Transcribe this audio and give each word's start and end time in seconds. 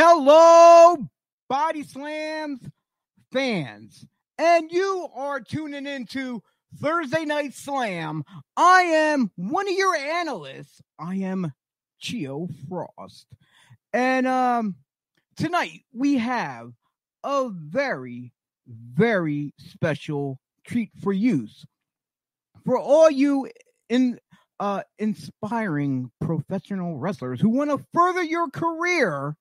Hello, 0.00 0.96
Body 1.48 1.82
Slams 1.82 2.60
fans. 3.32 4.06
And 4.38 4.70
you 4.70 5.08
are 5.12 5.40
tuning 5.40 5.88
into 5.88 6.40
Thursday 6.80 7.24
Night 7.24 7.52
Slam. 7.52 8.22
I 8.56 8.82
am 8.82 9.32
one 9.34 9.66
of 9.66 9.74
your 9.74 9.96
analysts. 9.96 10.80
I 11.00 11.16
am 11.16 11.52
Chio 11.98 12.48
Frost. 12.68 13.26
And 13.92 14.28
um 14.28 14.76
tonight 15.36 15.80
we 15.92 16.18
have 16.18 16.70
a 17.24 17.48
very, 17.52 18.32
very 18.68 19.52
special 19.58 20.38
treat 20.64 20.90
for 21.02 21.12
you. 21.12 21.48
For 22.64 22.78
all 22.78 23.10
you 23.10 23.50
in 23.88 24.20
uh 24.60 24.82
inspiring 25.00 26.12
professional 26.20 26.98
wrestlers 26.98 27.40
who 27.40 27.48
want 27.48 27.70
to 27.70 27.84
further 27.92 28.22
your 28.22 28.48
career 28.50 29.36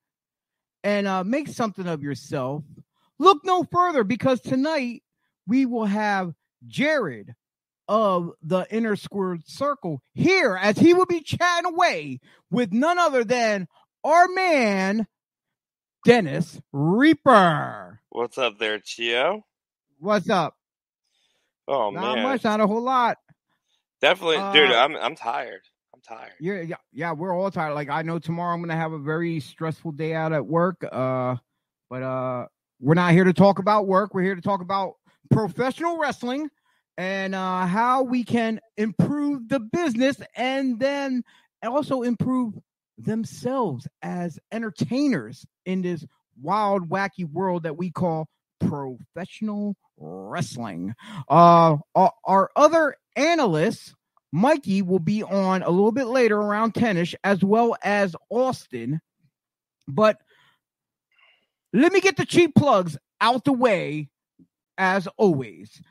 and 0.88 1.06
uh 1.06 1.24
make 1.26 1.50
something 1.50 1.86
of 1.86 2.02
yourself, 2.02 2.64
look 3.20 3.40
no 3.44 3.66
further 3.66 4.06
because 4.06 4.40
tonight 4.40 5.04
we 5.46 5.66
will 5.66 5.86
have 5.86 6.34
Jared 6.66 7.36
of 7.90 8.32
the 8.42 8.66
Inner 8.72 8.96
Squared 8.96 9.46
Circle 9.46 10.02
here 10.14 10.56
as 10.56 10.78
he 10.78 10.94
will 10.94 11.06
be 11.06 11.20
chatting 11.22 11.74
away 11.74 12.20
with 12.50 12.72
none 12.72 12.98
other 12.98 13.26
than 13.26 13.68
our 14.06 14.30
man 14.30 15.06
Dennis 16.06 16.62
Reaper. 16.72 18.00
What's 18.10 18.38
up 18.38 18.58
there, 18.58 18.80
Chio? 18.80 19.44
What's 20.00 20.30
up? 20.30 20.56
Oh 21.68 21.90
not 21.90 22.16
man, 22.16 22.24
much, 22.24 22.46
not 22.46 22.62
a 22.62 22.68
whole 22.68 22.82
lot. 22.82 23.18
definitely, 24.00 24.38
Uh, 24.38 24.54
dude. 24.54 24.72
I'm 24.72 24.96
I'm 24.96 25.16
tired. 25.18 25.64
Tired. 26.08 26.32
Yeah, 26.40 26.62
yeah, 26.62 26.76
yeah. 26.94 27.12
We're 27.12 27.38
all 27.38 27.52
tired. 27.52 27.74
Like 27.74 27.90
I 27.90 28.02
know 28.02 28.18
tomorrow 28.18 28.54
I'm 28.54 28.62
gonna 28.62 28.76
have 28.76 28.94
a 28.94 29.00
very 29.00 29.40
stressful 29.40 29.92
day 29.92 30.14
out 30.14 30.32
at 30.32 30.46
work. 30.46 30.86
Uh, 30.90 31.36
but 31.90 32.04
uh, 32.04 32.46
we're 32.80 32.94
not 32.94 33.12
here 33.12 33.26
to 33.26 33.34
talk 33.34 33.60
about 33.60 33.88
work. 33.88 34.14
We're 34.14 34.24
here 34.24 34.36
to 34.36 34.42
talk 34.42 34.62
about 34.62 34.94
professional 35.32 35.98
wrestling 35.98 36.50
and 36.98 37.36
uh, 37.36 37.66
how 37.66 38.04
we 38.04 38.24
can 38.24 38.60
improve 38.78 39.50
the 39.50 39.60
business 39.60 40.22
and 40.36 40.80
then 40.80 41.24
also 41.64 42.04
improve 42.04 42.54
themselves 42.98 43.88
as 44.02 44.40
entertainers 44.52 45.46
in 45.66 45.82
this 45.82 46.06
wild, 46.42 46.90
wacky 46.90 47.30
world 47.30 47.64
that 47.64 47.78
we 47.78 47.92
call 47.92 48.28
professional 48.60 49.76
wrestling. 49.98 50.94
Uh, 51.28 51.78
our 51.96 52.50
other 52.56 52.96
analysts 53.16 53.94
Mikey 54.38 54.84
will 54.84 55.00
be 55.00 55.24
on 55.24 55.64
a 55.64 55.70
little 55.72 55.92
bit 55.92 56.06
later 56.06 56.38
around 56.38 56.76
10ish, 56.76 57.16
as 57.24 57.44
well 57.44 57.76
as 57.84 58.16
Austin. 58.30 59.02
But 59.88 60.22
let 61.74 61.92
me 61.92 62.02
get 62.02 62.18
the 62.18 62.26
cheap 62.26 62.54
plugs 62.54 62.98
out 63.20 63.46
the 63.46 63.54
way 63.54 64.10
as 64.78 65.08
always. 65.18 65.82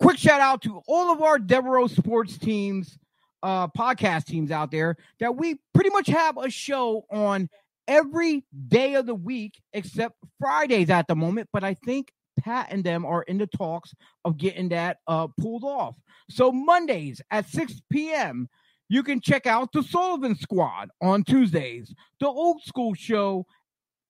Quick 0.00 0.18
shout 0.18 0.40
out 0.40 0.62
to 0.62 0.82
all 0.88 1.12
of 1.12 1.22
our 1.22 1.38
Devereaux 1.38 1.86
sports 1.86 2.38
teams, 2.38 2.98
uh, 3.44 3.68
podcast 3.68 4.24
teams 4.24 4.50
out 4.50 4.72
there 4.72 4.96
that 5.20 5.36
we 5.36 5.60
pretty 5.74 5.90
much 5.90 6.08
have 6.08 6.36
a 6.36 6.50
show 6.50 7.04
on 7.08 7.48
every 7.86 8.44
day 8.66 8.94
of 8.94 9.06
the 9.06 9.14
week 9.14 9.60
except 9.72 10.16
Fridays 10.40 10.90
at 10.90 11.06
the 11.06 11.14
moment. 11.14 11.48
But 11.52 11.62
I 11.62 11.74
think 11.74 12.10
Pat 12.38 12.68
and 12.70 12.84
them 12.84 13.04
are 13.04 13.22
in 13.22 13.38
the 13.38 13.46
talks 13.46 13.94
of 14.24 14.36
getting 14.36 14.68
that 14.70 14.98
uh, 15.06 15.28
pulled 15.40 15.64
off. 15.64 15.96
So 16.30 16.52
Mondays 16.52 17.20
at 17.30 17.48
6 17.48 17.80
p.m., 17.90 18.48
you 18.88 19.02
can 19.02 19.20
check 19.20 19.46
out 19.46 19.72
the 19.72 19.82
Sullivan 19.82 20.36
Squad 20.36 20.90
on 21.00 21.24
Tuesdays, 21.24 21.94
the 22.20 22.28
Old 22.28 22.62
School 22.62 22.94
Show 22.94 23.46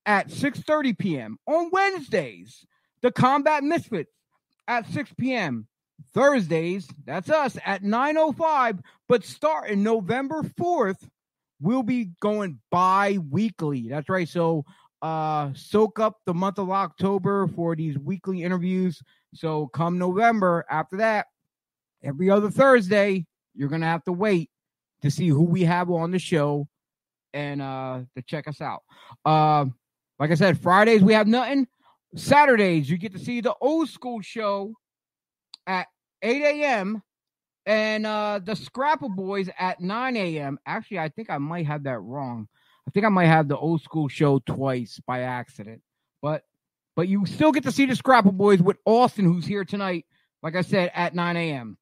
at 0.06 0.28
6:30 0.28 0.98
p.m. 0.98 1.38
on 1.46 1.70
Wednesdays, 1.72 2.66
the 3.00 3.12
Combat 3.12 3.62
Misfits 3.62 4.10
at 4.68 4.86
6 4.88 5.12
p.m. 5.18 5.66
Thursdays, 6.12 6.88
that's 7.04 7.30
us 7.30 7.56
at 7.64 7.82
9:05, 7.82 8.80
but 9.08 9.24
starting 9.24 9.82
November 9.82 10.42
4th, 10.42 11.08
we'll 11.60 11.82
be 11.82 12.10
going 12.20 12.60
bi-weekly. 12.70 13.88
That's 13.88 14.08
right. 14.08 14.28
So 14.28 14.64
uh 15.04 15.52
soak 15.52 16.00
up 16.00 16.18
the 16.24 16.32
month 16.32 16.58
of 16.58 16.70
October 16.70 17.46
for 17.48 17.76
these 17.76 17.98
weekly 17.98 18.42
interviews. 18.42 19.02
So 19.34 19.66
come 19.66 19.98
November 19.98 20.64
after 20.70 20.96
that, 20.96 21.26
every 22.02 22.30
other 22.30 22.50
Thursday, 22.50 23.26
you're 23.54 23.68
gonna 23.68 23.84
have 23.84 24.02
to 24.04 24.12
wait 24.12 24.50
to 25.02 25.10
see 25.10 25.28
who 25.28 25.42
we 25.42 25.62
have 25.64 25.90
on 25.90 26.10
the 26.10 26.18
show 26.18 26.66
and 27.34 27.60
uh 27.60 28.00
to 28.16 28.22
check 28.22 28.48
us 28.48 28.62
out. 28.62 28.82
Uh, 29.26 29.66
like 30.18 30.30
I 30.30 30.36
said, 30.36 30.58
Fridays 30.58 31.02
we 31.02 31.12
have 31.12 31.26
nothing. 31.26 31.68
Saturdays 32.16 32.88
you 32.88 32.96
get 32.96 33.12
to 33.12 33.18
see 33.18 33.42
the 33.42 33.54
old 33.60 33.90
school 33.90 34.22
show 34.22 34.72
at 35.66 35.86
8 36.22 36.62
a.m. 36.62 37.02
and 37.66 38.06
uh 38.06 38.40
the 38.42 38.56
Scrapple 38.56 39.10
Boys 39.10 39.50
at 39.58 39.80
9 39.80 40.16
a.m. 40.16 40.58
Actually, 40.64 41.00
I 41.00 41.10
think 41.10 41.28
I 41.28 41.36
might 41.36 41.66
have 41.66 41.82
that 41.82 41.98
wrong. 41.98 42.48
I 42.86 42.90
think 42.90 43.06
I 43.06 43.10
might 43.10 43.26
have 43.26 43.48
the 43.48 43.56
old 43.56 43.82
school 43.82 44.08
show 44.08 44.40
twice 44.40 45.00
by 45.06 45.20
accident. 45.20 45.82
But 46.20 46.44
but 46.96 47.08
you 47.08 47.26
still 47.26 47.52
get 47.52 47.64
to 47.64 47.72
see 47.72 47.86
the 47.86 47.96
Scrapple 47.96 48.32
Boys 48.32 48.62
with 48.62 48.76
Austin, 48.84 49.24
who's 49.24 49.46
here 49.46 49.64
tonight, 49.64 50.06
like 50.42 50.54
I 50.54 50.62
said, 50.62 50.92
at 50.94 51.14
9 51.14 51.36
a.m. 51.36 51.76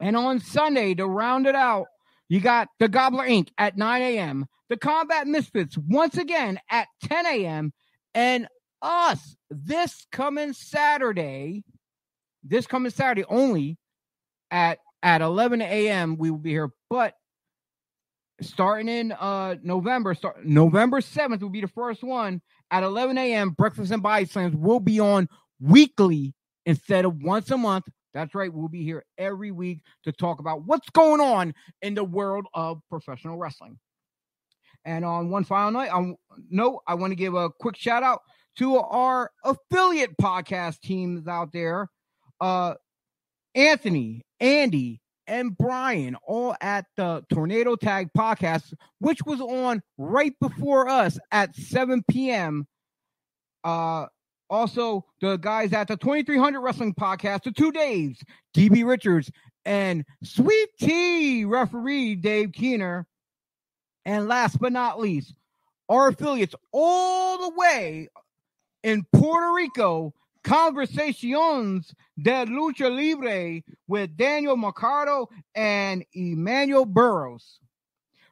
And 0.00 0.16
on 0.16 0.40
Sunday, 0.40 0.94
to 0.94 1.06
round 1.06 1.46
it 1.46 1.54
out, 1.54 1.86
you 2.28 2.40
got 2.40 2.68
the 2.78 2.88
Gobbler 2.88 3.26
Inc. 3.26 3.48
at 3.58 3.76
9 3.76 4.02
a.m., 4.02 4.46
the 4.68 4.76
Combat 4.78 5.26
Misfits 5.26 5.76
once 5.76 6.16
again 6.16 6.58
at 6.70 6.88
10 7.04 7.26
a.m., 7.26 7.72
and 8.14 8.48
us 8.80 9.36
this 9.50 10.06
coming 10.10 10.54
Saturday, 10.54 11.62
this 12.42 12.66
coming 12.66 12.90
Saturday 12.90 13.24
only 13.28 13.78
at 14.50 14.78
at 15.02 15.20
11 15.20 15.60
a.m. 15.60 16.16
We 16.16 16.30
will 16.30 16.38
be 16.38 16.50
here, 16.50 16.70
but 16.88 17.14
starting 18.42 18.88
in 18.88 19.12
uh 19.12 19.56
November, 19.62 20.14
start 20.14 20.44
November 20.44 21.00
7th 21.00 21.40
will 21.40 21.50
be 21.50 21.60
the 21.60 21.68
first 21.68 22.02
one 22.02 22.40
at 22.70 22.82
11 22.82 23.18
a.m. 23.18 23.50
Breakfast 23.50 23.92
and 23.92 24.02
Body 24.02 24.24
Slams 24.24 24.56
will 24.56 24.80
be 24.80 25.00
on 25.00 25.28
weekly 25.60 26.34
instead 26.66 27.04
of 27.04 27.22
once 27.22 27.50
a 27.50 27.56
month. 27.56 27.84
That's 28.14 28.34
right, 28.34 28.52
we'll 28.52 28.68
be 28.68 28.84
here 28.84 29.04
every 29.16 29.50
week 29.50 29.82
to 30.04 30.12
talk 30.12 30.38
about 30.38 30.64
what's 30.66 30.88
going 30.90 31.20
on 31.20 31.54
in 31.80 31.94
the 31.94 32.04
world 32.04 32.46
of 32.52 32.80
professional 32.90 33.38
wrestling. 33.38 33.78
And 34.84 35.04
on 35.04 35.30
one 35.30 35.44
final 35.44 35.70
night, 35.70 35.90
on 35.90 36.16
note, 36.50 36.80
I 36.86 36.94
want 36.94 37.12
to 37.12 37.16
give 37.16 37.34
a 37.34 37.50
quick 37.50 37.76
shout 37.76 38.02
out 38.02 38.20
to 38.58 38.76
our 38.76 39.30
affiliate 39.44 40.16
podcast 40.20 40.80
teams 40.80 41.26
out 41.26 41.52
there. 41.52 41.88
Uh 42.40 42.74
Anthony, 43.54 44.22
Andy, 44.40 45.01
and 45.26 45.56
Brian, 45.56 46.16
all 46.26 46.54
at 46.60 46.86
the 46.96 47.24
Tornado 47.32 47.76
Tag 47.76 48.08
podcast, 48.16 48.74
which 48.98 49.20
was 49.24 49.40
on 49.40 49.82
right 49.98 50.32
before 50.40 50.88
us 50.88 51.18
at 51.30 51.54
7 51.54 52.02
p.m. 52.10 52.66
Uh, 53.64 54.06
also, 54.50 55.06
the 55.20 55.36
guys 55.36 55.72
at 55.72 55.88
the 55.88 55.96
2300 55.96 56.60
Wrestling 56.60 56.94
Podcast, 56.94 57.44
the 57.44 57.52
two 57.52 57.72
Daves, 57.72 58.18
DB 58.54 58.84
Richards 58.86 59.30
and 59.64 60.04
Sweet 60.22 60.68
Tea 60.80 61.44
referee 61.44 62.16
Dave 62.16 62.52
Keener. 62.52 63.06
And 64.04 64.26
last 64.28 64.58
but 64.58 64.72
not 64.72 65.00
least, 65.00 65.34
our 65.88 66.08
affiliates 66.08 66.54
all 66.72 67.38
the 67.38 67.56
way 67.56 68.08
in 68.82 69.04
Puerto 69.12 69.52
Rico, 69.54 70.12
Conversations 70.44 71.94
de 72.20 72.46
Lucha 72.46 72.90
Libre 72.90 73.62
with 73.86 74.16
Daniel 74.16 74.56
Mercado 74.56 75.28
and 75.54 76.04
Emmanuel 76.14 76.84
Burrows. 76.84 77.60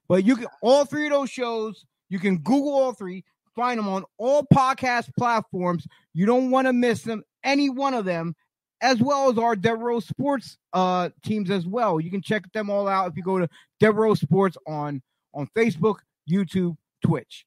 But 0.08 0.24
you 0.24 0.36
can 0.36 0.48
all 0.60 0.84
three 0.84 1.06
of 1.06 1.12
those 1.12 1.30
shows, 1.30 1.84
you 2.08 2.18
can 2.18 2.38
Google 2.38 2.74
all 2.74 2.92
three, 2.92 3.24
find 3.54 3.78
them 3.78 3.88
on 3.88 4.04
all 4.18 4.44
podcast 4.52 5.14
platforms. 5.16 5.86
You 6.12 6.26
don't 6.26 6.50
want 6.50 6.66
to 6.66 6.72
miss 6.72 7.02
them, 7.02 7.22
any 7.44 7.70
one 7.70 7.94
of 7.94 8.04
them, 8.04 8.34
as 8.80 9.00
well 9.00 9.30
as 9.30 9.38
our 9.38 9.54
Devereaux 9.54 10.00
Sports 10.00 10.58
uh 10.72 11.10
teams 11.22 11.50
as 11.50 11.66
well. 11.66 12.00
You 12.00 12.10
can 12.10 12.22
check 12.22 12.50
them 12.52 12.70
all 12.70 12.88
out 12.88 13.10
if 13.10 13.16
you 13.16 13.22
go 13.22 13.38
to 13.38 13.48
Devereaux 13.78 14.14
Sports 14.14 14.56
on 14.66 15.00
on 15.32 15.46
Facebook, 15.56 15.98
YouTube, 16.28 16.76
Twitch. 17.04 17.46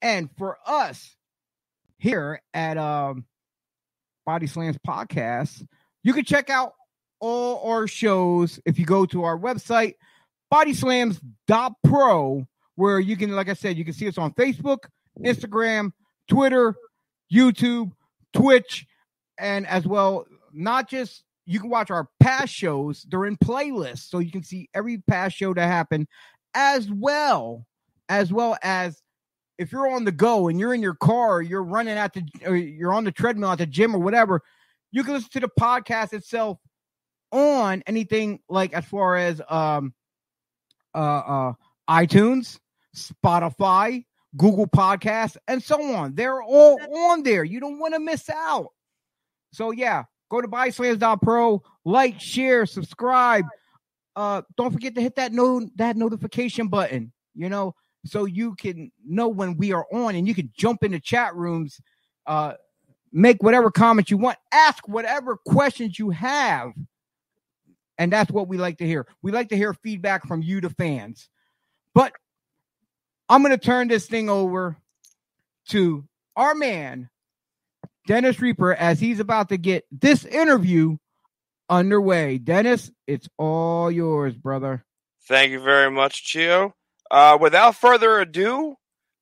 And 0.00 0.28
for 0.36 0.58
us 0.66 1.14
here 1.98 2.42
at 2.52 2.78
um 2.78 3.24
Body 4.24 4.46
Slams 4.46 4.78
Podcast, 4.86 5.66
you 6.02 6.12
can 6.12 6.24
check 6.24 6.50
out 6.50 6.74
all 7.20 7.70
our 7.70 7.86
shows 7.86 8.60
if 8.64 8.78
you 8.78 8.84
go 8.84 9.06
to 9.06 9.24
our 9.24 9.38
website, 9.38 9.94
bodyslams.pro, 10.52 12.46
where 12.76 13.00
you 13.00 13.16
can, 13.16 13.30
like 13.32 13.48
I 13.48 13.54
said, 13.54 13.76
you 13.76 13.84
can 13.84 13.94
see 13.94 14.08
us 14.08 14.18
on 14.18 14.32
Facebook, 14.32 14.84
Instagram, 15.24 15.92
Twitter, 16.28 16.74
YouTube, 17.32 17.92
Twitch, 18.32 18.86
and 19.38 19.66
as 19.66 19.86
well, 19.86 20.26
not 20.52 20.88
just 20.88 21.24
you 21.46 21.60
can 21.60 21.70
watch 21.70 21.90
our 21.90 22.08
past 22.20 22.52
shows, 22.52 23.06
they're 23.08 23.26
in 23.26 23.36
playlists, 23.36 24.08
so 24.08 24.18
you 24.18 24.30
can 24.30 24.42
see 24.42 24.68
every 24.74 24.98
past 24.98 25.36
show 25.36 25.52
that 25.54 25.66
happened, 25.66 26.06
as 26.54 26.90
well, 26.90 27.66
as 28.08 28.32
well 28.32 28.56
as 28.62 29.02
if 29.62 29.72
you're 29.72 29.88
on 29.88 30.04
the 30.04 30.12
go 30.12 30.48
and 30.48 30.60
you're 30.60 30.74
in 30.74 30.82
your 30.82 30.94
car, 30.94 31.36
or 31.36 31.42
you're 31.42 31.62
running 31.62 31.96
at 31.96 32.12
the, 32.12 32.24
or 32.44 32.56
you're 32.56 32.92
on 32.92 33.04
the 33.04 33.12
treadmill 33.12 33.50
at 33.50 33.58
the 33.58 33.66
gym 33.66 33.94
or 33.94 34.00
whatever, 34.00 34.42
you 34.90 35.04
can 35.04 35.14
listen 35.14 35.30
to 35.30 35.40
the 35.40 35.50
podcast 35.58 36.12
itself 36.12 36.58
on 37.30 37.82
anything 37.86 38.40
like 38.48 38.74
as 38.74 38.84
far 38.84 39.16
as 39.16 39.40
um 39.48 39.94
uh 40.94 40.98
uh 40.98 41.52
iTunes, 41.88 42.58
Spotify, 42.94 44.04
Google 44.36 44.66
Podcasts, 44.66 45.36
and 45.48 45.62
so 45.62 45.82
on. 45.94 46.14
They're 46.14 46.42
all 46.42 46.78
on 47.10 47.22
there. 47.22 47.44
You 47.44 47.60
don't 47.60 47.78
want 47.78 47.94
to 47.94 48.00
miss 48.00 48.28
out. 48.30 48.68
So 49.52 49.70
yeah, 49.70 50.04
go 50.30 50.40
to 50.40 50.48
bodyslams.pro, 50.48 51.62
like, 51.84 52.20
share, 52.20 52.66
subscribe. 52.66 53.44
Uh, 54.14 54.42
don't 54.56 54.72
forget 54.72 54.94
to 54.94 55.00
hit 55.00 55.16
that 55.16 55.32
no 55.32 55.66
that 55.76 55.96
notification 55.96 56.68
button. 56.68 57.12
You 57.34 57.48
know, 57.48 57.74
so 58.04 58.24
you 58.24 58.54
can 58.54 58.90
know 59.06 59.28
when 59.28 59.56
we 59.56 59.72
are 59.72 59.86
on, 59.92 60.14
and 60.14 60.26
you 60.26 60.34
can 60.34 60.50
jump 60.56 60.82
into 60.82 61.00
chat 61.00 61.34
rooms. 61.34 61.80
Uh, 62.26 62.54
make 63.12 63.42
whatever 63.42 63.70
comments 63.70 64.10
you 64.10 64.16
want, 64.16 64.38
ask 64.52 64.88
whatever 64.88 65.36
questions 65.36 65.98
you 65.98 66.10
have. 66.10 66.72
And 67.98 68.12
that's 68.12 68.30
what 68.30 68.48
we 68.48 68.56
like 68.56 68.78
to 68.78 68.86
hear. 68.86 69.06
We 69.20 69.32
like 69.32 69.50
to 69.50 69.56
hear 69.56 69.74
feedback 69.74 70.26
from 70.26 70.42
you, 70.42 70.60
the 70.60 70.70
fans. 70.70 71.28
But 71.94 72.12
I'm 73.28 73.42
going 73.42 73.52
to 73.52 73.58
turn 73.58 73.88
this 73.88 74.06
thing 74.06 74.28
over 74.28 74.76
to 75.68 76.04
our 76.34 76.54
man, 76.54 77.10
Dennis 78.06 78.40
Reaper, 78.40 78.74
as 78.74 78.98
he's 78.98 79.20
about 79.20 79.50
to 79.50 79.58
get 79.58 79.84
this 79.92 80.24
interview 80.24 80.96
underway. 81.68 82.38
Dennis, 82.38 82.90
it's 83.06 83.28
all 83.38 83.90
yours, 83.90 84.34
brother. 84.34 84.84
Thank 85.28 85.52
you 85.52 85.60
very 85.60 85.90
much, 85.90 86.24
Chio. 86.24 86.74
Uh, 87.12 87.36
without 87.38 87.76
further 87.76 88.20
ado, 88.20 88.74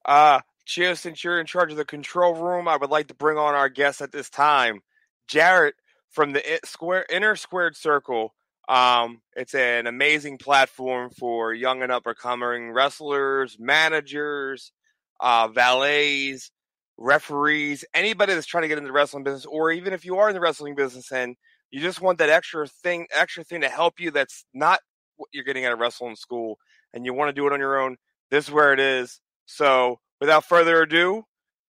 uh, 0.04 0.40
Chio, 0.64 0.94
since 0.94 1.24
you're 1.24 1.40
in 1.40 1.46
charge 1.46 1.72
of 1.72 1.76
the 1.76 1.84
control 1.84 2.34
room, 2.36 2.68
I 2.68 2.76
would 2.76 2.90
like 2.90 3.08
to 3.08 3.14
bring 3.14 3.36
on 3.36 3.56
our 3.56 3.68
guest 3.68 4.00
at 4.00 4.12
this 4.12 4.30
time, 4.30 4.80
Jarrett 5.26 5.74
from 6.10 6.32
the 6.32 6.60
Square 6.64 7.06
Inner 7.10 7.34
Squared 7.34 7.76
Circle. 7.76 8.32
Um, 8.68 9.22
it's 9.34 9.54
an 9.56 9.88
amazing 9.88 10.38
platform 10.38 11.10
for 11.10 11.52
young 11.52 11.82
and 11.82 11.90
up 11.90 12.06
and 12.06 12.16
coming 12.16 12.70
wrestlers, 12.70 13.56
managers, 13.58 14.70
uh, 15.18 15.48
valets, 15.48 16.52
referees, 16.96 17.84
anybody 17.92 18.34
that's 18.34 18.46
trying 18.46 18.62
to 18.62 18.68
get 18.68 18.78
into 18.78 18.88
the 18.88 18.92
wrestling 18.92 19.24
business, 19.24 19.46
or 19.46 19.72
even 19.72 19.92
if 19.92 20.04
you 20.04 20.18
are 20.18 20.28
in 20.28 20.34
the 20.34 20.40
wrestling 20.40 20.76
business 20.76 21.10
and 21.10 21.34
you 21.72 21.80
just 21.80 22.00
want 22.00 22.18
that 22.18 22.28
extra 22.30 22.68
thing, 22.68 23.08
extra 23.12 23.42
thing 23.42 23.62
to 23.62 23.68
help 23.68 23.98
you 23.98 24.12
that's 24.12 24.44
not 24.54 24.78
what 25.16 25.28
you're 25.32 25.44
getting 25.44 25.64
at 25.64 25.72
a 25.72 25.76
wrestling 25.76 26.14
school, 26.14 26.56
and 26.92 27.04
you 27.04 27.14
want 27.14 27.28
to 27.28 27.32
do 27.32 27.46
it 27.46 27.52
on 27.52 27.60
your 27.60 27.80
own. 27.80 27.96
This 28.30 28.46
is 28.46 28.50
where 28.50 28.72
it 28.72 28.80
is. 28.80 29.20
So, 29.46 29.98
without 30.20 30.44
further 30.44 30.82
ado, 30.82 31.24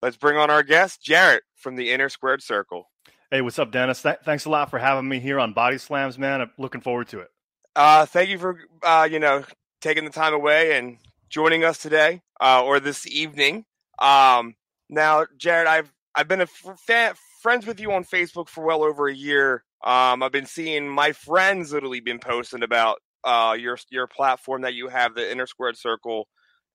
let's 0.03 0.17
bring 0.17 0.37
on 0.37 0.51
our 0.51 0.63
guest, 0.63 1.03
Jarrett 1.03 1.43
from 1.57 1.77
the 1.77 1.91
Inner 1.91 2.09
Squared 2.09 2.43
Circle. 2.43 2.91
Hey, 3.31 3.41
what's 3.41 3.59
up, 3.59 3.73
Dennis? 3.73 4.03
Th- 4.03 4.19
thanks 4.25 4.45
a 4.45 4.51
lot 4.51 4.71
for 4.71 4.79
having 4.79 5.09
me 5.09 5.19
here 5.19 5.41
on 5.41 5.53
Body 5.53 5.79
Slams, 5.79 6.19
man. 6.19 6.41
I'm 6.41 6.51
looking 6.59 6.81
forward 6.81 7.09
to 7.09 7.21
it. 7.21 7.31
Uh, 7.75 8.07
thank 8.07 8.31
you 8.31 8.39
for 8.39 8.59
uh, 8.83 9.09
you 9.11 9.19
know 9.19 9.45
taking 9.81 10.05
the 10.05 10.11
time 10.11 10.35
away 10.35 10.79
and 10.79 10.99
joining 11.29 11.65
us 11.65 11.79
today 11.79 12.23
uh, 12.41 12.63
or 12.63 12.79
this 12.79 13.07
evening. 13.07 13.65
Um, 13.99 14.55
now, 14.89 15.27
Jarrett, 15.37 15.67
I've 15.67 15.93
I've 16.15 16.29
been 16.29 16.43
a 16.43 16.47
fan, 16.47 17.15
friends 17.43 17.67
with 17.67 17.81
you 17.81 17.93
on 17.93 18.05
Facebook 18.05 18.49
for 18.49 18.65
well 18.65 18.85
over 18.85 19.09
a 19.09 19.15
year. 19.15 19.65
Um, 19.85 20.23
I've 20.23 20.33
been 20.33 20.47
seeing 20.47 20.89
my 20.89 21.13
friends 21.13 21.73
literally 21.73 22.01
been 22.01 22.21
posting 22.21 22.63
about 22.63 22.99
uh, 23.25 23.57
your 23.59 23.79
your 23.91 24.07
platform 24.07 24.63
that 24.63 24.75
you 24.75 24.89
have, 24.89 25.15
the 25.15 25.31
Inner 25.31 25.47
Squared 25.47 25.77
Circle, 25.77 26.29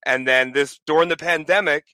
and 0.06 0.28
then 0.28 0.52
this 0.52 0.80
during 0.86 1.10
the 1.10 1.18
pandemic, 1.18 1.86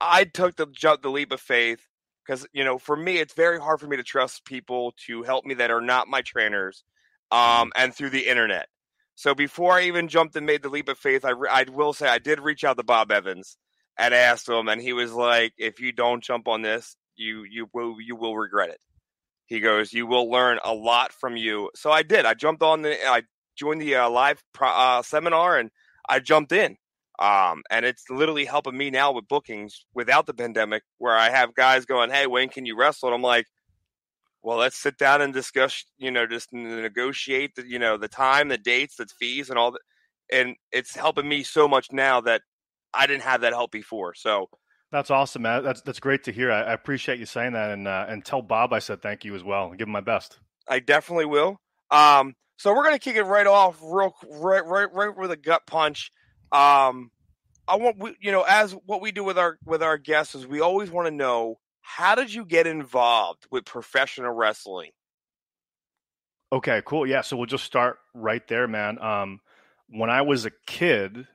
I 0.00 0.24
took 0.24 0.56
the 0.56 0.66
jump, 0.66 1.02
the 1.02 1.10
leap 1.10 1.32
of 1.32 1.40
faith 1.40 1.86
because 2.26 2.46
you 2.52 2.64
know 2.64 2.78
for 2.78 2.96
me 2.96 3.18
it's 3.18 3.34
very 3.34 3.58
hard 3.58 3.80
for 3.80 3.86
me 3.86 3.96
to 3.96 4.02
trust 4.02 4.44
people 4.44 4.92
to 5.06 5.22
help 5.22 5.44
me 5.44 5.54
that 5.54 5.70
are 5.70 5.80
not 5.80 6.08
my 6.08 6.22
trainers 6.22 6.84
Mm-hmm. 7.32 7.62
um, 7.62 7.72
and 7.76 7.94
through 7.94 8.10
the 8.10 8.26
internet. 8.26 8.68
So 9.14 9.34
before 9.34 9.72
i 9.74 9.82
even 9.82 10.08
jumped 10.08 10.34
and 10.36 10.46
made 10.46 10.62
the 10.62 10.68
leap 10.70 10.88
of 10.88 10.98
faith 10.98 11.24
I, 11.24 11.30
re- 11.30 11.48
I 11.50 11.64
will 11.70 11.92
say 11.92 12.08
i 12.08 12.18
did 12.18 12.40
reach 12.40 12.64
out 12.64 12.78
to 12.78 12.82
bob 12.82 13.12
evans 13.12 13.58
and 13.98 14.14
asked 14.14 14.48
him 14.48 14.68
and 14.68 14.80
he 14.80 14.92
was 14.92 15.12
like 15.12 15.52
if 15.58 15.78
you 15.78 15.92
don't 15.92 16.24
jump 16.24 16.48
on 16.48 16.62
this 16.62 16.96
you 17.16 17.44
you 17.44 17.68
will 17.74 18.00
you 18.00 18.16
will 18.16 18.36
regret 18.36 18.70
it. 18.70 18.80
He 19.46 19.60
goes 19.60 19.92
you 19.92 20.06
will 20.06 20.30
learn 20.30 20.58
a 20.64 20.72
lot 20.72 21.12
from 21.12 21.36
you. 21.36 21.70
So 21.74 21.90
i 21.90 22.02
did. 22.02 22.24
I 22.24 22.34
jumped 22.34 22.62
on 22.62 22.82
the 22.82 22.96
i 23.06 23.22
joined 23.60 23.80
the 23.80 23.94
uh, 23.94 24.10
live 24.10 24.42
pro- 24.52 24.68
uh, 24.68 25.02
seminar 25.02 25.58
and 25.58 25.70
i 26.08 26.18
jumped 26.18 26.52
in 26.52 26.76
um, 27.20 27.62
and 27.70 27.84
it's 27.84 28.08
literally 28.08 28.46
helping 28.46 28.76
me 28.76 28.90
now 28.90 29.12
with 29.12 29.28
bookings 29.28 29.84
without 29.94 30.24
the 30.24 30.32
pandemic, 30.32 30.82
where 30.96 31.14
I 31.14 31.28
have 31.28 31.54
guys 31.54 31.84
going, 31.84 32.10
"Hey, 32.10 32.26
when 32.26 32.48
can 32.48 32.64
you 32.64 32.76
wrestle?" 32.76 33.10
And 33.10 33.14
I'm 33.14 33.22
like, 33.22 33.46
"Well, 34.42 34.56
let's 34.56 34.78
sit 34.78 34.96
down 34.96 35.20
and 35.20 35.32
discuss. 35.32 35.84
You 35.98 36.10
know, 36.10 36.26
just 36.26 36.50
negotiate 36.50 37.56
the, 37.56 37.66
you 37.66 37.78
know, 37.78 37.98
the 37.98 38.08
time, 38.08 38.48
the 38.48 38.56
dates, 38.56 38.96
the 38.96 39.06
fees, 39.06 39.50
and 39.50 39.58
all 39.58 39.72
that." 39.72 39.82
And 40.32 40.56
it's 40.72 40.96
helping 40.96 41.28
me 41.28 41.42
so 41.42 41.68
much 41.68 41.92
now 41.92 42.22
that 42.22 42.40
I 42.94 43.06
didn't 43.06 43.24
have 43.24 43.42
that 43.42 43.52
help 43.52 43.70
before. 43.70 44.14
So 44.14 44.48
That's 44.90 45.10
awesome, 45.10 45.42
man. 45.42 45.62
That's 45.62 45.82
that's 45.82 46.00
great 46.00 46.24
to 46.24 46.32
hear. 46.32 46.50
I, 46.50 46.62
I 46.62 46.72
appreciate 46.72 47.18
you 47.18 47.26
saying 47.26 47.52
that, 47.52 47.70
and 47.70 47.86
uh, 47.86 48.06
and 48.08 48.24
tell 48.24 48.40
Bob 48.40 48.72
I 48.72 48.78
said 48.78 49.02
thank 49.02 49.26
you 49.26 49.34
as 49.34 49.44
well. 49.44 49.72
Give 49.72 49.88
him 49.88 49.92
my 49.92 50.00
best. 50.00 50.38
I 50.66 50.78
definitely 50.78 51.26
will. 51.26 51.60
Um, 51.90 52.34
so 52.60 52.74
we're 52.74 52.84
gonna 52.84 52.98
kick 52.98 53.16
it 53.16 53.22
right 53.22 53.46
off, 53.46 53.78
real 53.82 54.14
right, 54.28 54.62
right, 54.66 54.92
right 54.92 55.16
with 55.16 55.30
a 55.30 55.36
gut 55.36 55.62
punch. 55.64 56.12
Um, 56.52 57.10
I 57.66 57.76
want 57.76 57.96
we, 57.98 58.14
you 58.20 58.32
know, 58.32 58.44
as 58.46 58.72
what 58.84 59.00
we 59.00 59.12
do 59.12 59.24
with 59.24 59.38
our 59.38 59.56
with 59.64 59.82
our 59.82 59.96
guests 59.96 60.34
is 60.34 60.46
we 60.46 60.60
always 60.60 60.90
want 60.90 61.06
to 61.06 61.10
know 61.10 61.58
how 61.80 62.14
did 62.14 62.34
you 62.34 62.44
get 62.44 62.66
involved 62.66 63.46
with 63.50 63.64
professional 63.64 64.32
wrestling? 64.32 64.90
Okay, 66.52 66.82
cool. 66.84 67.06
Yeah, 67.06 67.22
so 67.22 67.38
we'll 67.38 67.46
just 67.46 67.64
start 67.64 67.96
right 68.12 68.46
there, 68.46 68.68
man. 68.68 69.00
Um, 69.00 69.40
when 69.88 70.10
I 70.10 70.20
was 70.20 70.44
a 70.44 70.50
kid, 70.66 71.26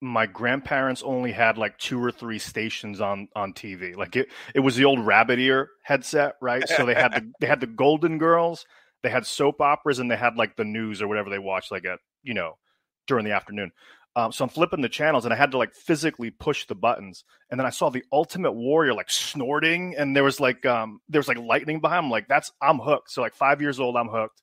my 0.00 0.26
grandparents 0.26 1.02
only 1.02 1.32
had 1.32 1.58
like 1.58 1.76
two 1.78 2.00
or 2.00 2.12
three 2.12 2.38
stations 2.38 3.00
on 3.00 3.26
on 3.34 3.52
TV. 3.52 3.96
Like 3.96 4.14
it, 4.14 4.28
it 4.54 4.60
was 4.60 4.76
the 4.76 4.84
old 4.84 5.04
rabbit 5.04 5.40
ear 5.40 5.70
headset, 5.82 6.36
right? 6.40 6.68
So 6.68 6.86
they 6.86 6.94
had 6.94 7.14
the 7.14 7.32
they 7.40 7.48
had 7.48 7.58
the 7.58 7.66
Golden 7.66 8.18
Girls, 8.18 8.64
they 9.02 9.10
had 9.10 9.26
soap 9.26 9.60
operas, 9.60 9.98
and 9.98 10.10
they 10.10 10.16
had 10.16 10.36
like 10.36 10.56
the 10.56 10.64
news 10.64 11.02
or 11.02 11.08
whatever 11.08 11.30
they 11.30 11.38
watched, 11.38 11.70
like 11.70 11.84
at 11.84 12.00
you 12.22 12.34
know 12.34 12.58
during 13.06 13.24
the 13.24 13.32
afternoon. 13.32 13.72
Um, 14.16 14.32
so 14.32 14.44
I'm 14.44 14.48
flipping 14.48 14.80
the 14.80 14.88
channels, 14.88 15.24
and 15.24 15.32
I 15.32 15.36
had 15.36 15.52
to 15.52 15.58
like 15.58 15.74
physically 15.74 16.30
push 16.30 16.66
the 16.66 16.74
buttons, 16.74 17.24
and 17.50 17.58
then 17.58 17.66
I 17.66 17.70
saw 17.70 17.90
the 17.90 18.04
Ultimate 18.12 18.52
Warrior 18.52 18.94
like 18.94 19.10
snorting, 19.10 19.94
and 19.96 20.16
there 20.16 20.24
was 20.24 20.40
like 20.40 20.66
um 20.66 21.00
there 21.08 21.20
was 21.20 21.28
like 21.28 21.38
lightning 21.38 21.80
behind. 21.80 22.06
him. 22.06 22.10
like 22.10 22.28
that's 22.28 22.50
I'm 22.60 22.78
hooked. 22.78 23.10
So 23.10 23.22
like 23.22 23.34
five 23.34 23.60
years 23.60 23.80
old, 23.80 23.96
I'm 23.96 24.08
hooked 24.08 24.42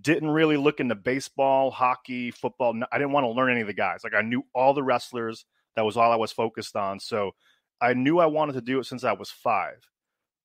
didn't 0.00 0.30
really 0.30 0.56
look 0.56 0.80
into 0.80 0.94
baseball, 0.94 1.70
hockey, 1.70 2.30
football. 2.30 2.74
I 2.90 2.98
didn't 2.98 3.12
want 3.12 3.24
to 3.24 3.30
learn 3.30 3.50
any 3.50 3.60
of 3.60 3.66
the 3.66 3.74
guys. 3.74 4.00
Like 4.02 4.14
I 4.14 4.22
knew 4.22 4.44
all 4.54 4.74
the 4.74 4.82
wrestlers. 4.82 5.44
That 5.76 5.84
was 5.84 5.96
all 5.96 6.12
I 6.12 6.16
was 6.16 6.32
focused 6.32 6.76
on. 6.76 7.00
So 7.00 7.32
I 7.80 7.94
knew 7.94 8.18
I 8.18 8.26
wanted 8.26 8.54
to 8.54 8.60
do 8.60 8.78
it 8.78 8.86
since 8.86 9.04
I 9.04 9.12
was 9.12 9.30
five. 9.30 9.88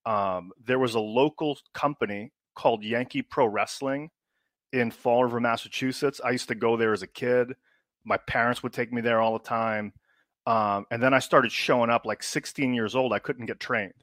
Um, 0.06 0.52
there 0.66 0.80
was 0.80 0.96
a 0.96 1.00
local 1.00 1.58
company 1.74 2.32
called 2.56 2.84
Yankee 2.84 3.22
Pro 3.22 3.46
Wrestling 3.46 4.10
in 4.72 4.92
Fall 4.92 5.24
River, 5.24 5.40
Massachusetts. 5.40 6.22
I 6.24 6.32
used 6.32 6.50
to 6.50 6.56
go 6.56 6.78
there 6.78 6.94
as 6.94 7.02
a 7.02 7.08
kid. 7.08 7.56
My 8.04 8.18
parents 8.18 8.64
would 8.64 8.74
take 8.74 8.94
me 8.94 9.02
there 9.02 9.20
all 9.20 9.34
the 9.34 9.44
time. 9.44 9.94
Um, 10.46 10.86
and 10.90 11.02
then 11.02 11.14
I 11.14 11.20
started 11.20 11.52
showing 11.52 11.90
up 11.90 12.06
like 12.06 12.24
16 12.24 12.74
years 12.74 12.96
old. 12.96 13.14
I 13.14 13.20
couldn't 13.20 13.46
get 13.46 13.60
trained 13.60 13.94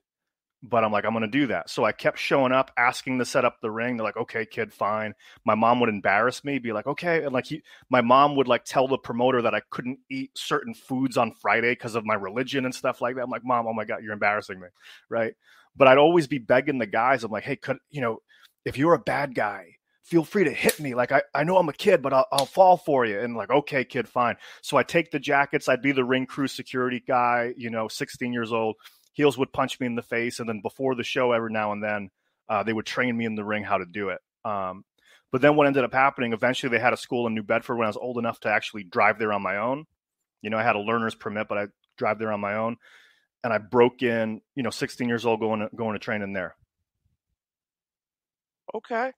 but 0.62 0.84
I'm 0.84 0.92
like, 0.92 1.04
I'm 1.04 1.12
going 1.12 1.22
to 1.22 1.28
do 1.28 1.46
that. 1.48 1.70
So 1.70 1.84
I 1.84 1.92
kept 1.92 2.18
showing 2.18 2.52
up, 2.52 2.70
asking 2.76 3.18
to 3.18 3.24
set 3.24 3.44
up 3.44 3.60
the 3.60 3.70
ring. 3.70 3.96
They're 3.96 4.04
like, 4.04 4.16
okay, 4.16 4.46
kid, 4.46 4.72
fine. 4.72 5.14
My 5.44 5.54
mom 5.54 5.80
would 5.80 5.88
embarrass 5.88 6.44
me, 6.44 6.58
be 6.58 6.72
like, 6.72 6.86
okay. 6.86 7.22
And 7.22 7.32
like, 7.32 7.46
he, 7.46 7.62
my 7.90 8.00
mom 8.00 8.36
would 8.36 8.48
like 8.48 8.64
tell 8.64 8.88
the 8.88 8.98
promoter 8.98 9.42
that 9.42 9.54
I 9.54 9.60
couldn't 9.70 9.98
eat 10.10 10.30
certain 10.36 10.74
foods 10.74 11.16
on 11.16 11.32
Friday 11.32 11.72
because 11.72 11.94
of 11.94 12.04
my 12.04 12.14
religion 12.14 12.64
and 12.64 12.74
stuff 12.74 13.00
like 13.00 13.16
that. 13.16 13.22
I'm 13.22 13.30
like, 13.30 13.44
mom, 13.44 13.66
oh 13.66 13.74
my 13.74 13.84
God, 13.84 14.02
you're 14.02 14.12
embarrassing 14.12 14.58
me. 14.58 14.68
Right. 15.08 15.34
But 15.76 15.88
I'd 15.88 15.98
always 15.98 16.26
be 16.26 16.38
begging 16.38 16.78
the 16.78 16.86
guys. 16.86 17.22
I'm 17.22 17.30
like, 17.30 17.44
hey, 17.44 17.56
could, 17.56 17.78
you 17.90 18.00
know, 18.00 18.18
if 18.66 18.76
you're 18.76 18.92
a 18.92 18.98
bad 18.98 19.34
guy, 19.34 19.76
feel 20.02 20.24
free 20.24 20.44
to 20.44 20.52
hit 20.52 20.78
me. 20.78 20.94
Like, 20.94 21.12
I, 21.12 21.22
I 21.34 21.44
know 21.44 21.56
I'm 21.56 21.70
a 21.70 21.72
kid, 21.72 22.02
but 22.02 22.12
I'll, 22.12 22.26
I'll 22.30 22.46
fall 22.46 22.76
for 22.76 23.06
you. 23.06 23.18
And 23.18 23.34
like, 23.34 23.50
okay, 23.50 23.84
kid, 23.84 24.06
fine. 24.06 24.36
So 24.60 24.76
I 24.76 24.82
take 24.82 25.10
the 25.10 25.18
jackets. 25.18 25.68
I'd 25.68 25.80
be 25.80 25.92
the 25.92 26.04
ring 26.04 26.26
crew 26.26 26.48
security 26.48 27.02
guy, 27.06 27.54
you 27.56 27.70
know, 27.70 27.88
16 27.88 28.34
years 28.34 28.52
old 28.52 28.76
heels 29.16 29.38
would 29.38 29.52
punch 29.52 29.80
me 29.80 29.86
in 29.86 29.94
the 29.94 30.02
face, 30.02 30.38
and 30.38 30.48
then 30.48 30.60
before 30.60 30.94
the 30.94 31.02
show, 31.02 31.32
every 31.32 31.50
now 31.50 31.72
and 31.72 31.82
then, 31.82 32.10
uh, 32.48 32.62
they 32.62 32.72
would 32.72 32.86
train 32.86 33.16
me 33.16 33.24
in 33.24 33.34
the 33.34 33.44
ring 33.44 33.64
how 33.64 33.78
to 33.78 33.86
do 33.86 34.10
it. 34.10 34.20
Um, 34.44 34.84
but 35.32 35.40
then 35.40 35.56
what 35.56 35.66
ended 35.66 35.84
up 35.84 35.92
happening? 35.92 36.32
Eventually, 36.32 36.70
they 36.70 36.82
had 36.82 36.92
a 36.92 36.98
school 36.98 37.26
in 37.26 37.34
New 37.34 37.42
Bedford 37.42 37.76
when 37.76 37.86
I 37.86 37.88
was 37.88 37.96
old 37.96 38.18
enough 38.18 38.38
to 38.40 38.50
actually 38.50 38.84
drive 38.84 39.18
there 39.18 39.32
on 39.32 39.42
my 39.42 39.56
own. 39.56 39.84
You 40.42 40.50
know, 40.50 40.58
I 40.58 40.62
had 40.62 40.76
a 40.76 40.80
learner's 40.80 41.14
permit, 41.14 41.48
but 41.48 41.58
I 41.58 41.66
drive 41.96 42.18
there 42.18 42.30
on 42.30 42.40
my 42.40 42.56
own, 42.56 42.76
and 43.42 43.52
I 43.52 43.58
broke 43.58 44.02
in. 44.02 44.42
You 44.54 44.62
know, 44.62 44.70
16 44.70 45.08
years 45.08 45.24
old, 45.24 45.40
going 45.40 45.60
to, 45.60 45.70
going 45.74 45.94
to 45.94 45.98
train 45.98 46.20
in 46.20 46.34
there. 46.34 46.54
Okay. 48.74 49.12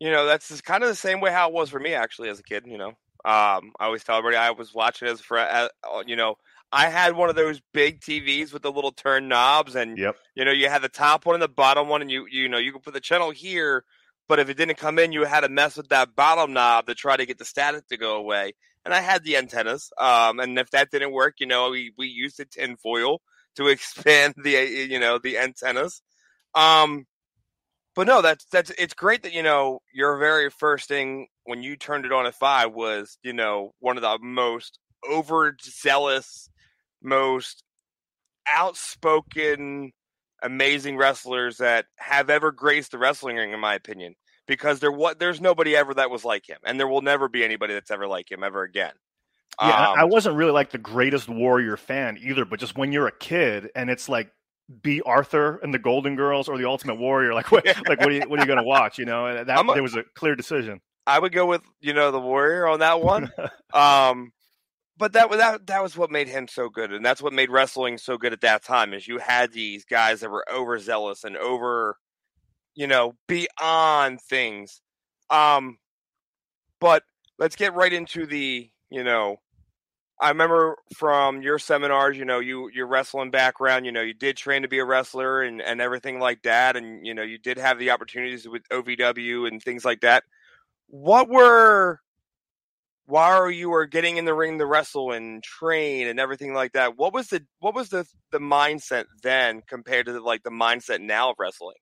You 0.00 0.10
know, 0.10 0.26
that's 0.26 0.60
kind 0.60 0.82
of 0.82 0.88
the 0.88 0.94
same 0.94 1.20
way 1.20 1.32
how 1.32 1.48
it 1.48 1.54
was 1.54 1.70
for 1.70 1.80
me 1.80 1.94
actually 1.94 2.28
as 2.28 2.38
a 2.38 2.42
kid. 2.44 2.64
You 2.66 2.78
know, 2.78 2.88
um, 2.88 3.72
I 3.78 3.86
always 3.86 4.04
tell 4.04 4.16
everybody 4.16 4.36
I 4.36 4.52
was 4.52 4.72
watching 4.72 5.08
as 5.08 5.20
a 5.20 5.24
friend. 5.24 5.70
Uh, 5.82 6.02
you 6.06 6.14
know, 6.16 6.36
I 6.70 6.88
had 6.88 7.16
one 7.16 7.30
of 7.30 7.36
those 7.36 7.60
big 7.72 8.00
TVs 8.00 8.52
with 8.52 8.62
the 8.62 8.70
little 8.70 8.92
turn 8.92 9.28
knobs, 9.28 9.74
and 9.74 9.98
Yep. 9.98 10.16
you 10.36 10.44
know 10.44 10.52
you 10.52 10.68
had 10.68 10.82
the 10.82 10.88
top 10.88 11.26
one 11.26 11.34
and 11.34 11.42
the 11.42 11.48
bottom 11.48 11.88
one, 11.88 12.00
and 12.00 12.10
you 12.10 12.26
you 12.30 12.48
know 12.48 12.58
you 12.58 12.72
could 12.72 12.84
put 12.84 12.94
the 12.94 13.00
channel 13.00 13.30
here, 13.32 13.84
but 14.28 14.38
if 14.38 14.48
it 14.48 14.56
didn't 14.56 14.76
come 14.78 15.00
in, 15.00 15.10
you 15.12 15.24
had 15.24 15.40
to 15.40 15.48
mess 15.48 15.76
with 15.76 15.88
that 15.88 16.14
bottom 16.14 16.52
knob 16.52 16.86
to 16.86 16.94
try 16.94 17.16
to 17.16 17.26
get 17.26 17.38
the 17.38 17.44
static 17.44 17.88
to 17.88 17.96
go 17.96 18.16
away. 18.16 18.52
And 18.84 18.94
I 18.94 19.00
had 19.00 19.24
the 19.24 19.36
antennas, 19.36 19.90
um, 19.98 20.38
and 20.38 20.56
if 20.60 20.70
that 20.70 20.90
didn't 20.92 21.12
work, 21.12 21.36
you 21.40 21.46
know 21.46 21.70
we 21.70 21.92
we 21.98 22.06
used 22.06 22.38
the 22.38 22.44
tin 22.44 22.76
foil 22.76 23.20
to 23.56 23.66
expand 23.68 24.34
the 24.44 24.58
uh, 24.58 24.60
you 24.60 25.00
know 25.00 25.18
the 25.18 25.38
antennas. 25.38 26.02
Um, 26.54 27.06
but 27.94 28.06
no, 28.06 28.22
that's 28.22 28.44
that's 28.46 28.70
it's 28.78 28.94
great 28.94 29.22
that 29.22 29.32
you 29.32 29.42
know 29.42 29.80
your 29.92 30.18
very 30.18 30.50
first 30.50 30.88
thing 30.88 31.28
when 31.44 31.62
you 31.62 31.76
turned 31.76 32.04
it 32.04 32.12
on 32.12 32.26
at 32.26 32.34
five 32.34 32.72
was 32.72 33.18
you 33.22 33.32
know 33.32 33.72
one 33.80 33.96
of 33.96 34.02
the 34.02 34.18
most 34.20 34.78
overzealous, 35.10 36.50
most 37.02 37.64
outspoken, 38.52 39.92
amazing 40.42 40.96
wrestlers 40.96 41.58
that 41.58 41.86
have 41.98 42.30
ever 42.30 42.52
graced 42.52 42.92
the 42.92 42.98
wrestling 42.98 43.36
ring, 43.36 43.52
in 43.52 43.60
my 43.60 43.74
opinion. 43.74 44.14
Because 44.46 44.80
there 44.80 44.92
what 44.92 45.18
there's 45.18 45.40
nobody 45.40 45.76
ever 45.76 45.92
that 45.94 46.10
was 46.10 46.24
like 46.24 46.48
him, 46.48 46.58
and 46.64 46.78
there 46.80 46.88
will 46.88 47.02
never 47.02 47.28
be 47.28 47.44
anybody 47.44 47.74
that's 47.74 47.90
ever 47.90 48.06
like 48.06 48.30
him 48.30 48.42
ever 48.42 48.62
again. 48.62 48.92
Yeah, 49.60 49.90
Um, 49.90 49.98
I 49.98 50.04
wasn't 50.04 50.36
really 50.36 50.52
like 50.52 50.70
the 50.70 50.78
greatest 50.78 51.28
Warrior 51.28 51.76
fan 51.76 52.18
either, 52.22 52.44
but 52.44 52.60
just 52.60 52.76
when 52.76 52.92
you're 52.92 53.08
a 53.08 53.18
kid 53.18 53.70
and 53.74 53.90
it's 53.90 54.08
like 54.08 54.30
be 54.82 55.00
Arthur 55.02 55.58
and 55.58 55.72
the 55.72 55.78
Golden 55.78 56.16
Girls 56.16 56.48
or 56.48 56.58
the 56.58 56.66
Ultimate 56.66 56.98
Warrior, 56.98 57.34
like 57.34 57.50
what, 57.50 57.64
like 57.88 58.00
what 58.00 58.08
are 58.08 58.12
you, 58.12 58.22
what 58.26 58.38
are 58.38 58.42
you 58.42 58.46
going 58.46 58.58
to 58.58 58.64
watch? 58.64 58.98
You 58.98 59.04
know, 59.04 59.26
and 59.26 59.48
that 59.48 59.64
a- 59.64 59.72
there 59.72 59.82
was 59.82 59.96
a 59.96 60.04
clear 60.14 60.34
decision. 60.34 60.80
I 61.06 61.18
would 61.18 61.32
go 61.32 61.46
with 61.46 61.62
you 61.80 61.94
know 61.94 62.10
the 62.10 62.20
Warrior 62.20 62.68
on 62.68 62.80
that 62.80 63.00
one. 63.00 63.32
um, 63.72 64.32
but 64.98 65.14
that 65.14 65.30
was 65.30 65.38
that 65.38 65.66
that 65.68 65.82
was 65.82 65.96
what 65.96 66.10
made 66.10 66.28
him 66.28 66.48
so 66.48 66.68
good, 66.68 66.92
and 66.92 67.04
that's 67.04 67.22
what 67.22 67.32
made 67.32 67.50
wrestling 67.50 67.96
so 67.98 68.18
good 68.18 68.32
at 68.32 68.42
that 68.42 68.62
time. 68.62 68.92
Is 68.92 69.08
you 69.08 69.18
had 69.18 69.52
these 69.52 69.84
guys 69.84 70.20
that 70.20 70.30
were 70.30 70.44
overzealous 70.52 71.24
and 71.24 71.36
over, 71.36 71.96
you 72.74 72.86
know, 72.86 73.14
beyond 73.26 74.20
things. 74.20 74.82
Um, 75.30 75.78
but 76.80 77.04
let's 77.38 77.56
get 77.56 77.74
right 77.74 77.92
into 77.92 78.26
the 78.26 78.70
you 78.90 79.04
know. 79.04 79.36
I 80.20 80.30
remember 80.30 80.76
from 80.96 81.42
your 81.42 81.58
seminars, 81.58 82.16
you 82.16 82.24
know, 82.24 82.40
you 82.40 82.70
your 82.72 82.86
wrestling 82.86 83.30
background, 83.30 83.86
you 83.86 83.92
know, 83.92 84.02
you 84.02 84.14
did 84.14 84.36
train 84.36 84.62
to 84.62 84.68
be 84.68 84.80
a 84.80 84.84
wrestler 84.84 85.42
and 85.42 85.62
and 85.62 85.80
everything 85.80 86.18
like 86.18 86.42
that, 86.42 86.76
and 86.76 87.06
you 87.06 87.14
know, 87.14 87.22
you 87.22 87.38
did 87.38 87.58
have 87.58 87.78
the 87.78 87.90
opportunities 87.90 88.48
with 88.48 88.62
OVW 88.70 89.46
and 89.46 89.62
things 89.62 89.84
like 89.84 90.00
that. 90.00 90.24
What 90.88 91.28
were 91.28 92.00
while 93.06 93.50
you 93.50 93.70
were 93.70 93.86
getting 93.86 94.16
in 94.18 94.24
the 94.24 94.34
ring 94.34 94.58
to 94.58 94.66
wrestle 94.66 95.12
and 95.12 95.42
train 95.42 96.08
and 96.08 96.20
everything 96.20 96.52
like 96.52 96.72
that 96.72 96.98
what 96.98 97.14
was 97.14 97.28
the 97.28 97.42
what 97.58 97.74
was 97.74 97.88
the 97.88 98.06
the 98.32 98.38
mindset 98.38 99.06
then 99.22 99.62
compared 99.66 100.04
to 100.04 100.12
the, 100.12 100.20
like 100.20 100.42
the 100.42 100.50
mindset 100.50 101.00
now 101.00 101.30
of 101.30 101.36
wrestling? 101.38 101.76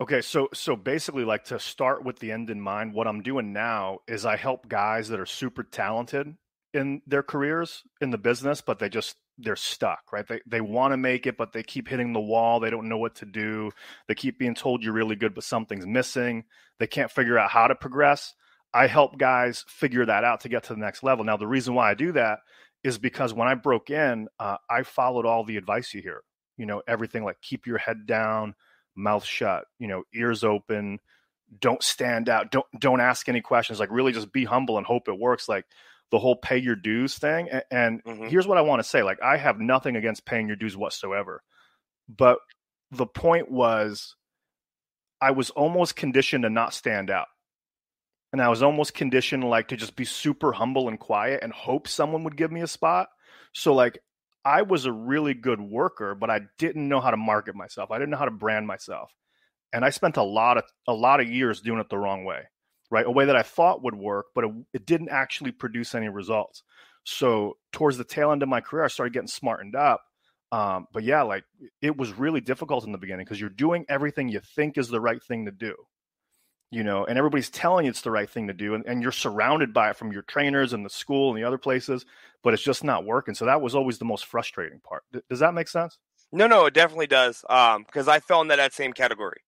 Okay, 0.00 0.20
so 0.20 0.48
so 0.52 0.74
basically, 0.74 1.24
like 1.24 1.44
to 1.44 1.60
start 1.60 2.04
with 2.04 2.18
the 2.18 2.32
end 2.32 2.50
in 2.50 2.60
mind, 2.60 2.92
what 2.92 3.06
I'm 3.06 3.22
doing 3.22 3.52
now 3.52 3.98
is 4.08 4.26
I 4.26 4.36
help 4.36 4.68
guys 4.68 5.08
that 5.08 5.20
are 5.20 5.26
super 5.26 5.62
talented 5.62 6.34
in 6.74 7.02
their 7.06 7.22
careers 7.22 7.82
in 8.00 8.10
the 8.10 8.18
business, 8.18 8.60
but 8.60 8.78
they 8.78 8.88
just 8.88 9.16
they're 9.38 9.56
stuck, 9.56 10.12
right? 10.12 10.26
They 10.26 10.40
they 10.46 10.60
want 10.60 10.92
to 10.92 10.96
make 10.96 11.26
it, 11.26 11.36
but 11.36 11.52
they 11.52 11.62
keep 11.62 11.88
hitting 11.88 12.12
the 12.12 12.20
wall. 12.20 12.60
They 12.60 12.70
don't 12.70 12.88
know 12.88 12.98
what 12.98 13.16
to 13.16 13.26
do. 13.26 13.70
They 14.08 14.14
keep 14.14 14.38
being 14.38 14.54
told 14.54 14.82
you're 14.82 14.92
really 14.92 15.16
good, 15.16 15.34
but 15.34 15.44
something's 15.44 15.86
missing. 15.86 16.44
They 16.78 16.86
can't 16.86 17.10
figure 17.10 17.38
out 17.38 17.50
how 17.50 17.66
to 17.68 17.74
progress. 17.74 18.34
I 18.74 18.86
help 18.86 19.18
guys 19.18 19.64
figure 19.68 20.06
that 20.06 20.24
out 20.24 20.40
to 20.40 20.48
get 20.48 20.64
to 20.64 20.74
the 20.74 20.80
next 20.80 21.02
level. 21.02 21.24
Now, 21.24 21.36
the 21.36 21.46
reason 21.46 21.74
why 21.74 21.90
I 21.90 21.94
do 21.94 22.12
that 22.12 22.38
is 22.82 22.98
because 22.98 23.34
when 23.34 23.48
I 23.48 23.54
broke 23.54 23.90
in, 23.90 24.28
uh, 24.38 24.56
I 24.68 24.82
followed 24.82 25.26
all 25.26 25.44
the 25.44 25.56
advice 25.56 25.92
you 25.94 26.02
hear. 26.02 26.22
You 26.56 26.66
know, 26.66 26.82
everything 26.86 27.24
like 27.24 27.40
keep 27.40 27.66
your 27.66 27.78
head 27.78 28.06
down, 28.06 28.54
mouth 28.96 29.24
shut, 29.24 29.64
you 29.78 29.88
know, 29.88 30.04
ears 30.14 30.44
open, 30.44 31.00
don't 31.60 31.82
stand 31.82 32.28
out, 32.28 32.50
don't 32.50 32.66
don't 32.78 33.00
ask 33.00 33.28
any 33.28 33.40
questions. 33.40 33.78
Like 33.80 33.90
really, 33.90 34.12
just 34.12 34.32
be 34.32 34.44
humble 34.44 34.78
and 34.78 34.86
hope 34.86 35.08
it 35.08 35.18
works. 35.18 35.48
Like 35.48 35.66
the 36.12 36.20
whole 36.20 36.36
pay 36.36 36.58
your 36.58 36.76
dues 36.76 37.18
thing. 37.18 37.50
And, 37.50 37.64
and 37.72 38.02
Mhm. 38.06 38.30
here's 38.30 38.46
what 38.48 38.58
I 38.58 38.62
want 38.62 38.80
to 38.80 38.88
say: 38.88 39.02
like 39.02 39.22
I 39.22 39.38
have 39.38 39.60
nothing 39.60 39.96
against 39.96 40.26
paying 40.26 40.48
your 40.48 40.56
dues 40.56 40.76
whatsoever, 40.76 41.42
but 42.08 42.38
the 42.92 43.06
point 43.06 43.50
was, 43.50 44.16
I 45.22 45.30
was 45.30 45.48
almost 45.50 45.96
conditioned 45.96 46.42
to 46.42 46.50
not 46.50 46.74
stand 46.74 47.10
out. 47.10 47.28
And 48.32 48.40
I 48.40 48.48
was 48.48 48.62
almost 48.62 48.94
conditioned 48.94 49.44
like 49.44 49.68
to 49.68 49.76
just 49.76 49.94
be 49.96 50.04
super 50.04 50.52
humble 50.52 50.88
and 50.88 50.98
quiet 50.98 51.40
and 51.42 51.52
hope 51.52 51.86
someone 51.86 52.24
would 52.24 52.36
give 52.36 52.50
me 52.50 52.62
a 52.62 52.66
spot. 52.66 53.08
So 53.52 53.74
like 53.74 53.98
I 54.44 54.62
was 54.62 54.86
a 54.86 54.92
really 54.92 55.34
good 55.34 55.60
worker, 55.60 56.14
but 56.14 56.30
I 56.30 56.40
didn't 56.58 56.88
know 56.88 57.00
how 57.00 57.10
to 57.10 57.16
market 57.16 57.54
myself. 57.54 57.90
I 57.90 57.98
didn't 57.98 58.10
know 58.10 58.16
how 58.16 58.24
to 58.24 58.30
brand 58.30 58.66
myself. 58.66 59.12
And 59.72 59.84
I 59.84 59.90
spent 59.90 60.16
a 60.18 60.24
lot 60.24 60.58
of 60.58 60.64
a 60.88 60.94
lot 60.94 61.20
of 61.20 61.28
years 61.30 61.62
doing 61.62 61.80
it 61.80 61.88
the 61.90 61.98
wrong 61.98 62.24
way, 62.24 62.44
right? 62.92 63.06
A 63.06 63.10
way 63.10 63.24
that 63.24 63.36
I 63.36 63.42
thought 63.42 63.82
would 63.82 63.94
work, 63.94 64.26
but 64.34 64.44
it, 64.44 64.50
it 64.74 64.86
didn't 64.86 65.08
actually 65.08 65.50
produce 65.50 65.94
any 65.94 66.08
results. 66.08 66.62
So 67.04 67.56
towards 67.72 67.98
the 67.98 68.04
tail 68.04 68.30
end 68.30 68.42
of 68.42 68.48
my 68.48 68.60
career, 68.60 68.84
I 68.84 68.88
started 68.88 69.14
getting 69.14 69.28
smartened 69.28 69.74
up. 69.74 70.02
Um, 70.52 70.86
but 70.92 71.02
yeah, 71.02 71.22
like 71.22 71.44
it 71.80 71.96
was 71.96 72.12
really 72.12 72.42
difficult 72.42 72.84
in 72.84 72.92
the 72.92 72.98
beginning 72.98 73.24
because 73.24 73.40
you're 73.40 73.48
doing 73.48 73.86
everything 73.88 74.28
you 74.28 74.40
think 74.54 74.76
is 74.76 74.88
the 74.88 75.00
right 75.00 75.22
thing 75.22 75.46
to 75.46 75.50
do 75.50 75.74
you 76.74 76.82
know, 76.82 77.04
and 77.04 77.18
everybody's 77.18 77.50
telling 77.50 77.84
you 77.84 77.90
it's 77.90 78.00
the 78.00 78.10
right 78.10 78.30
thing 78.30 78.46
to 78.46 78.54
do, 78.54 78.72
and, 78.72 78.86
and 78.86 79.02
you're 79.02 79.12
surrounded 79.12 79.74
by 79.74 79.90
it 79.90 79.96
from 79.96 80.10
your 80.10 80.22
trainers 80.22 80.72
and 80.72 80.86
the 80.86 80.88
school 80.88 81.28
and 81.28 81.38
the 81.38 81.46
other 81.46 81.58
places, 81.58 82.06
but 82.42 82.54
it's 82.54 82.62
just 82.62 82.82
not 82.82 83.04
working. 83.04 83.34
So 83.34 83.44
that 83.44 83.60
was 83.60 83.74
always 83.74 83.98
the 83.98 84.06
most 84.06 84.24
frustrating 84.24 84.80
part. 84.80 85.02
D- 85.12 85.20
does 85.28 85.40
that 85.40 85.52
make 85.52 85.68
sense? 85.68 85.98
no 86.32 86.46
no 86.46 86.66
it 86.66 86.74
definitely 86.74 87.06
does 87.06 87.44
um 87.50 87.82
because 87.84 88.08
i 88.08 88.18
fell 88.18 88.40
into 88.40 88.56
that 88.56 88.72
same 88.72 88.92
category 88.92 89.42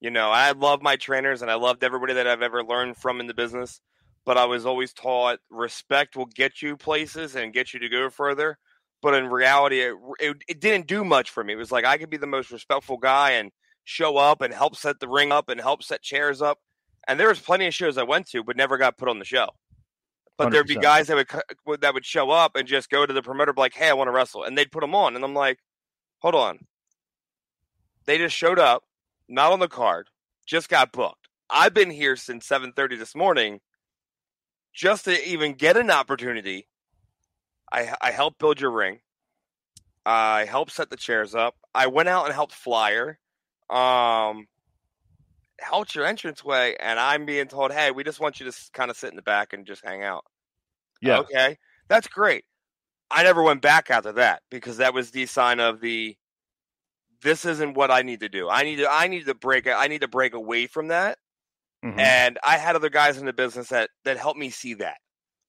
you 0.00 0.10
know 0.10 0.30
i 0.30 0.52
love 0.52 0.80
my 0.82 0.96
trainers 0.96 1.42
and 1.42 1.50
i 1.50 1.54
loved 1.54 1.82
everybody 1.82 2.14
that 2.14 2.26
i've 2.26 2.42
ever 2.42 2.62
learned 2.64 2.96
from 2.96 3.20
in 3.20 3.26
the 3.26 3.34
business 3.34 3.80
but 4.24 4.36
i 4.38 4.44
was 4.44 4.64
always 4.66 4.92
taught 4.92 5.38
respect 5.50 6.16
will 6.16 6.26
get 6.26 6.62
you 6.62 6.76
places 6.76 7.34
and 7.34 7.52
get 7.52 7.72
you 7.72 7.80
to 7.80 7.88
go 7.88 8.10
further. 8.10 8.58
But 9.00 9.14
in 9.14 9.28
reality 9.28 9.80
it, 9.80 9.94
it, 10.18 10.36
it 10.48 10.60
didn't 10.60 10.88
do 10.88 11.04
much 11.04 11.30
for 11.30 11.44
me. 11.44 11.52
It 11.52 11.56
was 11.56 11.72
like 11.72 11.84
i 11.84 11.96
could 11.98 12.10
be 12.10 12.16
the 12.16 12.26
most 12.26 12.50
respectful 12.50 12.96
guy 12.98 13.30
and 13.32 13.50
show 13.84 14.16
up 14.18 14.42
and 14.42 14.52
help 14.52 14.76
set 14.76 15.00
the 15.00 15.08
ring 15.08 15.32
up 15.32 15.48
and 15.48 15.60
help 15.60 15.82
set 15.82 16.02
chairs 16.02 16.42
up. 16.42 16.58
And 17.06 17.18
there 17.18 17.28
was 17.28 17.40
plenty 17.40 17.66
of 17.66 17.74
shows 17.74 17.96
i 17.96 18.02
went 18.02 18.26
to 18.30 18.42
but 18.44 18.56
never 18.56 18.76
got 18.76 18.98
put 18.98 19.08
on 19.08 19.18
the 19.18 19.24
show. 19.24 19.48
But 20.36 20.46
there'd 20.52 20.66
be 20.66 20.74
guys 20.82 21.06
that 21.06 21.16
would 21.16 21.30
would- 21.64 21.80
that 21.80 21.94
would 21.94 22.04
show 22.04 22.30
up 22.30 22.54
and 22.56 22.68
just 22.68 22.90
go 22.90 23.06
to 23.06 23.12
the 23.14 23.22
promoter 23.22 23.52
be 23.52 23.60
like 23.60 23.74
hey 23.74 23.88
i 23.88 23.92
want 23.94 24.08
to 24.08 24.12
wrestle. 24.12 24.44
And 24.44 24.58
they'd 24.58 24.70
put 24.72 24.80
them 24.82 24.94
on 24.94 25.16
and 25.16 25.24
i'm 25.24 25.34
like 25.34 25.58
hold 26.18 26.34
on. 26.34 26.58
They 28.04 28.18
just 28.18 28.36
showed 28.36 28.58
up 28.58 28.82
not 29.28 29.52
on 29.52 29.60
the 29.60 29.68
card 29.68 30.08
just 30.46 30.68
got 30.68 30.92
booked 30.92 31.28
i've 31.50 31.74
been 31.74 31.90
here 31.90 32.16
since 32.16 32.46
7.30 32.48 32.98
this 32.98 33.14
morning 33.14 33.60
just 34.74 35.04
to 35.04 35.28
even 35.28 35.54
get 35.54 35.76
an 35.76 35.90
opportunity 35.90 36.68
i 37.72 37.94
i 38.00 38.10
helped 38.10 38.38
build 38.38 38.60
your 38.60 38.70
ring 38.70 39.00
i 40.06 40.44
helped 40.44 40.72
set 40.72 40.90
the 40.90 40.96
chairs 40.96 41.34
up 41.34 41.54
i 41.74 41.86
went 41.86 42.08
out 42.08 42.26
and 42.26 42.34
helped 42.34 42.54
flyer 42.54 43.18
um 43.70 44.46
helped 45.60 45.94
your 45.94 46.06
entranceway 46.06 46.76
and 46.80 46.98
i'm 47.00 47.26
being 47.26 47.48
told 47.48 47.72
hey 47.72 47.90
we 47.90 48.04
just 48.04 48.20
want 48.20 48.38
you 48.38 48.50
to 48.50 48.56
kind 48.72 48.90
of 48.90 48.96
sit 48.96 49.10
in 49.10 49.16
the 49.16 49.22
back 49.22 49.52
and 49.52 49.66
just 49.66 49.84
hang 49.84 50.02
out 50.02 50.24
Yeah. 51.00 51.20
Okay. 51.20 51.58
That's 51.88 52.06
great. 52.06 52.44
I 53.10 53.22
never 53.22 53.42
went 53.42 53.62
back 53.62 53.90
after 53.90 54.12
that 54.12 54.42
because 54.50 54.76
that 54.76 54.92
was 54.94 55.10
the 55.10 55.26
sign 55.26 55.60
of 55.60 55.80
the 55.80 56.16
this 57.22 57.44
isn't 57.44 57.74
what 57.74 57.90
I 57.90 58.02
need 58.02 58.20
to 58.20 58.28
do. 58.28 58.48
I 58.48 58.62
need 58.62 58.76
to 58.76 58.90
I 58.90 59.08
need 59.08 59.26
to 59.26 59.34
break 59.34 59.66
I 59.66 59.86
need 59.88 60.00
to 60.02 60.08
break 60.08 60.34
away 60.34 60.66
from 60.66 60.88
that. 60.88 61.18
Mhm. 61.82 61.98
And 61.98 62.38
I 62.44 62.58
had 62.58 62.76
other 62.76 62.90
guys 62.90 63.18
in 63.18 63.26
the 63.26 63.32
business 63.32 63.68
that 63.70 63.90
that 64.04 64.18
helped 64.18 64.38
me 64.40 64.50
see 64.50 64.74
that. 64.74 64.98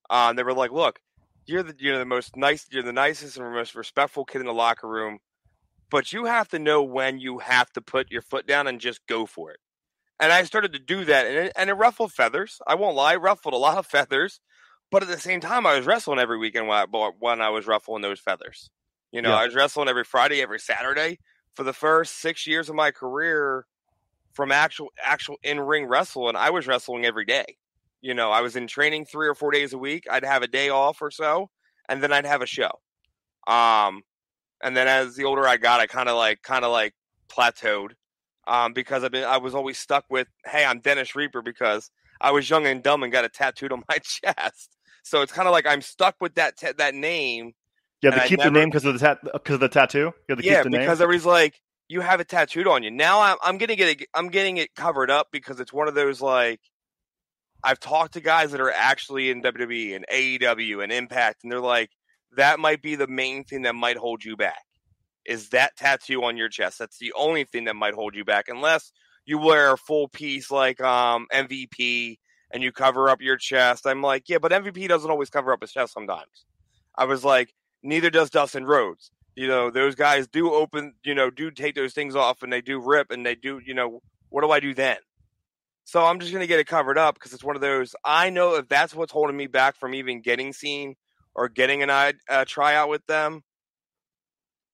Um 0.09 0.35
they 0.37 0.43
were 0.43 0.53
like, 0.53 0.71
"Look, 0.71 0.99
you're 1.45 1.63
the 1.63 1.75
you're 1.79 1.99
the 1.99 2.05
most 2.05 2.35
nice 2.37 2.67
you're 2.71 2.83
the 2.83 2.93
nicest 2.93 3.37
and 3.37 3.51
most 3.53 3.75
respectful 3.75 4.25
kid 4.25 4.41
in 4.41 4.47
the 4.47 4.53
locker 4.53 4.87
room, 4.89 5.19
but 5.91 6.13
you 6.13 6.25
have 6.25 6.47
to 6.49 6.59
know 6.59 6.83
when 6.83 7.19
you 7.19 7.39
have 7.39 7.71
to 7.73 7.81
put 7.81 8.11
your 8.11 8.21
foot 8.21 8.47
down 8.47 8.67
and 8.67 8.81
just 8.81 9.05
go 9.07 9.25
for 9.25 9.51
it." 9.51 9.59
And 10.19 10.31
I 10.33 10.43
started 10.43 10.73
to 10.73 10.79
do 10.79 11.05
that 11.05 11.27
and 11.27 11.37
it, 11.47 11.53
and 11.55 11.69
it 11.69 11.73
ruffled 11.73 12.13
feathers. 12.13 12.61
I 12.67 12.75
won't 12.75 12.95
lie, 12.95 13.15
ruffled 13.15 13.53
a 13.53 13.57
lot 13.57 13.77
of 13.77 13.87
feathers. 13.87 14.41
But 14.91 15.03
at 15.03 15.09
the 15.09 15.19
same 15.19 15.41
time, 15.41 15.65
I 15.67 15.77
was 15.77 15.85
wrestling 15.85 16.19
every 16.19 16.37
weekend 16.37 16.67
when 16.67 16.77
I, 16.77 16.85
when 17.19 17.41
I 17.41 17.49
was 17.49 17.67
ruffling 17.67 18.01
those 18.01 18.19
feathers. 18.19 18.69
You 19.11 19.21
know, 19.21 19.31
Yeah. 19.31 19.35
I 19.35 19.45
was 19.45 19.55
wrestling 19.55 19.87
every 19.89 20.03
Friday, 20.03 20.41
every 20.41 20.59
Saturday 20.59 21.19
for 21.55 21.63
the 21.63 21.73
first 21.73 22.17
six 22.17 22.47
years 22.47 22.69
of 22.69 22.75
my 22.75 22.91
career. 22.91 23.65
From 24.33 24.51
actual 24.51 24.89
actual 25.03 25.37
in 25.43 25.59
ring 25.59 25.85
wrestling, 25.87 26.35
I 26.35 26.51
was 26.51 26.67
wrestling 26.67 27.03
every 27.03 27.25
day. 27.25 27.57
You 27.99 28.13
know, 28.13 28.31
I 28.31 28.41
was 28.41 28.55
in 28.55 28.67
training 28.67 29.05
three 29.05 29.27
or 29.27 29.35
four 29.35 29.51
days 29.51 29.73
a 29.73 29.77
week. 29.77 30.05
I'd 30.09 30.23
have 30.23 30.43
a 30.43 30.47
day 30.47 30.69
off 30.69 31.01
or 31.01 31.11
so, 31.11 31.49
and 31.89 32.01
then 32.01 32.13
I'd 32.13 32.25
have 32.25 32.41
a 32.41 32.45
show. 32.45 32.71
Um, 33.47 34.03
and 34.63 34.77
then 34.77 34.87
as 34.87 35.15
the 35.15 35.25
older 35.25 35.47
I 35.47 35.57
got, 35.57 35.79
I 35.79 35.87
kind 35.87 36.07
of 36.07 36.15
like 36.15 36.41
kind 36.41 36.63
of 36.63 36.71
like 36.71 36.93
plateaued. 37.27 37.91
Um, 38.47 38.73
because 38.73 39.03
I've 39.03 39.11
been 39.11 39.25
I 39.25 39.37
was 39.37 39.53
always 39.53 39.77
stuck 39.77 40.05
with, 40.09 40.27
hey, 40.45 40.63
I'm 40.63 40.79
Dennis 40.79 41.15
Reaper 41.15 41.41
because 41.41 41.91
I 42.21 42.31
was 42.31 42.49
young 42.49 42.65
and 42.65 42.81
dumb 42.81 43.03
and 43.03 43.11
got 43.11 43.25
a 43.25 43.29
tattooed 43.29 43.71
on 43.71 43.83
my 43.89 43.97
chest. 43.97 44.77
So 45.03 45.21
it's 45.21 45.31
kind 45.31 45.47
of 45.47 45.51
like 45.51 45.67
I'm 45.67 45.81
stuck 45.81 46.15
with 46.21 46.35
that 46.35 46.57
t- 46.57 46.71
that 46.77 46.95
name 46.95 47.53
Yeah, 48.01 48.11
to 48.11 48.15
And 48.15 48.21
I 48.21 48.27
keep 48.27 48.39
the 48.39 48.51
name 48.51 48.69
because 48.69 48.85
of 48.85 48.97
the 48.99 49.19
because 49.33 49.55
of 49.55 49.59
the 49.59 49.69
tattoo. 49.69 49.99
You 49.99 50.13
have 50.29 50.39
to 50.39 50.45
yeah, 50.45 50.55
keep 50.55 50.63
the 50.63 50.69
name. 50.69 50.81
because 50.81 51.01
everybody's 51.01 51.25
like, 51.25 51.61
you 51.87 52.01
have 52.01 52.19
it 52.19 52.29
tattooed 52.29 52.67
on 52.67 52.83
you. 52.83 52.91
Now 52.91 53.21
I'm 53.21 53.37
I'm 53.43 53.57
getting 53.57 53.79
it 53.79 54.05
I'm 54.13 54.29
getting 54.29 54.57
it 54.57 54.73
covered 54.75 55.09
up 55.11 55.27
because 55.31 55.59
it's 55.59 55.73
one 55.73 55.87
of 55.87 55.95
those 55.95 56.21
like 56.21 56.61
I've 57.63 57.79
talked 57.79 58.13
to 58.13 58.21
guys 58.21 58.51
that 58.51 58.61
are 58.61 58.71
actually 58.71 59.31
in 59.31 59.41
WWE 59.41 59.95
and 59.95 60.05
AEW 60.11 60.81
and 60.81 60.91
Impact, 60.91 61.43
and 61.43 61.51
they're 61.51 61.59
like, 61.59 61.89
that 62.37 62.59
might 62.59 62.81
be 62.81 62.95
the 62.95 63.07
main 63.07 63.43
thing 63.43 63.63
that 63.63 63.75
might 63.75 63.97
hold 63.97 64.23
you 64.23 64.37
back. 64.37 64.63
Is 65.25 65.49
that 65.49 65.75
tattoo 65.75 66.23
on 66.23 66.37
your 66.37 66.47
chest? 66.47 66.79
That's 66.79 66.99
the 66.99 67.13
only 67.17 67.43
thing 67.43 67.65
that 67.65 67.75
might 67.75 67.95
hold 67.95 68.15
you 68.15 68.23
back, 68.23 68.45
unless 68.47 68.91
you 69.25 69.37
wear 69.37 69.73
a 69.73 69.77
full 69.77 70.07
piece 70.07 70.49
like 70.49 70.79
um 70.81 71.27
MVP 71.33 72.17
and 72.51 72.63
you 72.63 72.71
cover 72.71 73.09
up 73.09 73.21
your 73.21 73.37
chest. 73.37 73.85
I'm 73.85 74.01
like, 74.01 74.29
yeah, 74.29 74.37
but 74.37 74.51
MVP 74.51 74.87
doesn't 74.87 75.09
always 75.09 75.29
cover 75.29 75.51
up 75.51 75.61
his 75.61 75.71
chest 75.71 75.93
sometimes. 75.93 76.45
I 76.95 77.05
was 77.05 77.23
like, 77.23 77.53
neither 77.83 78.09
does 78.09 78.29
Dustin 78.29 78.65
Rhodes. 78.65 79.11
You 79.35 79.47
know, 79.47 79.69
those 79.71 79.95
guys 79.95 80.27
do 80.27 80.53
open, 80.53 80.93
you 81.03 81.15
know, 81.15 81.29
do 81.29 81.51
take 81.51 81.75
those 81.75 81.93
things 81.93 82.15
off 82.15 82.43
and 82.43 82.51
they 82.51 82.61
do 82.61 82.79
rip 82.79 83.11
and 83.11 83.25
they 83.25 83.35
do, 83.35 83.61
you 83.65 83.73
know, 83.73 84.01
what 84.29 84.41
do 84.41 84.51
I 84.51 84.59
do 84.59 84.73
then? 84.73 84.97
So 85.85 86.03
I'm 86.05 86.19
just 86.19 86.31
going 86.31 86.41
to 86.41 86.47
get 86.47 86.59
it 86.59 86.67
covered 86.67 86.97
up 86.97 87.15
because 87.15 87.33
it's 87.33 87.43
one 87.43 87.55
of 87.55 87.61
those. 87.61 87.95
I 88.03 88.29
know 88.29 88.55
if 88.55 88.67
that's 88.67 88.93
what's 88.93 89.13
holding 89.13 89.37
me 89.37 89.47
back 89.47 89.75
from 89.77 89.95
even 89.95 90.21
getting 90.21 90.53
seen 90.53 90.95
or 91.33 91.49
getting 91.49 91.81
an 91.81 91.89
uh, 91.89 92.11
uh, 92.29 92.45
tryout 92.45 92.89
with 92.89 93.05
them, 93.07 93.41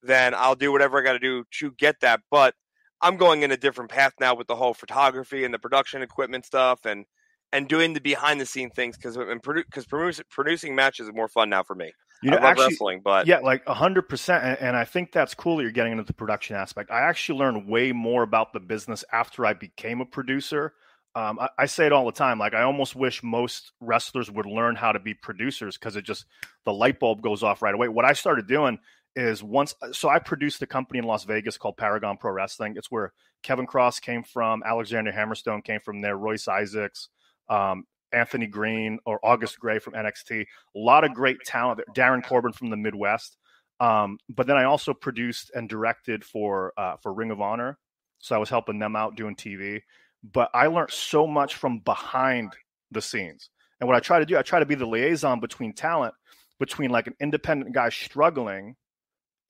then 0.04 0.34
I'll 0.34 0.56
do 0.56 0.72
whatever 0.72 1.00
I 1.00 1.04
got 1.04 1.14
to 1.14 1.20
do 1.20 1.44
to 1.60 1.72
get 1.72 2.02
that. 2.02 2.22
But 2.30 2.54
I'm 3.02 3.18
going 3.18 3.44
in 3.44 3.52
a 3.52 3.58
different 3.58 3.92
path 3.92 4.14
now 4.20 4.36
with 4.36 4.48
the 4.48 4.56
whole 4.56 4.74
photography 4.74 5.46
and 5.46 5.54
the 5.54 5.60
production 5.60 6.02
equipment 6.02 6.46
stuff 6.46 6.86
and 6.86 7.06
and 7.54 7.68
doing 7.68 7.94
the 7.94 8.02
behind 8.02 8.42
the 8.42 8.46
scene 8.46 8.70
things 8.70 8.98
because 8.98 9.16
because 9.16 9.86
produ- 9.86 10.22
producing 10.30 10.76
matches 10.76 11.08
is 11.08 11.14
more 11.14 11.30
fun 11.30 11.50
now 11.50 11.64
for 11.64 11.76
me. 11.76 11.94
You 12.26 12.32
know, 12.32 12.38
actually, 12.38 12.66
wrestling, 12.66 13.02
but 13.04 13.28
yeah, 13.28 13.40
like 13.40 13.66
hundred 13.68 14.10
percent, 14.10 14.44
and 14.44 14.58
and 14.60 14.76
I 14.76 14.84
think 14.84 15.12
that's 15.12 15.36
cool 15.36 15.58
that 15.58 15.64
you're 15.64 15.72
getting 15.72 15.92
into 15.92 16.04
the 16.04 16.14
production 16.14 16.56
aspect. 16.56 16.90
I 16.90 17.02
actually 17.02 17.40
learned 17.40 17.68
way 17.68 17.92
more 17.92 18.24
about 18.24 18.52
the 18.52 18.60
business 18.60 19.04
after 19.14 19.46
I 19.46 19.54
became 19.54 20.02
a 20.02 20.06
producer. 20.06 20.74
Um, 21.14 21.40
I, 21.40 21.50
I 21.60 21.66
say 21.68 21.86
it 21.86 21.94
all 21.94 22.06
the 22.06 22.12
time. 22.12 22.40
Like 22.40 22.56
I 22.56 22.64
almost 22.64 22.96
wish 22.96 23.22
most 23.22 23.74
wrestlers 23.80 24.32
would 24.32 24.48
learn 24.48 24.76
how 24.76 24.92
to 24.92 25.00
be 25.00 25.14
producers 25.14 25.78
because 25.78 25.96
it 25.96 26.04
just 26.04 26.26
the 26.66 26.74
light 26.74 27.00
bulb 27.00 27.22
goes 27.22 27.44
off 27.44 27.62
right 27.62 27.76
away. 27.76 27.90
What 27.90 28.06
I 28.06 28.14
started 28.14 28.48
doing 28.48 28.80
is 29.16 29.44
once, 29.44 29.76
so 29.92 30.10
I 30.10 30.20
produced 30.20 30.62
a 30.62 30.68
company 30.68 31.00
in 31.00 31.06
Las 31.06 31.24
Vegas 31.26 31.58
called 31.58 31.78
Paragon 31.78 32.18
Pro 32.18 32.32
Wrestling. 32.32 32.74
It's 32.76 32.92
where 32.92 33.14
Kevin 33.44 33.68
Cross 33.68 34.00
came 34.00 34.24
from, 34.24 34.64
Alexander 34.66 35.12
Hammerstone 35.12 35.64
came 35.64 35.80
from 35.80 36.02
there, 36.02 36.18
Royce 36.18 36.48
Isaacs, 36.48 37.10
um, 37.50 37.86
Anthony 38.12 38.48
Greene 38.48 39.00
or 39.06 39.20
August 39.24 39.60
Grey 39.60 39.80
from 39.80 39.94
NXT. 39.94 40.42
A 40.42 40.46
lot 40.80 41.04
of 41.04 41.14
great 41.14 41.38
talent. 41.46 41.78
there. 41.78 41.94
Darin 41.94 42.22
Corbin 42.22 42.54
from 42.54 42.70
the 42.70 42.78
Midwest. 42.78 43.38
Um, 43.80 44.18
but 44.30 44.48
then 44.48 44.58
I 44.58 44.64
also 44.64 44.94
produced 44.94 45.52
and 45.54 45.68
directed 45.68 46.24
for 46.24 46.72
uh, 46.78 46.96
for 47.04 47.14
Ring 47.14 47.32
of 47.32 47.42
Honor, 47.42 47.78
so 48.20 48.36
I 48.36 48.40
was 48.40 48.50
helping 48.50 48.80
them 48.80 48.96
out 48.96 49.16
doing 49.18 49.36
TV. 49.36 49.82
But 50.24 50.50
I 50.54 50.68
learned 50.68 50.92
so 50.92 51.28
much 51.28 51.56
from 51.56 51.80
behind 51.80 52.54
the 52.92 53.02
scenes. 53.02 53.50
And 53.80 53.88
what 53.88 53.98
I 53.98 54.00
try 54.00 54.20
to 54.20 54.26
do, 54.26 54.38
I 54.38 54.44
try 54.44 54.60
to 54.60 54.66
be 54.66 54.76
the 54.76 54.86
liaison 54.86 55.42
between 55.42 55.74
talent, 55.74 56.14
between 56.58 56.90
like 56.90 57.08
an 57.08 57.16
independent 57.20 57.76
guy 57.76 57.90
struggling, 57.90 58.76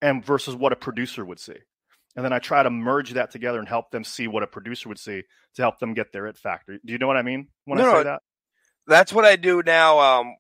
and 0.02 0.26
versus 0.26 0.56
what 0.56 0.74
a 0.74 0.76
producer 0.76 1.24
would 1.24 1.40
see. 1.40 1.58
And 2.16 2.24
then 2.24 2.34
I 2.34 2.40
try 2.40 2.64
to 2.64 2.70
merge 2.70 3.12
that 3.12 3.30
together 3.32 3.60
and 3.60 3.68
help 3.68 3.92
them 3.92 4.04
see 4.04 4.28
what 4.28 4.42
a 4.42 4.48
producer 4.48 4.90
would 4.90 5.00
see 5.00 5.24
to 5.56 5.62
help 5.62 5.80
them 5.80 5.94
get 5.94 6.12
their 6.12 6.28
it 6.28 6.38
factor. 6.38 6.80
Do 6.84 6.94
you 6.94 6.98
know 6.98 7.08
what 7.08 7.18
I 7.18 7.22
mean 7.22 7.50
when 7.66 7.78
No, 7.78 7.86
I 7.86 7.92
say 7.92 7.98
no, 7.98 8.04
that? 8.06 8.22
That's 8.88 9.14
what 9.14 9.26
I 9.26 9.36
do 9.36 9.62
now. 9.66 10.00
Um, 10.00 10.36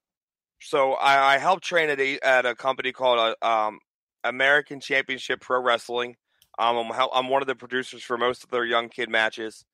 so 0.61 0.93
I, 0.93 1.35
I 1.35 1.37
help 1.37 1.61
train 1.61 1.89
at 1.89 1.99
a, 1.99 2.19
at 2.19 2.45
a 2.45 2.55
company 2.55 2.91
called 2.91 3.35
uh, 3.41 3.45
um, 3.45 3.79
American 4.23 4.79
Championship 4.79 5.41
Pro 5.41 5.61
Wrestling. 5.61 6.15
Um, 6.57 6.77
I'm, 6.77 6.93
hel- 6.93 7.11
I'm 7.13 7.29
one 7.29 7.41
of 7.41 7.47
the 7.47 7.55
producers 7.55 8.03
for 8.03 8.17
most 8.17 8.43
of 8.43 8.49
their 8.49 8.65
young 8.65 8.89
kid 8.89 9.09
matches. 9.09 9.65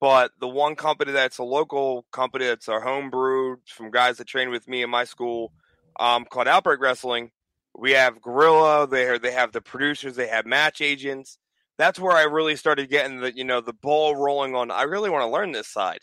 But 0.00 0.32
the 0.40 0.48
one 0.48 0.74
company 0.74 1.12
that's 1.12 1.38
a 1.38 1.44
local 1.44 2.04
company 2.12 2.44
that's 2.46 2.68
a 2.68 2.80
home 2.80 3.10
brewed 3.10 3.60
from 3.66 3.90
guys 3.90 4.18
that 4.18 4.26
train 4.26 4.50
with 4.50 4.68
me 4.68 4.82
in 4.82 4.90
my 4.90 5.04
school, 5.04 5.52
um, 5.98 6.26
called 6.28 6.48
Outbreak 6.48 6.80
Wrestling. 6.80 7.30
We 7.76 7.92
have 7.92 8.20
Gorilla. 8.20 8.86
They 8.86 9.16
they 9.18 9.32
have 9.32 9.52
the 9.52 9.60
producers. 9.62 10.16
They 10.16 10.26
have 10.28 10.46
match 10.46 10.80
agents. 10.80 11.38
That's 11.78 11.98
where 11.98 12.16
I 12.16 12.24
really 12.24 12.56
started 12.56 12.90
getting 12.90 13.20
the 13.20 13.34
you 13.34 13.44
know 13.44 13.60
the 13.60 13.72
ball 13.72 14.14
rolling 14.14 14.54
on. 14.54 14.70
I 14.70 14.82
really 14.82 15.10
want 15.10 15.22
to 15.22 15.28
learn 15.28 15.52
this 15.52 15.68
side. 15.68 16.00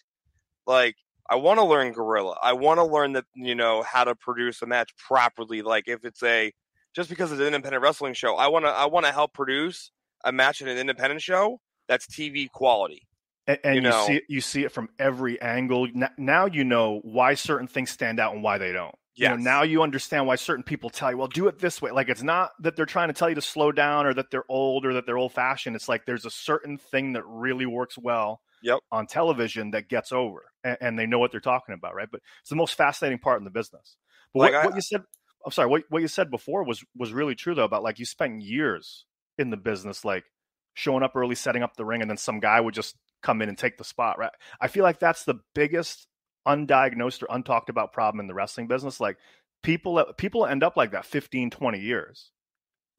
Like 0.65 0.95
I 1.31 1.35
want 1.35 1.59
to 1.59 1.63
learn 1.63 1.93
Gorilla. 1.93 2.35
I 2.43 2.51
want 2.51 2.79
to 2.79 2.83
learn 2.83 3.13
that 3.13 3.23
you 3.33 3.55
know 3.55 3.83
how 3.83 4.03
to 4.03 4.15
produce 4.15 4.61
a 4.61 4.65
match 4.65 4.91
properly. 4.97 5.61
Like 5.61 5.85
if 5.87 6.03
it's 6.03 6.21
a 6.21 6.51
just 6.93 7.09
because 7.09 7.31
it's 7.31 7.39
an 7.39 7.47
independent 7.47 7.81
wrestling 7.81 8.13
show, 8.13 8.35
I 8.35 8.49
want 8.49 8.65
to 8.65 8.69
I 8.69 8.87
want 8.87 9.05
to 9.05 9.13
help 9.13 9.33
produce 9.33 9.91
a 10.25 10.33
match 10.33 10.61
in 10.61 10.67
an 10.67 10.77
independent 10.77 11.21
show 11.21 11.61
that's 11.87 12.05
TV 12.05 12.51
quality. 12.51 13.07
And, 13.47 13.59
and 13.63 13.75
You 13.75 13.81
you, 13.81 13.89
know- 13.89 14.05
see 14.07 14.15
it, 14.15 14.23
you 14.27 14.41
see 14.41 14.65
it 14.65 14.73
from 14.73 14.89
every 14.99 15.41
angle. 15.41 15.87
Now 16.17 16.47
you 16.47 16.65
know 16.65 16.99
why 17.03 17.35
certain 17.35 17.67
things 17.67 17.89
stand 17.89 18.19
out 18.19 18.33
and 18.33 18.43
why 18.43 18.57
they 18.57 18.73
don't. 18.73 18.93
You 19.15 19.29
know, 19.29 19.35
now 19.35 19.63
you 19.63 19.83
understand 19.83 20.25
why 20.25 20.35
certain 20.35 20.63
people 20.63 20.89
tell 20.89 21.11
you, 21.11 21.17
"Well, 21.17 21.27
do 21.27 21.47
it 21.47 21.59
this 21.59 21.81
way." 21.81 21.91
Like 21.91 22.09
it's 22.09 22.23
not 22.23 22.51
that 22.61 22.75
they're 22.75 22.85
trying 22.85 23.09
to 23.09 23.13
tell 23.13 23.29
you 23.29 23.35
to 23.35 23.41
slow 23.41 23.71
down 23.71 24.05
or 24.05 24.13
that 24.15 24.31
they're 24.31 24.45
old 24.49 24.85
or 24.85 24.93
that 24.93 25.05
they're 25.05 25.17
old 25.17 25.33
fashioned. 25.33 25.75
It's 25.75 25.87
like 25.87 26.05
there's 26.05 26.25
a 26.25 26.31
certain 26.31 26.77
thing 26.77 27.13
that 27.13 27.23
really 27.25 27.65
works 27.65 27.97
well 27.97 28.41
Yep. 28.61 28.79
on 28.91 29.07
television 29.07 29.71
that 29.71 29.89
gets 29.89 30.11
over, 30.11 30.51
and, 30.63 30.77
and 30.81 30.99
they 30.99 31.05
know 31.05 31.19
what 31.19 31.31
they're 31.31 31.39
talking 31.39 31.73
about, 31.73 31.95
right? 31.95 32.09
But 32.11 32.21
it's 32.41 32.49
the 32.49 32.55
most 32.55 32.75
fascinating 32.75 33.19
part 33.19 33.39
in 33.39 33.45
the 33.45 33.51
business. 33.51 33.97
But 34.33 34.39
Like, 34.39 34.53
what, 34.53 34.61
I- 34.61 34.65
what 34.65 34.75
you 34.75 34.81
said, 34.81 35.01
I'm 35.45 35.51
sorry, 35.51 35.69
what 35.69 35.83
what 35.89 36.01
you 36.01 36.07
said 36.07 36.29
before 36.29 36.63
was 36.63 36.83
was 36.95 37.13
really 37.13 37.35
true 37.35 37.55
though 37.55 37.63
about 37.65 37.83
like 37.83 37.99
you 37.99 38.05
spent 38.05 38.41
years 38.41 39.05
in 39.37 39.49
the 39.49 39.57
business, 39.57 40.05
like 40.05 40.25
showing 40.73 41.03
up 41.03 41.15
early, 41.15 41.35
setting 41.35 41.63
up 41.63 41.75
the 41.75 41.85
ring, 41.85 42.01
and 42.01 42.09
then 42.09 42.17
some 42.17 42.39
guy 42.39 42.59
would 42.61 42.73
just 42.73 42.95
come 43.23 43.41
in 43.41 43.49
and 43.49 43.57
take 43.57 43.77
the 43.77 43.83
spot, 43.83 44.17
right? 44.19 44.31
I 44.59 44.67
feel 44.67 44.83
like 44.83 44.99
that's 44.99 45.23
the 45.25 45.39
biggest 45.55 46.07
undiagnosed 46.47 47.23
or 47.23 47.27
untalked 47.27 47.69
about 47.69 47.93
problem 47.93 48.19
in 48.19 48.27
the 48.27 48.33
wrestling 48.33 48.67
business. 48.67 48.99
Like 48.99 49.17
people 49.63 49.97
uh, 49.97 50.11
people 50.13 50.45
end 50.45 50.63
up 50.63 50.77
like 50.77 50.91
that 50.91 51.05
15, 51.05 51.49
20 51.49 51.79
years 51.79 52.31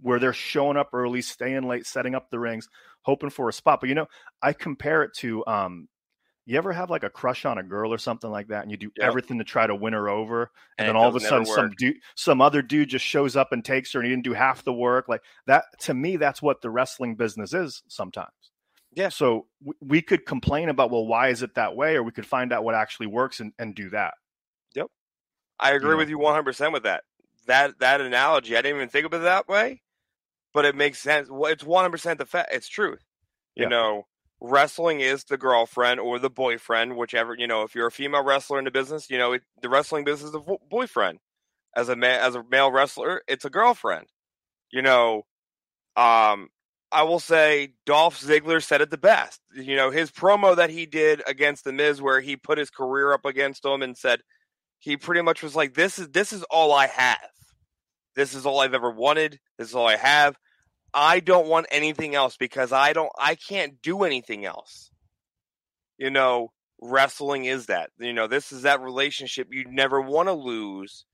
where 0.00 0.18
they're 0.18 0.32
showing 0.32 0.76
up 0.76 0.90
early, 0.92 1.22
staying 1.22 1.62
late, 1.68 1.86
setting 1.86 2.14
up 2.14 2.30
the 2.30 2.38
rings, 2.38 2.68
hoping 3.02 3.30
for 3.30 3.48
a 3.48 3.52
spot. 3.52 3.80
But 3.80 3.88
you 3.88 3.94
know, 3.94 4.06
I 4.42 4.52
compare 4.52 5.02
it 5.02 5.12
to 5.18 5.44
um 5.46 5.88
you 6.44 6.58
ever 6.58 6.72
have 6.72 6.90
like 6.90 7.04
a 7.04 7.10
crush 7.10 7.44
on 7.44 7.58
a 7.58 7.62
girl 7.62 7.92
or 7.92 7.98
something 7.98 8.30
like 8.30 8.48
that 8.48 8.62
and 8.62 8.70
you 8.70 8.76
do 8.76 8.90
Yep. 8.96 9.16
everything 9.16 9.38
to 9.38 9.44
try 9.44 9.66
to 9.66 9.74
win 9.74 9.92
her 9.92 10.08
over 10.08 10.50
and, 10.78 10.88
And 10.88 10.88
then 10.88 10.96
all 10.96 11.08
of 11.08 11.14
a 11.16 11.20
sudden 11.20 11.46
some 11.46 11.70
dude 11.76 11.96
some 12.16 12.40
other 12.40 12.62
dude 12.62 12.88
just 12.88 13.04
shows 13.04 13.36
up 13.36 13.52
and 13.52 13.64
takes 13.64 13.92
her 13.92 14.00
and 14.00 14.06
he 14.06 14.12
didn't 14.12 14.24
do 14.24 14.32
half 14.32 14.64
the 14.64 14.72
work 14.72 15.08
like 15.08 15.22
that 15.46 15.66
to 15.80 15.94
me 15.94 16.16
that's 16.16 16.42
what 16.42 16.60
the 16.60 16.70
wrestling 16.70 17.14
business 17.14 17.52
is 17.54 17.82
sometimes 17.88 18.52
Yeah. 18.92 19.10
so 19.10 19.48
w- 19.62 19.78
we 19.80 20.02
could 20.02 20.26
complain 20.26 20.68
about 20.68 20.90
well 20.90 21.06
why 21.06 21.28
is 21.28 21.42
it 21.42 21.54
that 21.54 21.76
way 21.76 21.96
or 21.96 22.02
we 22.02 22.12
could 22.12 22.26
find 22.26 22.52
out 22.52 22.64
what 22.64 22.74
actually 22.74 23.06
works 23.06 23.40
and, 23.40 23.52
and 23.58 23.74
do 23.74 23.90
that 23.90 24.14
Yep, 24.74 24.88
I 25.58 25.72
agree 25.72 25.94
know. 25.94 25.96
with 25.96 26.08
you 26.08 26.18
100% 26.18 26.72
with 26.72 26.84
that. 26.84 27.04
That 27.46 27.78
that 27.80 28.00
analogy, 28.00 28.56
I 28.56 28.62
didn't 28.62 28.76
even 28.76 28.88
think 28.88 29.06
of 29.06 29.14
it 29.14 29.18
that 29.18 29.48
way, 29.48 29.82
but 30.54 30.64
it 30.64 30.74
makes 30.76 31.00
sense. 31.00 31.28
It's 31.30 31.64
100% 31.64 32.18
the 32.18 32.26
fact. 32.26 32.50
It's 32.52 32.68
truth. 32.68 33.02
You 33.56 33.64
Yeah. 33.64 33.68
know, 33.68 34.06
wrestling 34.40 35.00
is 35.00 35.24
the 35.24 35.38
girlfriend 35.38 36.00
or 36.00 36.18
the 36.18 36.30
boyfriend, 36.30 36.96
whichever. 36.96 37.34
You 37.36 37.46
know, 37.46 37.62
if 37.62 37.74
you're 37.74 37.86
a 37.88 37.92
female 37.92 38.24
wrestler 38.24 38.58
in 38.58 38.64
the 38.64 38.70
business, 38.70 39.10
you 39.10 39.18
know, 39.18 39.32
it, 39.34 39.42
the 39.62 39.68
wrestling 39.68 40.04
business 40.04 40.30
is 40.30 40.34
a 40.34 40.40
vo- 40.40 40.60
boyfriend. 40.68 41.18
As 41.76 41.88
a 41.88 41.96
man, 41.96 42.20
as 42.20 42.34
a 42.34 42.44
male 42.50 42.70
wrestler, 42.72 43.22
it's 43.28 43.44
a 43.44 43.50
girlfriend. 43.50 44.06
You 44.70 44.82
know, 44.82 45.24
um, 45.96 46.48
I 46.90 47.04
will 47.04 47.20
say 47.20 47.74
Dolph 47.86 48.20
Ziggler 48.20 48.62
said 48.62 48.80
it 48.82 48.90
the 48.90 48.98
best. 48.98 49.40
You 49.54 49.76
know, 49.76 49.90
his 49.90 50.10
promo 50.10 50.56
that 50.56 50.70
he 50.70 50.86
did 50.86 51.22
against 51.26 51.64
the 51.64 51.72
Miz, 51.72 52.02
where 52.02 52.20
he 52.20 52.36
put 52.36 52.58
his 52.58 52.70
career 52.70 53.12
up 53.12 53.24
against 53.24 53.64
him 53.64 53.82
and 53.82 53.96
said 53.96 54.20
he 54.78 54.96
pretty 54.96 55.22
much 55.22 55.42
was 55.42 55.56
like, 55.56 55.74
"This 55.74 55.98
is 55.98 56.08
this 56.10 56.32
is 56.32 56.42
all 56.44 56.72
I 56.72 56.86
have. 56.88 57.30
This 58.14 58.34
is 58.34 58.46
all 58.46 58.60
I've 58.60 58.74
ever 58.74 58.90
wanted. 58.90 59.38
This 59.58 59.68
is 59.68 59.74
all 59.74 59.86
I 59.86 59.96
have. 59.96 60.36
I 60.94 61.20
don't 61.20 61.48
want 61.48 61.66
anything 61.70 62.14
else 62.14 62.36
because 62.36 62.72
I 62.72 62.92
don't. 62.92 63.10
I 63.18 63.34
can't 63.34 63.80
do 63.82 64.02
anything 64.02 64.44
else." 64.44 64.90
You 65.98 66.10
know, 66.10 66.52
wrestling 66.80 67.44
is 67.44 67.66
that. 67.66 67.90
You 67.98 68.12
know, 68.12 68.26
this 68.26 68.52
is 68.52 68.62
that 68.62 68.80
relationship 68.80 69.48
you 69.50 69.64
never 69.68 70.00
want 70.00 70.28
to 70.28 70.34
lose. 70.34 71.04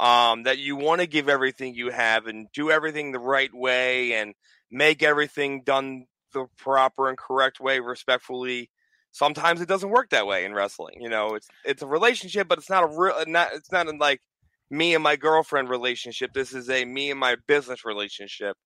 Um, 0.00 0.44
that 0.44 0.58
you 0.58 0.76
want 0.76 1.00
to 1.00 1.08
give 1.08 1.28
everything 1.28 1.74
you 1.74 1.90
have 1.90 2.28
and 2.28 2.46
do 2.54 2.70
everything 2.70 3.10
the 3.10 3.18
right 3.18 3.52
way 3.52 4.12
and 4.12 4.34
make 4.70 5.02
everything 5.02 5.62
done 5.64 6.04
the 6.32 6.46
proper 6.56 7.08
and 7.08 7.18
correct 7.18 7.58
way, 7.58 7.80
respectfully 7.80 8.70
sometimes 9.12 9.60
it 9.60 9.68
doesn't 9.68 9.90
work 9.90 10.10
that 10.10 10.26
way 10.26 10.44
in 10.44 10.54
wrestling. 10.54 10.96
You 11.00 11.08
know, 11.08 11.34
it's 11.34 11.48
it's 11.64 11.82
a 11.82 11.86
relationship, 11.86 12.48
but 12.48 12.58
it's 12.58 12.70
not 12.70 12.84
a 12.84 12.86
real 12.86 13.14
not 13.26 13.50
it's 13.54 13.72
not 13.72 13.86
like 13.98 14.20
me 14.70 14.94
and 14.94 15.02
my 15.02 15.16
girlfriend 15.16 15.68
relationship. 15.68 16.32
This 16.32 16.52
is 16.52 16.68
a 16.68 16.84
me 16.84 17.10
and 17.10 17.20
my 17.20 17.36
business 17.46 17.84
relationship. 17.84 18.56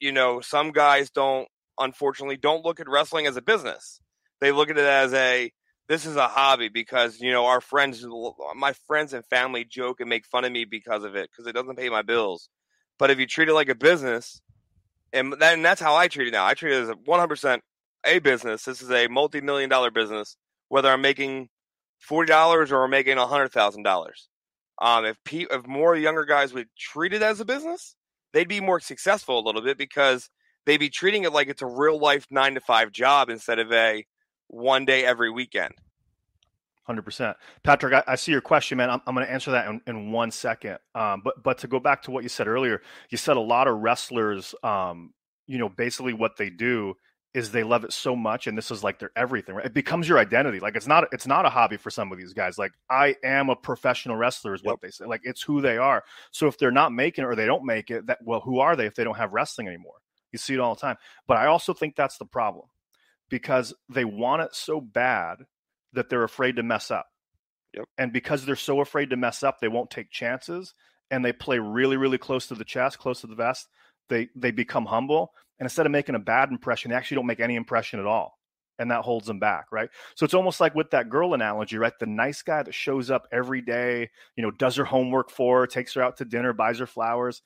You 0.00 0.12
know, 0.12 0.40
some 0.40 0.72
guys 0.72 1.10
don't 1.10 1.48
unfortunately 1.78 2.36
don't 2.36 2.64
look 2.64 2.80
at 2.80 2.88
wrestling 2.88 3.26
as 3.26 3.36
a 3.36 3.42
business. 3.42 4.00
They 4.40 4.52
look 4.52 4.70
at 4.70 4.78
it 4.78 4.84
as 4.84 5.12
a 5.14 5.50
this 5.88 6.06
is 6.06 6.16
a 6.16 6.28
hobby 6.28 6.68
because 6.68 7.20
you 7.20 7.32
know 7.32 7.46
our 7.46 7.60
friends 7.60 8.04
my 8.56 8.72
friends 8.86 9.12
and 9.12 9.24
family 9.26 9.64
joke 9.64 10.00
and 10.00 10.08
make 10.08 10.26
fun 10.26 10.44
of 10.44 10.52
me 10.52 10.64
because 10.64 11.04
of 11.04 11.14
it 11.14 11.30
because 11.30 11.46
it 11.46 11.54
doesn't 11.54 11.78
pay 11.78 11.88
my 11.88 12.02
bills. 12.02 12.48
But 12.98 13.10
if 13.10 13.18
you 13.18 13.26
treat 13.26 13.48
it 13.48 13.54
like 13.54 13.68
a 13.68 13.74
business, 13.74 14.40
and, 15.12 15.34
and 15.40 15.64
that's 15.64 15.80
how 15.80 15.94
I 15.94 16.08
treat 16.08 16.28
it 16.28 16.32
now. 16.32 16.44
I 16.44 16.54
treat 16.54 16.74
it 16.74 16.82
as 16.82 16.88
a 16.88 16.94
100% 16.94 17.60
a 18.06 18.18
business. 18.18 18.64
This 18.64 18.82
is 18.82 18.90
a 18.90 19.08
multi 19.08 19.40
million 19.40 19.70
dollar 19.70 19.90
business, 19.90 20.36
whether 20.68 20.90
I'm 20.90 21.00
making 21.00 21.48
$40 22.08 22.72
or 22.72 22.88
making 22.88 23.16
$100,000. 23.16 24.10
Um, 24.84 25.06
if, 25.06 25.16
pe- 25.24 25.46
if 25.50 25.66
more 25.66 25.96
younger 25.96 26.26
guys 26.26 26.52
would 26.52 26.68
treat 26.78 27.14
it 27.14 27.22
as 27.22 27.40
a 27.40 27.44
business, 27.46 27.96
they'd 28.34 28.48
be 28.48 28.60
more 28.60 28.80
successful 28.80 29.38
a 29.38 29.40
little 29.40 29.62
bit 29.62 29.78
because 29.78 30.28
they'd 30.66 30.76
be 30.76 30.90
treating 30.90 31.24
it 31.24 31.32
like 31.32 31.48
it's 31.48 31.62
a 31.62 31.66
real 31.66 31.98
life 31.98 32.26
nine 32.30 32.52
to 32.52 32.60
five 32.60 32.92
job 32.92 33.30
instead 33.30 33.58
of 33.58 33.72
a 33.72 34.04
one 34.48 34.84
day 34.84 35.06
every 35.06 35.30
weekend. 35.30 35.72
Hundred 36.82 37.00
percent, 37.00 37.34
Patrick. 37.62 37.94
I, 37.94 38.04
I, 38.06 38.16
see 38.16 38.30
your 38.30 38.42
question, 38.42 38.76
man. 38.76 38.90
I'm, 38.90 39.00
I'm 39.06 39.14
going 39.14 39.26
to 39.26 39.32
answer 39.32 39.52
that 39.52 39.68
in, 39.68 39.80
in 39.86 40.12
one 40.12 40.30
second. 40.30 40.76
Um, 40.94 41.22
but 41.24 41.42
but 41.42 41.56
to 41.58 41.66
go 41.66 41.80
back 41.80 42.02
to 42.02 42.10
what 42.10 42.22
you 42.22 42.28
said 42.28 42.46
earlier, 42.46 42.82
you 43.08 43.16
said 43.16 43.38
a 43.38 43.40
lot 43.40 43.68
of 43.68 43.78
wrestlers, 43.78 44.54
um, 44.62 45.14
you 45.46 45.56
know, 45.56 45.70
basically 45.70 46.12
what 46.12 46.36
they 46.36 46.50
do 46.50 46.94
is 47.34 47.50
they 47.50 47.64
love 47.64 47.84
it 47.84 47.92
so 47.92 48.14
much, 48.14 48.46
and 48.46 48.56
this 48.56 48.70
is 48.70 48.84
like 48.84 49.00
their 49.00 49.10
everything. 49.16 49.56
Right? 49.56 49.66
It 49.66 49.74
becomes 49.74 50.08
your 50.08 50.18
identity. 50.18 50.60
Like 50.60 50.76
it's 50.76 50.86
not 50.86 51.08
it's 51.12 51.26
not 51.26 51.44
a 51.44 51.50
hobby 51.50 51.76
for 51.76 51.90
some 51.90 52.12
of 52.12 52.18
these 52.18 52.32
guys. 52.32 52.56
Like 52.56 52.72
I 52.88 53.16
am 53.24 53.50
a 53.50 53.56
professional 53.56 54.16
wrestler, 54.16 54.54
is 54.54 54.62
what 54.62 54.74
yep. 54.74 54.80
they 54.82 54.90
say. 54.90 55.04
Like 55.04 55.22
it's 55.24 55.42
who 55.42 55.60
they 55.60 55.76
are. 55.76 56.04
So 56.30 56.46
if 56.46 56.58
they're 56.58 56.70
not 56.70 56.92
making 56.92 57.24
it 57.24 57.26
or 57.26 57.34
they 57.34 57.46
don't 57.46 57.64
make 57.64 57.90
it, 57.90 58.06
that 58.06 58.18
well, 58.22 58.40
who 58.40 58.60
are 58.60 58.76
they 58.76 58.86
if 58.86 58.94
they 58.94 59.04
don't 59.04 59.16
have 59.16 59.32
wrestling 59.32 59.66
anymore? 59.66 59.96
You 60.32 60.38
see 60.38 60.54
it 60.54 60.60
all 60.60 60.74
the 60.74 60.80
time. 60.80 60.96
But 61.26 61.38
I 61.38 61.46
also 61.46 61.74
think 61.74 61.96
that's 61.96 62.18
the 62.18 62.24
problem 62.24 62.66
because 63.28 63.74
they 63.88 64.04
want 64.04 64.42
it 64.42 64.54
so 64.54 64.80
bad 64.80 65.38
that 65.92 66.08
they're 66.08 66.24
afraid 66.24 66.56
to 66.56 66.62
mess 66.62 66.90
up. 66.90 67.06
Yep. 67.74 67.84
And 67.98 68.12
because 68.12 68.44
they're 68.44 68.56
so 68.56 68.80
afraid 68.80 69.10
to 69.10 69.16
mess 69.16 69.42
up, 69.42 69.60
they 69.60 69.68
won't 69.68 69.90
take 69.90 70.10
chances 70.10 70.74
and 71.10 71.24
they 71.24 71.32
play 71.32 71.58
really, 71.58 71.96
really 71.96 72.18
close 72.18 72.46
to 72.48 72.54
the 72.54 72.64
chest, 72.64 72.98
close 72.98 73.20
to 73.22 73.26
the 73.26 73.34
vest. 73.34 73.68
They 74.08 74.28
they 74.36 74.50
become 74.50 74.86
humble. 74.86 75.32
And 75.58 75.66
instead 75.66 75.86
of 75.86 75.92
making 75.92 76.14
a 76.14 76.20
bad 76.20 76.50
impression, 76.50 76.90
they 76.90 76.96
actually 76.96 77.16
don't 77.16 77.26
make 77.26 77.40
any 77.40 77.54
impression 77.54 78.00
at 78.00 78.06
all. 78.06 78.38
And 78.78 78.90
that 78.90 79.02
holds 79.02 79.26
them 79.26 79.38
back, 79.38 79.66
right? 79.70 79.88
So 80.16 80.24
it's 80.24 80.34
almost 80.34 80.60
like 80.60 80.74
with 80.74 80.90
that 80.90 81.08
girl 81.08 81.34
analogy, 81.34 81.78
right? 81.78 81.92
The 82.00 82.06
nice 82.06 82.42
guy 82.42 82.62
that 82.62 82.74
shows 82.74 83.08
up 83.08 83.28
every 83.30 83.60
day, 83.60 84.10
you 84.36 84.42
know, 84.42 84.50
does 84.50 84.74
her 84.76 84.84
homework 84.84 85.30
for 85.30 85.60
her, 85.60 85.66
takes 85.68 85.94
her 85.94 86.02
out 86.02 86.16
to 86.16 86.24
dinner, 86.24 86.52
buys 86.52 86.80
her 86.80 86.86
flowers. 86.86 87.42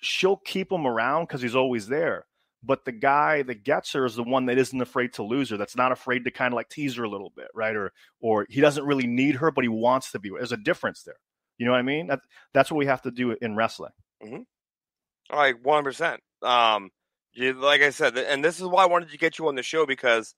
She'll 0.00 0.38
keep 0.38 0.72
him 0.72 0.86
around 0.86 1.24
because 1.24 1.42
he's 1.42 1.56
always 1.56 1.86
there 1.86 2.24
but 2.62 2.84
the 2.84 2.92
guy 2.92 3.42
that 3.42 3.64
gets 3.64 3.92
her 3.92 4.04
is 4.04 4.14
the 4.14 4.22
one 4.22 4.46
that 4.46 4.58
isn't 4.58 4.80
afraid 4.80 5.12
to 5.14 5.22
lose 5.22 5.50
her 5.50 5.56
that's 5.56 5.76
not 5.76 5.92
afraid 5.92 6.24
to 6.24 6.30
kind 6.30 6.52
of 6.52 6.56
like 6.56 6.68
tease 6.68 6.96
her 6.96 7.04
a 7.04 7.08
little 7.10 7.32
bit 7.34 7.48
right 7.54 7.76
or 7.76 7.92
or 8.20 8.46
he 8.48 8.60
doesn't 8.60 8.84
really 8.84 9.06
need 9.06 9.36
her 9.36 9.50
but 9.50 9.64
he 9.64 9.68
wants 9.68 10.12
to 10.12 10.18
be 10.18 10.30
there's 10.30 10.52
a 10.52 10.56
difference 10.56 11.02
there 11.02 11.18
you 11.58 11.66
know 11.66 11.72
what 11.72 11.78
i 11.78 11.82
mean 11.82 12.06
that, 12.08 12.20
that's 12.52 12.70
what 12.70 12.78
we 12.78 12.86
have 12.86 13.02
to 13.02 13.10
do 13.10 13.36
in 13.40 13.56
wrestling 13.56 13.92
mm-hmm. 14.22 15.36
like 15.36 15.62
100% 15.62 16.18
um 16.42 16.90
you, 17.32 17.52
like 17.52 17.82
i 17.82 17.90
said 17.90 18.16
and 18.16 18.44
this 18.44 18.60
is 18.60 18.66
why 18.66 18.82
i 18.82 18.86
wanted 18.86 19.10
to 19.10 19.18
get 19.18 19.38
you 19.38 19.48
on 19.48 19.54
the 19.54 19.62
show 19.62 19.86
because 19.86 20.34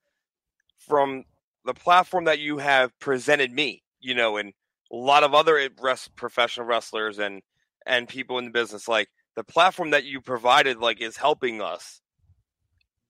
from 0.79 1.25
the 1.65 1.75
platform 1.75 2.25
that 2.25 2.39
you 2.39 2.59
have 2.59 2.97
presented 2.99 3.53
me 3.53 3.83
you 4.01 4.15
know 4.15 4.37
and 4.37 4.53
a 4.93 4.97
lot 4.97 5.25
of 5.25 5.35
other 5.35 5.69
professional 6.17 6.67
wrestlers 6.67 7.19
and 7.19 7.43
and 7.87 8.09
people 8.09 8.39
in 8.39 8.47
the 8.47 8.51
business 8.51 8.89
like 8.89 9.09
the 9.37 9.45
platform 9.45 9.91
that 9.91 10.05
you 10.05 10.21
provided 10.21 10.79
like 10.79 11.01
is 11.01 11.17
helping 11.17 11.63
us 11.63 12.01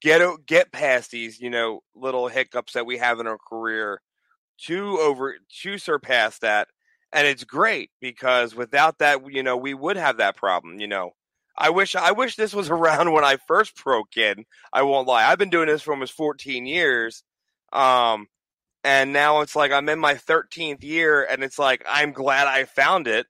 get 0.00 0.20
get 0.46 0.72
past 0.72 1.10
these 1.10 1.40
you 1.40 1.50
know 1.50 1.80
little 1.94 2.28
hiccups 2.28 2.74
that 2.74 2.86
we 2.86 2.98
have 2.98 3.20
in 3.20 3.26
our 3.26 3.38
career 3.38 4.00
to 4.58 4.98
over 4.98 5.36
to 5.62 5.78
surpass 5.78 6.38
that. 6.40 6.68
And 7.14 7.26
it's 7.26 7.44
great 7.44 7.90
because 8.00 8.54
without 8.54 8.98
that 8.98 9.20
you 9.32 9.42
know 9.42 9.56
we 9.56 9.74
would 9.74 9.96
have 9.96 10.16
that 10.16 10.36
problem 10.36 10.80
you 10.80 10.88
know 10.88 11.10
i 11.56 11.70
wish 11.70 11.94
i 11.94 12.12
wish 12.12 12.36
this 12.36 12.54
was 12.54 12.70
around 12.70 13.12
when 13.12 13.24
i 13.24 13.36
first 13.46 13.82
broke 13.82 14.16
in 14.16 14.44
i 14.72 14.82
won't 14.82 15.08
lie 15.08 15.24
i've 15.24 15.38
been 15.38 15.50
doing 15.50 15.66
this 15.66 15.82
for 15.82 15.92
almost 15.92 16.12
14 16.12 16.66
years 16.66 17.22
um 17.72 18.26
and 18.84 19.12
now 19.12 19.40
it's 19.40 19.56
like 19.56 19.72
i'm 19.72 19.88
in 19.88 19.98
my 19.98 20.14
13th 20.14 20.82
year 20.82 21.24
and 21.24 21.42
it's 21.42 21.58
like 21.58 21.84
i'm 21.88 22.12
glad 22.12 22.46
i 22.46 22.64
found 22.64 23.06
it 23.06 23.26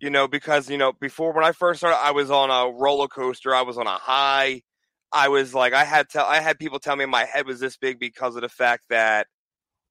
you 0.00 0.10
know 0.10 0.28
because 0.28 0.70
you 0.70 0.78
know 0.78 0.92
before 0.92 1.32
when 1.32 1.44
i 1.44 1.52
first 1.52 1.80
started 1.80 1.98
i 1.98 2.10
was 2.10 2.30
on 2.30 2.50
a 2.50 2.70
roller 2.72 3.08
coaster 3.08 3.54
i 3.54 3.62
was 3.62 3.78
on 3.78 3.86
a 3.86 3.90
high 3.90 4.62
I 5.12 5.28
was 5.28 5.54
like, 5.54 5.72
I 5.72 5.84
had 5.84 6.08
tell, 6.08 6.26
I 6.26 6.40
had 6.40 6.58
people 6.58 6.78
tell 6.78 6.96
me 6.96 7.06
my 7.06 7.24
head 7.24 7.46
was 7.46 7.60
this 7.60 7.76
big 7.76 7.98
because 7.98 8.36
of 8.36 8.42
the 8.42 8.48
fact 8.48 8.84
that 8.90 9.26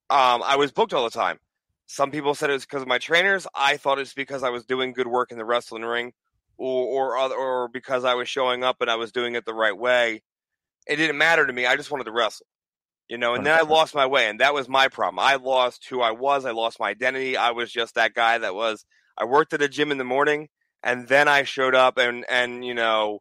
um, 0.09 0.43
I 0.43 0.55
was 0.57 0.71
booked 0.71 0.93
all 0.93 1.03
the 1.03 1.09
time. 1.09 1.39
Some 1.87 2.11
people 2.11 2.35
said 2.35 2.49
it 2.49 2.53
was 2.53 2.65
because 2.65 2.81
of 2.81 2.87
my 2.87 2.97
trainers. 2.97 3.47
I 3.55 3.77
thought 3.77 3.99
it's 3.99 4.13
because 4.13 4.43
I 4.43 4.49
was 4.49 4.65
doing 4.65 4.93
good 4.93 5.07
work 5.07 5.31
in 5.31 5.37
the 5.37 5.45
wrestling 5.45 5.83
ring, 5.83 6.13
or 6.57 7.13
or 7.13 7.17
other, 7.17 7.35
or 7.35 7.69
because 7.69 8.03
I 8.05 8.15
was 8.15 8.29
showing 8.29 8.63
up 8.63 8.77
and 8.81 8.89
I 8.89 8.95
was 8.95 9.11
doing 9.11 9.35
it 9.35 9.45
the 9.45 9.53
right 9.53 9.77
way. 9.77 10.21
It 10.87 10.95
didn't 10.97 11.17
matter 11.17 11.45
to 11.45 11.53
me. 11.53 11.65
I 11.65 11.75
just 11.75 11.91
wanted 11.91 12.05
to 12.05 12.11
wrestle, 12.11 12.45
you 13.09 13.17
know. 13.17 13.35
And 13.35 13.45
then 13.45 13.57
I 13.57 13.63
lost 13.63 13.93
my 13.95 14.05
way, 14.05 14.29
and 14.29 14.39
that 14.39 14.53
was 14.53 14.69
my 14.69 14.87
problem. 14.87 15.19
I 15.19 15.35
lost 15.35 15.85
who 15.89 16.01
I 16.01 16.11
was. 16.11 16.45
I 16.45 16.51
lost 16.51 16.79
my 16.79 16.89
identity. 16.89 17.37
I 17.37 17.51
was 17.51 17.71
just 17.71 17.95
that 17.95 18.13
guy 18.13 18.37
that 18.37 18.55
was. 18.55 18.85
I 19.17 19.25
worked 19.25 19.53
at 19.53 19.61
a 19.61 19.67
gym 19.67 19.91
in 19.91 19.97
the 19.97 20.03
morning, 20.03 20.47
and 20.83 21.07
then 21.07 21.27
I 21.27 21.43
showed 21.43 21.75
up 21.75 21.97
and 21.97 22.25
and 22.29 22.65
you 22.65 22.73
know 22.73 23.19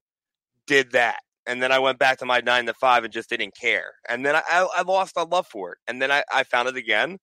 did 0.67 0.93
that 0.93 1.19
and 1.47 1.63
then 1.63 1.73
I 1.73 1.79
went 1.79 1.99
back 1.99 2.19
to 2.19 2.27
my 2.27 2.41
nine 2.41 2.67
to 2.67 2.75
five 2.75 3.05
and 3.05 3.13
just 3.13 3.31
didn't 3.31 3.55
care. 3.57 3.93
And 4.09 4.27
then 4.27 4.35
I, 4.35 4.43
I 4.77 4.83
lost 4.83 5.17
a 5.17 5.25
love 5.25 5.47
for 5.47 5.73
it. 5.73 5.79
And 5.87 6.03
then 6.03 6.11
I, 6.11 6.25
I 6.33 6.43
found 6.43 6.69
it 6.69 6.77
again. 6.77 7.19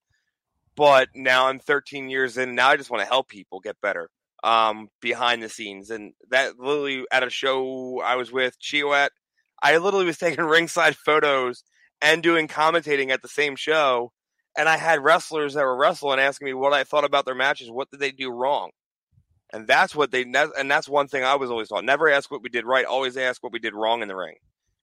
But 0.76 1.10
now 1.14 1.48
I'm 1.48 1.60
13 1.60 2.10
years 2.10 2.38
in. 2.38 2.56
Now 2.56 2.70
I 2.70 2.78
just 2.78 2.90
want 2.90 3.02
to 3.02 3.08
help 3.08 3.28
people 3.28 3.60
get 3.60 3.80
better 3.82 4.10
um, 4.44 4.90
behind 5.02 5.42
the 5.42 5.50
scenes. 5.50 5.90
And 5.90 6.14
that 6.30 6.60
literally 6.60 7.06
at 7.12 7.24
a 7.24 7.30
show 7.30 8.02
I 8.04 8.16
was 8.16 8.32
with 8.32 8.60
Chio 8.60 8.94
at, 8.94 9.12
I 9.62 9.78
literally 9.78 10.06
was 10.06 10.18
taking 10.20 10.44
ringside 10.44 10.96
photos 10.96 11.64
and 12.02 12.22
doing 12.22 12.48
commentating 12.48 13.10
at 13.10 13.22
the 13.22 13.28
same 13.28 13.56
show. 13.56 14.12
And 14.56 14.70
I 14.70 14.78
had 14.78 15.04
wrestlers 15.04 15.56
that 15.56 15.64
were 15.64 15.78
wrestling 15.78 16.20
asking 16.20 16.46
me 16.46 16.54
what 16.54 16.74
I 16.74 16.84
thought 16.84 17.06
about 17.06 17.26
their 17.26 17.34
matches. 17.34 17.72
What 17.72 17.90
did 17.90 18.00
they 18.00 18.12
do 18.12 18.32
wrong? 18.32 18.70
And 19.52 19.68
that's 19.68 19.96
what 19.96 20.12
they 20.12 20.24
and 20.24 20.70
that's 20.70 20.90
one 20.90 21.08
thing 21.08 21.24
I 21.24 21.36
was 21.36 21.50
always 21.52 21.70
taught. 21.70 21.86
Never 21.86 22.10
ask 22.10 22.30
what 22.32 22.42
we 22.42 22.50
did 22.50 22.66
right, 22.66 22.86
always 22.86 23.18
ask 23.18 23.42
what 23.42 23.54
we 23.54 23.60
did 23.60 23.76
wrong 23.76 24.02
in 24.02 24.08
the 24.08 24.16
ring. 24.16 24.36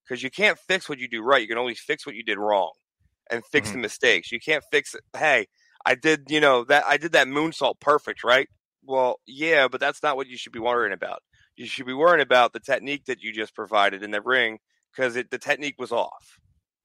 Because 0.04 0.22
you 0.22 0.30
can't 0.30 0.58
fix 0.58 0.88
what 0.88 0.98
you 0.98 1.08
do 1.08 1.22
right. 1.22 1.42
You 1.42 1.48
can 1.48 1.58
only 1.58 1.74
fix 1.74 2.06
what 2.06 2.14
you 2.14 2.22
did 2.22 2.38
wrong 2.38 2.72
and 3.30 3.44
fix 3.46 3.68
mm-hmm. 3.68 3.78
the 3.78 3.82
mistakes. 3.82 4.32
You 4.32 4.40
can't 4.40 4.64
fix 4.70 4.94
it. 4.94 5.02
Hey, 5.16 5.46
I 5.86 5.94
did, 5.94 6.24
you 6.28 6.40
know, 6.40 6.64
that 6.64 6.84
I 6.86 6.96
did 6.96 7.12
that 7.12 7.26
moonsault 7.26 7.80
perfect, 7.80 8.24
right? 8.24 8.48
Well, 8.84 9.20
yeah, 9.26 9.68
but 9.68 9.80
that's 9.80 10.02
not 10.02 10.16
what 10.16 10.26
you 10.26 10.36
should 10.36 10.52
be 10.52 10.58
worrying 10.58 10.92
about. 10.92 11.22
You 11.56 11.66
should 11.66 11.86
be 11.86 11.94
worrying 11.94 12.22
about 12.22 12.52
the 12.52 12.60
technique 12.60 13.06
that 13.06 13.20
you 13.20 13.32
just 13.32 13.54
provided 13.54 14.02
in 14.02 14.10
the 14.10 14.22
ring 14.22 14.58
because 14.94 15.14
the 15.14 15.38
technique 15.38 15.76
was 15.78 15.92
off. 15.92 16.38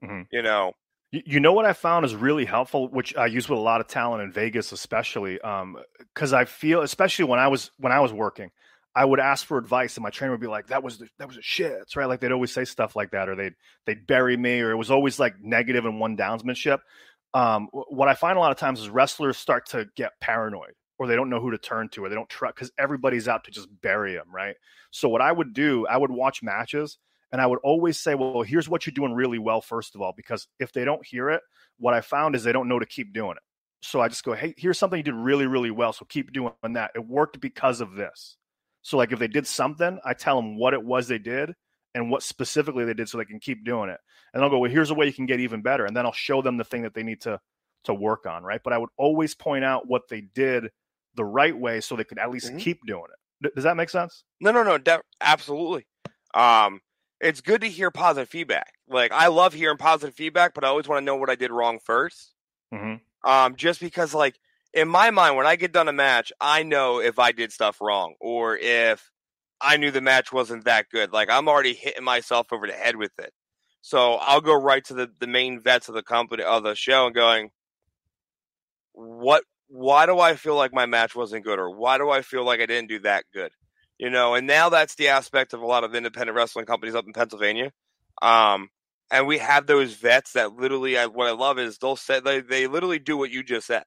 Mm-hmm. 0.03 0.23
You 0.31 0.41
know, 0.41 0.73
you 1.11 1.39
know 1.39 1.53
what 1.53 1.65
I 1.65 1.73
found 1.73 2.05
is 2.05 2.15
really 2.15 2.45
helpful, 2.45 2.89
which 2.89 3.15
I 3.15 3.27
use 3.27 3.47
with 3.47 3.59
a 3.59 3.61
lot 3.61 3.79
of 3.79 3.87
talent 3.87 4.23
in 4.23 4.31
Vegas, 4.31 4.71
especially 4.71 5.35
because 5.35 6.33
um, 6.33 6.39
I 6.39 6.45
feel, 6.45 6.81
especially 6.81 7.25
when 7.25 7.39
I 7.39 7.47
was 7.47 7.71
when 7.77 7.93
I 7.93 7.99
was 7.99 8.11
working, 8.11 8.51
I 8.95 9.05
would 9.05 9.19
ask 9.19 9.45
for 9.45 9.57
advice, 9.57 9.95
and 9.95 10.03
my 10.03 10.09
trainer 10.09 10.31
would 10.31 10.41
be 10.41 10.47
like, 10.47 10.67
"That 10.67 10.83
was 10.83 10.97
the, 10.97 11.07
that 11.19 11.27
was 11.27 11.37
a 11.37 11.41
shit," 11.41 11.95
right? 11.95 12.05
Like 12.05 12.19
they'd 12.19 12.31
always 12.31 12.51
say 12.51 12.65
stuff 12.65 12.95
like 12.95 13.11
that, 13.11 13.29
or 13.29 13.35
they'd 13.35 13.53
they'd 13.85 14.05
bury 14.05 14.35
me, 14.35 14.59
or 14.59 14.71
it 14.71 14.77
was 14.77 14.91
always 14.91 15.19
like 15.19 15.35
negative 15.41 15.85
and 15.85 15.99
one 15.99 16.17
downsmanship. 16.17 16.79
Um, 17.33 17.67
what 17.71 18.07
I 18.07 18.15
find 18.15 18.37
a 18.37 18.41
lot 18.41 18.51
of 18.51 18.57
times 18.57 18.79
is 18.79 18.89
wrestlers 18.89 19.37
start 19.37 19.67
to 19.67 19.87
get 19.95 20.13
paranoid, 20.21 20.73
or 20.97 21.07
they 21.07 21.15
don't 21.15 21.29
know 21.29 21.39
who 21.39 21.51
to 21.51 21.57
turn 21.57 21.89
to, 21.89 22.05
or 22.05 22.09
they 22.09 22.15
don't 22.15 22.29
trust 22.29 22.55
because 22.55 22.71
everybody's 22.77 23.27
out 23.27 23.43
to 23.45 23.51
just 23.51 23.69
bury 23.81 24.13
them, 24.13 24.27
right? 24.33 24.55
So 24.91 25.09
what 25.09 25.21
I 25.21 25.31
would 25.31 25.53
do, 25.53 25.85
I 25.87 25.97
would 25.97 26.11
watch 26.11 26.41
matches 26.41 26.97
and 27.31 27.41
I 27.41 27.47
would 27.47 27.59
always 27.63 27.99
say, 27.99 28.15
well, 28.15 28.43
here's 28.43 28.69
what 28.69 28.85
you're 28.85 28.93
doing 28.93 29.13
really 29.13 29.39
well, 29.39 29.61
first 29.61 29.95
of 29.95 30.01
all, 30.01 30.13
because 30.15 30.47
if 30.59 30.71
they 30.71 30.85
don't 30.85 31.05
hear 31.05 31.29
it, 31.29 31.41
what 31.77 31.93
I 31.93 32.01
found 32.01 32.35
is 32.35 32.43
they 32.43 32.53
don't 32.53 32.69
know 32.69 32.79
to 32.79 32.85
keep 32.85 33.13
doing 33.13 33.31
it. 33.31 33.43
So 33.81 34.01
I 34.01 34.07
just 34.07 34.23
go, 34.23 34.33
hey, 34.33 34.53
here's 34.57 34.79
something 34.79 34.97
you 34.97 35.03
did 35.03 35.13
really, 35.13 35.45
really 35.45 35.71
well. 35.71 35.93
So 35.93 36.05
keep 36.05 36.31
doing 36.31 36.53
that. 36.63 36.91
It 36.95 37.05
worked 37.05 37.39
because 37.39 37.81
of 37.81 37.95
this. 37.95 38.37
So, 38.81 38.97
like, 38.97 39.11
if 39.11 39.19
they 39.19 39.27
did 39.27 39.47
something, 39.47 39.99
I 40.05 40.13
tell 40.13 40.35
them 40.35 40.57
what 40.57 40.73
it 40.73 40.83
was 40.83 41.07
they 41.07 41.17
did 41.17 41.53
and 41.93 42.09
what 42.11 42.23
specifically 42.23 42.85
they 42.85 42.93
did 42.93 43.09
so 43.09 43.17
they 43.17 43.25
can 43.25 43.39
keep 43.39 43.65
doing 43.65 43.89
it. 43.89 43.99
And 44.33 44.43
I'll 44.43 44.49
go, 44.49 44.59
well, 44.59 44.71
here's 44.71 44.91
a 44.91 44.93
way 44.93 45.07
you 45.07 45.13
can 45.13 45.25
get 45.25 45.39
even 45.39 45.61
better. 45.61 45.85
And 45.85 45.95
then 45.95 46.05
I'll 46.05 46.13
show 46.13 46.41
them 46.41 46.57
the 46.57 46.63
thing 46.63 46.83
that 46.83 46.93
they 46.93 47.03
need 47.03 47.21
to 47.21 47.39
to 47.85 47.93
work 47.93 48.25
on, 48.25 48.43
right? 48.43 48.61
But 48.63 48.73
I 48.73 48.77
would 48.77 48.89
always 48.97 49.35
point 49.35 49.63
out 49.63 49.87
what 49.87 50.07
they 50.09 50.21
did 50.21 50.69
the 51.15 51.25
right 51.25 51.57
way 51.57 51.81
so 51.81 51.95
they 51.95 52.03
could 52.03 52.19
at 52.19 52.29
least 52.29 52.47
mm-hmm. 52.47 52.57
keep 52.57 52.79
doing 52.85 53.05
it. 53.11 53.55
Does 53.55 53.63
that 53.63 53.77
make 53.77 53.89
sense? 53.89 54.23
No, 54.39 54.51
no, 54.51 54.63
no, 54.63 54.77
de- 54.77 55.01
absolutely. 55.21 55.85
Um, 56.33 56.81
it's 57.21 57.41
good 57.41 57.61
to 57.61 57.69
hear 57.69 57.91
positive 57.91 58.29
feedback. 58.29 58.73
Like 58.87 59.11
I 59.11 59.27
love 59.27 59.53
hearing 59.53 59.77
positive 59.77 60.15
feedback, 60.15 60.53
but 60.53 60.63
I 60.63 60.67
always 60.67 60.87
want 60.87 61.01
to 61.01 61.05
know 61.05 61.15
what 61.15 61.29
I 61.29 61.35
did 61.35 61.51
wrong 61.51 61.79
1st 61.87 62.27
mm-hmm. 62.73 63.29
Um, 63.29 63.55
just 63.55 63.79
because 63.79 64.13
like 64.13 64.37
in 64.73 64.87
my 64.87 65.09
mind, 65.09 65.35
when 65.35 65.47
I 65.47 65.55
get 65.55 65.71
done 65.71 65.87
a 65.87 65.93
match, 65.93 66.31
I 66.39 66.61
know 66.61 66.99
if 66.99 67.17
I 67.17 67.31
did 67.31 67.51
stuff 67.51 67.81
wrong 67.81 68.13
or 68.19 68.57
if 68.57 69.09
I 69.61 69.77
knew 69.77 69.89
the 69.89 70.01
match 70.01 70.31
wasn't 70.31 70.65
that 70.65 70.89
good. 70.91 71.11
Like 71.11 71.29
I'm 71.29 71.47
already 71.47 71.73
hitting 71.73 72.03
myself 72.03 72.47
over 72.51 72.67
the 72.67 72.73
head 72.73 72.95
with 72.95 73.17
it. 73.17 73.33
So 73.81 74.15
I'll 74.15 74.41
go 74.41 74.53
right 74.53 74.83
to 74.85 74.93
the, 74.93 75.11
the 75.19 75.27
main 75.27 75.59
vets 75.59 75.89
of 75.89 75.95
the 75.95 76.03
company 76.03 76.43
of 76.43 76.63
the 76.63 76.75
show 76.75 77.05
and 77.05 77.15
going, 77.15 77.51
what 78.93 79.43
why 79.67 80.05
do 80.05 80.19
I 80.19 80.35
feel 80.35 80.55
like 80.55 80.73
my 80.73 80.85
match 80.85 81.15
wasn't 81.15 81.45
good 81.45 81.59
or 81.59 81.69
why 81.69 81.97
do 81.97 82.09
I 82.09 82.21
feel 82.21 82.45
like 82.45 82.59
I 82.59 82.65
didn't 82.65 82.89
do 82.89 82.99
that 82.99 83.25
good? 83.33 83.51
you 83.97 84.09
know, 84.09 84.35
and 84.35 84.47
now 84.47 84.69
that's 84.69 84.95
the 84.95 85.09
aspect 85.09 85.53
of 85.53 85.61
a 85.61 85.65
lot 85.65 85.83
of 85.83 85.95
independent 85.95 86.35
wrestling 86.35 86.65
companies 86.65 86.95
up 86.95 87.05
in 87.05 87.13
Pennsylvania. 87.13 87.71
Um, 88.21 88.69
and 89.11 89.27
we 89.27 89.37
have 89.37 89.67
those 89.67 89.93
vets 89.93 90.33
that 90.33 90.53
literally, 90.53 90.97
I, 90.97 91.05
what 91.05 91.27
I 91.27 91.31
love 91.31 91.59
is 91.59 91.77
they'll 91.77 91.95
say 91.95 92.19
they, 92.19 92.41
they 92.41 92.67
literally 92.67 92.99
do 92.99 93.17
what 93.17 93.31
you 93.31 93.43
just 93.43 93.67
said. 93.67 93.83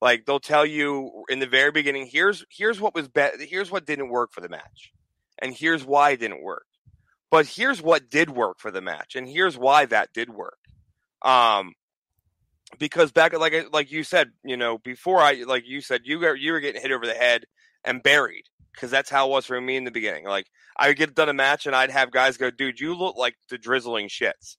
Like 0.00 0.24
they'll 0.24 0.40
tell 0.40 0.66
you 0.66 1.24
in 1.28 1.38
the 1.38 1.46
very 1.46 1.70
beginning, 1.70 2.08
here's 2.10 2.44
here's 2.50 2.80
what 2.80 2.92
was 2.92 3.06
bad, 3.06 3.34
here's 3.38 3.70
what 3.70 3.86
didn't 3.86 4.08
work 4.08 4.32
for 4.32 4.40
the 4.40 4.48
match, 4.48 4.90
and 5.40 5.54
here's 5.54 5.84
why 5.84 6.10
it 6.10 6.16
didn't 6.20 6.42
work. 6.42 6.66
But 7.30 7.46
here's 7.46 7.80
what 7.80 8.10
did 8.10 8.28
work 8.28 8.58
for 8.58 8.72
the 8.72 8.80
match, 8.80 9.14
and 9.14 9.28
here's 9.28 9.56
why 9.56 9.86
that 9.86 10.08
did 10.12 10.28
work. 10.28 10.58
Um, 11.22 11.74
because 12.78 13.12
back 13.12 13.38
like 13.38 13.54
uh, 13.54 13.64
like 13.72 13.90
you 13.90 14.04
said, 14.04 14.30
you 14.44 14.56
know, 14.56 14.78
before 14.78 15.20
I 15.20 15.44
like 15.46 15.66
you 15.66 15.80
said 15.80 16.02
you 16.04 16.20
got 16.20 16.38
you 16.38 16.52
were 16.52 16.60
getting 16.60 16.80
hit 16.80 16.92
over 16.92 17.06
the 17.06 17.14
head 17.14 17.44
and 17.84 18.02
buried 18.02 18.44
because 18.72 18.90
that's 18.90 19.10
how 19.10 19.28
it 19.28 19.30
was 19.30 19.46
for 19.46 19.60
me 19.60 19.76
in 19.76 19.84
the 19.84 19.90
beginning. 19.90 20.24
Like 20.24 20.46
I 20.76 20.88
would 20.88 20.96
get 20.96 21.14
done 21.14 21.28
a 21.28 21.34
match 21.34 21.66
and 21.66 21.76
I'd 21.76 21.90
have 21.90 22.10
guys 22.10 22.36
go, 22.36 22.50
"Dude, 22.50 22.80
you 22.80 22.94
look 22.94 23.16
like 23.16 23.36
the 23.48 23.58
drizzling 23.58 24.08
shits. 24.08 24.56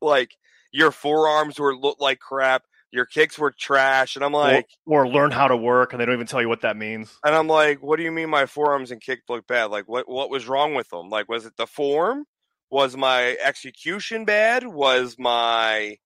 Like 0.00 0.36
your 0.72 0.90
forearms 0.90 1.58
were 1.58 1.76
look 1.76 2.00
like 2.00 2.20
crap. 2.20 2.62
Your 2.90 3.06
kicks 3.06 3.38
were 3.38 3.50
trash." 3.50 4.16
And 4.16 4.24
I'm 4.24 4.32
like, 4.32 4.66
or, 4.86 5.04
or, 5.04 5.08
learn 5.08 5.30
how 5.30 5.48
to 5.48 5.56
work, 5.56 5.92
and 5.92 6.00
they 6.00 6.06
don't 6.06 6.14
even 6.14 6.26
tell 6.26 6.40
you 6.40 6.48
what 6.48 6.62
that 6.62 6.76
means. 6.76 7.18
And 7.24 7.34
I'm 7.34 7.48
like, 7.48 7.82
"What 7.82 7.96
do 7.96 8.02
you 8.02 8.12
mean 8.12 8.30
my 8.30 8.46
forearms 8.46 8.90
and 8.90 9.00
kick 9.00 9.20
look 9.28 9.46
bad? 9.46 9.66
Like 9.66 9.88
what 9.88 10.08
what 10.08 10.30
was 10.30 10.46
wrong 10.46 10.74
with 10.74 10.88
them? 10.90 11.08
Like 11.08 11.28
was 11.28 11.46
it 11.46 11.56
the 11.56 11.66
form? 11.66 12.24
Was 12.70 12.96
my 12.96 13.36
execution 13.42 14.26
bad? 14.26 14.66
Was 14.66 15.16
my 15.18 15.96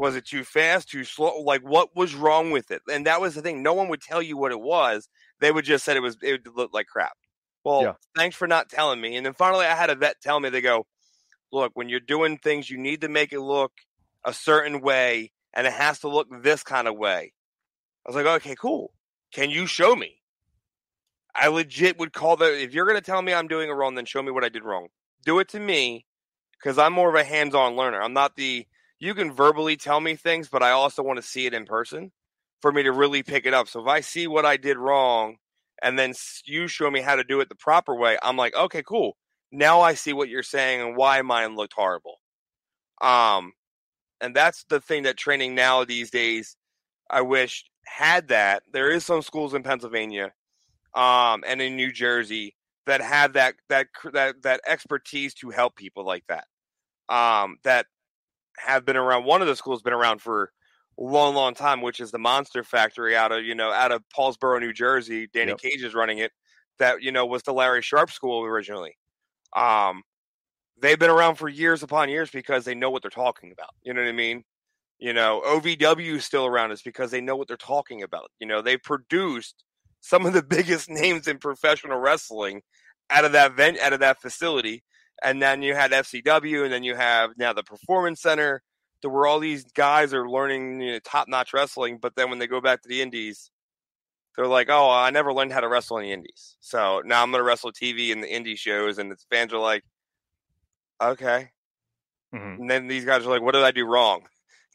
was 0.00 0.16
it 0.16 0.24
too 0.24 0.44
fast, 0.44 0.88
too 0.88 1.04
slow? 1.04 1.42
Like, 1.42 1.60
what 1.60 1.94
was 1.94 2.14
wrong 2.14 2.50
with 2.50 2.70
it? 2.70 2.80
And 2.90 3.04
that 3.04 3.20
was 3.20 3.34
the 3.34 3.42
thing. 3.42 3.62
No 3.62 3.74
one 3.74 3.88
would 3.88 4.00
tell 4.00 4.22
you 4.22 4.38
what 4.38 4.50
it 4.50 4.60
was. 4.60 5.10
They 5.40 5.52
would 5.52 5.66
just 5.66 5.84
said 5.84 5.98
it 5.98 6.00
was 6.00 6.16
it 6.22 6.32
would 6.32 6.56
look 6.56 6.72
like 6.72 6.86
crap. 6.86 7.12
Well, 7.64 7.82
yeah. 7.82 7.92
thanks 8.16 8.34
for 8.34 8.48
not 8.48 8.70
telling 8.70 8.98
me. 8.98 9.16
And 9.16 9.26
then 9.26 9.34
finally, 9.34 9.66
I 9.66 9.76
had 9.76 9.90
a 9.90 9.94
vet 9.94 10.16
tell 10.22 10.40
me. 10.40 10.48
They 10.48 10.62
go, 10.62 10.86
look, 11.52 11.72
when 11.74 11.90
you're 11.90 12.00
doing 12.00 12.38
things, 12.38 12.70
you 12.70 12.78
need 12.78 13.02
to 13.02 13.08
make 13.08 13.34
it 13.34 13.40
look 13.40 13.72
a 14.24 14.32
certain 14.32 14.80
way, 14.80 15.32
and 15.52 15.66
it 15.66 15.74
has 15.74 15.98
to 16.00 16.08
look 16.08 16.28
this 16.42 16.62
kind 16.62 16.88
of 16.88 16.96
way. 16.96 17.34
I 18.06 18.08
was 18.08 18.16
like, 18.16 18.40
okay, 18.40 18.54
cool. 18.58 18.94
Can 19.34 19.50
you 19.50 19.66
show 19.66 19.94
me? 19.94 20.16
I 21.34 21.48
legit 21.48 21.98
would 21.98 22.14
call 22.14 22.36
the 22.36 22.58
if 22.58 22.72
you're 22.72 22.86
going 22.86 22.96
to 22.96 23.04
tell 23.04 23.20
me 23.20 23.34
I'm 23.34 23.48
doing 23.48 23.68
it 23.68 23.74
wrong, 23.74 23.94
then 23.96 24.06
show 24.06 24.22
me 24.22 24.30
what 24.30 24.44
I 24.44 24.48
did 24.48 24.64
wrong. 24.64 24.88
Do 25.26 25.40
it 25.40 25.48
to 25.50 25.60
me 25.60 26.06
because 26.58 26.78
I'm 26.78 26.94
more 26.94 27.10
of 27.10 27.14
a 27.14 27.22
hands-on 27.22 27.76
learner. 27.76 28.00
I'm 28.00 28.14
not 28.14 28.36
the 28.36 28.66
you 29.00 29.14
can 29.14 29.32
verbally 29.32 29.76
tell 29.76 30.00
me 30.00 30.14
things, 30.14 30.48
but 30.48 30.62
I 30.62 30.70
also 30.70 31.02
want 31.02 31.16
to 31.16 31.22
see 31.22 31.46
it 31.46 31.54
in 31.54 31.64
person 31.64 32.12
for 32.60 32.70
me 32.70 32.82
to 32.82 32.92
really 32.92 33.22
pick 33.22 33.46
it 33.46 33.54
up. 33.54 33.66
So 33.66 33.80
if 33.80 33.86
I 33.86 34.00
see 34.00 34.26
what 34.26 34.44
I 34.44 34.58
did 34.58 34.76
wrong 34.76 35.36
and 35.82 35.98
then 35.98 36.12
you 36.44 36.68
show 36.68 36.90
me 36.90 37.00
how 37.00 37.16
to 37.16 37.24
do 37.24 37.40
it 37.40 37.48
the 37.48 37.54
proper 37.54 37.94
way, 37.94 38.18
I'm 38.22 38.36
like, 38.36 38.54
okay, 38.54 38.82
cool. 38.82 39.16
Now 39.50 39.80
I 39.80 39.94
see 39.94 40.12
what 40.12 40.28
you're 40.28 40.42
saying 40.42 40.82
and 40.82 40.96
why 40.96 41.22
mine 41.22 41.56
looked 41.56 41.72
horrible. 41.72 42.20
Um, 43.00 43.54
and 44.20 44.36
that's 44.36 44.64
the 44.68 44.80
thing 44.80 45.04
that 45.04 45.16
training 45.16 45.54
now 45.54 45.84
these 45.84 46.10
days, 46.10 46.56
I 47.08 47.22
wish 47.22 47.64
had 47.86 48.28
that. 48.28 48.62
There 48.70 48.90
is 48.90 49.04
some 49.06 49.22
schools 49.22 49.54
in 49.54 49.62
Pennsylvania, 49.62 50.32
um, 50.94 51.42
and 51.46 51.62
in 51.62 51.74
New 51.76 51.90
Jersey 51.90 52.54
that 52.86 53.00
have 53.00 53.32
that 53.32 53.54
that 53.70 53.86
that 54.12 54.42
that 54.42 54.60
expertise 54.66 55.32
to 55.34 55.50
help 55.50 55.74
people 55.74 56.04
like 56.04 56.24
that. 56.28 56.44
Um, 57.08 57.56
that 57.64 57.86
have 58.66 58.84
been 58.84 58.96
around. 58.96 59.24
One 59.24 59.42
of 59.42 59.48
the 59.48 59.56
schools 59.56 59.82
been 59.82 59.92
around 59.92 60.20
for 60.20 60.50
a 60.98 61.02
long, 61.02 61.34
long 61.34 61.54
time, 61.54 61.82
which 61.82 62.00
is 62.00 62.10
the 62.10 62.18
Monster 62.18 62.62
Factory 62.62 63.16
out 63.16 63.32
of 63.32 63.44
you 63.44 63.54
know 63.54 63.70
out 63.70 63.92
of 63.92 64.02
Paulsboro, 64.16 64.60
New 64.60 64.72
Jersey. 64.72 65.28
Danny 65.32 65.50
yep. 65.50 65.60
Cage 65.60 65.82
is 65.82 65.94
running 65.94 66.18
it. 66.18 66.32
That 66.78 67.02
you 67.02 67.12
know 67.12 67.26
was 67.26 67.42
the 67.42 67.52
Larry 67.52 67.82
Sharpe 67.82 68.10
School 68.10 68.44
originally. 68.44 68.96
Um, 69.54 70.02
they've 70.80 70.98
been 70.98 71.10
around 71.10 71.36
for 71.36 71.48
years 71.48 71.82
upon 71.82 72.08
years 72.08 72.30
because 72.30 72.64
they 72.64 72.74
know 72.74 72.90
what 72.90 73.02
they're 73.02 73.10
talking 73.10 73.52
about. 73.52 73.70
You 73.82 73.94
know 73.94 74.02
what 74.02 74.08
I 74.08 74.12
mean? 74.12 74.44
You 74.98 75.12
know, 75.12 75.42
OVW 75.46 76.16
is 76.16 76.24
still 76.24 76.46
around 76.46 76.72
is 76.72 76.82
because 76.82 77.10
they 77.10 77.20
know 77.20 77.36
what 77.36 77.48
they're 77.48 77.56
talking 77.56 78.02
about. 78.02 78.30
You 78.38 78.46
know, 78.46 78.60
they 78.60 78.76
produced 78.76 79.64
some 80.00 80.26
of 80.26 80.32
the 80.32 80.42
biggest 80.48 80.88
names 80.88 81.26
in 81.26 81.38
professional 81.38 81.98
wrestling 81.98 82.62
out 83.10 83.24
of 83.24 83.32
that 83.32 83.54
vent 83.54 83.78
out 83.80 83.92
of 83.92 84.00
that 84.00 84.20
facility 84.20 84.84
and 85.22 85.40
then 85.40 85.62
you 85.62 85.74
had 85.74 85.92
FCW, 85.92 86.64
and 86.64 86.72
then 86.72 86.84
you 86.84 86.94
have 86.94 87.36
now 87.36 87.52
the 87.52 87.62
Performance 87.62 88.20
Center, 88.20 88.62
to 89.02 89.08
where 89.08 89.26
all 89.26 89.40
these 89.40 89.64
guys 89.64 90.12
are 90.12 90.28
learning 90.28 90.80
you 90.80 90.92
know, 90.92 90.98
top-notch 91.00 91.52
wrestling. 91.52 91.98
But 91.98 92.14
then 92.16 92.30
when 92.30 92.38
they 92.38 92.46
go 92.46 92.60
back 92.60 92.82
to 92.82 92.88
the 92.88 93.02
Indies, 93.02 93.50
they're 94.36 94.46
like, 94.46 94.68
"Oh, 94.70 94.90
I 94.90 95.10
never 95.10 95.32
learned 95.32 95.52
how 95.52 95.60
to 95.60 95.68
wrestle 95.68 95.98
in 95.98 96.04
the 96.04 96.12
Indies, 96.12 96.56
so 96.60 97.02
now 97.04 97.22
I'm 97.22 97.30
going 97.30 97.40
to 97.40 97.44
wrestle 97.44 97.72
TV 97.72 98.10
in 98.10 98.20
the 98.20 98.28
indie 98.28 98.58
shows." 98.58 98.98
And 98.98 99.10
the 99.10 99.16
fans 99.30 99.52
are 99.52 99.58
like, 99.58 99.84
"Okay." 101.00 101.50
Mm-hmm. 102.34 102.62
And 102.62 102.70
then 102.70 102.86
these 102.86 103.04
guys 103.04 103.26
are 103.26 103.30
like, 103.30 103.42
"What 103.42 103.52
did 103.52 103.64
I 103.64 103.70
do 103.70 103.86
wrong?" 103.86 104.22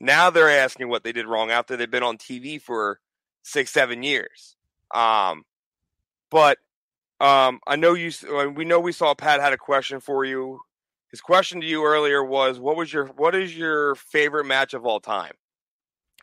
Now 0.02 0.30
they're 0.30 0.50
asking 0.50 0.90
what 0.90 1.04
they 1.04 1.12
did 1.12 1.26
wrong 1.26 1.52
after 1.52 1.78
they've 1.78 1.90
been 1.90 2.04
on 2.04 2.18
TV 2.18 2.62
for 2.62 3.00
six, 3.44 3.72
seven 3.72 4.04
years. 4.04 4.58
Um, 4.94 5.44
but 6.30 6.58
um, 7.20 7.60
I 7.66 7.76
know 7.76 7.94
you. 7.94 8.12
Uh, 8.30 8.50
we 8.50 8.66
know 8.66 8.80
we 8.80 8.92
saw 8.92 9.14
Pat 9.14 9.40
had 9.40 9.54
a 9.54 9.58
question 9.58 10.00
for 10.00 10.26
you. 10.26 10.60
His 11.12 11.22
question 11.22 11.62
to 11.62 11.68
you 11.68 11.86
earlier 11.86 12.24
was, 12.24 12.60
"What 12.60 12.76
was 12.76 12.92
your 12.92 13.06
what 13.08 13.36
is 13.36 13.58
your 13.58 13.96
favorite 13.96 14.46
match 14.46 14.74
of 14.74 14.86
all 14.86 15.00
time?" 15.00 15.34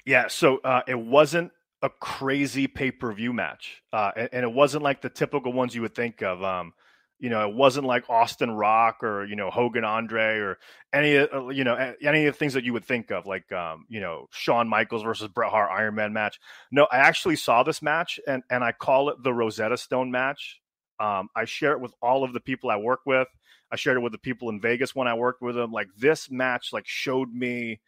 Yeah, 0.05 0.29
so 0.29 0.59
uh, 0.59 0.83
it 0.87 0.99
wasn't 0.99 1.53
a 1.81 1.89
crazy 1.89 2.67
pay 2.67 2.91
per 2.91 3.13
view 3.13 3.33
match, 3.33 3.83
uh, 3.93 4.11
and, 4.17 4.29
and, 4.33 4.45
it 4.45 4.53
wasn't 4.53 4.83
like 4.83 5.01
the 5.01 5.09
typical 5.09 5.53
ones 5.53 5.75
you 5.75 5.81
would 5.81 5.95
think 5.95 6.23
of. 6.23 6.43
Um, 6.43 6.75
you 7.19 7.31
know, 7.31 7.49
it 7.49 7.55
wasn't 7.55 7.87
like 7.87 8.11
Austin 8.11 8.51
Rock 8.51 9.03
or 9.03 9.25
you 9.25 9.37
know 9.37 9.49
Hogan 9.49 9.85
Andre 9.85 10.39
or 10.41 10.59
any 10.93 11.17
uh, 11.17 11.49
you 11.49 11.65
know 11.65 11.95
any 12.03 12.27
of 12.27 12.35
the 12.35 12.39
things 12.39 12.53
that 12.53 12.65
you 12.65 12.75
would 12.75 12.85
think 12.85 13.11
of, 13.11 13.25
like 13.25 13.51
um, 13.51 13.87
you 13.89 14.01
know 14.01 14.27
Shawn 14.31 14.69
Michaels 14.69 15.05
versus 15.05 15.29
Bret 15.29 15.51
Hart 15.51 15.71
Iron 15.73 15.95
Man 15.95 16.13
match. 16.13 16.39
No, 16.71 16.87
I 16.93 16.99
actually 16.99 17.37
saw 17.37 17.63
this 17.63 17.81
match, 17.81 18.21
and 18.27 18.43
and 18.51 18.63
I 18.63 18.73
call 18.73 19.09
it 19.09 19.23
the 19.23 19.33
Rosetta 19.33 19.79
Stone 19.79 20.11
match 20.11 20.61
um, 21.01 21.29
I 21.35 21.45
share 21.45 21.73
it 21.73 21.81
with 21.81 21.95
all 22.01 22.25
of 22.25 22.33
the 22.33 22.41
people 22.41 22.71
I 22.71 22.77
work 22.77 23.01
with. 23.07 23.29
I 23.71 23.77
shared 23.77 23.97
it 23.97 24.01
with 24.01 24.13
the 24.13 24.19
people 24.19 24.51
in 24.51 24.61
Vegas 24.61 24.95
when 24.95 25.09
I 25.09 25.15
worked 25.15 25.43
with 25.43 25.55
them. 25.55 25.73
Like 25.73 25.89
this 25.97 26.31
match, 26.31 26.73
like 26.73 26.87
showed 26.87 27.33
me. 27.33 27.81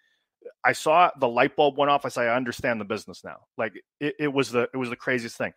I 0.62 0.72
saw 0.72 1.10
the 1.18 1.28
light 1.28 1.56
bulb 1.56 1.78
went 1.78 1.90
off. 1.90 2.04
I 2.04 2.08
said, 2.08 2.28
I 2.28 2.36
understand 2.36 2.80
the 2.80 2.84
business 2.84 3.22
now. 3.24 3.36
Like 3.56 3.72
it, 4.00 4.14
it 4.18 4.32
was 4.32 4.50
the 4.50 4.68
it 4.72 4.76
was 4.76 4.90
the 4.90 4.96
craziest 4.96 5.36
thing. 5.36 5.52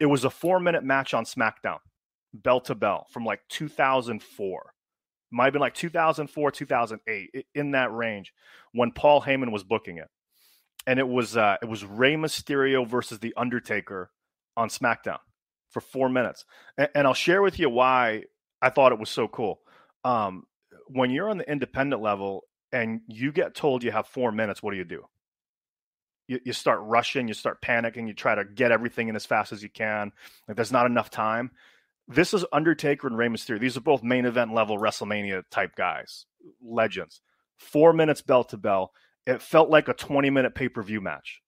It 0.00 0.06
was 0.06 0.24
a 0.24 0.30
four 0.30 0.60
minute 0.60 0.84
match 0.84 1.14
on 1.14 1.24
SmackDown, 1.24 1.78
bell 2.34 2.60
to 2.62 2.74
bell, 2.74 3.06
from 3.10 3.24
like 3.24 3.40
2004. 3.48 4.72
Might 5.30 5.44
have 5.44 5.52
been 5.52 5.60
like 5.60 5.74
2004, 5.74 6.50
2008, 6.50 7.46
in 7.54 7.70
that 7.72 7.92
range, 7.92 8.32
when 8.72 8.92
Paul 8.92 9.20
Heyman 9.20 9.52
was 9.52 9.62
booking 9.62 9.98
it, 9.98 10.08
and 10.86 10.98
it 10.98 11.06
was 11.06 11.36
uh, 11.36 11.56
it 11.62 11.68
was 11.68 11.84
Rey 11.84 12.14
Mysterio 12.14 12.86
versus 12.86 13.18
the 13.18 13.34
Undertaker 13.36 14.10
on 14.56 14.68
SmackDown 14.68 15.18
for 15.70 15.80
four 15.80 16.08
minutes. 16.08 16.44
And, 16.76 16.88
and, 16.94 17.06
I'll 17.06 17.14
share 17.14 17.42
with 17.42 17.58
you 17.58 17.68
why 17.68 18.24
I 18.60 18.70
thought 18.70 18.92
it 18.92 18.98
was 18.98 19.10
so 19.10 19.28
cool. 19.28 19.60
Um, 20.04 20.44
when 20.86 21.10
you're 21.10 21.28
on 21.28 21.38
the 21.38 21.50
independent 21.50 22.02
level 22.02 22.44
and 22.72 23.00
you 23.06 23.32
get 23.32 23.54
told 23.54 23.82
you 23.82 23.90
have 23.90 24.06
four 24.06 24.32
minutes, 24.32 24.62
what 24.62 24.72
do 24.72 24.76
you 24.76 24.84
do? 24.84 25.04
You, 26.26 26.40
you 26.44 26.52
start 26.52 26.80
rushing, 26.82 27.28
you 27.28 27.34
start 27.34 27.62
panicking, 27.62 28.06
you 28.06 28.14
try 28.14 28.34
to 28.34 28.44
get 28.44 28.72
everything 28.72 29.08
in 29.08 29.16
as 29.16 29.26
fast 29.26 29.52
as 29.52 29.62
you 29.62 29.70
can. 29.70 30.12
Like 30.46 30.56
there's 30.56 30.72
not 30.72 30.86
enough 30.86 31.10
time. 31.10 31.50
This 32.06 32.32
is 32.32 32.44
Undertaker 32.52 33.06
and 33.06 33.18
Rey 33.18 33.28
Mysterio. 33.28 33.60
These 33.60 33.76
are 33.76 33.82
both 33.82 34.02
main 34.02 34.24
event 34.24 34.54
level 34.54 34.78
WrestleMania 34.78 35.42
type 35.50 35.76
guys, 35.76 36.24
legends. 36.62 37.20
Four 37.58 37.92
minutes 37.92 38.22
bell 38.22 38.44
to 38.44 38.56
bell. 38.56 38.92
It 39.26 39.42
felt 39.42 39.68
like 39.68 39.88
a 39.88 39.94
20 39.94 40.30
minute 40.30 40.54
pay 40.54 40.70
per 40.70 40.82
view 40.82 41.02
match. 41.02 41.42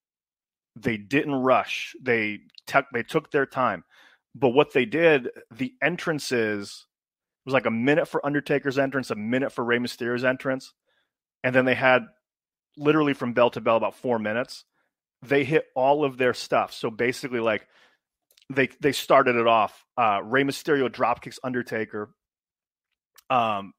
They 0.75 0.97
didn't 0.97 1.33
rush. 1.33 1.95
They 2.01 2.41
took 2.67 2.85
they 2.93 3.03
took 3.03 3.31
their 3.31 3.47
time. 3.47 3.83
But 4.33 4.49
what 4.49 4.73
they 4.73 4.85
did, 4.85 5.29
the 5.51 5.73
entrances 5.81 6.85
was 7.45 7.53
like 7.53 7.65
a 7.65 7.71
minute 7.71 8.07
for 8.07 8.25
Undertaker's 8.25 8.77
entrance, 8.77 9.11
a 9.11 9.15
minute 9.15 9.51
for 9.51 9.63
Rey 9.63 9.77
Mysterio's 9.77 10.23
entrance, 10.23 10.73
and 11.43 11.53
then 11.55 11.65
they 11.65 11.75
had 11.75 12.03
literally 12.77 13.13
from 13.13 13.33
bell 13.33 13.49
to 13.51 13.61
bell 13.61 13.77
about 13.77 13.95
four 13.95 14.19
minutes. 14.19 14.63
They 15.23 15.43
hit 15.43 15.65
all 15.75 16.03
of 16.05 16.17
their 16.17 16.33
stuff. 16.33 16.73
So 16.73 16.89
basically, 16.89 17.39
like 17.39 17.67
they 18.49 18.69
they 18.79 18.91
started 18.91 19.35
it 19.35 19.47
off. 19.47 19.85
Uh, 19.97 20.21
Rey 20.23 20.43
Mysterio 20.43 20.91
drop 20.91 21.21
kicks 21.21 21.39
Undertaker. 21.43 22.09
Um, 23.29 23.73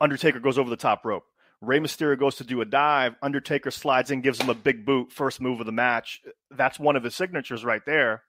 Undertaker 0.00 0.40
goes 0.40 0.58
over 0.58 0.70
the 0.70 0.76
top 0.76 1.04
rope. 1.04 1.24
Rey 1.60 1.80
Mysterio 1.80 2.18
goes 2.18 2.36
to 2.36 2.44
do 2.44 2.60
a 2.60 2.64
dive. 2.64 3.16
Undertaker 3.20 3.70
slides 3.70 4.10
in, 4.10 4.20
gives 4.20 4.40
him 4.40 4.48
a 4.48 4.54
big 4.54 4.86
boot, 4.86 5.10
first 5.10 5.40
move 5.40 5.60
of 5.60 5.66
the 5.66 5.72
match. 5.72 6.20
That's 6.52 6.78
one 6.78 6.94
of 6.94 7.02
his 7.02 7.16
signatures 7.16 7.64
right 7.64 7.82
there, 7.84 8.22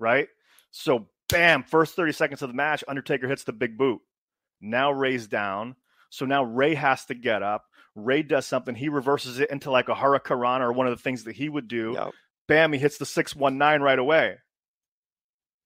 right? 0.00 0.28
So, 0.70 1.08
bam, 1.28 1.62
first 1.64 1.94
30 1.96 2.12
seconds 2.12 2.42
of 2.42 2.48
the 2.48 2.54
match, 2.54 2.84
Undertaker 2.88 3.28
hits 3.28 3.44
the 3.44 3.52
big 3.52 3.76
boot. 3.78 4.00
Now 4.60 4.90
Rey's 4.92 5.26
down. 5.26 5.76
So 6.10 6.24
now 6.26 6.42
Rey 6.44 6.74
has 6.74 7.04
to 7.06 7.14
get 7.14 7.42
up. 7.42 7.64
Rey 7.94 8.22
does 8.22 8.46
something. 8.46 8.74
He 8.74 8.88
reverses 8.88 9.40
it 9.40 9.50
into 9.50 9.70
like 9.70 9.88
a 9.88 9.94
hurricane 9.94 10.62
or 10.62 10.72
one 10.72 10.86
of 10.86 10.96
the 10.96 11.02
things 11.02 11.24
that 11.24 11.36
he 11.36 11.48
would 11.48 11.68
do. 11.68 11.92
Yep. 11.94 12.12
Bam, 12.48 12.72
he 12.72 12.78
hits 12.78 12.98
the 12.98 13.04
619 13.06 13.82
right 13.82 13.98
away. 13.98 14.36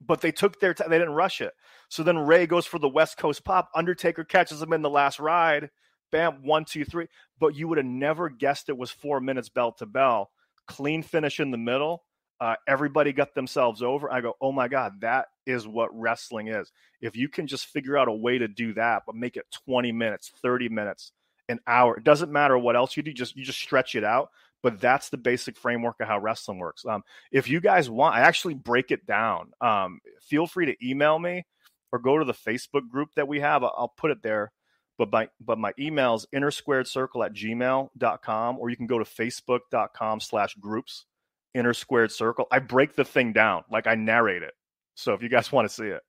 but 0.04 0.20
they 0.20 0.32
took 0.32 0.58
their 0.60 0.74
time. 0.74 0.90
They 0.90 0.98
didn't 0.98 1.14
rush 1.14 1.40
it. 1.40 1.52
So 1.88 2.02
then 2.02 2.18
Rey 2.18 2.46
goes 2.46 2.66
for 2.66 2.78
the 2.78 2.88
West 2.88 3.16
Coast 3.18 3.44
pop. 3.44 3.68
Undertaker 3.74 4.24
catches 4.24 4.60
him 4.60 4.72
in 4.72 4.82
the 4.82 4.90
last 4.90 5.20
ride. 5.20 5.70
Bam, 6.10 6.42
one, 6.42 6.64
two, 6.64 6.84
three. 6.84 7.06
But 7.38 7.54
you 7.54 7.68
would 7.68 7.78
have 7.78 7.86
never 7.86 8.28
guessed 8.28 8.68
it 8.68 8.76
was 8.76 8.90
four 8.90 9.20
minutes 9.20 9.48
bell 9.48 9.72
to 9.78 9.86
bell. 9.86 10.30
Clean 10.66 11.02
finish 11.02 11.38
in 11.38 11.50
the 11.52 11.58
middle. 11.58 12.04
Uh, 12.42 12.56
everybody 12.66 13.12
got 13.12 13.36
themselves 13.36 13.82
over. 13.82 14.12
I 14.12 14.20
go, 14.20 14.34
oh 14.40 14.50
my 14.50 14.66
God, 14.66 15.00
that 15.02 15.26
is 15.46 15.68
what 15.68 15.96
wrestling 15.96 16.48
is. 16.48 16.72
If 17.00 17.14
you 17.14 17.28
can 17.28 17.46
just 17.46 17.66
figure 17.66 17.96
out 17.96 18.08
a 18.08 18.12
way 18.12 18.36
to 18.36 18.48
do 18.48 18.74
that, 18.74 19.04
but 19.06 19.14
make 19.14 19.36
it 19.36 19.46
20 19.64 19.92
minutes, 19.92 20.32
30 20.42 20.68
minutes, 20.68 21.12
an 21.48 21.60
hour, 21.68 21.98
it 21.98 22.02
doesn't 22.02 22.32
matter 22.32 22.58
what 22.58 22.74
else 22.74 22.96
you 22.96 23.04
do, 23.04 23.12
just 23.12 23.36
you 23.36 23.44
just 23.44 23.60
stretch 23.60 23.94
it 23.94 24.02
out. 24.02 24.30
But 24.60 24.80
that's 24.80 25.08
the 25.08 25.18
basic 25.18 25.56
framework 25.56 26.00
of 26.00 26.08
how 26.08 26.18
wrestling 26.18 26.58
works. 26.58 26.84
Um, 26.84 27.04
if 27.30 27.48
you 27.48 27.60
guys 27.60 27.88
want, 27.88 28.16
I 28.16 28.22
actually 28.22 28.54
break 28.54 28.90
it 28.90 29.06
down. 29.06 29.52
Um, 29.60 30.00
feel 30.22 30.48
free 30.48 30.66
to 30.66 30.76
email 30.84 31.20
me 31.20 31.46
or 31.92 32.00
go 32.00 32.18
to 32.18 32.24
the 32.24 32.34
Facebook 32.34 32.88
group 32.88 33.10
that 33.14 33.28
we 33.28 33.38
have. 33.38 33.62
I'll, 33.62 33.74
I'll 33.78 33.94
put 33.96 34.10
it 34.10 34.20
there. 34.20 34.50
But 34.98 35.12
my 35.12 35.28
but 35.40 35.58
my 35.58 35.74
email 35.78 36.16
is 36.16 36.26
inner 36.32 36.50
squared 36.50 36.88
circle 36.88 37.22
at 37.22 37.34
gmail.com, 37.34 38.58
or 38.58 38.68
you 38.68 38.76
can 38.76 38.88
go 38.88 38.98
to 38.98 39.04
facebook.com 39.04 40.18
slash 40.18 40.56
groups 40.56 41.06
inner 41.54 41.74
squared 41.74 42.12
circle. 42.12 42.46
I 42.50 42.58
break 42.58 42.94
the 42.94 43.04
thing 43.04 43.32
down, 43.32 43.64
like 43.70 43.86
I 43.86 43.94
narrate 43.94 44.42
it. 44.42 44.54
So 44.94 45.14
if 45.14 45.22
you 45.22 45.28
guys 45.28 45.52
want 45.52 45.68
to 45.68 45.74
see 45.74 45.86
it. 45.86 46.02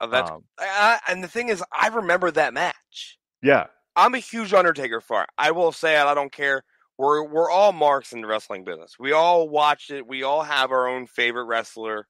Oh, 0.00 0.08
that's 0.08 0.30
um, 0.30 0.42
I, 0.58 0.98
and 1.08 1.22
the 1.22 1.28
thing 1.28 1.48
is, 1.48 1.62
I 1.72 1.88
remember 1.88 2.30
that 2.32 2.52
match. 2.52 3.18
Yeah, 3.42 3.66
I'm 3.96 4.14
a 4.14 4.18
huge 4.18 4.52
Undertaker 4.52 5.00
fan. 5.00 5.26
I 5.38 5.52
will 5.52 5.72
say 5.72 5.94
it. 5.94 6.04
I 6.04 6.14
don't 6.14 6.32
care. 6.32 6.62
We're 6.98 7.24
we're 7.24 7.50
all 7.50 7.72
marks 7.72 8.12
in 8.12 8.20
the 8.20 8.26
wrestling 8.26 8.64
business. 8.64 8.96
We 8.98 9.12
all 9.12 9.48
watched 9.48 9.90
it. 9.90 10.06
We 10.06 10.22
all 10.22 10.42
have 10.42 10.72
our 10.72 10.88
own 10.88 11.06
favorite 11.06 11.44
wrestler. 11.44 12.06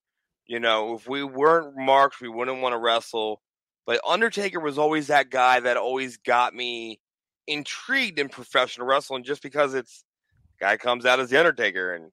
You 0.47 0.61
know, 0.61 0.95
if 0.95 1.09
we 1.09 1.25
weren't 1.25 1.77
marks, 1.77 2.21
we 2.21 2.29
wouldn't 2.29 2.61
want 2.61 2.75
to 2.75 2.79
wrestle. 2.79 3.41
But 3.87 4.01
Undertaker 4.07 4.61
was 4.61 4.79
always 4.79 5.09
that 5.09 5.31
guy 5.31 5.61
that 5.61 5.77
always 5.77 6.17
got 6.17 6.55
me 6.55 7.01
intrigued 7.47 8.19
in 8.19 8.29
professional 8.29 8.87
wrestling 8.87 9.25
just 9.25 9.43
because 9.43 9.75
it's 9.75 10.05
guy 10.61 10.77
comes 10.77 11.05
out 11.05 11.21
as 11.21 11.31
the 11.31 11.39
Undertaker 11.39 11.95
and 11.95 12.11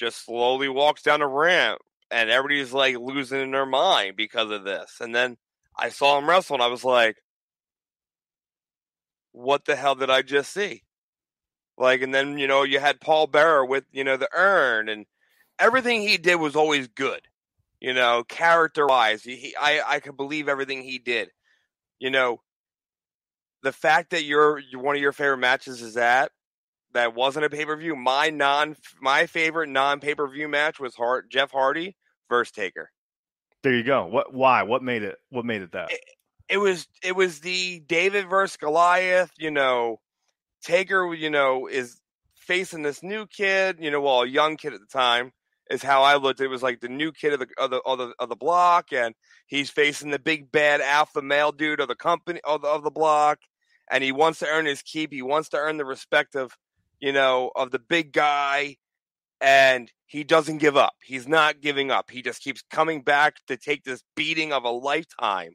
just 0.00 0.24
slowly 0.24 0.68
walks 0.68 1.02
down 1.02 1.22
a 1.22 1.28
ramp 1.28 1.80
and 2.10 2.30
everybody's 2.30 2.72
like 2.72 2.96
losing 2.98 3.52
their 3.52 3.66
mind 3.66 4.16
because 4.16 4.50
of 4.50 4.64
this. 4.64 4.96
And 5.00 5.14
then 5.14 5.36
I 5.78 5.90
saw 5.90 6.18
him 6.18 6.28
wrestle 6.28 6.54
and 6.54 6.62
I 6.62 6.68
was 6.68 6.84
like, 6.84 7.16
what 9.32 9.64
the 9.64 9.76
hell 9.76 9.94
did 9.94 10.10
I 10.10 10.22
just 10.22 10.52
see? 10.52 10.82
Like, 11.78 12.02
and 12.02 12.12
then, 12.12 12.38
you 12.38 12.48
know, 12.48 12.64
you 12.64 12.80
had 12.80 13.00
Paul 13.00 13.26
Bearer 13.28 13.64
with, 13.64 13.84
you 13.92 14.02
know, 14.02 14.16
the 14.16 14.28
urn 14.34 14.88
and 14.88 15.06
everything 15.58 16.02
he 16.02 16.16
did 16.16 16.36
was 16.36 16.56
always 16.56 16.88
good 16.88 17.20
you 17.80 17.94
know, 17.94 18.22
character 18.28 18.86
wise. 18.86 19.22
He, 19.22 19.54
I, 19.58 19.80
I 19.86 20.00
could 20.00 20.16
believe 20.16 20.48
everything 20.48 20.82
he 20.82 20.98
did. 20.98 21.30
You 21.98 22.10
know, 22.10 22.42
the 23.62 23.72
fact 23.72 24.10
that 24.10 24.24
your 24.24 24.60
one 24.74 24.96
of 24.96 25.02
your 25.02 25.12
favorite 25.12 25.38
matches 25.38 25.82
is 25.82 25.94
that 25.94 26.30
that 26.94 27.14
wasn't 27.14 27.44
a 27.44 27.50
pay 27.50 27.64
per 27.64 27.76
view. 27.76 27.96
My 27.96 28.30
non 28.30 28.76
my 29.00 29.26
favorite 29.26 29.68
non 29.68 30.00
pay 30.00 30.14
per 30.14 30.28
view 30.28 30.48
match 30.48 30.80
was 30.80 30.94
Hart, 30.94 31.30
Jeff 31.30 31.50
Hardy 31.50 31.96
versus 32.28 32.52
Taker. 32.52 32.90
There 33.62 33.74
you 33.74 33.84
go. 33.84 34.06
What? 34.06 34.32
Why? 34.32 34.62
What 34.62 34.82
made 34.82 35.02
it? 35.02 35.16
What 35.30 35.44
made 35.44 35.62
it 35.62 35.72
that? 35.72 35.92
It, 35.92 36.00
it 36.48 36.56
was 36.58 36.86
it 37.02 37.14
was 37.14 37.40
the 37.40 37.80
David 37.80 38.28
versus 38.28 38.56
Goliath. 38.56 39.30
You 39.38 39.50
know, 39.50 40.00
Taker. 40.62 41.14
You 41.14 41.30
know 41.30 41.66
is 41.66 42.00
facing 42.34 42.82
this 42.82 43.02
new 43.02 43.26
kid. 43.26 43.78
You 43.80 43.90
know, 43.90 44.00
well, 44.00 44.22
a 44.22 44.26
young 44.26 44.56
kid 44.56 44.72
at 44.72 44.80
the 44.80 44.86
time 44.86 45.32
is 45.70 45.82
how 45.82 46.02
I 46.02 46.16
looked. 46.16 46.40
It 46.40 46.48
was 46.48 46.62
like 46.62 46.80
the 46.80 46.88
new 46.88 47.12
kid 47.12 47.32
of 47.34 47.40
the 47.40 47.48
of 47.56 47.70
the 47.70 47.80
of 47.86 47.98
the, 47.98 48.14
of 48.18 48.28
the 48.28 48.36
block, 48.36 48.92
and 48.92 49.14
he's 49.46 49.70
facing 49.70 50.10
the 50.10 50.18
big 50.18 50.50
bad 50.50 50.80
alpha 50.80 51.22
male 51.22 51.52
dude 51.52 51.80
of 51.80 51.88
the 51.88 51.94
company 51.94 52.40
of 52.44 52.62
the, 52.62 52.68
of 52.68 52.82
the 52.82 52.90
block, 52.90 53.38
and 53.90 54.02
he 54.02 54.12
wants 54.12 54.40
to 54.40 54.48
earn 54.48 54.66
his 54.66 54.82
keep. 54.82 55.12
He 55.12 55.22
wants 55.22 55.50
to 55.50 55.58
earn 55.58 55.76
the 55.76 55.84
respect 55.84 56.34
of 56.34 56.52
you 57.00 57.12
know 57.12 57.50
of 57.56 57.70
the 57.70 57.78
big 57.78 58.12
guy, 58.12 58.76
and 59.40 59.90
he 60.06 60.24
doesn't 60.24 60.58
give 60.58 60.76
up. 60.76 60.94
He's 61.02 61.28
not 61.28 61.60
giving 61.60 61.90
up. 61.90 62.10
He 62.10 62.22
just 62.22 62.42
keeps 62.42 62.62
coming 62.70 63.02
back 63.02 63.36
to 63.46 63.56
take 63.56 63.84
this 63.84 64.02
beating 64.16 64.52
of 64.52 64.64
a 64.64 64.70
lifetime. 64.70 65.52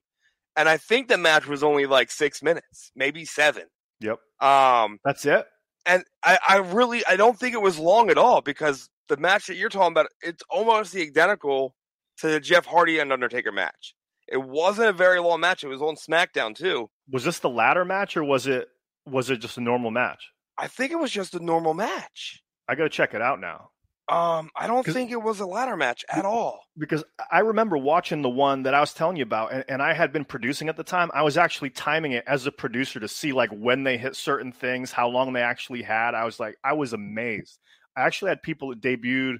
And 0.55 0.69
I 0.69 0.77
think 0.77 1.09
the 1.09 1.17
match 1.17 1.47
was 1.47 1.63
only 1.63 1.85
like 1.85 2.09
six 2.09 2.41
minutes, 2.41 2.91
maybe 2.95 3.25
seven. 3.25 3.63
Yep. 3.99 4.19
Um, 4.39 4.99
that's 5.03 5.25
it. 5.25 5.45
And 5.85 6.03
I, 6.23 6.39
I 6.47 6.57
really, 6.57 7.05
I 7.05 7.15
don't 7.15 7.37
think 7.37 7.53
it 7.53 7.61
was 7.61 7.77
long 7.77 8.09
at 8.09 8.17
all 8.17 8.41
because 8.41 8.89
the 9.09 9.17
match 9.17 9.47
that 9.47 9.55
you're 9.55 9.69
talking 9.69 9.91
about, 9.91 10.07
it's 10.21 10.43
almost 10.49 10.93
the 10.93 11.01
identical 11.01 11.75
to 12.19 12.27
the 12.27 12.39
Jeff 12.39 12.65
Hardy 12.65 12.99
and 12.99 13.11
Undertaker 13.11 13.51
match. 13.51 13.93
It 14.27 14.41
wasn't 14.41 14.87
a 14.87 14.93
very 14.93 15.19
long 15.19 15.41
match. 15.41 15.63
It 15.63 15.67
was 15.67 15.81
on 15.81 15.95
SmackDown 15.95 16.55
too. 16.55 16.89
Was 17.11 17.25
this 17.25 17.39
the 17.39 17.49
ladder 17.49 17.85
match 17.85 18.17
or 18.17 18.23
was 18.23 18.47
it 18.47 18.69
was 19.05 19.29
it 19.29 19.37
just 19.37 19.57
a 19.57 19.61
normal 19.61 19.91
match? 19.91 20.31
I 20.57 20.67
think 20.67 20.91
it 20.91 20.99
was 20.99 21.11
just 21.11 21.35
a 21.35 21.43
normal 21.43 21.73
match. 21.73 22.43
I 22.67 22.75
got 22.75 22.83
to 22.83 22.89
check 22.89 23.13
it 23.13 23.21
out 23.21 23.39
now. 23.39 23.69
Um, 24.07 24.51
I 24.55 24.67
don't 24.67 24.85
think 24.85 25.09
it 25.09 25.21
was 25.21 25.39
a 25.39 25.47
ladder 25.47 25.75
match 25.75 26.05
at 26.07 26.25
all. 26.25 26.59
Because 26.77 27.03
I 27.31 27.39
remember 27.39 27.75
watching 27.75 28.21
the 28.21 28.29
one 28.29 28.63
that 28.63 28.75
I 28.75 28.79
was 28.79 28.93
telling 28.93 29.17
you 29.17 29.23
about, 29.23 29.51
and, 29.51 29.65
and, 29.67 29.81
I 29.81 29.93
had 29.93 30.13
been 30.13 30.25
producing 30.25 30.69
at 30.69 30.77
the 30.77 30.83
time. 30.83 31.09
I 31.11 31.23
was 31.23 31.37
actually 31.37 31.71
timing 31.71 32.11
it 32.11 32.23
as 32.27 32.45
a 32.45 32.51
producer 32.51 32.99
to 32.99 33.07
see 33.07 33.33
like 33.33 33.49
when 33.49 33.83
they 33.83 33.97
hit 33.97 34.15
certain 34.15 34.51
things, 34.51 34.91
how 34.91 35.07
long 35.07 35.33
they 35.33 35.41
actually 35.41 35.81
had. 35.81 36.13
I 36.13 36.23
was 36.23 36.39
like, 36.39 36.55
I 36.63 36.73
was 36.73 36.93
amazed. 36.93 37.57
I 37.97 38.01
actually 38.01 38.29
had 38.29 38.43
people 38.43 38.69
that 38.69 38.81
debuted 38.81 39.37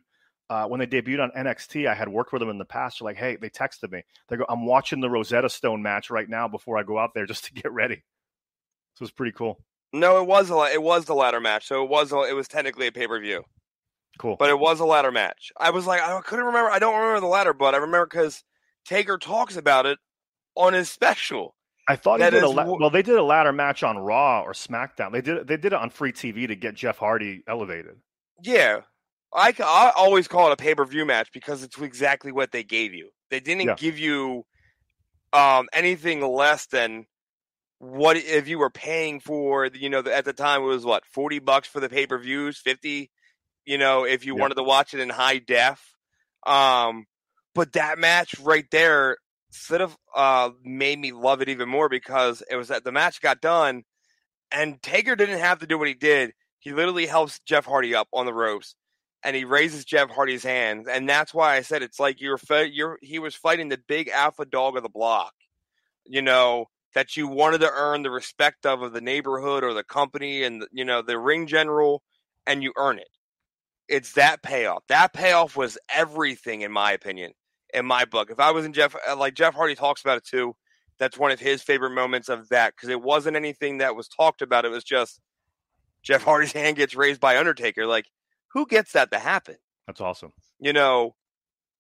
uh, 0.49 0.65
when 0.65 0.79
they 0.79 0.87
debuted 0.87 1.21
on 1.21 1.31
NXT. 1.31 1.87
I 1.87 1.93
had 1.93 2.09
worked 2.09 2.33
with 2.33 2.39
them 2.39 2.49
in 2.49 2.57
the 2.57 2.65
past. 2.65 2.99
They're 2.99 3.05
like, 3.05 3.17
hey, 3.17 3.35
they 3.35 3.51
texted 3.51 3.91
me. 3.91 4.01
They 4.29 4.37
go, 4.37 4.45
I'm 4.49 4.65
watching 4.65 4.99
the 4.99 5.11
Rosetta 5.11 5.49
Stone 5.49 5.83
match 5.83 6.09
right 6.09 6.27
now 6.27 6.47
before 6.47 6.79
I 6.79 6.83
go 6.83 6.97
out 6.97 7.11
there 7.13 7.27
just 7.27 7.45
to 7.45 7.53
get 7.53 7.71
ready. 7.71 8.03
So 8.95 9.03
it's 9.03 9.11
pretty 9.11 9.33
cool. 9.33 9.63
No, 9.95 10.21
it 10.21 10.27
was 10.27 10.51
a 10.51 10.73
it 10.73 10.81
was 10.81 11.05
the 11.05 11.15
ladder 11.15 11.39
match. 11.39 11.67
So 11.67 11.83
it 11.83 11.89
was 11.89 12.11
a, 12.11 12.19
it 12.21 12.33
was 12.33 12.47
technically 12.47 12.87
a 12.87 12.91
pay 12.91 13.07
per 13.07 13.19
view. 13.19 13.43
Cool, 14.17 14.35
but 14.37 14.49
it 14.49 14.59
was 14.59 14.79
a 14.79 14.85
ladder 14.85 15.11
match. 15.11 15.51
I 15.57 15.71
was 15.71 15.85
like, 15.85 16.01
I 16.01 16.19
couldn't 16.21 16.45
remember. 16.45 16.69
I 16.69 16.79
don't 16.79 16.95
remember 16.95 17.21
the 17.21 17.27
ladder, 17.27 17.53
but 17.53 17.73
I 17.73 17.77
remember 17.77 18.05
because 18.05 18.43
Taker 18.85 19.17
talks 19.17 19.57
about 19.57 19.85
it 19.85 19.97
on 20.55 20.73
his 20.73 20.89
special. 20.89 21.55
I 21.87 21.95
thought 21.95 22.19
he 22.19 22.29
did 22.29 22.43
a 22.43 22.49
la- 22.49 22.75
well. 22.77 22.89
They 22.89 23.01
did 23.01 23.15
a 23.15 23.23
ladder 23.23 23.53
match 23.53 23.83
on 23.83 23.97
Raw 23.97 24.41
or 24.41 24.53
SmackDown. 24.53 25.11
They 25.11 25.21
did 25.21 25.47
they 25.47 25.57
did 25.57 25.67
it 25.67 25.73
on 25.73 25.89
free 25.89 26.11
TV 26.11 26.47
to 26.47 26.55
get 26.55 26.75
Jeff 26.75 26.97
Hardy 26.97 27.43
elevated. 27.47 27.95
Yeah, 28.43 28.81
I, 29.33 29.53
I 29.59 29.91
always 29.95 30.27
call 30.27 30.47
it 30.47 30.53
a 30.53 30.57
pay 30.57 30.75
per 30.75 30.85
view 30.85 31.05
match 31.05 31.29
because 31.33 31.63
it's 31.63 31.77
exactly 31.79 32.31
what 32.31 32.51
they 32.51 32.63
gave 32.63 32.93
you. 32.93 33.09
They 33.29 33.39
didn't 33.39 33.67
yeah. 33.67 33.75
give 33.75 33.99
you 33.99 34.45
um, 35.33 35.67
anything 35.73 36.21
less 36.21 36.65
than 36.67 37.05
what 37.79 38.17
if 38.17 38.47
you 38.47 38.59
were 38.59 38.69
paying 38.69 39.19
for. 39.19 39.67
You 39.67 39.89
know, 39.89 39.99
at 39.99 40.25
the 40.25 40.33
time 40.33 40.61
it 40.61 40.65
was 40.65 40.85
what 40.85 41.05
forty 41.05 41.39
bucks 41.39 41.67
for 41.67 41.79
the 41.79 41.89
pay 41.89 42.07
per 42.07 42.17
views, 42.17 42.57
fifty. 42.57 43.11
You 43.65 43.77
know, 43.77 44.05
if 44.05 44.25
you 44.25 44.35
yeah. 44.35 44.41
wanted 44.41 44.55
to 44.55 44.63
watch 44.63 44.93
it 44.93 44.99
in 44.99 45.09
high 45.09 45.39
def. 45.39 45.81
Um, 46.45 47.05
but 47.55 47.73
that 47.73 47.97
match 47.97 48.39
right 48.39 48.65
there 48.71 49.17
sort 49.49 49.81
of 49.81 49.95
uh, 50.15 50.51
made 50.63 50.99
me 50.99 51.11
love 51.11 51.41
it 51.41 51.49
even 51.49 51.69
more 51.69 51.89
because 51.89 52.43
it 52.49 52.55
was 52.55 52.67
that 52.67 52.83
the 52.83 52.91
match 52.91 53.21
got 53.21 53.41
done, 53.41 53.83
and 54.51 54.81
Taker 54.81 55.15
didn't 55.15 55.39
have 55.39 55.59
to 55.59 55.67
do 55.67 55.77
what 55.77 55.87
he 55.87 55.93
did 55.93 56.33
he 56.65 56.73
literally 56.73 57.05
helps 57.05 57.39
Jeff 57.41 57.63
Hardy 57.63 57.93
up 57.93 58.07
on 58.11 58.25
the 58.25 58.33
ropes, 58.33 58.73
and 59.23 59.35
he 59.35 59.45
raises 59.45 59.85
Jeff 59.85 60.09
Hardy's 60.09 60.43
hands, 60.43 60.87
and 60.87 61.07
that's 61.07 61.31
why 61.31 61.55
I 61.55 61.61
said 61.61 61.83
it's 61.83 61.99
like 61.99 62.19
you're 62.19 62.39
you're 62.71 62.97
he 63.03 63.19
was 63.19 63.35
fighting 63.35 63.69
the 63.69 63.79
big 63.87 64.09
alpha 64.09 64.45
dog 64.45 64.75
of 64.75 64.81
the 64.81 64.89
block, 64.89 65.33
you 66.05 66.23
know 66.23 66.65
that 66.95 67.17
you 67.17 67.27
wanted 67.27 67.59
to 67.59 67.69
earn 67.71 68.01
the 68.01 68.09
respect 68.09 68.65
of 68.65 68.81
of 68.81 68.93
the 68.93 69.01
neighborhood 69.01 69.63
or 69.63 69.73
the 69.73 69.83
company 69.83 70.43
and 70.43 70.65
you 70.71 70.85
know 70.85 71.01
the 71.01 71.19
ring 71.19 71.45
general, 71.45 72.01
and 72.47 72.63
you 72.63 72.73
earn 72.77 72.97
it. 72.97 73.09
It's 73.87 74.13
that 74.13 74.41
payoff. 74.41 74.83
That 74.87 75.13
payoff 75.13 75.55
was 75.55 75.77
everything, 75.93 76.61
in 76.61 76.71
my 76.71 76.93
opinion, 76.93 77.33
in 77.73 77.85
my 77.85 78.05
book. 78.05 78.31
If 78.31 78.39
I 78.39 78.49
was 78.51 78.65
in 78.65 78.73
Jeff, 78.73 78.95
uh, 79.07 79.15
like 79.15 79.35
Jeff 79.35 79.53
Hardy 79.53 79.75
talks 79.75 80.01
about 80.01 80.17
it 80.17 80.25
too, 80.25 80.55
that's 80.97 81.17
one 81.17 81.31
of 81.31 81.39
his 81.39 81.61
favorite 81.61 81.91
moments 81.91 82.29
of 82.29 82.49
that 82.49 82.73
because 82.75 82.89
it 82.89 83.01
wasn't 83.01 83.35
anything 83.35 83.77
that 83.79 83.95
was 83.95 84.07
talked 84.07 84.41
about. 84.41 84.65
It 84.65 84.69
was 84.69 84.83
just 84.83 85.19
Jeff 86.01 86.23
Hardy's 86.23 86.51
hand 86.53 86.77
gets 86.77 86.95
raised 86.95 87.19
by 87.19 87.37
Undertaker. 87.37 87.85
Like, 87.85 88.05
who 88.53 88.65
gets 88.65 88.93
that 88.93 89.11
to 89.11 89.19
happen? 89.19 89.57
That's 89.85 90.01
awesome. 90.01 90.31
You 90.59 90.71
know, 90.71 91.13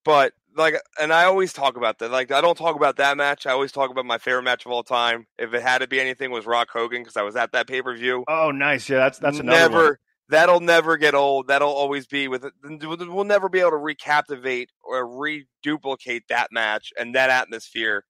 but 0.03 0.33
like, 0.55 0.75
and 0.99 1.13
I 1.13 1.25
always 1.25 1.53
talk 1.53 1.77
about 1.77 1.99
that. 1.99 2.11
Like, 2.11 2.31
I 2.31 2.41
don't 2.41 2.57
talk 2.57 2.75
about 2.75 2.97
that 2.97 3.17
match. 3.17 3.45
I 3.45 3.51
always 3.51 3.71
talk 3.71 3.91
about 3.91 4.05
my 4.05 4.17
favorite 4.17 4.43
match 4.43 4.65
of 4.65 4.71
all 4.71 4.83
time. 4.83 5.27
If 5.37 5.53
it 5.53 5.61
had 5.61 5.79
to 5.79 5.87
be 5.87 5.99
anything, 5.99 6.31
was 6.31 6.45
Rock 6.45 6.69
Hogan 6.71 7.01
because 7.01 7.17
I 7.17 7.23
was 7.23 7.35
at 7.35 7.51
that 7.51 7.67
pay 7.67 7.81
per 7.81 7.95
view. 7.95 8.23
Oh, 8.27 8.51
nice. 8.51 8.89
Yeah, 8.89 8.97
that's 8.97 9.19
that's 9.19 9.39
another 9.39 9.57
never. 9.57 9.83
One. 9.83 9.95
That'll 10.29 10.59
never 10.59 10.97
get 10.97 11.13
old. 11.13 11.47
That'll 11.47 11.69
always 11.69 12.07
be 12.07 12.27
with. 12.27 12.45
We'll 12.63 13.25
never 13.25 13.47
be 13.47 13.59
able 13.59 13.71
to 13.71 13.77
recaptivate 13.77 14.67
or 14.83 15.07
reduplicate 15.07 16.23
that 16.29 16.47
match 16.51 16.91
and 16.97 17.13
that 17.13 17.29
atmosphere 17.29 18.05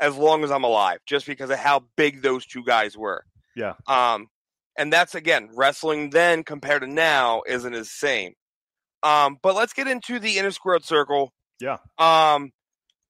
as 0.00 0.16
long 0.16 0.42
as 0.42 0.50
I'm 0.50 0.64
alive, 0.64 0.98
just 1.06 1.26
because 1.26 1.50
of 1.50 1.58
how 1.58 1.84
big 1.96 2.22
those 2.22 2.44
two 2.44 2.64
guys 2.64 2.96
were. 2.96 3.24
Yeah. 3.54 3.74
Um, 3.86 4.26
and 4.76 4.92
that's 4.92 5.14
again 5.14 5.50
wrestling 5.54 6.10
then 6.10 6.42
compared 6.42 6.82
to 6.82 6.88
now 6.88 7.42
isn't 7.46 7.72
the 7.72 7.84
same. 7.84 8.32
Um, 9.04 9.38
but 9.42 9.54
let's 9.54 9.72
get 9.72 9.86
into 9.86 10.18
the 10.18 10.38
inner 10.38 10.50
squared 10.50 10.84
circle. 10.84 11.32
Yeah. 11.62 11.78
Um, 11.96 12.50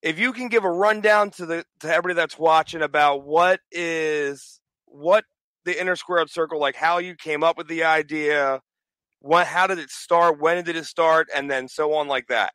if 0.02 0.18
you 0.18 0.34
can 0.34 0.48
give 0.48 0.64
a 0.64 0.70
rundown 0.70 1.30
to 1.32 1.46
the 1.46 1.64
to 1.80 1.88
everybody 1.88 2.14
that's 2.14 2.38
watching 2.38 2.82
about 2.82 3.24
what 3.24 3.60
is 3.70 4.60
what 4.84 5.24
the 5.64 5.80
inner 5.80 5.96
squared 5.96 6.28
circle 6.28 6.60
like 6.60 6.76
how 6.76 6.98
you 6.98 7.14
came 7.14 7.42
up 7.42 7.56
with 7.56 7.68
the 7.68 7.84
idea 7.84 8.60
what 9.20 9.46
how 9.46 9.66
did 9.66 9.78
it 9.78 9.88
start 9.88 10.38
when 10.38 10.62
did 10.64 10.76
it 10.76 10.84
start 10.84 11.28
and 11.34 11.50
then 11.50 11.66
so 11.66 11.94
on 11.94 12.08
like 12.08 12.26
that 12.26 12.52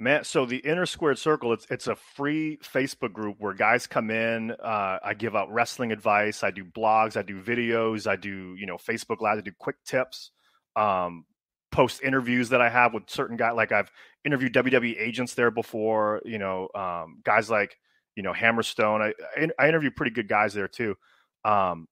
Man, 0.00 0.22
so 0.22 0.46
the 0.46 0.58
Inner 0.58 0.86
Squared 0.86 1.18
Circle, 1.18 1.52
it's 1.54 1.66
it's 1.70 1.88
a 1.88 1.96
free 1.96 2.58
Facebook 2.62 3.12
group 3.12 3.34
where 3.40 3.52
guys 3.52 3.88
come 3.88 4.12
in. 4.12 4.52
Uh, 4.52 4.98
I 5.04 5.14
give 5.14 5.34
out 5.34 5.52
wrestling 5.52 5.90
advice. 5.90 6.44
I 6.44 6.52
do 6.52 6.64
blogs. 6.64 7.16
I 7.16 7.22
do 7.22 7.42
videos. 7.42 8.06
I 8.06 8.14
do 8.14 8.54
you 8.56 8.64
know 8.64 8.76
Facebook 8.76 9.20
Live. 9.20 9.38
I 9.38 9.40
do 9.40 9.50
quick 9.58 9.74
tips. 9.84 10.30
Um, 10.76 11.24
post 11.70 12.02
interviews 12.02 12.50
that 12.50 12.60
I 12.60 12.68
have 12.68 12.94
with 12.94 13.04
certain 13.08 13.36
guys. 13.36 13.54
Like 13.54 13.72
I've 13.72 13.90
interviewed 14.24 14.54
WWE 14.54 15.00
agents 15.00 15.34
there 15.34 15.50
before. 15.50 16.22
You 16.24 16.38
know, 16.38 16.68
um, 16.74 17.20
guys 17.24 17.50
like 17.50 17.76
you 18.16 18.22
know 18.22 18.32
Hammerstone. 18.32 19.12
I 19.36 19.48
I 19.58 19.68
interview 19.68 19.90
pretty 19.90 20.12
good 20.12 20.28
guys 20.28 20.54
there 20.54 20.68
too. 20.68 20.96
Um, 21.44 21.88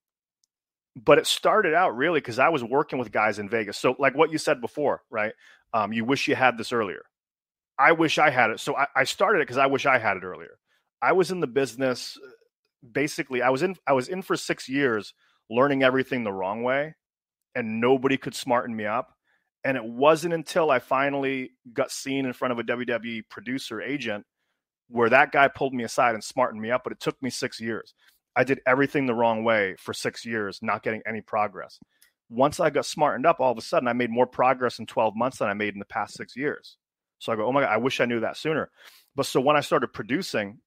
but 0.97 1.19
it 1.19 1.27
started 1.27 1.75
out 1.75 1.97
really 1.97 2.21
because 2.21 2.39
I 2.39 2.49
was 2.49 2.65
working 2.65 2.99
with 2.99 3.13
guys 3.13 3.39
in 3.39 3.49
Vegas. 3.49 3.77
So 3.77 3.95
like 3.99 4.15
what 4.15 4.33
you 4.33 4.39
said 4.39 4.61
before, 4.61 5.03
right? 5.11 5.33
Um, 5.75 5.93
you 5.93 6.05
wish 6.05 6.27
you 6.27 6.35
had 6.35 6.57
this 6.57 6.73
earlier 6.73 7.03
I 7.79 7.93
wish 7.93 8.19
I 8.19 8.31
had 8.31 8.51
it. 8.51 8.61
So 8.61 8.77
I, 8.77 8.87
I 8.95 9.05
started 9.05 9.41
it 9.41 9.43
because 9.43 9.59
I 9.59 9.67
wish 9.67 9.87
I 9.87 9.99
had 9.99 10.17
it 10.17 10.25
earlier. 10.25 10.59
I 11.03 11.13
was 11.13 11.31
in 11.31 11.41
the 11.41 11.47
business 11.47 12.19
basically 12.93 13.43
I 13.43 13.51
was 13.51 13.63
in 13.63 13.77
I 13.87 13.93
was 13.93 14.09
in 14.09 14.23
for 14.23 14.37
six 14.37 14.69
years 14.69 15.13
learning 15.51 15.83
everything 15.83 16.25
the 16.25 16.33
wrong 16.33 16.63
way 16.63 16.95
and 17.55 17.81
nobody 17.81 18.17
could 18.17 18.35
smarten 18.35 18.75
me 18.75 18.87
up. 18.87 19.16
And 19.67 19.77
it 19.77 19.85
wasn't 19.85 20.33
until 20.33 20.71
I 20.71 20.79
finally 20.79 21.51
got 21.73 21.91
seen 21.91 22.25
in 22.25 22.33
front 22.33 22.53
of 22.53 22.61
a 22.61 22.63
WWE 22.63 23.23
producer 23.29 23.83
agent 23.83 24.25
where 24.89 25.11
that 25.11 25.33
guy 25.33 25.49
pulled 25.49 25.75
me 25.75 25.83
aside 25.83 26.15
and 26.15 26.23
smartened 26.23 26.63
me 26.63 26.71
up, 26.71 26.85
but 26.85 26.93
it 26.93 27.01
took 27.01 27.21
me 27.21 27.31
six 27.31 27.61
years. 27.61 27.93
I 28.37 28.45
did 28.45 28.61
everything 28.65 29.07
the 29.07 29.15
wrong 29.15 29.43
way 29.43 29.75
for 29.81 29.93
six 29.93 30.25
years, 30.25 30.61
not 30.63 30.85
getting 30.85 31.03
any 31.05 31.21
progress. 31.21 31.81
Once 32.31 32.61
I 32.61 32.71
got 32.71 32.87
smartened 32.87 33.27
up, 33.27 33.41
all 33.41 33.51
of 33.51 33.59
a 33.59 33.61
sudden 33.61 33.89
I 33.89 33.93
made 33.93 34.09
more 34.09 34.29
progress 34.29 34.79
in 34.79 34.87
12 34.87 35.17
months 35.17 35.39
than 35.39 35.49
I 35.49 35.55
made 35.55 35.75
in 35.75 35.81
the 35.81 35.85
past 35.85 36.15
six 36.15 36.37
years. 36.37 36.77
So 37.19 37.33
I 37.33 37.37
go, 37.37 37.45
oh 37.45 37.51
my 37.53 37.63
God, 37.63 37.73
I 37.73 37.79
wish 37.79 38.01
I 38.01 38.05
knew 38.05 38.21
that 38.21 38.37
sooner. 38.37 38.71
But 39.17 39.27
so 39.27 39.41
when 39.41 39.57
I 39.57 39.63
started 39.63 39.93
producing, 39.93 40.59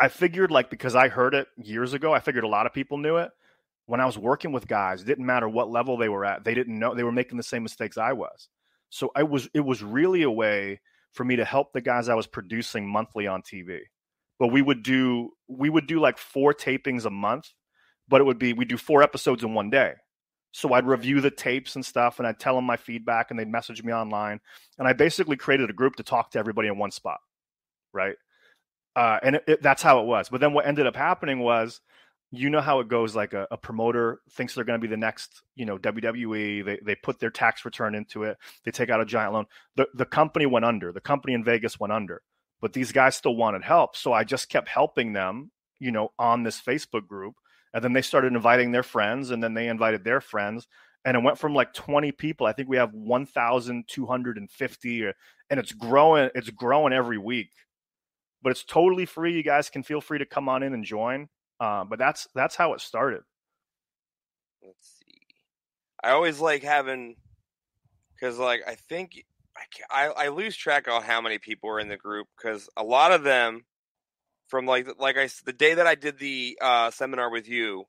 I 0.00 0.08
figured 0.08 0.50
like 0.50 0.70
because 0.70 0.96
I 0.96 1.08
heard 1.08 1.34
it 1.34 1.48
years 1.58 1.92
ago, 1.92 2.14
I 2.14 2.20
figured 2.20 2.44
a 2.44 2.48
lot 2.48 2.64
of 2.64 2.72
people 2.72 2.96
knew 2.96 3.18
it. 3.18 3.32
When 3.88 4.00
I 4.00 4.06
was 4.06 4.18
working 4.18 4.52
with 4.52 4.68
guys, 4.68 5.00
it 5.00 5.06
didn't 5.06 5.24
matter 5.24 5.48
what 5.48 5.70
level 5.70 5.96
they 5.96 6.10
were 6.10 6.24
at, 6.24 6.44
they 6.44 6.52
didn't 6.52 6.78
know 6.78 6.94
they 6.94 7.02
were 7.02 7.10
making 7.10 7.38
the 7.38 7.42
same 7.42 7.62
mistakes 7.62 7.96
I 7.96 8.12
was. 8.12 8.48
So 8.90 9.10
I 9.16 9.22
was 9.22 9.48
it 9.54 9.60
was 9.60 9.82
really 9.82 10.22
a 10.22 10.30
way 10.30 10.80
for 11.14 11.24
me 11.24 11.36
to 11.36 11.44
help 11.44 11.72
the 11.72 11.80
guys 11.80 12.08
I 12.08 12.14
was 12.14 12.26
producing 12.26 12.86
monthly 12.86 13.26
on 13.26 13.40
TV. 13.40 13.80
But 14.38 14.48
we 14.48 14.60
would 14.60 14.82
do 14.82 15.30
we 15.48 15.70
would 15.70 15.86
do 15.86 16.00
like 16.00 16.18
four 16.18 16.52
tapings 16.52 17.06
a 17.06 17.10
month, 17.10 17.48
but 18.08 18.20
it 18.20 18.24
would 18.24 18.38
be 18.38 18.52
we 18.52 18.66
do 18.66 18.76
four 18.76 19.02
episodes 19.02 19.42
in 19.42 19.54
one 19.54 19.70
day. 19.70 19.94
So 20.52 20.74
I'd 20.74 20.86
review 20.86 21.22
the 21.22 21.30
tapes 21.30 21.74
and 21.74 21.84
stuff, 21.84 22.18
and 22.18 22.28
I'd 22.28 22.38
tell 22.38 22.56
them 22.56 22.64
my 22.64 22.76
feedback, 22.76 23.30
and 23.30 23.38
they'd 23.38 23.48
message 23.48 23.82
me 23.82 23.92
online. 23.92 24.40
And 24.78 24.86
I 24.86 24.92
basically 24.92 25.36
created 25.36 25.70
a 25.70 25.74
group 25.74 25.96
to 25.96 26.02
talk 26.02 26.30
to 26.32 26.38
everybody 26.38 26.68
in 26.68 26.78
one 26.78 26.90
spot, 26.90 27.18
right? 27.92 28.16
Uh, 28.96 29.18
and 29.22 29.36
it, 29.36 29.44
it, 29.46 29.62
that's 29.62 29.82
how 29.82 30.00
it 30.00 30.06
was. 30.06 30.28
But 30.28 30.40
then 30.40 30.52
what 30.52 30.66
ended 30.66 30.86
up 30.86 30.96
happening 30.96 31.38
was, 31.38 31.80
you 32.30 32.50
know 32.50 32.60
how 32.60 32.80
it 32.80 32.88
goes. 32.88 33.16
Like 33.16 33.32
a, 33.32 33.46
a 33.50 33.56
promoter 33.56 34.20
thinks 34.32 34.54
they're 34.54 34.64
going 34.64 34.80
to 34.80 34.86
be 34.86 34.90
the 34.90 34.96
next, 34.96 35.42
you 35.54 35.64
know, 35.64 35.78
WWE. 35.78 36.64
They 36.64 36.78
they 36.84 36.94
put 36.94 37.18
their 37.18 37.30
tax 37.30 37.64
return 37.64 37.94
into 37.94 38.24
it. 38.24 38.36
They 38.64 38.70
take 38.70 38.90
out 38.90 39.00
a 39.00 39.06
giant 39.06 39.32
loan. 39.32 39.46
The 39.76 39.88
the 39.94 40.06
company 40.06 40.46
went 40.46 40.64
under. 40.64 40.92
The 40.92 41.00
company 41.00 41.34
in 41.34 41.44
Vegas 41.44 41.80
went 41.80 41.92
under. 41.92 42.22
But 42.60 42.72
these 42.72 42.90
guys 42.90 43.14
still 43.14 43.36
wanted 43.36 43.62
help, 43.62 43.96
so 43.96 44.12
I 44.12 44.24
just 44.24 44.48
kept 44.48 44.68
helping 44.68 45.12
them, 45.12 45.52
you 45.78 45.92
know, 45.92 46.10
on 46.18 46.42
this 46.42 46.60
Facebook 46.60 47.06
group 47.06 47.36
and 47.72 47.84
then 47.84 47.92
they 47.92 48.02
started 48.02 48.32
inviting 48.32 48.72
their 48.72 48.82
friends 48.82 49.30
and 49.30 49.40
then 49.42 49.54
they 49.54 49.68
invited 49.68 50.04
their 50.04 50.20
friends 50.20 50.66
and 51.04 51.16
it 51.16 51.22
went 51.22 51.38
from 51.38 51.54
like 51.54 51.72
20 51.74 52.12
people 52.12 52.46
i 52.46 52.52
think 52.52 52.68
we 52.68 52.76
have 52.76 52.92
1250 52.92 55.06
uh, 55.06 55.12
and 55.50 55.60
it's 55.60 55.72
growing 55.72 56.30
it's 56.34 56.50
growing 56.50 56.92
every 56.92 57.18
week 57.18 57.50
but 58.42 58.50
it's 58.50 58.64
totally 58.64 59.06
free 59.06 59.32
you 59.32 59.42
guys 59.42 59.70
can 59.70 59.82
feel 59.82 60.00
free 60.00 60.18
to 60.18 60.26
come 60.26 60.48
on 60.48 60.62
in 60.62 60.74
and 60.74 60.84
join 60.84 61.28
uh, 61.60 61.84
but 61.84 61.98
that's 61.98 62.28
that's 62.34 62.56
how 62.56 62.72
it 62.72 62.80
started 62.80 63.22
let's 64.62 64.98
see 64.98 65.20
i 66.02 66.10
always 66.10 66.40
like 66.40 66.62
having 66.62 67.16
because 68.14 68.38
like 68.38 68.60
i 68.66 68.74
think 68.74 69.24
I, 69.90 70.06
I 70.06 70.28
lose 70.28 70.56
track 70.56 70.86
of 70.86 71.02
how 71.02 71.20
many 71.20 71.38
people 71.38 71.70
are 71.70 71.80
in 71.80 71.88
the 71.88 71.96
group 71.96 72.28
because 72.36 72.68
a 72.76 72.84
lot 72.84 73.12
of 73.12 73.24
them 73.24 73.64
from 74.48 74.66
like 74.66 74.88
like 74.98 75.16
I 75.16 75.28
the 75.44 75.52
day 75.52 75.74
that 75.74 75.86
I 75.86 75.94
did 75.94 76.18
the 76.18 76.58
uh, 76.60 76.90
seminar 76.90 77.30
with 77.30 77.48
you, 77.48 77.84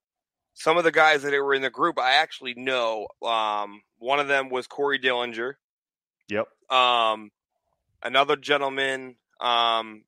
some 0.53 0.77
of 0.77 0.83
the 0.83 0.91
guys 0.91 1.23
that 1.23 1.31
were 1.31 1.53
in 1.53 1.61
the 1.61 1.69
group 1.69 1.99
I 1.99 2.15
actually 2.15 2.53
know. 2.53 3.07
Um, 3.25 3.81
one 3.97 4.19
of 4.19 4.27
them 4.27 4.49
was 4.49 4.67
Corey 4.67 4.99
Dillinger. 4.99 5.53
Yep. 6.29 6.47
Um, 6.69 7.31
another 8.03 8.35
gentleman. 8.35 9.15
Um, 9.39 10.03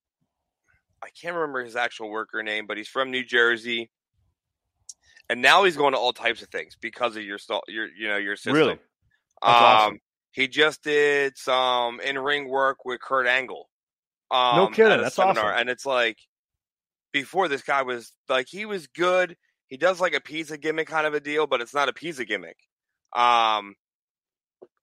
I 1.04 1.10
can't 1.10 1.36
remember 1.36 1.64
his 1.64 1.76
actual 1.76 2.10
worker 2.10 2.44
name, 2.44 2.68
but 2.68 2.78
he's 2.78 2.88
from 2.88 3.12
New 3.12 3.24
Jersey. 3.24 3.90
And 5.30 5.42
now 5.42 5.64
he's 5.64 5.78
going 5.78 5.94
to 5.94 6.00
all 6.00 6.14
types 6.14 6.42
of 6.42 6.50
things 6.50 6.76
because 6.80 7.16
of 7.16 7.24
your 7.24 7.38
your 7.68 7.88
you 7.98 8.08
know 8.08 8.18
your 8.18 8.36
system. 8.36 8.54
Really? 8.54 8.74
Um, 8.74 8.80
awesome. 9.42 10.00
he 10.32 10.48
just 10.48 10.84
did 10.84 11.38
some 11.38 12.00
in 12.02 12.20
ring 12.20 12.50
work 12.50 12.86
with 12.86 13.02
Kurt 13.02 13.28
Angle. 13.28 13.70
Um, 14.30 14.56
no 14.58 14.68
kidding. 14.68 15.02
That's 15.02 15.16
seminar. 15.16 15.46
awesome. 15.46 15.60
And 15.60 15.70
it's 15.70 15.86
like 15.86 16.18
before 17.12 17.48
this 17.48 17.62
guy 17.62 17.82
was 17.84 18.12
like 18.30 18.48
he 18.50 18.66
was 18.66 18.88
good. 18.88 19.36
He 19.68 19.78
does 19.78 20.02
like 20.02 20.14
a 20.14 20.22
pizza 20.22 20.58
gimmick 20.58 20.88
kind 20.88 21.08
of 21.08 21.14
a 21.14 21.20
deal, 21.20 21.48
but 21.48 21.62
it's 21.62 21.74
not 21.74 21.90
a 21.90 21.94
pizza 21.94 22.26
gimmick. 22.26 22.58
Um 23.14 23.76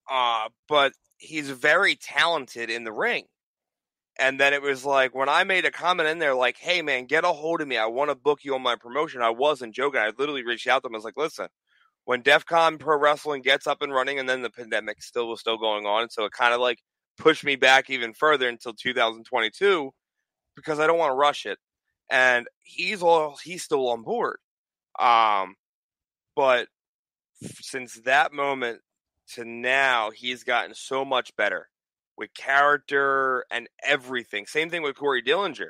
uh 0.09 0.49
but 0.67 0.93
he's 1.17 1.49
very 1.49 1.95
talented 1.95 2.69
in 2.69 2.83
the 2.83 2.91
ring. 2.91 3.25
And 4.19 4.39
then 4.39 4.53
it 4.53 4.61
was 4.61 4.85
like 4.85 5.15
when 5.15 5.29
I 5.29 5.43
made 5.45 5.65
a 5.65 5.71
comment 5.71 6.09
in 6.09 6.19
there, 6.19 6.35
like, 6.35 6.57
"Hey 6.57 6.81
man, 6.81 7.05
get 7.05 7.23
a 7.23 7.29
hold 7.29 7.61
of 7.61 7.67
me. 7.67 7.77
I 7.77 7.85
want 7.87 8.09
to 8.11 8.15
book 8.15 8.39
you 8.43 8.55
on 8.55 8.61
my 8.61 8.75
promotion." 8.75 9.21
I 9.21 9.29
wasn't 9.31 9.75
joking. 9.75 10.01
I 10.01 10.11
literally 10.17 10.43
reached 10.43 10.67
out 10.67 10.83
to 10.83 10.87
him. 10.87 10.95
I 10.95 10.97
was 10.97 11.05
like, 11.05 11.17
"Listen, 11.17 11.47
when 12.05 12.21
DEF 12.21 12.45
CON 12.45 12.77
Pro 12.77 12.97
Wrestling 12.97 13.41
gets 13.41 13.67
up 13.67 13.81
and 13.81 13.93
running, 13.93 14.19
and 14.19 14.29
then 14.29 14.41
the 14.41 14.49
pandemic 14.49 15.01
still 15.03 15.29
was 15.29 15.39
still 15.39 15.57
going 15.57 15.85
on, 15.85 16.09
so 16.09 16.25
it 16.25 16.31
kind 16.33 16.53
of 16.53 16.59
like 16.61 16.79
pushed 17.17 17.43
me 17.45 17.55
back 17.55 17.89
even 17.89 18.13
further 18.13 18.47
until 18.49 18.73
2022 18.73 19.91
because 20.55 20.79
I 20.79 20.87
don't 20.87 20.97
want 20.97 21.11
to 21.11 21.15
rush 21.15 21.45
it 21.45 21.59
and 22.09 22.47
he's 22.63 23.01
all 23.01 23.37
he's 23.43 23.63
still 23.63 23.87
on 23.89 24.03
board. 24.03 24.37
Um, 24.99 25.55
but 26.35 26.67
since 27.41 27.95
that 28.05 28.33
moment 28.33 28.81
to 29.35 29.45
now, 29.45 30.11
he's 30.11 30.43
gotten 30.43 30.73
so 30.73 31.05
much 31.05 31.35
better 31.35 31.67
with 32.19 32.33
character 32.33 33.45
and 33.49 33.67
everything. 33.83 34.45
Same 34.45 34.69
thing 34.69 34.83
with 34.83 34.95
Corey 34.95 35.23
Dillinger. 35.23 35.69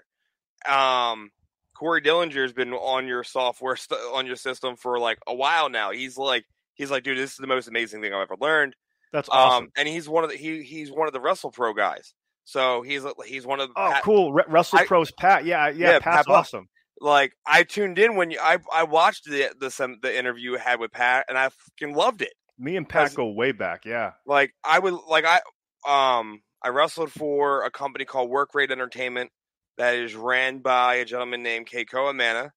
Um, 0.68 1.30
Corey 1.76 2.02
Dillinger 2.02 2.42
has 2.42 2.52
been 2.52 2.74
on 2.74 3.08
your 3.08 3.24
software 3.24 3.78
st- 3.78 4.02
on 4.14 4.26
your 4.26 4.36
system 4.36 4.76
for 4.76 5.00
like 5.00 5.20
a 5.26 5.34
while 5.34 5.70
now. 5.70 5.92
He's 5.92 6.18
like 6.18 6.46
he's 6.74 6.92
like, 6.92 7.04
dude, 7.04 7.18
this 7.18 7.32
is 7.32 7.38
the 7.38 7.48
most 7.48 7.70
amazing 7.70 8.02
thing 8.02 8.14
I've 8.14 8.24
ever 8.24 8.36
learned. 8.40 8.76
That's 9.14 9.30
awesome. 9.30 9.66
Um, 9.66 9.72
and 9.78 9.88
he's 9.88 10.10
one 10.10 10.24
of 10.26 10.30
the 10.30 10.36
he 10.36 10.64
he's 10.64 10.92
one 10.92 11.08
of 11.08 11.14
the 11.14 11.22
Wrestle 11.22 11.52
Pro 11.52 11.74
guys. 11.74 12.14
So 12.44 12.82
he's 12.82 13.04
he's 13.26 13.46
one 13.46 13.60
of 13.60 13.70
oh 13.76 13.92
Pat, 13.94 14.04
cool 14.04 14.34
Wrestle 14.34 14.80
Pro's 14.80 15.12
Pat 15.12 15.46
yeah 15.46 15.70
yeah, 15.70 15.92
yeah 15.92 16.00
Pat's 16.00 16.28
Pat 16.28 16.36
awesome. 16.36 16.68
Like 17.00 17.34
I 17.46 17.64
tuned 17.64 17.98
in 17.98 18.16
when 18.16 18.32
you 18.32 18.40
I 18.42 18.58
I 18.74 18.84
watched 18.84 19.26
the 19.26 19.52
the 19.58 19.72
some 19.72 20.00
the 20.02 20.18
interview 20.18 20.52
you 20.52 20.58
had 20.58 20.80
with 20.80 20.92
Pat 20.92 21.26
and 21.30 21.38
I 21.38 21.50
fucking 21.50 21.96
loved 21.96 22.22
it. 22.22 22.34
Me 22.58 22.76
and 22.76 22.90
Pat 22.90 23.16
go 23.16 23.30
way 23.30 23.54
back, 23.54 23.86
yeah. 23.86 24.12
Like 24.26 24.54
I 24.66 24.80
would 24.80 24.96
like 25.08 25.26
I 25.26 25.40
um 25.88 26.42
I 26.62 26.70
wrestled 26.70 27.12
for 27.12 27.64
a 27.64 27.72
company 27.72 28.06
called 28.06 28.30
Work 28.30 28.54
Rate 28.54 28.72
Entertainment 28.72 29.32
that 29.78 29.96
is 29.96 30.14
ran 30.14 30.60
by 30.60 30.96
a 30.96 31.06
gentleman 31.06 31.42
named 31.42 31.68
Keikoa 31.68 32.14
Mana. 32.14 32.52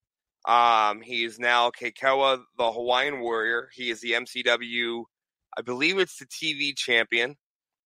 Um, 0.45 1.01
he 1.01 1.23
is 1.23 1.39
now 1.39 1.71
Keikoa, 1.71 2.41
the 2.57 2.71
Hawaiian 2.71 3.21
Warrior. 3.21 3.69
He 3.73 3.89
is 3.89 4.01
the 4.01 4.11
MCW, 4.11 5.03
I 5.57 5.61
believe 5.61 5.99
it's 5.99 6.17
the 6.17 6.25
TV 6.25 6.75
champion. 6.75 7.37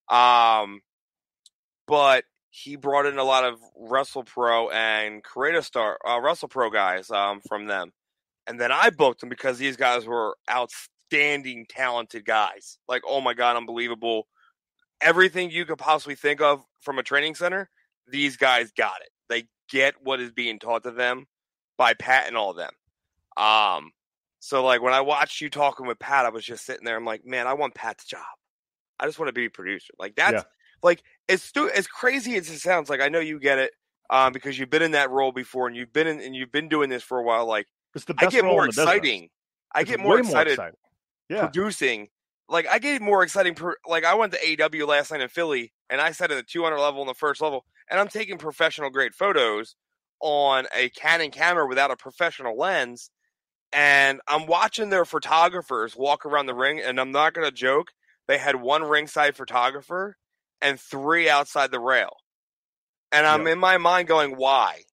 Um, 0.09 0.81
but 1.87 2.23
he 2.49 2.75
brought 2.75 3.05
in 3.05 3.19
a 3.19 3.23
lot 3.23 3.43
of 3.43 3.59
Wrestle 3.75 4.23
Pro 4.23 4.69
and 4.69 5.23
Creator 5.23 5.61
Star 5.61 5.97
uh, 6.07 6.19
Wrestle 6.19 6.47
Pro 6.47 6.69
guys 6.69 7.11
um, 7.11 7.41
from 7.47 7.67
them, 7.67 7.91
and 8.47 8.59
then 8.59 8.71
I 8.71 8.89
booked 8.89 9.19
them 9.19 9.29
because 9.29 9.57
these 9.57 9.77
guys 9.77 10.05
were 10.05 10.35
outstanding, 10.49 11.65
talented 11.69 12.25
guys. 12.25 12.79
Like, 12.87 13.03
oh 13.07 13.21
my 13.21 13.33
god, 13.33 13.57
unbelievable! 13.57 14.27
Everything 15.01 15.51
you 15.51 15.65
could 15.65 15.77
possibly 15.77 16.15
think 16.15 16.41
of 16.41 16.63
from 16.81 16.99
a 16.99 17.03
training 17.03 17.35
center, 17.35 17.69
these 18.07 18.37
guys 18.37 18.71
got 18.71 19.01
it. 19.01 19.09
They 19.29 19.47
get 19.69 19.95
what 20.01 20.19
is 20.19 20.31
being 20.31 20.59
taught 20.59 20.83
to 20.83 20.91
them 20.91 21.25
by 21.77 21.93
Pat 21.93 22.27
and 22.27 22.37
all 22.37 22.51
of 22.51 22.57
them. 22.57 22.71
Um, 23.37 23.91
so 24.39 24.63
like 24.63 24.81
when 24.81 24.93
I 24.93 25.01
watched 25.01 25.41
you 25.41 25.49
talking 25.49 25.85
with 25.85 25.99
Pat, 25.99 26.25
I 26.25 26.29
was 26.29 26.45
just 26.45 26.65
sitting 26.65 26.85
there. 26.85 26.95
I'm 26.95 27.05
like, 27.05 27.25
man, 27.25 27.47
I 27.47 27.53
want 27.53 27.75
Pat's 27.75 28.05
job. 28.05 28.21
I 28.99 29.05
just 29.05 29.19
want 29.19 29.29
to 29.29 29.33
be 29.33 29.45
a 29.45 29.49
producer. 29.49 29.93
Like 29.99 30.15
that's 30.15 30.33
yeah. 30.33 30.43
like 30.81 31.03
as 31.29 31.43
stu- 31.43 31.69
as 31.69 31.85
crazy 31.87 32.35
as 32.35 32.49
it 32.49 32.59
sounds, 32.59 32.89
like 32.89 33.01
I 33.01 33.09
know 33.09 33.19
you 33.19 33.39
get 33.39 33.59
it. 33.59 33.71
um, 34.09 34.31
because 34.33 34.57
you've 34.57 34.69
been 34.69 34.81
in 34.81 34.91
that 34.91 35.11
role 35.11 35.31
before 35.31 35.67
and 35.67 35.75
you've 35.75 35.91
been 35.93 36.07
in, 36.07 36.21
and 36.21 36.35
you've 36.35 36.51
been 36.51 36.69
doing 36.69 36.89
this 36.89 37.03
for 37.03 37.19
a 37.19 37.23
while. 37.23 37.45
Like 37.45 37.67
It's 37.93 38.05
the 38.05 38.15
I 38.17 38.25
best 38.25 38.31
get 38.31 38.43
role 38.43 38.53
more 38.53 38.63
in 38.63 38.69
the 38.69 38.71
business. 38.71 38.85
exciting. 38.85 39.29
I 39.75 39.83
get 39.83 39.99
more 39.99 40.17
excited 40.19 40.53
exciting. 40.53 40.77
Yeah. 41.29 41.41
producing. 41.41 42.07
Like 42.49 42.67
I 42.67 42.79
get 42.79 43.01
more 43.01 43.23
exciting. 43.23 43.55
Per, 43.55 43.75
like 43.87 44.05
I 44.05 44.15
went 44.15 44.33
to 44.33 44.39
AEW 44.39 44.87
last 44.87 45.11
night 45.11 45.21
in 45.21 45.29
Philly, 45.29 45.73
and 45.89 45.99
I 46.01 46.11
sat 46.11 46.31
at 46.31 46.35
the 46.35 46.43
200 46.43 46.77
level 46.79 47.01
in 47.01 47.07
the 47.07 47.13
first 47.13 47.41
level, 47.41 47.65
and 47.89 47.99
I'm 47.99 48.07
taking 48.07 48.37
professional 48.37 48.89
grade 48.89 49.13
photos 49.15 49.75
on 50.21 50.67
a 50.73 50.89
Canon 50.89 51.31
camera 51.31 51.67
without 51.67 51.91
a 51.91 51.97
professional 51.97 52.57
lens, 52.57 53.11
and 53.73 54.21
I'm 54.27 54.47
watching 54.47 54.89
their 54.89 55.05
photographers 55.05 55.95
walk 55.95 56.25
around 56.25 56.47
the 56.47 56.55
ring, 56.55 56.79
and 56.81 56.99
I'm 56.99 57.11
not 57.11 57.33
gonna 57.33 57.51
joke. 57.51 57.89
They 58.27 58.37
had 58.37 58.57
one 58.57 58.83
ringside 58.83 59.35
photographer 59.37 60.17
and 60.61 60.79
three 60.79 61.29
outside 61.29 61.71
the 61.71 61.79
rail, 61.79 62.17
and 63.11 63.25
I'm 63.27 63.45
Yep. 63.45 63.47
in 63.47 63.59
my 63.59 63.77
mind 63.77 64.07
going, 64.07 64.35
why? 64.37 64.83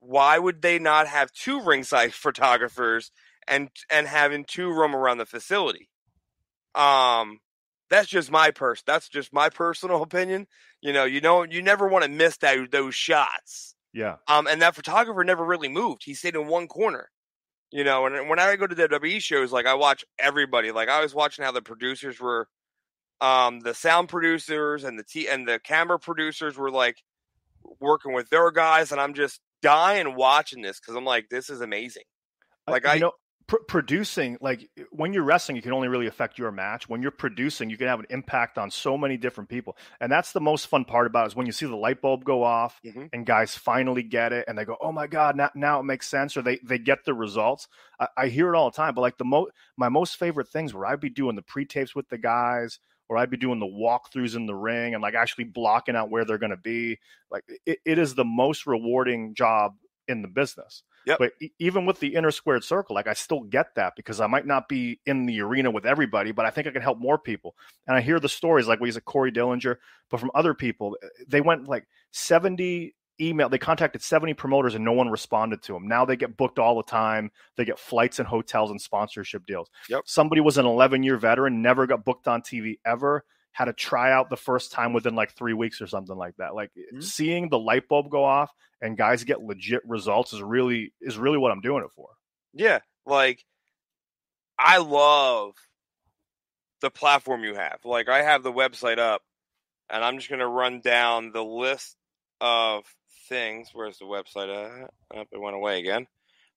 Why 0.00 0.38
would 0.38 0.60
they 0.60 0.78
not 0.78 1.08
have 1.08 1.32
two 1.32 1.62
ringside 1.62 2.12
photographers 2.26 3.10
and 3.48 3.70
and 3.88 4.06
having 4.06 4.44
two 4.44 4.70
roam 4.70 4.94
around 4.94 5.16
the 5.18 5.26
facility? 5.26 5.88
Um, 6.74 7.40
that's 7.90 8.08
just 8.08 8.30
my 8.30 8.50
pers. 8.50 8.82
That's 8.86 9.08
just 9.08 9.32
my 9.32 9.48
personal 9.50 10.02
opinion. 10.08 10.46
You 10.80 10.92
know, 10.92 11.04
you 11.04 11.20
know, 11.20 11.42
you 11.44 11.62
never 11.62 11.86
want 11.88 12.04
to 12.04 12.10
miss 12.10 12.36
that 12.38 12.70
those 12.70 12.94
shots. 12.94 13.74
Yeah. 13.92 14.16
Um, 14.26 14.46
and 14.46 14.62
that 14.62 14.74
photographer 14.74 15.22
never 15.22 15.44
really 15.44 15.68
moved. 15.68 16.02
He 16.04 16.14
stayed 16.14 16.34
in 16.34 16.46
one 16.46 16.66
corner. 16.68 17.10
You 17.70 17.84
know, 17.84 18.04
and 18.04 18.28
when 18.28 18.38
I 18.38 18.54
go 18.56 18.66
to 18.66 18.74
WWE 18.74 19.22
shows, 19.22 19.50
like 19.50 19.64
I 19.64 19.74
watch 19.74 20.04
everybody. 20.18 20.72
Like 20.72 20.90
I 20.90 21.00
was 21.00 21.14
watching 21.14 21.42
how 21.44 21.52
the 21.52 21.62
producers 21.62 22.20
were, 22.20 22.48
um, 23.22 23.60
the 23.60 23.72
sound 23.72 24.10
producers 24.10 24.84
and 24.84 24.98
the 24.98 25.04
t 25.04 25.26
and 25.26 25.48
the 25.48 25.58
camera 25.58 25.98
producers 25.98 26.58
were 26.58 26.70
like 26.70 26.96
working 27.80 28.12
with 28.12 28.28
their 28.28 28.50
guys, 28.50 28.92
and 28.92 29.00
I'm 29.00 29.14
just 29.14 29.40
dying 29.62 30.16
watching 30.16 30.60
this 30.60 30.80
because 30.80 30.96
I'm 30.96 31.04
like, 31.06 31.28
this 31.30 31.48
is 31.48 31.62
amazing. 31.62 32.02
Like, 32.68 32.84
you 32.84 32.90
I- 32.90 32.98
know, 32.98 33.12
pr- 33.52 33.64
producing 33.68 34.38
like 34.40 34.70
when 34.90 35.12
you're 35.12 35.22
wrestling, 35.24 35.56
you 35.56 35.62
can 35.62 35.72
only 35.72 35.88
really 35.88 36.06
affect 36.06 36.38
your 36.38 36.50
match. 36.50 36.88
When 36.88 37.02
you're 37.02 37.10
producing, 37.10 37.68
you 37.68 37.76
can 37.76 37.86
have 37.86 38.00
an 38.00 38.06
impact 38.08 38.56
on 38.56 38.70
so 38.70 38.96
many 38.96 39.18
different 39.18 39.50
people, 39.50 39.76
and 40.00 40.10
that's 40.10 40.32
the 40.32 40.40
most 40.40 40.68
fun 40.68 40.84
part 40.86 41.06
about 41.06 41.24
it 41.24 41.28
is 41.28 41.36
when 41.36 41.44
you 41.46 41.52
see 41.52 41.66
the 41.66 41.76
light 41.76 42.00
bulb 42.00 42.24
go 42.24 42.42
off 42.42 42.80
Mhm. 42.84 43.10
and 43.12 43.26
guys 43.26 43.54
finally 43.54 44.02
get 44.02 44.32
it, 44.32 44.46
and 44.48 44.56
they 44.56 44.64
go, 44.64 44.76
"Oh 44.80 44.90
my 44.90 45.06
god, 45.06 45.36
now, 45.36 45.50
now 45.54 45.80
it 45.80 45.84
makes 45.84 46.08
sense," 46.08 46.36
or 46.36 46.42
they 46.42 46.58
they 46.64 46.78
get 46.78 47.04
the 47.04 47.12
results. 47.14 47.68
I, 48.00 48.08
I 48.16 48.26
hear 48.28 48.52
it 48.52 48.56
all 48.56 48.70
the 48.70 48.76
time, 48.76 48.94
but 48.94 49.02
like 49.02 49.18
the 49.18 49.24
mo 49.26 49.48
my 49.76 49.90
most 49.90 50.16
favorite 50.16 50.48
things 50.48 50.72
where 50.72 50.86
I'd 50.86 51.00
be 51.00 51.10
doing 51.10 51.36
the 51.36 51.42
pre 51.42 51.66
tapes 51.66 51.94
with 51.94 52.08
the 52.08 52.18
guys. 52.18 52.78
Or 53.08 53.18
I'd 53.18 53.28
be 53.28 53.36
doing 53.36 53.58
the 53.58 53.66
walkthroughs 53.66 54.36
in 54.36 54.46
the 54.46 54.54
ring 54.54 54.94
and 54.94 55.02
like 55.02 55.12
actually 55.14 55.44
blocking 55.44 55.94
out 55.96 56.08
where 56.08 56.24
they're 56.24 56.38
going 56.38 56.48
to 56.48 56.56
be. 56.56 56.98
Like 57.30 57.44
it, 57.66 57.78
it 57.84 57.98
is 57.98 58.14
the 58.14 58.24
most 58.24 58.66
rewarding 58.66 59.34
job 59.34 59.74
in 60.08 60.22
the 60.22 60.28
business. 60.28 60.82
Yep. 61.06 61.18
But 61.18 61.32
even 61.58 61.86
with 61.86 62.00
the 62.00 62.14
inner 62.14 62.30
squared 62.30 62.64
circle, 62.64 62.94
like 62.94 63.06
I 63.06 63.14
still 63.14 63.40
get 63.40 63.74
that 63.76 63.94
because 63.96 64.20
I 64.20 64.26
might 64.26 64.46
not 64.46 64.68
be 64.68 65.00
in 65.06 65.26
the 65.26 65.40
arena 65.40 65.70
with 65.70 65.86
everybody, 65.86 66.32
but 66.32 66.46
I 66.46 66.50
think 66.50 66.66
I 66.66 66.70
can 66.70 66.82
help 66.82 66.98
more 66.98 67.18
people. 67.18 67.56
And 67.86 67.96
I 67.96 68.00
hear 68.00 68.20
the 68.20 68.28
stories 68.28 68.68
like 68.68 68.80
we 68.80 68.88
use 68.88 68.96
a 68.96 69.00
Corey 69.00 69.32
Dillinger, 69.32 69.76
but 70.10 70.20
from 70.20 70.30
other 70.34 70.54
people, 70.54 70.96
eh, 71.02 71.06
they 71.26 71.40
went 71.40 71.68
like 71.68 71.86
70 72.12 72.94
email, 73.20 73.48
they 73.48 73.58
contacted 73.58 74.02
70 74.02 74.34
promoters 74.34 74.74
and 74.74 74.84
no 74.84 74.92
one 74.92 75.08
responded 75.08 75.62
to 75.62 75.72
them. 75.72 75.86
Now 75.86 76.04
they 76.04 76.16
get 76.16 76.36
booked 76.36 76.58
all 76.58 76.76
the 76.76 76.82
time. 76.82 77.30
They 77.56 77.64
get 77.64 77.78
flights 77.78 78.18
and 78.18 78.28
hotels 78.28 78.70
and 78.70 78.80
sponsorship 78.80 79.46
deals. 79.46 79.70
Yep. 79.88 80.02
Somebody 80.06 80.40
was 80.40 80.58
an 80.58 80.66
11 80.66 81.02
year 81.02 81.16
veteran, 81.16 81.62
never 81.62 81.86
got 81.86 82.04
booked 82.04 82.28
on 82.28 82.42
TV 82.42 82.78
ever, 82.84 83.24
had 83.52 83.68
a 83.68 83.72
tryout 83.72 84.30
the 84.30 84.36
first 84.36 84.72
time 84.72 84.92
within 84.92 85.14
like 85.14 85.32
three 85.36 85.52
weeks 85.54 85.80
or 85.80 85.86
something 85.86 86.16
like 86.16 86.34
that. 86.36 86.54
Like 86.54 86.70
Mhm. 86.92 87.02
seeing 87.02 87.48
the 87.48 87.58
light 87.58 87.86
bulb 87.88 88.10
go 88.10 88.24
off 88.24 88.50
and 88.80 88.96
guys 88.96 89.24
get 89.24 89.42
legit 89.42 89.82
results 89.86 90.32
is 90.32 90.42
really 90.42 90.92
is 91.00 91.18
really 91.18 91.38
what 91.38 91.52
I'm 91.52 91.60
doing 91.60 91.84
it 91.84 91.90
for. 91.94 92.08
Yeah, 92.52 92.80
like 93.06 93.44
I 94.58 94.78
love 94.78 95.54
the 96.80 96.90
platform 96.90 97.44
you 97.44 97.54
have. 97.54 97.78
Like 97.84 98.08
I 98.08 98.22
have 98.22 98.42
the 98.42 98.52
website 98.52 98.98
up, 98.98 99.22
and 99.90 100.04
I'm 100.04 100.16
just 100.18 100.30
gonna 100.30 100.48
run 100.48 100.80
down 100.80 101.32
the 101.32 101.44
list 101.44 101.96
of 102.40 102.84
things. 103.28 103.70
Where's 103.72 103.98
the 103.98 104.04
website 104.04 104.48
at? 104.82 104.90
Oh, 105.14 105.24
it 105.30 105.40
went 105.40 105.56
away 105.56 105.78
again. 105.78 106.06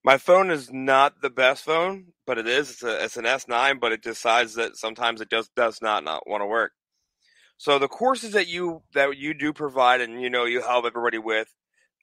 My 0.03 0.17
phone 0.17 0.51
is 0.51 0.71
not 0.71 1.21
the 1.21 1.29
best 1.31 1.63
phone, 1.63 2.13
but 2.27 2.37
it 2.37 2.47
is. 2.47 2.69
It's, 2.71 2.83
a, 2.83 3.03
it's 3.03 3.17
an 3.17 3.25
S9, 3.25 3.79
but 3.79 3.91
it 3.91 4.03
decides 4.03 4.53
that 4.55 4.77
sometimes 4.77 5.19
it 5.19 5.29
just 5.31 5.53
does 5.55 5.81
not 5.81 6.03
not 6.03 6.27
want 6.27 6.41
to 6.41 6.45
work. 6.45 6.73
So 7.57 7.79
the 7.79 7.87
courses 7.87 8.33
that 8.33 8.47
you 8.47 8.81
that 8.93 9.17
you 9.17 9.33
do 9.33 9.53
provide, 9.53 10.01
and 10.01 10.21
you 10.21 10.29
know 10.29 10.45
you 10.45 10.61
help 10.61 10.85
everybody 10.85 11.17
with, 11.17 11.47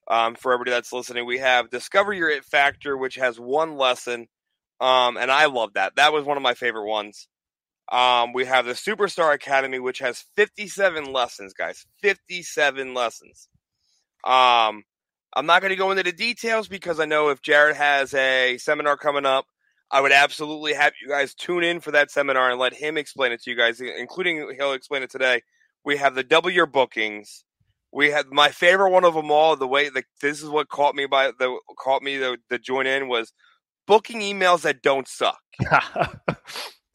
um, 0.09 0.35
for 0.35 0.53
everybody 0.53 0.71
that's 0.71 0.93
listening, 0.93 1.25
we 1.25 1.39
have 1.39 1.69
Discover 1.69 2.13
Your 2.13 2.29
It 2.29 2.43
Factor, 2.45 2.97
which 2.97 3.15
has 3.15 3.39
one 3.39 3.77
lesson, 3.77 4.27
um, 4.81 5.17
and 5.17 5.31
I 5.31 5.45
love 5.45 5.73
that. 5.73 5.95
That 5.95 6.13
was 6.13 6.25
one 6.25 6.37
of 6.37 6.43
my 6.43 6.55
favorite 6.55 6.87
ones. 6.87 7.27
Um, 7.91 8.33
we 8.33 8.45
have 8.45 8.65
the 8.65 8.73
Superstar 8.73 9.33
Academy, 9.33 9.79
which 9.79 9.99
has 9.99 10.23
57 10.35 11.11
lessons, 11.11 11.53
guys. 11.53 11.85
57 12.01 12.93
lessons. 12.93 13.49
Um, 14.23 14.83
I'm 15.35 15.45
not 15.45 15.61
going 15.61 15.71
to 15.71 15.75
go 15.75 15.91
into 15.91 16.03
the 16.03 16.11
details 16.11 16.67
because 16.67 16.99
I 16.99 17.05
know 17.05 17.29
if 17.29 17.41
Jared 17.41 17.75
has 17.75 18.13
a 18.13 18.57
seminar 18.57 18.97
coming 18.97 19.25
up, 19.25 19.45
I 19.91 20.01
would 20.01 20.11
absolutely 20.11 20.73
have 20.73 20.93
you 21.01 21.09
guys 21.09 21.33
tune 21.33 21.63
in 21.63 21.79
for 21.79 21.91
that 21.91 22.09
seminar 22.11 22.49
and 22.49 22.59
let 22.59 22.73
him 22.73 22.97
explain 22.97 23.31
it 23.31 23.43
to 23.43 23.51
you 23.51 23.57
guys, 23.57 23.79
including 23.79 24.53
he'll 24.57 24.73
explain 24.73 25.03
it 25.03 25.11
today. 25.11 25.41
We 25.85 25.97
have 25.97 26.15
the 26.15 26.23
double 26.23 26.49
your 26.49 26.65
bookings. 26.65 27.43
We 27.91 28.09
had 28.09 28.27
my 28.31 28.49
favorite 28.49 28.89
one 28.89 29.05
of 29.05 29.13
them 29.13 29.29
all. 29.29 29.55
The 29.55 29.67
way 29.67 29.89
the 29.89 30.03
this 30.21 30.41
is 30.41 30.49
what 30.49 30.69
caught 30.69 30.95
me 30.95 31.05
by 31.05 31.31
the 31.37 31.59
caught 31.77 32.01
me 32.01 32.17
the, 32.17 32.37
the 32.49 32.57
join 32.57 32.87
in 32.87 33.07
was 33.07 33.33
booking 33.85 34.21
emails 34.21 34.61
that 34.61 34.81
don't 34.81 35.07
suck. 35.07 35.39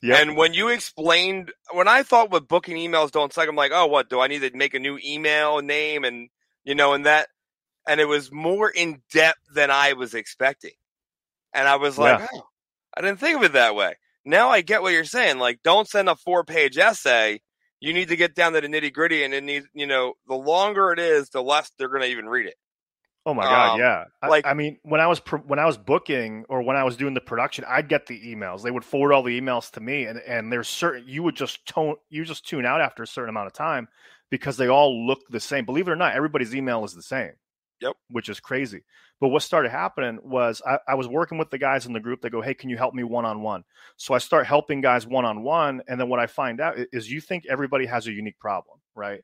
yeah. 0.03 0.17
And 0.17 0.37
when 0.37 0.55
you 0.55 0.69
explained, 0.69 1.53
when 1.73 1.87
I 1.87 2.03
thought 2.03 2.33
what 2.33 2.49
booking 2.49 2.77
emails 2.77 3.13
don't 3.13 3.33
suck, 3.33 3.49
I'm 3.49 3.55
like, 3.55 3.71
oh, 3.73 3.87
what 3.87 4.11
do 4.11 4.19
I 4.19 4.27
need 4.27 4.41
to 4.41 4.51
make 4.57 4.75
a 4.75 4.81
new 4.81 4.99
email 5.05 5.61
name 5.61 6.03
and 6.03 6.29
you 6.65 6.75
know, 6.75 6.93
and 6.93 7.07
that, 7.07 7.29
and 7.89 8.01
it 8.01 8.05
was 8.07 8.31
more 8.31 8.69
in 8.69 9.01
depth 9.11 9.41
than 9.55 9.71
I 9.71 9.95
was 9.95 10.13
expecting, 10.15 10.73
and 11.55 11.67
I 11.67 11.77
was 11.77 11.97
like, 11.97 12.19
Yeah. 12.19 12.27
oh, 12.35 12.48
I 12.99 13.03
didn't 13.03 13.21
think 13.21 13.37
of 13.39 13.45
it 13.45 13.53
that 13.53 13.75
way. 13.77 13.95
Now 14.25 14.49
I 14.51 14.61
get 14.61 14.83
what 14.83 14.93
you're 14.93 15.05
saying. 15.05 15.39
Like, 15.39 15.61
don't 15.63 15.89
send 15.89 16.09
a 16.09 16.17
four 16.17 16.45
page 16.45 16.77
essay. 16.77 17.41
You 17.81 17.95
need 17.95 18.09
to 18.09 18.17
get 18.17 18.35
down 18.35 18.53
to 18.55 18.61
the 18.61 18.67
nitty 18.67 18.93
gritty, 18.93 19.23
and 19.23 19.33
it 19.33 19.45
needs, 19.45 19.67
you 19.73 19.87
know, 19.87 20.15
the 20.27 20.35
longer 20.35 20.91
it 20.93 20.99
is, 20.99 21.29
the 21.31 21.43
less 21.43 21.71
they're 21.79 21.89
going 21.89 22.03
to 22.03 22.09
even 22.09 22.27
read 22.27 22.47
it. 22.47 22.57
Oh 23.25 23.35
my 23.35 23.45
god, 23.45 23.75
Um, 23.75 23.81
yeah. 23.81 24.05
I- 24.23 24.29
like- 24.29 24.47
I, 24.47 24.55
mean, 24.55 24.79
when 24.83 25.01
I 25.01 25.07
was 25.07 25.19
when 25.47 25.59
I 25.59 25.67
was 25.67 25.77
booking 25.79 26.45
or 26.49 26.63
when 26.63 26.77
I 26.77 26.85
was 26.85 26.97
doing 26.97 27.15
the 27.15 27.21
production, 27.21 27.65
I'd 27.69 27.89
get 27.89 28.07
the 28.07 28.21
emails. 28.21 28.63
They 28.63 28.71
would 28.71 28.85
forward 28.85 29.13
all 29.13 29.23
the 29.23 29.39
emails 29.39 29.71
to 29.73 29.81
me, 29.81 30.05
and 30.07 30.19
and 30.19 30.51
there's 30.53 30.69
certain 30.69 31.05
you 31.07 31.23
would 31.23 31.37
just 31.37 31.65
tone 31.67 31.97
you 32.09 32.25
just 32.25 32.47
tune 32.49 32.65
out 32.67 32.81
after 32.81 33.03
a 33.03 33.07
certain 33.07 33.29
amount 33.29 33.47
of 33.49 33.53
time 33.53 33.87
because 34.31 34.57
they 34.57 34.69
all 34.69 35.07
look 35.07 35.21
the 35.31 35.41
same. 35.41 35.65
Believe 35.67 35.89
it 35.89 35.91
or 35.93 35.97
not, 35.97 36.15
everybody's 36.15 36.55
email 36.55 36.85
is 36.85 36.95
the 36.95 37.03
same. 37.03 37.33
Yep. 37.81 37.93
Which 38.11 38.29
is 38.29 38.41
crazy. 38.41 38.83
But 39.21 39.29
what 39.29 39.43
started 39.43 39.71
happening 39.71 40.19
was 40.23 40.63
I, 40.67 40.79
I 40.89 40.95
was 40.95 41.09
working 41.09 41.39
with 41.39 41.51
the 41.51 41.59
guys 41.59 41.87
in 41.87 41.93
the 41.93 42.01
group. 42.01 42.21
They 42.21 42.31
go, 42.31 42.41
"Hey, 42.41 42.55
can 42.55 42.71
you 42.71 42.77
help 42.77 42.95
me 42.95 43.03
one 43.03 43.25
on 43.25 43.43
one?" 43.43 43.65
So 43.97 44.15
I 44.15 44.19
start 44.19 44.47
helping 44.47 44.81
guys 44.81 45.07
one 45.07 45.25
on 45.25 45.43
one, 45.43 45.83
and 45.89 46.01
then 46.01 46.09
what 46.09 46.21
I 46.21 46.27
find 46.27 46.61
out 46.61 46.77
is 46.93 47.11
you 47.11 47.21
think 47.21 47.45
everybody 47.49 47.87
has 47.87 48.07
a 48.07 48.13
unique 48.13 48.39
problem, 48.39 48.79
right? 48.95 49.23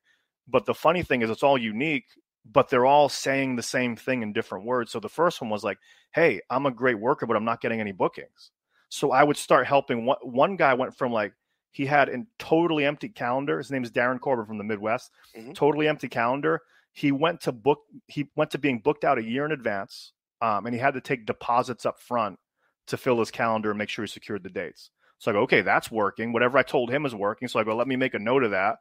But 0.49 0.67
the 0.67 0.75
funny 0.75 1.03
thing 1.03 1.23
is, 1.23 1.31
it's 1.31 1.43
all 1.45 1.57
unique, 1.59 2.07
but 2.45 2.69
they're 2.69 2.87
all 2.87 3.09
saying 3.09 3.57
the 3.57 3.63
same 3.63 3.97
thing 3.97 4.23
in 4.23 4.33
different 4.33 4.67
words. 4.67 4.91
So 4.93 5.01
the 5.01 5.09
first 5.09 5.41
one 5.41 5.51
was 5.51 5.65
like, 5.65 5.79
"Hey, 6.13 6.41
I'm 6.51 6.67
a 6.67 6.71
great 6.73 6.99
worker, 6.99 7.27
but 7.27 7.37
I'm 7.37 7.45
not 7.45 7.61
getting 7.61 7.81
any 7.81 7.93
bookings." 7.93 8.51
So 8.89 9.13
I 9.13 9.23
would 9.25 9.37
start 9.37 9.67
helping. 9.67 10.05
One, 10.07 10.19
one 10.23 10.57
guy 10.57 10.75
went 10.75 10.97
from 10.97 11.13
like 11.13 11.35
he 11.71 11.87
had 11.87 12.09
a 12.09 12.25
totally 12.39 12.85
empty 12.85 13.09
calendar. 13.09 13.59
His 13.59 13.71
name 13.71 13.83
is 13.83 13.91
Darin 13.91 14.19
Corbin 14.21 14.47
from 14.47 14.59
the 14.59 14.65
Midwest. 14.65 15.11
Mhm. 15.37 15.55
Totally 15.55 15.89
empty 15.89 16.09
calendar. 16.09 16.63
He 16.95 17.13
went 17.13 17.43
to 17.43 17.53
book. 17.53 17.81
He 18.07 18.31
went 18.37 18.53
to 18.53 18.59
being 18.59 18.79
booked 18.79 19.05
out 19.05 19.19
a 19.19 19.25
year 19.25 19.45
in 19.45 19.53
advance, 19.53 20.13
um, 20.41 20.65
and 20.65 20.75
he 20.75 20.81
had 20.81 20.95
to 20.95 21.01
take 21.01 21.27
deposits 21.27 21.85
up 21.85 22.01
front 22.01 22.39
to 22.87 22.97
fill 22.97 23.19
his 23.19 23.31
calendar 23.31 23.71
and 23.71 23.79
make 23.79 23.89
sure 23.89 24.05
he 24.05 24.09
secured 24.09 24.45
the 24.45 24.49
dates. 24.49 24.91
So 25.19 25.31
I 25.31 25.35
go, 25.35 25.41
okay, 25.41 25.63
that's 25.63 25.91
working. 25.91 26.33
Whatever 26.33 26.59
I 26.59 26.63
told 26.63 26.91
him 26.91 27.07
is 27.07 27.15
working. 27.15 27.49
So 27.49 27.59
I 27.59 27.65
go, 27.65 27.75
let 27.77 27.89
me 27.89 27.97
make 27.97 28.15
a 28.15 28.19
note 28.19 28.45
of 28.45 28.53
that. 28.53 28.77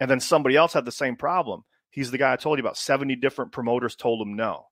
And 0.00 0.10
then 0.10 0.20
somebody 0.20 0.56
else 0.56 0.72
had 0.72 0.84
the 0.84 0.92
same 0.92 1.16
problem. 1.16 1.64
He's 1.90 2.10
the 2.10 2.18
guy 2.18 2.32
I 2.32 2.36
told 2.36 2.58
you 2.58 2.64
about. 2.64 2.76
70 2.76 3.16
different 3.16 3.52
promoters 3.52 3.96
told 3.96 4.22
him 4.22 4.34
no. 4.34 4.66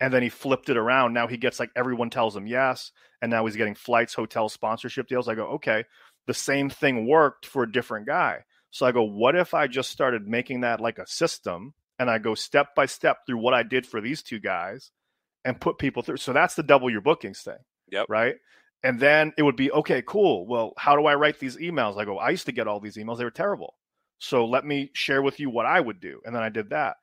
And 0.00 0.12
then 0.12 0.22
he 0.22 0.28
flipped 0.28 0.68
it 0.68 0.76
around. 0.76 1.14
Now 1.14 1.26
he 1.26 1.38
gets 1.38 1.58
like 1.58 1.70
everyone 1.74 2.10
tells 2.10 2.36
him 2.36 2.46
yes. 2.46 2.92
And 3.20 3.30
now 3.30 3.46
he's 3.46 3.56
getting 3.56 3.74
flights, 3.74 4.14
hotel 4.14 4.48
sponsorship 4.48 5.08
deals. 5.08 5.28
I 5.28 5.34
go, 5.34 5.46
okay, 5.54 5.84
the 6.26 6.34
same 6.34 6.70
thing 6.70 7.08
worked 7.08 7.46
for 7.46 7.62
a 7.62 7.72
different 7.72 8.06
guy. 8.06 8.44
So 8.70 8.84
I 8.84 8.92
go, 8.92 9.02
what 9.02 9.34
if 9.34 9.54
I 9.54 9.66
just 9.66 9.90
started 9.90 10.28
making 10.28 10.60
that 10.60 10.80
like 10.80 10.98
a 10.98 11.06
system 11.06 11.72
and 11.98 12.10
I 12.10 12.18
go 12.18 12.34
step 12.34 12.74
by 12.74 12.86
step 12.86 13.18
through 13.26 13.38
what 13.38 13.54
I 13.54 13.62
did 13.62 13.86
for 13.86 14.00
these 14.00 14.22
two 14.22 14.38
guys 14.40 14.90
and 15.44 15.60
put 15.60 15.78
people 15.78 16.02
through? 16.02 16.18
So 16.18 16.32
that's 16.32 16.54
the 16.54 16.62
double 16.62 16.90
your 16.90 17.00
bookings 17.00 17.40
thing. 17.40 17.58
Yep. 17.90 18.06
Right. 18.08 18.36
And 18.84 19.00
then 19.00 19.32
it 19.36 19.42
would 19.42 19.56
be, 19.56 19.72
okay, 19.72 20.02
cool. 20.06 20.46
Well, 20.46 20.72
how 20.76 20.96
do 20.96 21.06
I 21.06 21.14
write 21.16 21.40
these 21.40 21.56
emails? 21.56 21.98
I 21.98 22.04
go, 22.04 22.18
I 22.18 22.30
used 22.30 22.46
to 22.46 22.52
get 22.52 22.68
all 22.68 22.80
these 22.80 22.96
emails. 22.96 23.18
They 23.18 23.24
were 23.24 23.30
terrible. 23.30 23.74
So 24.20 24.46
let 24.46 24.64
me 24.64 24.90
share 24.94 25.22
with 25.22 25.40
you 25.40 25.50
what 25.50 25.66
I 25.66 25.80
would 25.80 26.00
do. 26.00 26.20
And 26.24 26.34
then 26.34 26.42
I 26.42 26.48
did 26.48 26.70
that. 26.70 26.96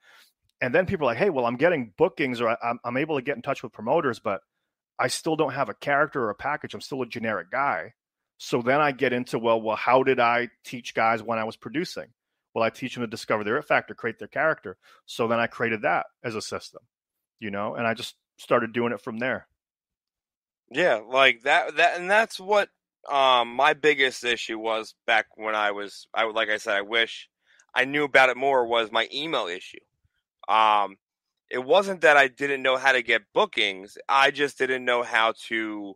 and 0.61 0.73
then 0.73 0.85
people 0.85 1.05
are 1.07 1.11
like, 1.11 1.17
hey, 1.17 1.29
well, 1.29 1.45
I'm 1.45 1.57
getting 1.57 1.93
bookings 1.97 2.41
or 2.41 2.57
I'm, 2.63 2.79
I'm 2.83 2.97
able 2.97 3.17
to 3.17 3.21
get 3.21 3.35
in 3.35 3.41
touch 3.41 3.61
with 3.61 3.73
promoters, 3.73 4.19
but 4.19 4.41
I 4.97 5.07
still 5.09 5.35
don't 5.35 5.53
have 5.53 5.69
a 5.69 5.73
character 5.73 6.23
or 6.23 6.29
a 6.29 6.35
package. 6.35 6.73
I'm 6.73 6.81
still 6.81 7.01
a 7.01 7.05
generic 7.07 7.51
guy. 7.51 7.93
So 8.37 8.61
then 8.61 8.81
I 8.81 8.91
get 8.91 9.13
into, 9.13 9.37
well, 9.39 9.61
well, 9.61 9.75
how 9.75 10.03
did 10.03 10.19
I 10.19 10.49
teach 10.63 10.93
guys 10.93 11.21
when 11.21 11.39
I 11.39 11.43
was 11.43 11.55
producing? 11.57 12.07
Well, 12.55 12.63
I 12.63 12.69
teach 12.69 12.95
them 12.95 13.01
to 13.01 13.07
discover 13.07 13.43
their 13.43 13.57
it 13.57 13.65
factor, 13.65 13.93
create 13.93 14.17
their 14.17 14.29
character. 14.29 14.77
So 15.05 15.27
then 15.27 15.39
I 15.39 15.47
created 15.47 15.81
that 15.81 16.05
as 16.23 16.35
a 16.35 16.41
system, 16.41 16.81
you 17.37 17.51
know, 17.51 17.75
and 17.75 17.85
I 17.85 17.93
just 17.93 18.15
started 18.37 18.71
doing 18.71 18.93
it 18.93 19.01
from 19.01 19.19
there. 19.19 19.47
Yeah, 20.71 21.01
like 21.07 21.41
that 21.43 21.75
that 21.75 21.99
and 21.99 22.09
that's 22.09 22.39
what 22.39 22.69
um 23.09 23.53
my 23.53 23.73
biggest 23.73 24.23
issue 24.23 24.57
was 24.57 24.95
back 25.05 25.27
when 25.35 25.53
I 25.53 25.71
was 25.71 26.07
I 26.13 26.23
like 26.23 26.49
I 26.49 26.57
said 26.57 26.75
I 26.75 26.81
wish 26.81 27.29
I 27.75 27.83
knew 27.83 28.05
about 28.05 28.29
it 28.29 28.37
more 28.37 28.65
was 28.65 28.89
my 28.89 29.07
email 29.13 29.47
issue. 29.47 29.77
Um 30.47 30.95
it 31.49 31.63
wasn't 31.63 32.01
that 32.01 32.17
I 32.17 32.29
didn't 32.29 32.63
know 32.63 32.77
how 32.77 32.93
to 32.93 33.03
get 33.03 33.33
bookings, 33.33 33.97
I 34.07 34.31
just 34.31 34.57
didn't 34.57 34.85
know 34.85 35.03
how 35.03 35.33
to 35.49 35.95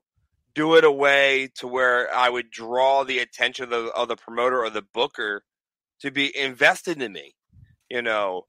do 0.55 0.75
it 0.75 0.83
a 0.83 0.91
way 0.91 1.49
to 1.55 1.67
where 1.67 2.13
I 2.13 2.29
would 2.29 2.51
draw 2.51 3.05
the 3.05 3.19
attention 3.19 3.63
of 3.63 3.69
the, 3.69 3.85
of 3.93 4.09
the 4.09 4.17
promoter 4.17 4.61
or 4.63 4.69
the 4.69 4.81
booker 4.93 5.43
to 6.01 6.11
be 6.11 6.35
invested 6.37 7.01
in 7.01 7.13
me, 7.13 7.35
you 7.89 8.01
know. 8.01 8.45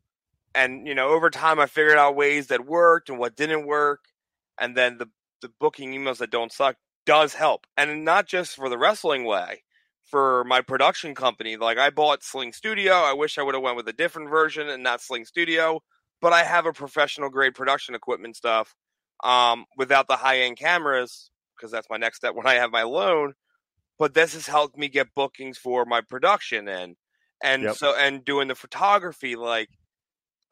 And 0.54 0.86
you 0.86 0.94
know, 0.94 1.08
over 1.10 1.30
time, 1.30 1.60
I 1.60 1.66
figured 1.66 1.98
out 1.98 2.16
ways 2.16 2.48
that 2.48 2.66
worked 2.66 3.08
and 3.08 3.18
what 3.18 3.36
didn't 3.36 3.66
work, 3.66 4.00
and 4.60 4.76
then 4.76 4.98
the 4.98 5.08
the 5.42 5.50
booking 5.60 5.92
emails 5.92 6.18
that 6.18 6.30
don't 6.30 6.52
suck 6.52 6.76
does 7.06 7.34
help, 7.34 7.66
and 7.76 8.04
not 8.04 8.26
just 8.26 8.56
for 8.56 8.68
the 8.68 8.78
wrestling 8.78 9.24
way. 9.24 9.62
For 10.04 10.42
my 10.42 10.60
production 10.60 11.14
company, 11.14 11.56
like 11.56 11.78
I 11.78 11.90
bought 11.90 12.24
Sling 12.24 12.52
Studio. 12.52 12.94
I 12.94 13.12
wish 13.12 13.38
I 13.38 13.42
would 13.42 13.54
have 13.54 13.62
went 13.62 13.76
with 13.76 13.86
a 13.86 13.92
different 13.92 14.28
version 14.28 14.68
and 14.68 14.82
not 14.82 15.00
Sling 15.00 15.24
Studio, 15.24 15.82
but 16.20 16.32
I 16.32 16.42
have 16.42 16.66
a 16.66 16.72
professional 16.72 17.30
grade 17.30 17.54
production 17.54 17.94
equipment 17.94 18.36
stuff 18.36 18.74
um, 19.22 19.66
without 19.76 20.08
the 20.08 20.16
high 20.16 20.40
end 20.40 20.58
cameras 20.58 21.30
because 21.56 21.70
that's 21.70 21.88
my 21.90 21.96
next 21.96 22.16
step 22.16 22.34
when 22.34 22.46
I 22.46 22.54
have 22.54 22.70
my 22.70 22.82
loan. 22.82 23.34
But 23.98 24.14
this 24.14 24.34
has 24.34 24.46
helped 24.46 24.78
me 24.78 24.88
get 24.88 25.14
bookings 25.14 25.58
for 25.58 25.84
my 25.84 26.00
production 26.00 26.68
and 26.68 26.96
and 27.42 27.62
yep. 27.62 27.76
so 27.76 27.94
and 27.96 28.24
doing 28.24 28.48
the 28.48 28.54
photography 28.54 29.36
like 29.36 29.68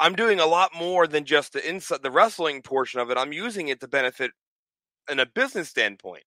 I'm 0.01 0.15
doing 0.15 0.39
a 0.39 0.47
lot 0.47 0.71
more 0.77 1.07
than 1.07 1.25
just 1.25 1.53
the 1.53 1.69
inside 1.69 2.03
the 2.03 2.11
wrestling 2.11 2.63
portion 2.63 3.01
of 3.01 3.11
it. 3.11 3.19
I'm 3.19 3.33
using 3.33 3.69
it 3.69 3.81
to 3.81 3.89
benefit 3.89 4.31
in 5.11 5.19
a 5.19 5.27
business 5.27 5.69
standpoint. 5.69 6.23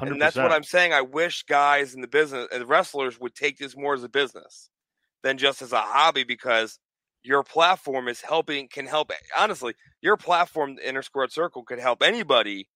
100%. 0.00 0.12
And 0.12 0.22
that's 0.22 0.36
what 0.36 0.52
I'm 0.52 0.64
saying. 0.64 0.92
I 0.92 1.02
wish 1.02 1.44
guys 1.44 1.94
in 1.94 2.00
the 2.00 2.08
business 2.08 2.48
and 2.50 2.68
wrestlers 2.68 3.20
would 3.20 3.34
take 3.34 3.58
this 3.58 3.76
more 3.76 3.94
as 3.94 4.02
a 4.02 4.08
business 4.08 4.70
than 5.22 5.38
just 5.38 5.62
as 5.62 5.72
a 5.72 5.80
hobby 5.80 6.24
because 6.24 6.78
your 7.22 7.42
platform 7.42 8.08
is 8.08 8.20
helping 8.20 8.68
can 8.68 8.86
help 8.86 9.12
honestly, 9.36 9.74
your 10.02 10.16
platform, 10.16 10.76
the 10.76 10.88
Inner 10.88 11.02
Squared 11.02 11.32
Circle, 11.32 11.64
could 11.64 11.78
help 11.78 12.02
anybody 12.02 12.68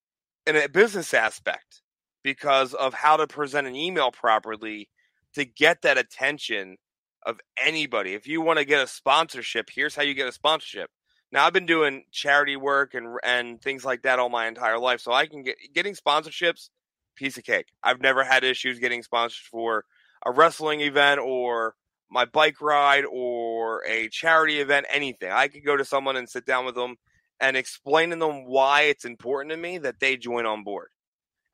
in 0.47 0.57
a 0.57 0.69
business 0.69 1.13
aspect 1.13 1.83
because 2.23 2.73
of 2.75 2.95
how 2.95 3.17
to 3.17 3.27
present 3.27 3.67
an 3.67 3.77
email 3.77 4.11
properly 4.11 4.89
to 5.35 5.45
get 5.45 5.83
that 5.83 5.99
attention 5.99 6.77
of 7.25 7.41
anybody. 7.63 8.15
If 8.15 8.27
you 8.27 8.41
want 8.41 8.59
to 8.59 8.65
get 8.65 8.83
a 8.83 8.87
sponsorship, 8.87 9.71
here's 9.75 9.95
how 9.95 10.03
you 10.03 10.15
get 10.15 10.29
a 10.29 10.33
sponsorship. 10.33 10.91
Now 11.31 11.47
I've 11.47 11.53
been 11.53 11.67
doing 11.67 12.05
charity 12.11 12.57
work 12.57 12.95
and 12.95 13.19
and 13.23 13.61
things 13.61 13.85
like 13.85 14.03
that 14.03 14.19
all 14.19 14.31
my 14.31 14.47
entire 14.47 14.79
life, 14.79 15.01
so 15.01 15.13
I 15.13 15.27
can 15.27 15.43
get 15.43 15.57
getting 15.75 15.95
sponsorships 15.95 16.71
piece 17.17 17.37
of 17.37 17.45
cake. 17.45 17.67
I've 17.83 18.01
never 18.01 18.25
had 18.25 18.45
issues 18.45 18.79
getting 18.79 19.03
sponsors 19.03 19.43
for 19.51 19.85
a 20.25 20.33
wrestling 20.33 20.81
event 20.81 21.21
or 21.21 21.75
my 22.11 22.25
bike 22.25 22.61
ride 22.61 23.05
or 23.05 23.85
a 23.87 24.09
charity 24.09 24.61
event, 24.61 24.87
anything. 24.91 25.31
I 25.31 25.49
could 25.49 25.65
go 25.65 25.77
to 25.77 25.85
someone 25.85 26.17
and 26.17 26.29
sit 26.29 26.47
down 26.47 26.65
with 26.65 26.75
them 26.75 26.97
and 27.41 27.57
explain 27.57 28.11
to 28.11 28.17
them 28.17 28.47
why 28.47 28.83
it's 28.83 29.05
important 29.05 29.51
to 29.53 29.57
me 29.59 29.79
that 29.79 30.01
they 30.01 30.17
join 30.17 30.47
on 30.47 30.65
board. 30.65 30.89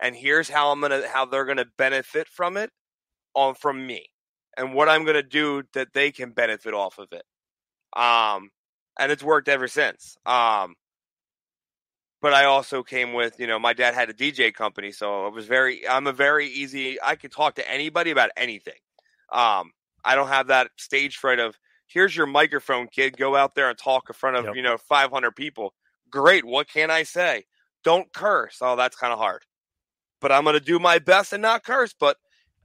And 0.01 0.15
here's 0.15 0.49
how 0.49 0.71
I'm 0.71 0.81
gonna 0.81 1.09
how 1.09 1.25
they're 1.25 1.45
gonna 1.45 1.67
benefit 1.77 2.29
from 2.29 2.57
it 2.57 2.71
on 3.35 3.55
from 3.55 3.87
me 3.87 4.07
and 4.57 4.75
what 4.75 4.89
I'm 4.89 5.05
gonna 5.05 5.23
do 5.23 5.63
that 5.75 5.93
they 5.93 6.11
can 6.13 6.31
benefit 6.31 6.75
off 6.75 6.99
of 6.99 7.13
it. 7.13 7.25
Um 7.99 8.51
and 8.99 9.11
it's 9.11 9.23
worked 9.23 9.49
ever 9.49 9.69
since. 9.69 10.17
Um 10.27 10.75
but 12.23 12.33
I 12.33 12.47
also 12.47 12.83
came 12.83 13.13
with, 13.13 13.39
you 13.39 13.47
know, 13.47 13.59
my 13.59 13.75
dad 13.75 13.95
had 13.95 14.09
a 14.09 14.15
DJ 14.15 14.53
company, 14.55 14.93
so 14.93 15.27
it 15.27 15.35
was 15.35 15.47
very 15.47 15.89
I'm 15.89 16.07
a 16.07 16.13
very 16.13 16.49
easy 16.49 16.99
I 17.03 17.17
could 17.17 17.33
talk 17.33 17.57
to 17.57 17.71
anybody 17.71 18.11
about 18.11 18.31
anything. 18.37 18.79
Um 19.33 19.73
I 20.05 20.15
don't 20.15 20.29
have 20.29 20.49
that 20.49 20.71
stage 20.77 21.17
fright 21.17 21.39
of 21.39 21.59
here's 21.87 22.17
your 22.17 22.27
microphone, 22.27 22.89
kid. 22.89 23.17
Go 23.17 23.37
out 23.37 23.55
there 23.55 23.71
and 23.71 23.79
talk 23.79 24.05
in 24.09 24.15
front 24.15 24.37
of, 24.37 24.45
yep. 24.45 24.57
you 24.57 24.63
know, 24.63 24.77
500 24.77 25.35
people. 25.35 25.73
Great. 26.11 26.45
What 26.45 26.69
can 26.69 26.91
I 26.91 27.05
say? 27.05 27.45
Don't 27.83 28.13
curse. 28.13 28.59
Oh, 28.61 28.77
that's 28.77 28.97
kind 28.97 29.13
of 29.13 29.19
hard. 29.19 29.43
But 30.21 30.33
I'm 30.33 30.45
going 30.45 30.55
to 30.55 30.65
do 30.65 30.79
my 30.79 30.99
best 30.99 31.33
and 31.33 31.43
not 31.43 31.65
curse. 31.65 31.95
But 31.99 32.17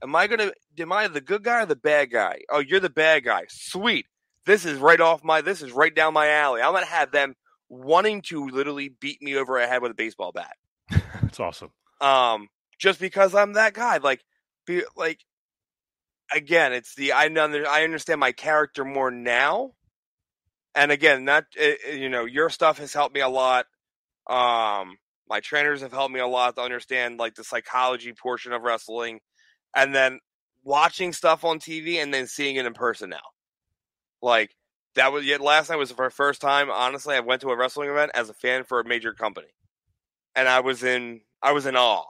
am 0.02 0.16
I 0.16 0.26
going 0.26 0.38
to, 0.38 0.54
am 0.78 0.92
I 0.92 1.08
the 1.08 1.20
good 1.20 1.42
guy 1.42 1.62
or 1.62 1.66
the 1.66 1.76
bad 1.76 2.10
guy? 2.10 2.40
Oh, 2.50 2.60
you're 2.60 2.80
the 2.80 2.90
bad 2.90 3.24
guy. 3.24 3.44
Sweet. 3.48 4.06
This 4.46 4.64
is 4.64 4.78
right 4.78 5.00
off 5.00 5.22
my, 5.22 5.40
this 5.42 5.62
is 5.62 5.72
right 5.72 5.94
down 5.94 6.14
my 6.14 6.28
alley. 6.28 6.62
I'm 6.62 6.74
to 6.74 6.84
have 6.84 7.12
them 7.12 7.34
wanting 7.68 8.22
to 8.22 8.48
literally 8.48 8.88
beat 8.88 9.22
me 9.22 9.36
over 9.36 9.58
a 9.58 9.66
head 9.66 9.82
with 9.82 9.92
a 9.92 9.94
baseball 9.94 10.32
bat. 10.32 10.56
that's 10.90 11.40
awesome. 11.40 11.70
Um, 12.00 12.48
just 12.78 12.98
because 12.98 13.34
I'm 13.34 13.52
that 13.54 13.74
guy. 13.74 13.98
Like, 13.98 14.22
be 14.66 14.82
like, 14.96 15.20
again, 16.32 16.72
it's 16.72 16.94
the 16.94 17.12
I 17.12 17.28
know 17.28 17.44
I 17.68 17.84
understand 17.84 18.20
my 18.20 18.32
character 18.32 18.84
more 18.84 19.10
now, 19.10 19.72
and 20.74 20.90
again, 20.90 21.24
not 21.24 21.44
eh, 21.56 21.74
eh, 21.86 21.92
you 21.92 22.08
know 22.08 22.24
your 22.24 22.50
stuff 22.50 22.78
has 22.78 22.92
helped 22.92 23.14
me 23.14 23.20
a 23.20 23.28
lot. 23.28 23.66
Um, 24.28 24.96
my 25.28 25.40
trainers 25.40 25.82
have 25.82 25.92
helped 25.92 26.14
me 26.14 26.20
a 26.20 26.26
lot 26.26 26.56
to 26.56 26.62
understand 26.62 27.18
like 27.18 27.34
the 27.34 27.44
psychology 27.44 28.12
portion 28.12 28.52
of 28.52 28.62
wrestling, 28.62 29.20
and 29.74 29.94
then 29.94 30.20
watching 30.62 31.12
stuff 31.12 31.44
on 31.44 31.58
TV 31.58 31.96
and 31.96 32.12
then 32.12 32.26
seeing 32.26 32.56
it 32.56 32.66
in 32.66 32.74
person 32.74 33.10
now. 33.10 33.18
Like 34.22 34.54
that 34.94 35.12
was 35.12 35.24
yet 35.24 35.40
last 35.40 35.70
night 35.70 35.76
was 35.76 35.92
the 35.92 36.10
first 36.10 36.40
time. 36.40 36.70
Honestly, 36.70 37.14
I 37.14 37.20
went 37.20 37.42
to 37.42 37.50
a 37.50 37.56
wrestling 37.56 37.88
event 37.90 38.12
as 38.14 38.28
a 38.28 38.34
fan 38.34 38.64
for 38.64 38.80
a 38.80 38.84
major 38.84 39.14
company, 39.14 39.48
and 40.34 40.48
I 40.48 40.60
was 40.60 40.82
in 40.82 41.20
I 41.42 41.52
was 41.52 41.66
in 41.66 41.76
awe. 41.76 42.04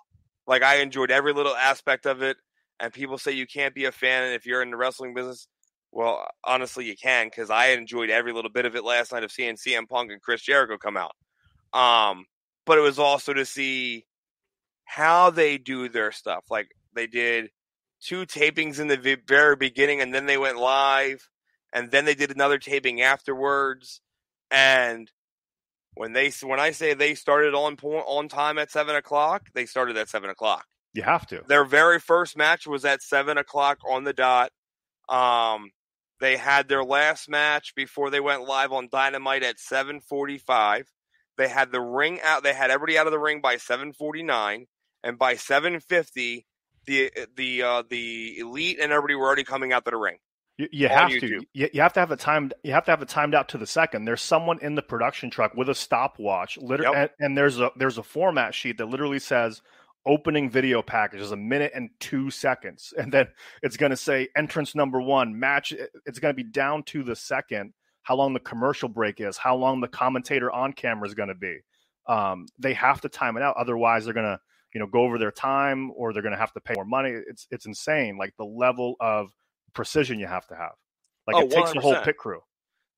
Like 0.46 0.62
I 0.62 0.76
enjoyed 0.76 1.10
every 1.10 1.32
little 1.32 1.54
aspect 1.54 2.06
of 2.06 2.22
it 2.22 2.36
and 2.80 2.92
people 2.92 3.18
say 3.18 3.32
you 3.32 3.46
can't 3.46 3.74
be 3.74 3.84
a 3.84 3.92
fan 3.92 4.32
if 4.32 4.46
you're 4.46 4.62
in 4.62 4.70
the 4.70 4.76
wrestling 4.76 5.14
business. 5.14 5.46
Well, 5.92 6.26
honestly, 6.44 6.86
you 6.86 6.96
can 6.96 7.26
because 7.26 7.50
I 7.50 7.68
enjoyed 7.68 8.10
every 8.10 8.32
little 8.32 8.50
bit 8.50 8.64
of 8.64 8.74
it 8.74 8.84
last 8.84 9.12
night 9.12 9.24
of 9.24 9.30
seeing 9.30 9.56
CM 9.56 9.88
Punk 9.88 10.10
and 10.10 10.22
Chris 10.22 10.42
Jericho 10.42 10.78
come 10.78 10.96
out. 10.96 11.14
Um, 11.72 12.24
but 12.64 12.78
it 12.78 12.82
was 12.82 12.98
also 12.98 13.34
to 13.34 13.44
see 13.44 14.06
how 14.84 15.30
they 15.30 15.58
do 15.58 15.88
their 15.88 16.10
stuff. 16.10 16.44
Like 16.50 16.70
they 16.94 17.06
did 17.06 17.50
two 18.00 18.26
tapings 18.26 18.80
in 18.80 18.88
the 18.88 19.20
very 19.26 19.56
beginning, 19.56 20.00
and 20.00 20.14
then 20.14 20.26
they 20.26 20.38
went 20.38 20.58
live, 20.58 21.28
and 21.72 21.90
then 21.90 22.04
they 22.04 22.14
did 22.14 22.30
another 22.30 22.58
taping 22.58 23.02
afterwards. 23.02 24.00
And 24.50 25.10
when 25.94 26.12
they 26.12 26.32
when 26.42 26.60
I 26.60 26.70
say 26.70 26.94
they 26.94 27.14
started 27.14 27.54
on 27.54 27.76
point 27.76 28.04
on 28.06 28.28
time 28.28 28.58
at 28.58 28.70
seven 28.70 28.96
o'clock, 28.96 29.48
they 29.54 29.66
started 29.66 29.96
at 29.96 30.08
seven 30.08 30.30
o'clock. 30.30 30.66
You 30.92 31.02
have 31.02 31.26
to. 31.28 31.42
Their 31.46 31.64
very 31.64 32.00
first 32.00 32.36
match 32.36 32.66
was 32.66 32.84
at 32.84 33.02
seven 33.02 33.38
o'clock 33.38 33.78
on 33.88 34.04
the 34.04 34.12
dot. 34.12 34.50
Um, 35.08 35.70
they 36.20 36.36
had 36.36 36.68
their 36.68 36.84
last 36.84 37.28
match 37.28 37.74
before 37.74 38.10
they 38.10 38.20
went 38.20 38.42
live 38.42 38.72
on 38.72 38.88
Dynamite 38.90 39.42
at 39.42 39.60
seven 39.60 40.00
forty-five. 40.00 40.90
They 41.38 41.48
had 41.48 41.72
the 41.72 41.80
ring 41.80 42.20
out. 42.22 42.42
They 42.42 42.54
had 42.54 42.70
everybody 42.70 42.98
out 42.98 43.06
of 43.06 43.12
the 43.12 43.18
ring 43.18 43.40
by 43.40 43.56
seven 43.56 43.92
forty-nine, 43.92 44.66
and 45.02 45.18
by 45.18 45.36
seven 45.36 45.78
fifty, 45.80 46.46
the 46.86 47.10
the 47.36 47.62
uh, 47.62 47.82
the 47.88 48.38
elite 48.38 48.78
and 48.80 48.92
everybody 48.92 49.14
were 49.14 49.26
already 49.26 49.44
coming 49.44 49.72
out 49.72 49.84
to 49.84 49.90
the 49.90 49.96
ring. 49.96 50.18
You, 50.56 50.68
you 50.72 50.88
have 50.88 51.10
YouTube. 51.10 51.20
to. 51.20 51.46
You, 51.54 51.68
you, 51.72 51.80
have 51.80 51.94
to 51.94 52.00
have 52.00 52.10
a 52.10 52.16
timed. 52.16 52.52
You 52.62 52.72
have 52.72 52.84
to 52.84 52.90
have 52.90 53.00
it 53.00 53.08
timed 53.08 53.34
out 53.34 53.48
to 53.50 53.58
the 53.58 53.66
second. 53.66 54.04
There's 54.04 54.20
someone 54.20 54.58
in 54.60 54.74
the 54.74 54.82
production 54.82 55.30
truck 55.30 55.54
with 55.54 55.70
a 55.70 55.74
stopwatch. 55.74 56.58
Literally, 56.58 56.96
yep. 56.98 57.12
and, 57.18 57.26
and 57.26 57.38
there's 57.38 57.58
a 57.60 57.70
there's 57.76 57.96
a 57.96 58.02
format 58.02 58.54
sheet 58.54 58.78
that 58.78 58.86
literally 58.86 59.18
says 59.18 59.62
opening 60.06 60.50
video 60.50 60.82
package 60.82 61.20
is 61.20 61.32
a 61.32 61.36
minute 61.36 61.72
and 61.74 61.90
two 61.98 62.30
seconds 62.30 62.94
and 62.98 63.12
then 63.12 63.28
it's 63.62 63.76
going 63.76 63.90
to 63.90 63.96
say 63.96 64.28
entrance 64.34 64.74
number 64.74 65.00
one 65.00 65.38
match 65.38 65.74
it's 66.06 66.18
going 66.18 66.34
to 66.34 66.36
be 66.36 66.48
down 66.48 66.82
to 66.82 67.02
the 67.02 67.14
second 67.14 67.72
how 68.02 68.16
long 68.16 68.32
the 68.32 68.40
commercial 68.40 68.88
break 68.88 69.20
is 69.20 69.36
how 69.36 69.54
long 69.54 69.80
the 69.80 69.88
commentator 69.88 70.50
on 70.50 70.72
camera 70.72 71.06
is 71.06 71.14
going 71.14 71.28
to 71.28 71.34
be 71.34 71.58
um, 72.06 72.46
they 72.58 72.72
have 72.72 73.00
to 73.00 73.08
time 73.08 73.36
it 73.36 73.42
out 73.42 73.56
otherwise 73.58 74.04
they're 74.04 74.14
going 74.14 74.24
to 74.24 74.40
you 74.74 74.80
know 74.80 74.86
go 74.86 75.02
over 75.02 75.18
their 75.18 75.32
time 75.32 75.90
or 75.96 76.12
they're 76.12 76.22
going 76.22 76.32
to 76.32 76.38
have 76.38 76.52
to 76.52 76.60
pay 76.60 76.74
more 76.74 76.84
money 76.84 77.10
it's 77.28 77.46
it's 77.50 77.66
insane 77.66 78.16
like 78.18 78.34
the 78.38 78.44
level 78.44 78.96
of 79.00 79.30
precision 79.72 80.18
you 80.18 80.26
have 80.26 80.46
to 80.46 80.54
have 80.54 80.72
like 81.26 81.36
oh, 81.36 81.40
it 81.40 81.50
takes 81.50 81.70
100%. 81.70 81.74
the 81.74 81.80
whole 81.80 81.96
pit 82.02 82.16
crew 82.16 82.40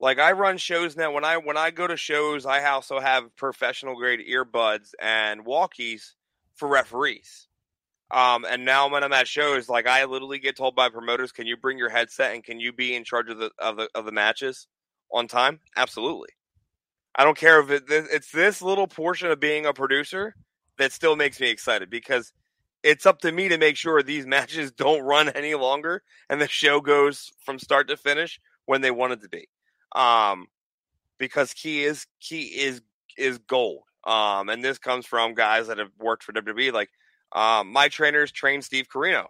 like 0.02 0.18
I 0.18 0.32
run 0.32 0.58
shows 0.58 0.96
now. 0.96 1.12
When 1.12 1.24
I 1.24 1.36
when 1.36 1.56
I 1.56 1.70
go 1.70 1.86
to 1.86 1.96
shows, 1.96 2.44
I 2.44 2.64
also 2.64 2.98
have 2.98 3.34
professional 3.36 3.94
grade 3.94 4.20
earbuds 4.28 4.90
and 5.00 5.46
walkies 5.46 6.14
for 6.56 6.68
referees. 6.68 7.46
Um, 8.10 8.44
and 8.44 8.64
now 8.64 8.90
when 8.90 9.04
I'm 9.04 9.12
at 9.12 9.28
shows, 9.28 9.68
like 9.68 9.86
I 9.86 10.04
literally 10.04 10.40
get 10.40 10.56
told 10.56 10.74
by 10.74 10.88
promoters, 10.88 11.30
"Can 11.30 11.46
you 11.46 11.56
bring 11.56 11.78
your 11.78 11.88
headset 11.88 12.34
and 12.34 12.42
can 12.42 12.58
you 12.58 12.72
be 12.72 12.96
in 12.96 13.04
charge 13.04 13.30
of 13.30 13.38
the 13.38 13.52
of 13.60 13.76
the 13.76 13.88
of 13.94 14.04
the 14.04 14.12
matches 14.12 14.66
on 15.12 15.28
time?" 15.28 15.60
Absolutely. 15.76 16.30
I 17.14 17.22
don't 17.22 17.38
care 17.38 17.60
if 17.60 17.70
it, 17.70 17.84
it's 17.88 18.32
this 18.32 18.60
little 18.60 18.88
portion 18.88 19.30
of 19.30 19.38
being 19.38 19.66
a 19.66 19.72
producer 19.72 20.34
that 20.82 20.92
still 20.92 21.16
makes 21.16 21.40
me 21.40 21.48
excited 21.48 21.88
because 21.90 22.32
it's 22.82 23.06
up 23.06 23.20
to 23.20 23.32
me 23.32 23.48
to 23.48 23.58
make 23.58 23.76
sure 23.76 24.02
these 24.02 24.26
matches 24.38 24.72
don't 24.72 25.02
run 25.02 25.28
any 25.30 25.54
longer 25.54 26.02
and 26.28 26.40
the 26.40 26.48
show 26.48 26.80
goes 26.80 27.32
from 27.44 27.58
start 27.58 27.88
to 27.88 27.96
finish 27.96 28.40
when 28.66 28.80
they 28.80 28.90
want 28.90 29.12
it 29.12 29.22
to 29.22 29.28
be. 29.28 29.48
Um, 29.94 30.46
because 31.18 31.52
key 31.52 31.84
is 31.84 32.06
key 32.20 32.42
is 32.42 32.82
is 33.16 33.38
gold. 33.38 33.82
Um, 34.04 34.48
and 34.48 34.64
this 34.64 34.78
comes 34.78 35.06
from 35.06 35.34
guys 35.34 35.68
that 35.68 35.78
have 35.78 35.92
worked 35.98 36.24
for 36.24 36.32
WWE. 36.32 36.72
Like 36.72 36.90
um, 37.32 37.70
my 37.72 37.88
trainers 37.88 38.32
trained 38.32 38.64
Steve 38.64 38.86
Corino, 38.92 39.26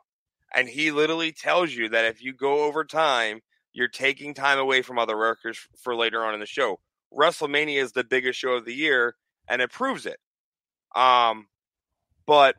and 0.55 0.69
he 0.69 0.91
literally 0.91 1.33
tells 1.33 1.73
you 1.73 1.91
that 1.91 2.07
if 2.07 2.23
you 2.23 2.33
go 2.33 2.65
over 2.65 2.85
time, 2.85 3.41
you're 3.73 3.89
taking 3.89 4.33
time 4.33 4.59
away 4.59 4.81
from 4.81 4.99
other 4.99 5.17
workers 5.17 5.59
for 5.77 5.95
later 5.95 6.25
on 6.25 6.33
in 6.35 6.41
the 6.41 6.47
show. 6.47 6.81
WrestleMania 7.13 7.83
is 7.83 7.93
the 7.93 8.05
biggest 8.05 8.39
show 8.39 8.53
of 8.53 8.65
the 8.65 8.75
year, 8.75 9.17
and 9.49 9.61
it 9.61 9.71
proves 9.71 10.07
it. 10.07 10.19
Um, 10.95 11.47
but 12.27 12.57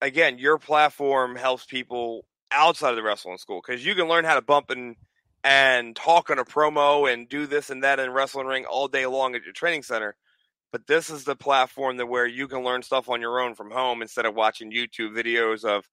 again, 0.00 0.38
your 0.38 0.58
platform 0.58 1.36
helps 1.36 1.64
people 1.64 2.26
outside 2.50 2.90
of 2.90 2.96
the 2.96 3.02
wrestling 3.02 3.38
school 3.38 3.60
because 3.64 3.84
you 3.84 3.94
can 3.94 4.08
learn 4.08 4.24
how 4.24 4.34
to 4.34 4.42
bump 4.42 4.70
and 4.70 4.96
and 5.44 5.94
talk 5.94 6.28
on 6.30 6.40
a 6.40 6.44
promo 6.44 7.12
and 7.12 7.28
do 7.28 7.46
this 7.46 7.70
and 7.70 7.84
that 7.84 8.00
in 8.00 8.10
wrestling 8.10 8.46
ring 8.46 8.64
all 8.64 8.88
day 8.88 9.06
long 9.06 9.34
at 9.34 9.44
your 9.44 9.52
training 9.52 9.82
center. 9.82 10.16
But 10.72 10.88
this 10.88 11.08
is 11.08 11.24
the 11.24 11.36
platform 11.36 11.98
that 11.98 12.06
where 12.06 12.26
you 12.26 12.48
can 12.48 12.64
learn 12.64 12.82
stuff 12.82 13.08
on 13.08 13.20
your 13.20 13.40
own 13.40 13.54
from 13.54 13.70
home 13.70 14.02
instead 14.02 14.26
of 14.26 14.34
watching 14.34 14.72
YouTube 14.72 15.16
videos 15.16 15.64
of 15.64 15.88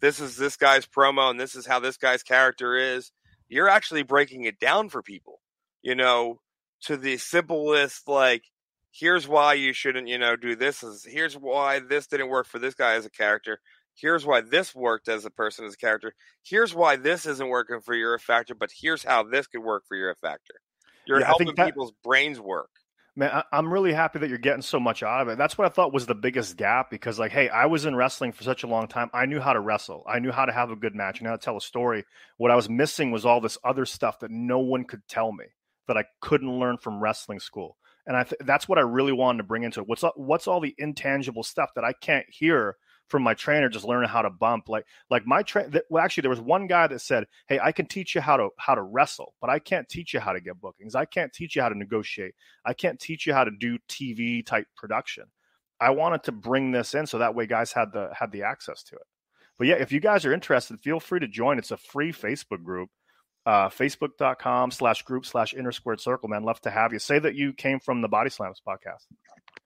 this 0.00 0.20
is 0.20 0.36
this 0.36 0.56
guy's 0.56 0.86
promo 0.86 1.30
and 1.30 1.40
this 1.40 1.54
is 1.54 1.64
how 1.64 1.80
this 1.80 1.96
guy's 1.96 2.22
character 2.22 2.76
is. 2.76 3.12
You're 3.48 3.68
actually 3.68 4.02
breaking 4.02 4.44
it 4.44 4.58
down 4.58 4.90
for 4.90 5.02
people, 5.02 5.40
you 5.80 5.94
know, 5.94 6.40
to 6.82 6.96
the 6.96 7.16
simplest 7.16 8.06
like 8.08 8.44
here's 8.92 9.26
why 9.26 9.54
you 9.54 9.72
shouldn't, 9.72 10.08
you 10.08 10.18
know, 10.18 10.36
do 10.36 10.54
this. 10.54 10.82
Is 10.82 11.04
here's 11.04 11.34
why 11.34 11.80
this 11.80 12.06
didn't 12.06 12.28
work 12.28 12.46
for 12.46 12.58
this 12.58 12.74
guy 12.74 12.94
as 12.94 13.06
a 13.06 13.10
character. 13.10 13.58
Here's 13.94 14.24
why 14.24 14.40
this 14.40 14.74
worked 14.74 15.08
as 15.08 15.24
a 15.24 15.30
person 15.30 15.64
as 15.64 15.74
a 15.74 15.78
character. 15.78 16.14
Here's 16.44 16.74
why 16.74 16.96
this 16.96 17.26
isn't 17.26 17.48
working 17.48 17.80
for 17.80 17.94
your 17.94 18.18
factor, 18.18 18.54
but 18.54 18.70
here's 18.74 19.02
how 19.02 19.22
this 19.22 19.46
could 19.46 19.62
work 19.62 19.84
for 19.86 19.96
your 19.96 20.14
factor. 20.14 20.54
You're 21.06 21.20
yeah, 21.20 21.26
helping 21.26 21.54
that, 21.56 21.66
people's 21.66 21.92
brains 22.04 22.40
work. 22.40 22.70
Man, 23.14 23.30
I, 23.30 23.58
am 23.58 23.70
really 23.70 23.92
happy 23.92 24.20
that 24.20 24.30
you're 24.30 24.38
getting 24.38 24.62
so 24.62 24.80
much 24.80 25.02
out 25.02 25.20
of 25.20 25.28
it. 25.28 25.36
That's 25.36 25.58
what 25.58 25.66
I 25.66 25.68
thought 25.68 25.92
was 25.92 26.06
the 26.06 26.14
biggest 26.14 26.56
gap 26.56 26.90
because, 26.90 27.18
like, 27.18 27.32
hey, 27.32 27.50
I 27.50 27.66
was 27.66 27.84
in 27.84 27.94
wrestling 27.94 28.32
for 28.32 28.44
such 28.44 28.62
a 28.62 28.66
long 28.66 28.88
time. 28.88 29.10
I 29.12 29.26
knew 29.26 29.40
how 29.40 29.52
to 29.52 29.60
wrestle. 29.60 30.04
I 30.08 30.18
knew 30.18 30.30
how 30.30 30.46
to 30.46 30.52
have 30.52 30.70
a 30.70 30.76
good 30.76 30.94
match 30.94 31.18
and 31.18 31.26
how 31.26 31.36
to 31.36 31.42
tell 31.42 31.58
a 31.58 31.60
story. 31.60 32.04
What 32.38 32.50
I 32.50 32.56
was 32.56 32.70
missing 32.70 33.10
was 33.10 33.26
all 33.26 33.42
this 33.42 33.58
other 33.64 33.84
stuff 33.84 34.20
that 34.20 34.30
no 34.30 34.60
one 34.60 34.84
could 34.84 35.06
tell 35.08 35.32
me 35.32 35.44
that 35.88 35.98
I 35.98 36.04
couldn't 36.22 36.58
learn 36.58 36.78
from 36.78 37.02
wrestling 37.02 37.40
school 37.40 37.76
and 38.06 38.16
I 38.16 38.24
th- 38.24 38.40
that's 38.44 38.68
what 38.68 38.78
I 38.78 38.82
really 38.82 39.12
wanted 39.12 39.38
to 39.38 39.44
bring 39.44 39.62
into 39.62 39.80
it. 39.80 39.88
What's 39.88 40.04
what's 40.16 40.46
all 40.46 40.60
the 40.60 40.74
intangible 40.78 41.42
stuff 41.42 41.70
that 41.74 41.84
I 41.84 41.92
can't 41.92 42.26
hear 42.28 42.76
from 43.08 43.22
my 43.22 43.34
trainer 43.34 43.68
just 43.68 43.84
learning 43.84 44.08
how 44.08 44.22
to 44.22 44.30
bump? 44.30 44.68
Like 44.68 44.86
like 45.10 45.26
my 45.26 45.42
train 45.42 45.72
well 45.90 46.02
actually 46.02 46.22
there 46.22 46.30
was 46.30 46.40
one 46.40 46.66
guy 46.66 46.86
that 46.86 47.00
said 47.00 47.26
hey 47.48 47.60
i 47.62 47.70
can 47.72 47.86
teach 47.86 48.14
you 48.14 48.20
how 48.20 48.36
to 48.36 48.48
how 48.58 48.74
to 48.74 48.82
wrestle 48.82 49.34
but 49.40 49.50
i 49.50 49.58
can't 49.58 49.88
teach 49.88 50.14
you 50.14 50.20
how 50.20 50.32
to 50.32 50.40
get 50.40 50.60
bookings. 50.60 50.94
I 50.94 51.04
can't 51.04 51.32
teach 51.32 51.56
you 51.56 51.62
how 51.62 51.68
to 51.68 51.78
negotiate. 51.78 52.34
I 52.64 52.74
can't 52.74 52.98
teach 52.98 53.26
you 53.26 53.34
how 53.34 53.44
to 53.44 53.50
do 53.50 53.78
tv 53.88 54.44
type 54.44 54.66
production. 54.76 55.24
I 55.80 55.90
wanted 55.90 56.22
to 56.24 56.32
bring 56.32 56.72
this 56.72 56.94
in 56.94 57.06
so 57.06 57.18
that 57.18 57.34
way 57.34 57.46
guys 57.46 57.72
had 57.72 57.92
the 57.92 58.10
had 58.18 58.32
the 58.32 58.42
access 58.42 58.82
to 58.84 58.96
it. 58.96 59.06
But 59.58 59.68
yeah 59.68 59.76
if 59.76 59.92
you 59.92 60.00
guys 60.00 60.24
are 60.24 60.32
interested 60.32 60.80
feel 60.80 60.98
free 60.98 61.20
to 61.20 61.28
join. 61.28 61.58
It's 61.58 61.70
a 61.70 61.76
free 61.76 62.12
facebook 62.12 62.64
group 62.64 62.88
uh, 63.44 63.68
facebook.com 63.68 64.70
slash 64.70 65.02
group 65.02 65.26
slash 65.26 65.54
inner 65.54 65.72
squared 65.72 66.00
circle, 66.00 66.28
man. 66.28 66.44
Love 66.44 66.60
to 66.60 66.70
have 66.70 66.92
you. 66.92 66.98
Say 66.98 67.18
that 67.18 67.34
you 67.34 67.52
came 67.52 67.80
from 67.80 68.00
the 68.00 68.08
Body 68.08 68.30
Slams 68.30 68.60
podcast. 68.66 69.06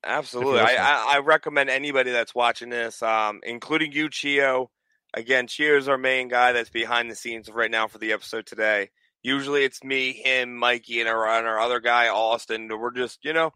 Absolutely. 0.05 0.61
I, 0.61 0.77
I, 0.77 1.15
I, 1.17 1.19
recommend 1.19 1.69
anybody 1.69 2.11
that's 2.11 2.35
watching 2.35 2.71
this, 2.71 3.03
um, 3.03 3.41
including 3.43 3.93
you, 3.93 4.09
Chio. 4.09 4.71
Again, 5.15 5.47
Chio 5.47 5.77
is 5.77 5.89
our 5.89 5.99
main 5.99 6.29
guy 6.29 6.53
that's 6.53 6.71
behind 6.71 7.11
the 7.11 7.17
scenes 7.17 7.49
right 7.51 7.71
now 7.71 7.89
for 7.89 7.99
the 7.99 8.13
episode 8.13 8.47
today. 8.47 8.91
Usually 9.23 9.65
it's 9.65 9.83
me, 9.83 10.13
him, 10.13 10.57
Mikey, 10.57 11.01
and 11.01 11.09
our, 11.09 11.27
and 11.27 11.47
our 11.47 11.59
other 11.59 11.81
guy, 11.81 12.09
Austin. 12.09 12.69
We're 12.69 12.93
just, 12.93 13.25
you 13.25 13.33
know, 13.33 13.51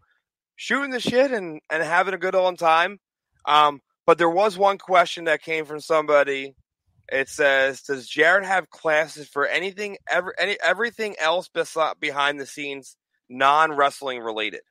shooting 0.55 0.91
the 0.91 0.99
shit 0.99 1.31
and, 1.31 1.61
and 1.69 1.81
having 1.81 2.13
a 2.13 2.17
good 2.17 2.35
old 2.35 2.59
time. 2.59 2.99
Um, 3.47 3.81
but 4.05 4.17
there 4.17 4.29
was 4.29 4.57
one 4.57 4.77
question 4.77 5.25
that 5.25 5.41
came 5.41 5.65
from 5.65 5.79
somebody 5.79 6.53
it 7.11 7.29
says, 7.29 7.81
"Does 7.81 8.07
Jared 8.07 8.45
have 8.45 8.69
classes 8.69 9.27
for 9.27 9.45
anything 9.45 9.97
ever 10.09 10.33
any 10.39 10.57
everything 10.63 11.15
else 11.19 11.49
besides 11.49 11.99
behind 11.99 12.39
the 12.39 12.45
scenes, 12.45 12.95
non 13.29 13.73
wrestling 13.73 14.19
related?" 14.19 14.61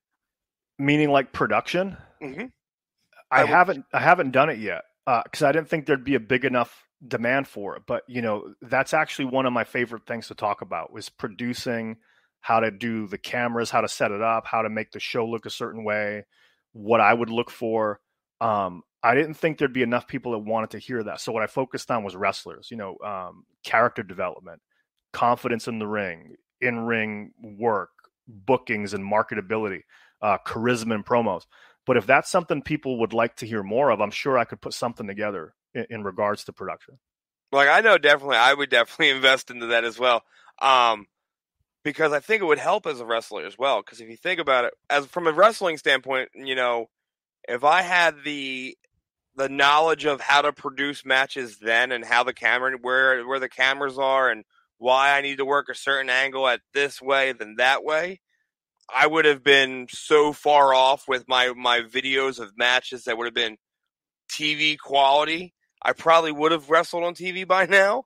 Meaning 0.78 1.10
like 1.10 1.32
production. 1.32 1.96
Mm-hmm. 2.22 2.46
I, 3.30 3.42
I 3.42 3.46
haven't 3.46 3.84
I 3.92 4.00
haven't 4.00 4.32
done 4.32 4.50
it 4.50 4.58
yet 4.58 4.82
because 5.06 5.42
uh, 5.42 5.48
I 5.48 5.52
didn't 5.52 5.68
think 5.68 5.86
there'd 5.86 6.04
be 6.04 6.14
a 6.14 6.20
big 6.20 6.44
enough 6.44 6.86
demand 7.06 7.48
for 7.48 7.76
it. 7.76 7.82
But 7.86 8.02
you 8.08 8.22
know, 8.22 8.54
that's 8.62 8.94
actually 8.94 9.26
one 9.26 9.46
of 9.46 9.52
my 9.52 9.64
favorite 9.64 10.06
things 10.06 10.28
to 10.28 10.34
talk 10.34 10.62
about 10.62 10.92
was 10.92 11.08
producing, 11.08 11.96
how 12.40 12.60
to 12.60 12.70
do 12.70 13.06
the 13.06 13.18
cameras, 13.18 13.70
how 13.70 13.80
to 13.80 13.88
set 13.88 14.10
it 14.10 14.22
up, 14.22 14.46
how 14.46 14.62
to 14.62 14.70
make 14.70 14.92
the 14.92 15.00
show 15.00 15.26
look 15.26 15.46
a 15.46 15.50
certain 15.50 15.84
way, 15.84 16.24
what 16.72 17.00
I 17.00 17.12
would 17.12 17.30
look 17.30 17.50
for. 17.50 18.00
Um, 18.40 18.82
I 19.02 19.14
didn't 19.14 19.34
think 19.34 19.58
there'd 19.58 19.72
be 19.72 19.82
enough 19.82 20.06
people 20.06 20.32
that 20.32 20.38
wanted 20.38 20.70
to 20.70 20.78
hear 20.78 21.02
that. 21.04 21.20
So 21.20 21.32
what 21.32 21.42
I 21.42 21.46
focused 21.46 21.90
on 21.90 22.04
was 22.04 22.16
wrestlers, 22.16 22.68
you 22.70 22.76
know, 22.76 22.96
um, 23.04 23.44
character 23.64 24.02
development, 24.02 24.60
confidence 25.12 25.68
in 25.68 25.78
the 25.78 25.86
ring, 25.86 26.36
in 26.60 26.80
ring 26.80 27.32
work, 27.42 27.90
bookings 28.28 28.92
and 28.94 29.04
marketability, 29.04 29.82
uh, 30.22 30.38
charisma 30.46 30.94
and 30.94 31.04
promos. 31.06 31.44
But 31.86 31.96
if 31.96 32.06
that's 32.06 32.30
something 32.30 32.62
people 32.62 32.98
would 33.00 33.12
like 33.12 33.36
to 33.36 33.46
hear 33.46 33.62
more 33.62 33.90
of, 33.90 34.00
I'm 34.00 34.10
sure 34.10 34.38
I 34.38 34.44
could 34.44 34.60
put 34.60 34.74
something 34.74 35.06
together 35.06 35.54
in, 35.74 35.86
in 35.90 36.04
regards 36.04 36.44
to 36.44 36.52
production. 36.52 36.98
Like 37.52 37.68
I 37.68 37.80
know 37.80 37.98
definitely, 37.98 38.36
I 38.36 38.54
would 38.54 38.70
definitely 38.70 39.10
invest 39.16 39.50
into 39.50 39.66
that 39.66 39.84
as 39.84 39.98
well. 39.98 40.22
Um, 40.60 41.06
because 41.82 42.12
I 42.12 42.20
think 42.20 42.42
it 42.42 42.46
would 42.46 42.58
help 42.58 42.86
as 42.86 43.00
a 43.00 43.06
wrestler 43.06 43.46
as 43.46 43.56
well. 43.58 43.80
Because 43.80 44.00
if 44.00 44.08
you 44.10 44.16
think 44.16 44.38
about 44.38 44.66
it, 44.66 44.74
as 44.90 45.06
from 45.06 45.26
a 45.26 45.32
wrestling 45.32 45.78
standpoint, 45.78 46.28
you 46.34 46.54
know, 46.54 46.90
if 47.48 47.64
I 47.64 47.82
had 47.82 48.24
the 48.24 48.76
the 49.36 49.48
knowledge 49.48 50.04
of 50.04 50.20
how 50.20 50.42
to 50.42 50.52
produce 50.52 51.04
matches 51.04 51.58
then 51.58 51.92
and 51.92 52.04
how 52.04 52.24
the 52.24 52.34
camera 52.34 52.76
where 52.80 53.26
where 53.26 53.40
the 53.40 53.48
cameras 53.48 53.98
are 53.98 54.30
and 54.30 54.44
why 54.78 55.16
I 55.16 55.20
need 55.20 55.38
to 55.38 55.44
work 55.44 55.68
a 55.68 55.74
certain 55.74 56.10
angle 56.10 56.48
at 56.48 56.60
this 56.72 57.02
way 57.02 57.32
than 57.32 57.56
that 57.56 57.84
way, 57.84 58.20
I 58.94 59.06
would 59.06 59.26
have 59.26 59.44
been 59.44 59.86
so 59.90 60.32
far 60.32 60.74
off 60.74 61.06
with 61.06 61.28
my 61.28 61.52
my 61.56 61.80
videos 61.80 62.38
of 62.40 62.56
matches 62.56 63.04
that 63.04 63.16
would 63.16 63.26
have 63.26 63.34
been 63.34 63.56
TV 64.30 64.78
quality. 64.78 65.54
I 65.82 65.92
probably 65.92 66.32
would 66.32 66.52
have 66.52 66.70
wrestled 66.70 67.04
on 67.04 67.14
TV 67.14 67.46
by 67.46 67.66
now. 67.66 68.04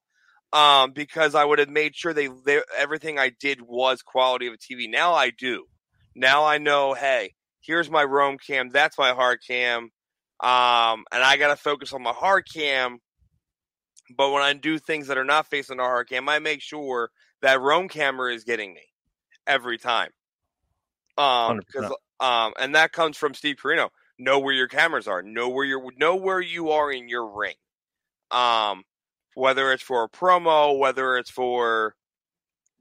Um, 0.53 0.93
because 0.93 1.35
I 1.35 1.45
would 1.45 1.59
have 1.59 1.69
made 1.69 1.97
sure 1.97 2.13
they, 2.15 2.29
they 2.29 2.61
everything 2.79 3.19
I 3.19 3.33
did 3.41 3.61
was 3.61 4.03
quality 4.03 4.47
of 4.47 4.55
TV. 4.55 4.89
Now 4.89 5.13
I 5.15 5.31
do. 5.31 5.65
Now 6.15 6.45
I 6.45 6.59
know, 6.59 6.95
hey, 6.95 7.35
here's 7.65 7.91
my 7.91 8.05
roam 8.05 8.39
cam, 8.39 8.71
that's 8.71 8.99
my 8.99 9.13
hard 9.13 9.41
cam 9.47 9.91
um, 10.41 11.05
and 11.13 11.23
I 11.23 11.37
got 11.39 11.49
to 11.49 11.57
focus 11.57 11.93
on 11.93 12.03
my 12.03 12.13
hard 12.13 12.45
cam. 12.53 12.99
But 14.15 14.31
when 14.31 14.43
I 14.43 14.53
do 14.53 14.79
things 14.79 15.07
that 15.07 15.17
are 15.17 15.25
not 15.25 15.47
facing 15.47 15.79
the 15.79 15.85
hard 15.85 16.09
cam, 16.09 16.29
I 16.29 16.39
make 16.39 16.61
sure 16.61 17.11
that 17.41 17.61
roam 17.61 17.89
camera 17.89 18.35
is 18.35 18.45
getting 18.45 18.75
me 18.75 18.83
every 19.47 19.79
time. 19.79 20.11
Um, 21.17 21.61
um, 22.21 22.53
and 22.59 22.75
that 22.75 22.93
comes 22.93 23.17
from 23.17 23.33
Steve 23.33 23.57
Corino. 23.57 23.89
Know 24.19 24.39
where 24.39 24.53
your 24.53 24.69
cameras 24.69 25.09
are. 25.09 25.23
Know 25.23 25.49
where 25.49 25.65
you 25.65 25.91
know 25.97 26.17
where 26.17 26.41
you 26.41 26.71
are 26.71 26.93
in 26.93 27.09
your 27.09 27.27
ring. 27.27 27.55
Um, 28.31 28.83
whether 29.35 29.73
it's 29.73 29.83
for 29.83 30.05
a 30.05 30.09
promo, 30.09 30.79
whether 30.79 31.17
it's 31.17 31.31
for 31.31 31.95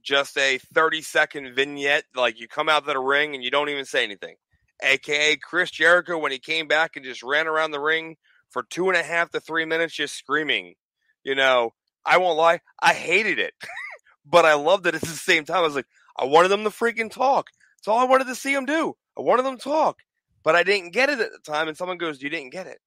just 0.02 0.38
a 0.38 0.58
30 0.58 1.02
second 1.02 1.56
vignette, 1.56 2.04
like 2.14 2.40
you 2.40 2.48
come 2.48 2.68
out 2.68 2.82
of 2.82 2.88
the 2.88 3.00
ring 3.00 3.36
and 3.36 3.44
you 3.44 3.52
don't 3.52 3.70
even 3.70 3.86
say 3.86 4.04
anything 4.04 4.36
aka 4.84 5.36
Chris 5.38 5.72
Jericho, 5.72 6.18
when 6.18 6.32
he 6.32 6.40
came 6.40 6.68
back 6.68 6.96
and 6.96 7.06
just 7.06 7.24
ran 7.24 7.48
around 7.48 7.72
the 7.72 7.80
ring 7.80 8.18
for 8.50 8.64
two 8.64 8.90
and 8.90 8.98
a 8.98 9.04
half 9.04 9.32
to 9.32 9.40
three 9.40 9.66
minutes 9.66 9.94
just 9.94 10.16
screaming. 10.16 10.76
You 11.24 11.36
know, 11.36 11.74
I 12.06 12.18
won't 12.18 12.38
lie, 12.38 12.60
I 12.82 12.94
hated 12.94 13.40
it, 13.40 13.54
but 14.26 14.46
I 14.46 14.54
loved 14.54 14.86
it 14.88 14.96
at 14.96 15.02
the 15.02 15.08
same 15.08 15.46
time. 15.46 15.58
I 15.58 15.62
was 15.62 15.76
like, 15.76 15.88
I 16.18 16.26
wanted 16.26 16.50
them 16.50 16.64
to 16.64 16.70
freaking 16.70 17.12
talk. 17.12 17.48
That's 17.78 17.88
all 17.88 18.00
I 18.00 18.06
wanted 18.06 18.28
to 18.28 18.36
see 18.36 18.54
them 18.54 18.66
do. 18.66 18.96
I 19.18 19.22
wanted 19.22 19.44
them 19.44 19.58
to 19.58 19.64
talk, 19.64 20.00
but 20.44 20.56
I 20.56 20.64
didn't 20.64 20.92
get 20.92 21.10
it 21.10 21.20
at 21.20 21.32
the 21.32 21.40
time. 21.52 21.68
And 21.68 21.78
someone 21.78 21.98
goes, 21.98 22.22
You 22.22 22.30
didn't 22.30 22.52
get 22.52 22.68
it. 22.68 22.80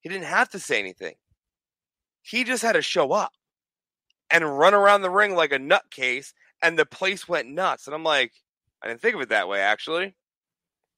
He 0.00 0.08
didn't 0.08 0.26
have 0.26 0.48
to 0.50 0.58
say 0.58 0.78
anything. 0.78 1.14
He 2.22 2.44
just 2.44 2.62
had 2.62 2.72
to 2.72 2.82
show 2.82 3.12
up 3.12 3.32
and 4.30 4.58
run 4.58 4.74
around 4.74 5.02
the 5.02 5.10
ring 5.10 5.34
like 5.34 5.52
a 5.52 5.58
nutcase, 5.58 6.32
and 6.62 6.78
the 6.78 6.86
place 6.86 7.28
went 7.28 7.48
nuts. 7.48 7.86
And 7.86 7.94
I'm 7.94 8.04
like, 8.04 8.32
I 8.82 8.88
didn't 8.88 9.00
think 9.00 9.14
of 9.14 9.20
it 9.20 9.28
that 9.30 9.48
way, 9.48 9.60
actually. 9.60 10.14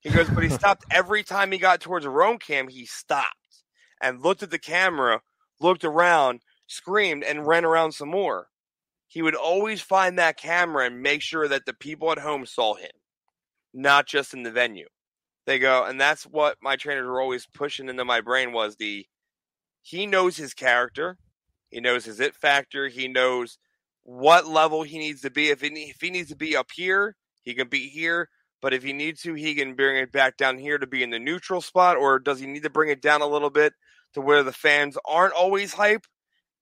He 0.02 0.10
goes, 0.10 0.30
but 0.30 0.44
he 0.44 0.50
stopped 0.50 0.86
every 0.90 1.24
time 1.24 1.52
he 1.52 1.58
got 1.58 1.80
towards 1.82 2.06
a 2.06 2.10
roam 2.10 2.38
cam. 2.38 2.68
He 2.68 2.86
stopped 2.86 3.64
and 4.02 4.22
looked 4.22 4.44
at 4.44 4.50
the 4.52 4.60
camera, 4.60 5.22
looked 5.60 5.84
around, 5.84 6.42
screamed, 6.68 7.24
and 7.24 7.46
ran 7.46 7.66
around 7.66 7.92
some 7.94 8.10
more. 8.10 8.48
He 9.08 9.22
would 9.22 9.36
always 9.36 9.82
find 9.82 10.18
that 10.18 10.38
camera 10.38 10.86
and 10.86 11.02
make 11.02 11.22
sure 11.22 11.48
that 11.48 11.66
the 11.66 11.74
people 11.74 12.12
at 12.12 12.18
home 12.20 12.46
saw 12.46 12.74
him. 12.76 12.92
not 13.72 14.06
just 14.06 14.34
in 14.34 14.44
the 14.44 14.52
venue. 14.52 14.88
They 15.46 15.60
go, 15.60 15.84
and 15.84 16.00
that's 16.00 16.24
what 16.24 16.58
my 16.62 16.76
trainers 16.76 17.06
were 17.06 17.20
always 17.22 17.46
pushing 17.46 17.88
into 17.90 18.04
my 18.06 18.22
brain 18.22 18.52
was 18.52 18.76
the 18.76 19.06
he 19.82 20.06
knows 20.06 20.36
his 20.38 20.54
character, 20.54 21.18
he 21.70 21.80
knows 21.80 22.04
his 22.06 22.20
it 22.20 22.36
factor, 22.36 22.88
he 22.88 23.08
knows 23.08 23.58
what 24.04 24.46
level 24.46 24.84
he 24.84 24.98
needs 24.98 25.22
to 25.22 25.30
be. 25.30 25.50
If 25.50 25.62
he, 25.62 25.68
if 25.68 26.00
he 26.00 26.10
needs 26.10 26.30
to 26.30 26.36
be 26.36 26.56
up 26.56 26.70
here, 26.74 27.16
he 27.42 27.54
can 27.54 27.68
be 27.68 27.88
here. 27.88 28.30
But 28.62 28.72
if 28.72 28.84
he 28.84 28.92
needs 28.92 29.22
to, 29.22 29.34
he 29.34 29.54
can 29.56 29.74
bring 29.74 29.96
it 29.96 30.12
back 30.12 30.36
down 30.36 30.56
here 30.56 30.78
to 30.78 30.86
be 30.86 31.02
in 31.02 31.10
the 31.10 31.18
neutral 31.18 31.60
spot, 31.60 31.96
or 31.96 32.20
does 32.20 32.38
he 32.38 32.46
need 32.46 32.62
to 32.62 32.70
bring 32.70 32.90
it 32.90 33.02
down 33.02 33.20
a 33.20 33.26
little 33.26 33.50
bit 33.50 33.74
to 34.14 34.20
where 34.20 34.44
the 34.44 34.52
fans 34.52 34.96
aren't 35.04 35.34
always 35.34 35.74
hype 35.74 36.06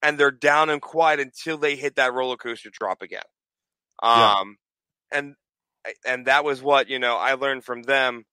and 0.02 0.16
they're 0.16 0.30
down 0.30 0.70
and 0.70 0.80
quiet 0.80 1.20
until 1.20 1.58
they 1.58 1.76
hit 1.76 1.96
that 1.96 2.14
roller 2.14 2.36
coaster 2.36 2.70
drop 2.72 3.02
again? 3.02 3.22
Um, 4.02 4.56
yeah. 5.12 5.18
and 5.18 5.34
and 6.06 6.26
that 6.26 6.42
was 6.42 6.62
what 6.62 6.88
you 6.88 6.98
know 6.98 7.16
I 7.16 7.34
learned 7.34 7.64
from 7.64 7.82
them. 7.82 8.24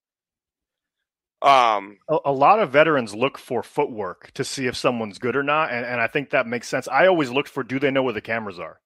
Um, 1.40 1.98
a, 2.08 2.18
a, 2.24 2.32
lot 2.32 2.58
of 2.58 2.70
veterans 2.70 3.14
look 3.14 3.38
for 3.38 3.62
footwork 3.62 4.32
to 4.32 4.42
see 4.42 4.66
if 4.66 4.76
someone's 4.76 5.18
good 5.18 5.36
or 5.36 5.44
not, 5.44 5.70
and, 5.70 5.86
and 5.86 6.00
I 6.00 6.08
think 6.08 6.30
that 6.30 6.48
makes 6.48 6.68
sense. 6.68 6.88
I 6.88 7.06
always 7.06 7.30
looked 7.30 7.48
for 7.48 7.62
do 7.62 7.78
they 7.78 7.92
know 7.92 8.02
where 8.02 8.14
the 8.14 8.20
cameras 8.20 8.58
are? 8.58 8.80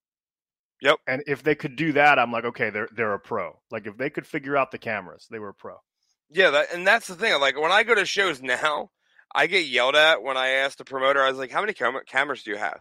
Yep. 0.83 0.99
And 1.07 1.23
if 1.29 1.43
they 1.45 1.55
could 1.55 1.77
do 1.77 1.93
that, 1.93 2.19
I'm 2.19 2.33
like, 2.33 2.45
okay, 2.45 2.69
they're 2.71 2.89
they're 2.95 3.15
a 3.15 3.19
pro. 3.21 3.59
Like 3.71 3.87
if 3.87 3.97
they 3.97 4.11
could 4.11 4.27
figure 4.27 4.57
out 4.57 4.73
the 4.73 4.79
cameras, 4.79 5.29
they 5.31 5.39
were 5.39 5.51
a 5.51 5.55
pro. 5.55 5.77
Yeah, 6.29 6.51
that, 6.51 6.73
and 6.75 6.87
that's 6.87 7.07
the 7.07 7.15
thing. 7.15 7.41
Like 7.41 7.59
when 7.61 7.71
I 7.73 7.85
go 7.85 7.95
to 7.95 8.05
shows 8.05 8.43
now, 8.43 8.91
I 9.35 9.47
get 9.47 9.67
yelled 9.67 9.95
at 9.95 10.23
when 10.23 10.37
I 10.37 10.49
ask 10.49 10.77
the 10.79 10.85
promoter. 10.85 11.23
I 11.23 11.29
was 11.31 11.39
like, 11.39 11.53
"How 11.53 11.61
many 11.61 11.73
cam- 11.73 12.01
cameras 12.07 12.43
do 12.43 12.51
you 12.51 12.57
have?" 12.57 12.81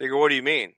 They 0.00 0.08
go, 0.08 0.18
"What 0.18 0.30
do 0.30 0.34
you 0.34 0.42
mean?" 0.42 0.74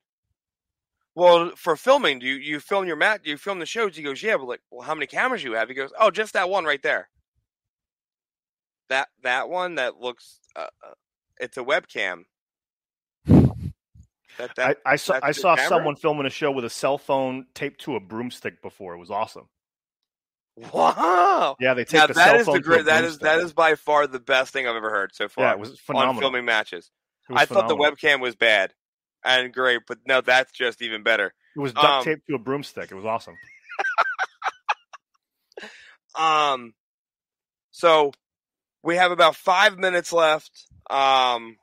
Well, 1.14 1.54
for 1.56 1.76
filming, 1.76 2.18
do 2.18 2.26
you 2.26 2.34
you 2.34 2.60
film 2.60 2.86
your 2.86 2.96
mat? 2.96 3.22
Do 3.22 3.30
you 3.30 3.38
film 3.38 3.58
the 3.60 3.66
shows? 3.66 3.96
He 3.96 4.02
goes, 4.02 4.22
"Yeah," 4.22 4.36
but 4.36 4.46
like, 4.46 4.60
well, 4.70 4.86
how 4.86 4.94
many 4.94 5.06
cameras 5.06 5.42
do 5.42 5.48
you 5.50 5.54
have? 5.54 5.68
He 5.68 5.74
goes, 5.74 5.92
"Oh, 5.98 6.10
just 6.10 6.32
that 6.34 6.50
one 6.50 6.64
right 6.64 6.82
there." 6.82 7.08
That 8.88 9.08
that 9.22 9.48
one 9.48 9.76
that 9.76 9.96
looks, 9.96 10.40
uh, 10.56 10.66
uh 10.84 10.94
it's 11.38 11.56
a 11.56 11.64
webcam. 11.64 12.24
That, 14.40 14.56
that, 14.56 14.76
I, 14.86 14.92
I 14.92 14.96
saw 14.96 15.20
I 15.22 15.32
saw 15.32 15.56
camera? 15.56 15.68
someone 15.68 15.96
filming 15.96 16.26
a 16.26 16.30
show 16.30 16.50
with 16.50 16.64
a 16.64 16.70
cell 16.70 16.98
phone 16.98 17.46
taped 17.54 17.82
to 17.82 17.96
a 17.96 18.00
broomstick 18.00 18.62
before. 18.62 18.94
It 18.94 18.98
was 18.98 19.10
awesome. 19.10 19.48
Wow! 20.56 21.56
Yeah, 21.60 21.74
they 21.74 21.84
take 21.84 22.00
now, 22.00 22.06
the 22.06 22.14
that 22.14 22.36
is 22.36 22.46
the 22.46 22.60
great. 22.60 22.86
That 22.86 23.04
is 23.04 23.18
that 23.18 23.38
is 23.38 23.52
by 23.52 23.74
far 23.74 24.06
the 24.06 24.18
best 24.18 24.52
thing 24.52 24.66
I've 24.66 24.76
ever 24.76 24.90
heard 24.90 25.14
so 25.14 25.28
far. 25.28 25.44
Yeah, 25.44 25.52
it 25.52 25.58
was 25.58 25.78
phenomenal. 25.78 26.16
On 26.16 26.20
filming 26.20 26.44
matches, 26.44 26.90
I 27.30 27.46
phenomenal. 27.46 27.78
thought 27.78 27.96
the 27.98 28.06
webcam 28.08 28.20
was 28.20 28.34
bad 28.34 28.74
and 29.24 29.52
great, 29.52 29.82
but 29.86 29.98
no, 30.06 30.20
that's 30.20 30.52
just 30.52 30.82
even 30.82 31.02
better. 31.02 31.32
It 31.56 31.60
was 31.60 31.72
duct 31.72 31.84
um, 31.84 32.04
taped 32.04 32.26
to 32.28 32.34
a 32.34 32.38
broomstick. 32.38 32.90
It 32.90 32.94
was 32.94 33.04
awesome. 33.04 33.36
um, 36.18 36.74
so 37.70 38.12
we 38.82 38.96
have 38.96 39.12
about 39.12 39.36
five 39.36 39.78
minutes 39.78 40.12
left. 40.12 40.66
Um, 40.88 41.56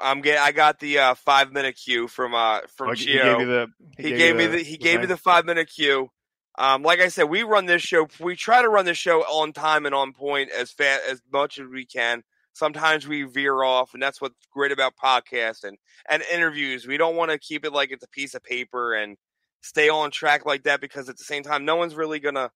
I'm 0.00 0.20
getting. 0.20 0.40
I 0.40 0.52
got 0.52 0.80
the 0.80 0.98
uh, 0.98 1.14
five 1.14 1.52
minute 1.52 1.78
cue 1.82 2.08
from 2.08 2.34
uh 2.34 2.60
from 2.76 2.90
oh, 2.90 2.94
Chio. 2.94 3.38
He 3.38 3.38
gave, 3.38 3.46
the, 3.46 3.66
he, 3.96 4.02
he 4.02 4.16
gave, 4.16 4.36
me 4.36 4.46
the, 4.46 4.58
he 4.58 4.76
gave 4.76 5.00
me 5.00 5.06
the 5.06 5.16
five 5.16 5.44
minute 5.44 5.70
cue. 5.74 6.10
Um, 6.58 6.82
like 6.82 7.00
I 7.00 7.08
said, 7.08 7.24
we 7.24 7.44
run 7.44 7.66
this 7.66 7.82
show. 7.82 8.08
We 8.18 8.34
try 8.34 8.62
to 8.62 8.68
run 8.68 8.84
this 8.84 8.98
show 8.98 9.20
on 9.20 9.52
time 9.52 9.86
and 9.86 9.94
on 9.94 10.12
point 10.12 10.50
as 10.50 10.70
fast 10.72 11.02
as 11.08 11.22
much 11.32 11.58
as 11.58 11.66
we 11.68 11.86
can. 11.86 12.24
Sometimes 12.52 13.06
we 13.06 13.22
veer 13.22 13.62
off, 13.62 13.94
and 13.94 14.02
that's 14.02 14.20
what's 14.20 14.34
great 14.52 14.72
about 14.72 14.94
podcasts 15.02 15.62
and 15.62 15.78
and 16.08 16.22
interviews. 16.32 16.86
We 16.86 16.96
don't 16.96 17.16
want 17.16 17.30
to 17.30 17.38
keep 17.38 17.64
it 17.64 17.72
like 17.72 17.92
it's 17.92 18.04
a 18.04 18.08
piece 18.08 18.34
of 18.34 18.42
paper 18.42 18.94
and 18.94 19.16
stay 19.62 19.88
on 19.88 20.10
track 20.10 20.46
like 20.46 20.64
that 20.64 20.80
because 20.80 21.08
at 21.08 21.16
the 21.16 21.24
same 21.24 21.42
time, 21.42 21.64
no 21.64 21.76
one's 21.76 21.94
really 21.94 22.18
gonna 22.18 22.50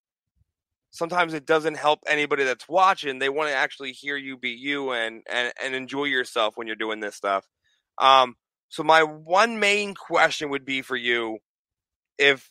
sometimes 0.92 1.34
it 1.34 1.46
doesn't 1.46 1.76
help 1.76 2.00
anybody 2.06 2.44
that's 2.44 2.68
watching. 2.68 3.18
They 3.18 3.28
want 3.28 3.48
to 3.48 3.56
actually 3.56 3.92
hear 3.92 4.16
you 4.16 4.36
be 4.36 4.50
you 4.50 4.92
and 4.92 5.22
and 5.28 5.52
and 5.62 5.74
enjoy 5.74 6.04
yourself 6.04 6.56
when 6.56 6.68
you're 6.68 6.76
doing 6.76 7.00
this 7.00 7.16
stuff. 7.16 7.44
Um, 7.98 8.36
so 8.68 8.82
my 8.84 9.02
one 9.02 9.58
main 9.58 9.94
question 9.94 10.50
would 10.50 10.64
be 10.64 10.82
for 10.82 10.96
you, 10.96 11.38
if 12.18 12.48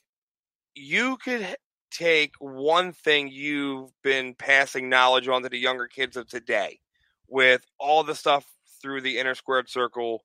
you 0.75 1.17
could 1.17 1.55
take 1.91 2.33
one 2.39 2.93
thing 2.93 3.27
you've 3.27 3.91
been 4.03 4.33
passing 4.33 4.89
knowledge 4.89 5.27
on 5.27 5.43
to 5.43 5.49
the 5.49 5.57
younger 5.57 5.87
kids 5.87 6.15
of 6.17 6.27
today, 6.27 6.79
with 7.27 7.61
all 7.79 8.03
the 8.03 8.15
stuff 8.15 8.45
through 8.81 9.01
the 9.01 9.19
inner 9.19 9.35
squared 9.35 9.69
circle. 9.69 10.23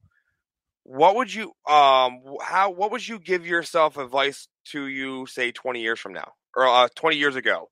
What 0.82 1.16
would 1.16 1.34
you 1.34 1.52
um 1.68 2.20
how 2.42 2.70
what 2.70 2.92
would 2.92 3.06
you 3.06 3.18
give 3.18 3.46
yourself 3.46 3.98
advice 3.98 4.48
to 4.66 4.86
you 4.86 5.26
say 5.26 5.50
20 5.50 5.80
years 5.80 5.98
from 5.98 6.12
now 6.12 6.32
or 6.56 6.66
uh, 6.66 6.88
20 6.94 7.16
years 7.16 7.36
ago 7.36 7.68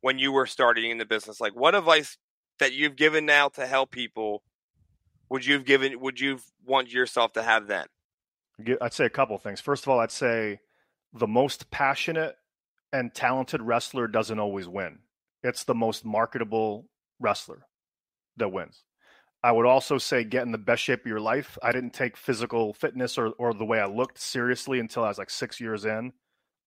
when 0.00 0.18
you 0.18 0.32
were 0.32 0.46
starting 0.46 0.90
in 0.90 0.98
the 0.98 1.04
business? 1.04 1.40
Like, 1.40 1.54
what 1.54 1.74
advice 1.74 2.18
that 2.58 2.72
you've 2.72 2.96
given 2.96 3.26
now 3.26 3.48
to 3.50 3.66
help 3.66 3.90
people 3.90 4.42
would 5.30 5.46
you've 5.46 5.64
given? 5.64 6.00
Would 6.00 6.20
you 6.20 6.40
want 6.64 6.92
yourself 6.92 7.32
to 7.34 7.42
have 7.42 7.66
then? 7.66 7.86
I'd 8.80 8.92
say 8.92 9.04
a 9.04 9.10
couple 9.10 9.38
things. 9.38 9.60
First 9.60 9.84
of 9.84 9.88
all, 9.88 10.00
I'd 10.00 10.10
say 10.10 10.60
the 11.12 11.26
most 11.26 11.70
passionate 11.70 12.36
and 12.92 13.14
talented 13.14 13.62
wrestler 13.62 14.08
doesn't 14.08 14.38
always 14.38 14.66
win. 14.68 15.00
It's 15.42 15.64
the 15.64 15.74
most 15.74 16.04
marketable 16.04 16.88
wrestler 17.20 17.66
that 18.36 18.48
wins. 18.48 18.84
I 19.42 19.52
would 19.52 19.66
also 19.66 19.98
say 19.98 20.24
get 20.24 20.42
in 20.42 20.52
the 20.52 20.58
best 20.58 20.82
shape 20.82 21.00
of 21.00 21.06
your 21.06 21.20
life. 21.20 21.56
I 21.62 21.70
didn't 21.70 21.92
take 21.92 22.16
physical 22.16 22.72
fitness 22.72 23.16
or, 23.16 23.28
or 23.38 23.54
the 23.54 23.64
way 23.64 23.78
I 23.78 23.86
looked 23.86 24.18
seriously 24.18 24.80
until 24.80 25.04
I 25.04 25.08
was 25.08 25.18
like 25.18 25.30
six 25.30 25.60
years 25.60 25.84
in. 25.84 26.12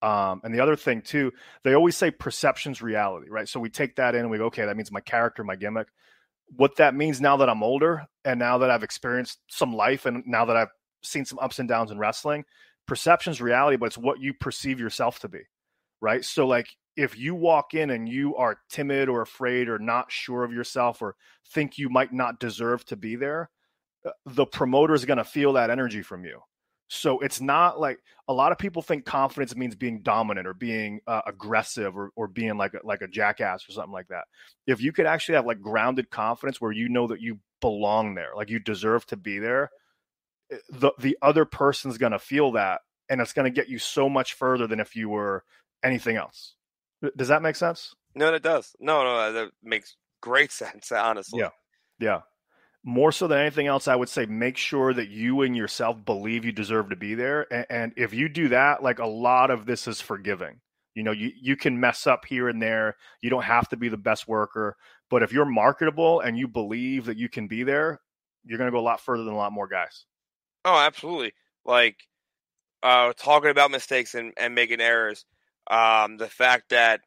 Um, 0.02 0.42
and 0.44 0.54
the 0.54 0.62
other 0.62 0.76
thing 0.76 1.02
too, 1.02 1.32
they 1.64 1.74
always 1.74 1.96
say 1.96 2.12
perception's 2.12 2.82
reality, 2.82 3.30
right? 3.30 3.48
So 3.48 3.60
we 3.60 3.70
take 3.70 3.96
that 3.98 4.16
in 4.16 4.22
and 4.22 4.32
we 4.32 4.40
go, 4.40 4.46
okay, 4.46 4.66
that 4.66 4.76
means 4.76 4.92
my 4.92 5.00
character, 5.00 5.44
my 5.44 5.56
gimmick. 5.56 5.88
What 6.56 6.78
that 6.78 6.96
means 6.96 7.22
now 7.22 7.38
that 7.38 7.50
I'm 7.50 7.64
older 7.64 8.08
and 8.26 8.40
now 8.40 8.58
that 8.60 8.72
I've 8.72 8.84
experienced 8.84 9.40
some 9.48 9.74
life 9.74 10.06
and 10.06 10.24
now 10.26 10.46
that 10.46 10.58
I've 10.58 10.72
seen 11.04 11.26
some 11.26 11.40
ups 11.40 11.60
and 11.60 11.70
downs 11.70 11.92
in 11.92 12.00
wrestling, 12.00 12.46
perception's 12.88 13.42
reality, 13.42 13.78
but 13.78 13.88
it's 13.88 13.98
what 13.98 14.20
you 14.20 14.34
perceive 14.34 14.80
yourself 14.80 15.20
to 15.20 15.30
be, 15.30 15.42
right? 16.02 16.26
So 16.26 16.48
like 16.48 16.68
if 16.98 17.18
you 17.18 17.36
walk 17.36 17.74
in 17.74 17.90
and 17.90 18.10
you 18.10 18.36
are 18.36 18.60
timid 18.70 19.08
or 19.08 19.22
afraid 19.22 19.70
or 19.70 19.80
not 19.80 20.12
sure 20.12 20.44
of 20.44 20.52
yourself 20.52 21.02
or 21.02 21.16
think 21.54 21.78
you 21.78 21.90
might 21.90 22.12
not 22.12 22.40
deserve 22.40 22.84
to 22.86 22.96
be 22.96 23.16
there, 23.16 23.50
uh, 24.06 24.10
the 24.26 24.46
promoter 24.46 24.96
is 24.96 25.06
going 25.06 25.20
to 25.20 25.24
feel 25.24 25.54
that 25.54 25.70
energy 25.70 26.02
from 26.02 26.26
you 26.26 26.42
so 26.94 27.20
it's 27.20 27.40
not 27.40 27.80
like 27.80 28.00
a 28.28 28.34
lot 28.34 28.52
of 28.52 28.58
people 28.58 28.82
think 28.82 29.06
confidence 29.06 29.56
means 29.56 29.76
being 29.76 30.02
dominant 30.02 30.46
or 30.46 30.54
being 30.54 31.00
uh, 31.08 31.22
aggressive 31.26 31.96
or, 31.96 32.12
or 32.18 32.28
being 32.28 32.58
like 32.58 32.74
a, 32.74 32.80
like 32.84 33.02
a 33.02 33.08
jackass 33.08 33.64
or 33.68 33.72
something 33.72 33.94
like 33.94 34.10
that. 34.10 34.26
If 34.68 34.82
you 34.82 34.92
could 34.92 35.06
actually 35.06 35.36
have 35.36 35.46
like 35.46 35.62
grounded 35.62 36.10
confidence 36.10 36.60
where 36.60 36.74
you 36.74 36.90
know 36.90 37.08
that 37.08 37.22
you 37.22 37.40
belong 37.62 38.16
there, 38.16 38.32
like 38.36 38.50
you 38.50 38.60
deserve 38.60 39.06
to 39.06 39.16
be 39.16 39.40
there, 39.40 39.72
eh, 40.52 40.58
the 40.70 40.92
the 41.00 41.18
other 41.22 41.46
person's 41.46 41.98
going 41.98 42.12
to 42.12 42.20
feel 42.20 42.52
that 42.52 42.82
and 43.10 43.22
it's 43.22 43.32
going 43.32 43.46
to 43.46 43.56
get 43.56 43.70
you 43.70 43.80
so 43.80 44.10
much 44.10 44.34
further 44.34 44.68
than 44.68 44.82
if 44.82 44.94
you 44.94 45.08
were 45.08 45.46
anything 45.86 46.18
else. 46.18 46.56
Does 47.16 47.30
that 47.30 47.42
make 47.42 47.56
sense? 47.56 47.96
No, 48.16 48.34
it 48.34 48.44
does. 48.44 48.76
No, 48.82 49.06
no, 49.06 49.32
that 49.32 49.52
makes 49.64 49.96
great 50.22 50.52
sense, 50.52 50.92
honestly. 50.92 51.40
Yeah. 51.40 51.50
Yeah 52.02 52.20
more 52.84 53.12
so 53.12 53.28
than 53.28 53.40
anything 53.40 53.68
else, 53.68 53.88
I 53.88 53.96
would 53.96 54.10
say 54.10 54.26
make 54.26 54.58
sure 54.58 54.94
that 54.94 55.10
you 55.10 55.42
and 55.42 55.56
yourself 55.56 56.04
believe 56.04 56.46
you 56.46 56.52
deserve 56.52 56.90
to 56.90 56.96
be 56.96 57.14
there. 57.14 57.52
And, 57.54 57.66
and, 57.70 57.94
if 57.96 58.14
you 58.14 58.28
do 58.28 58.50
that, 58.50 58.82
like 58.82 59.00
a 59.00 59.06
lot 59.06 59.52
of 59.52 59.66
this 59.66 59.88
is 59.88 60.02
forgiving. 60.02 60.62
You 60.96 61.04
know, 61.04 61.12
you, 61.12 61.32
you 61.40 61.56
can 61.56 61.80
mess 61.80 62.08
up 62.08 62.26
here 62.26 62.50
and 62.50 62.62
there. 62.62 62.98
You 63.22 63.30
don't 63.30 63.44
have 63.44 63.70
to 63.70 63.78
be 63.78 63.88
the 63.88 63.98
best 63.98 64.28
worker. 64.28 64.76
But 65.10 65.24
if 65.24 65.32
you're 65.32 65.46
marketable 65.46 66.20
and 66.22 66.38
you 66.38 66.48
believe 66.48 67.06
that 67.06 67.18
you 67.18 67.30
can 67.30 67.48
be 67.48 67.64
there, 67.64 68.02
you're 68.44 68.58
going 68.58 68.70
to 68.70 68.76
go 68.76 68.80
a 68.80 68.82
lot 68.82 69.00
further 69.00 69.24
than 69.24 69.34
a 69.34 69.38
lot 69.38 69.54
more 69.54 69.68
guys. 69.68 70.06
Oh, 70.66 70.78
absolutely. 70.78 71.34
Like 71.66 71.98
uh, 72.84 73.14
talking 73.16 73.52
about 73.52 73.72
mistakes 73.72 74.16
and, 74.16 74.34
and 74.38 74.56
making 74.56 74.82
errors. 74.82 75.26
Um, 75.70 76.18
the 76.18 76.28
fact 76.28 76.70
that 76.70 77.02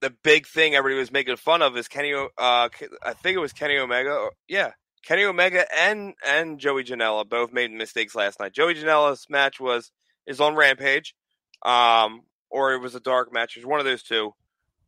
the 0.00 0.10
big 0.24 0.46
thing 0.46 0.74
everybody 0.74 0.98
was 0.98 1.12
making 1.12 1.36
fun 1.36 1.62
of 1.62 1.76
is 1.76 1.88
Kenny. 1.88 2.12
Uh, 2.14 2.28
I 2.38 3.12
think 3.22 3.36
it 3.36 3.40
was 3.40 3.52
Kenny 3.52 3.76
Omega. 3.76 4.28
Yeah, 4.48 4.72
Kenny 5.04 5.24
Omega 5.24 5.66
and 5.76 6.14
and 6.26 6.58
Joey 6.58 6.84
Janela 6.84 7.28
both 7.28 7.52
made 7.52 7.70
mistakes 7.72 8.14
last 8.14 8.38
night. 8.40 8.52
Joey 8.52 8.74
Janela's 8.74 9.26
match 9.28 9.60
was 9.60 9.90
is 10.26 10.40
on 10.40 10.54
Rampage, 10.54 11.14
um, 11.64 12.22
or 12.50 12.74
it 12.74 12.80
was 12.80 12.94
a 12.94 13.00
dark 13.00 13.32
match. 13.32 13.56
It 13.56 13.60
was 13.60 13.66
one 13.66 13.80
of 13.80 13.86
those 13.86 14.02
two. 14.02 14.34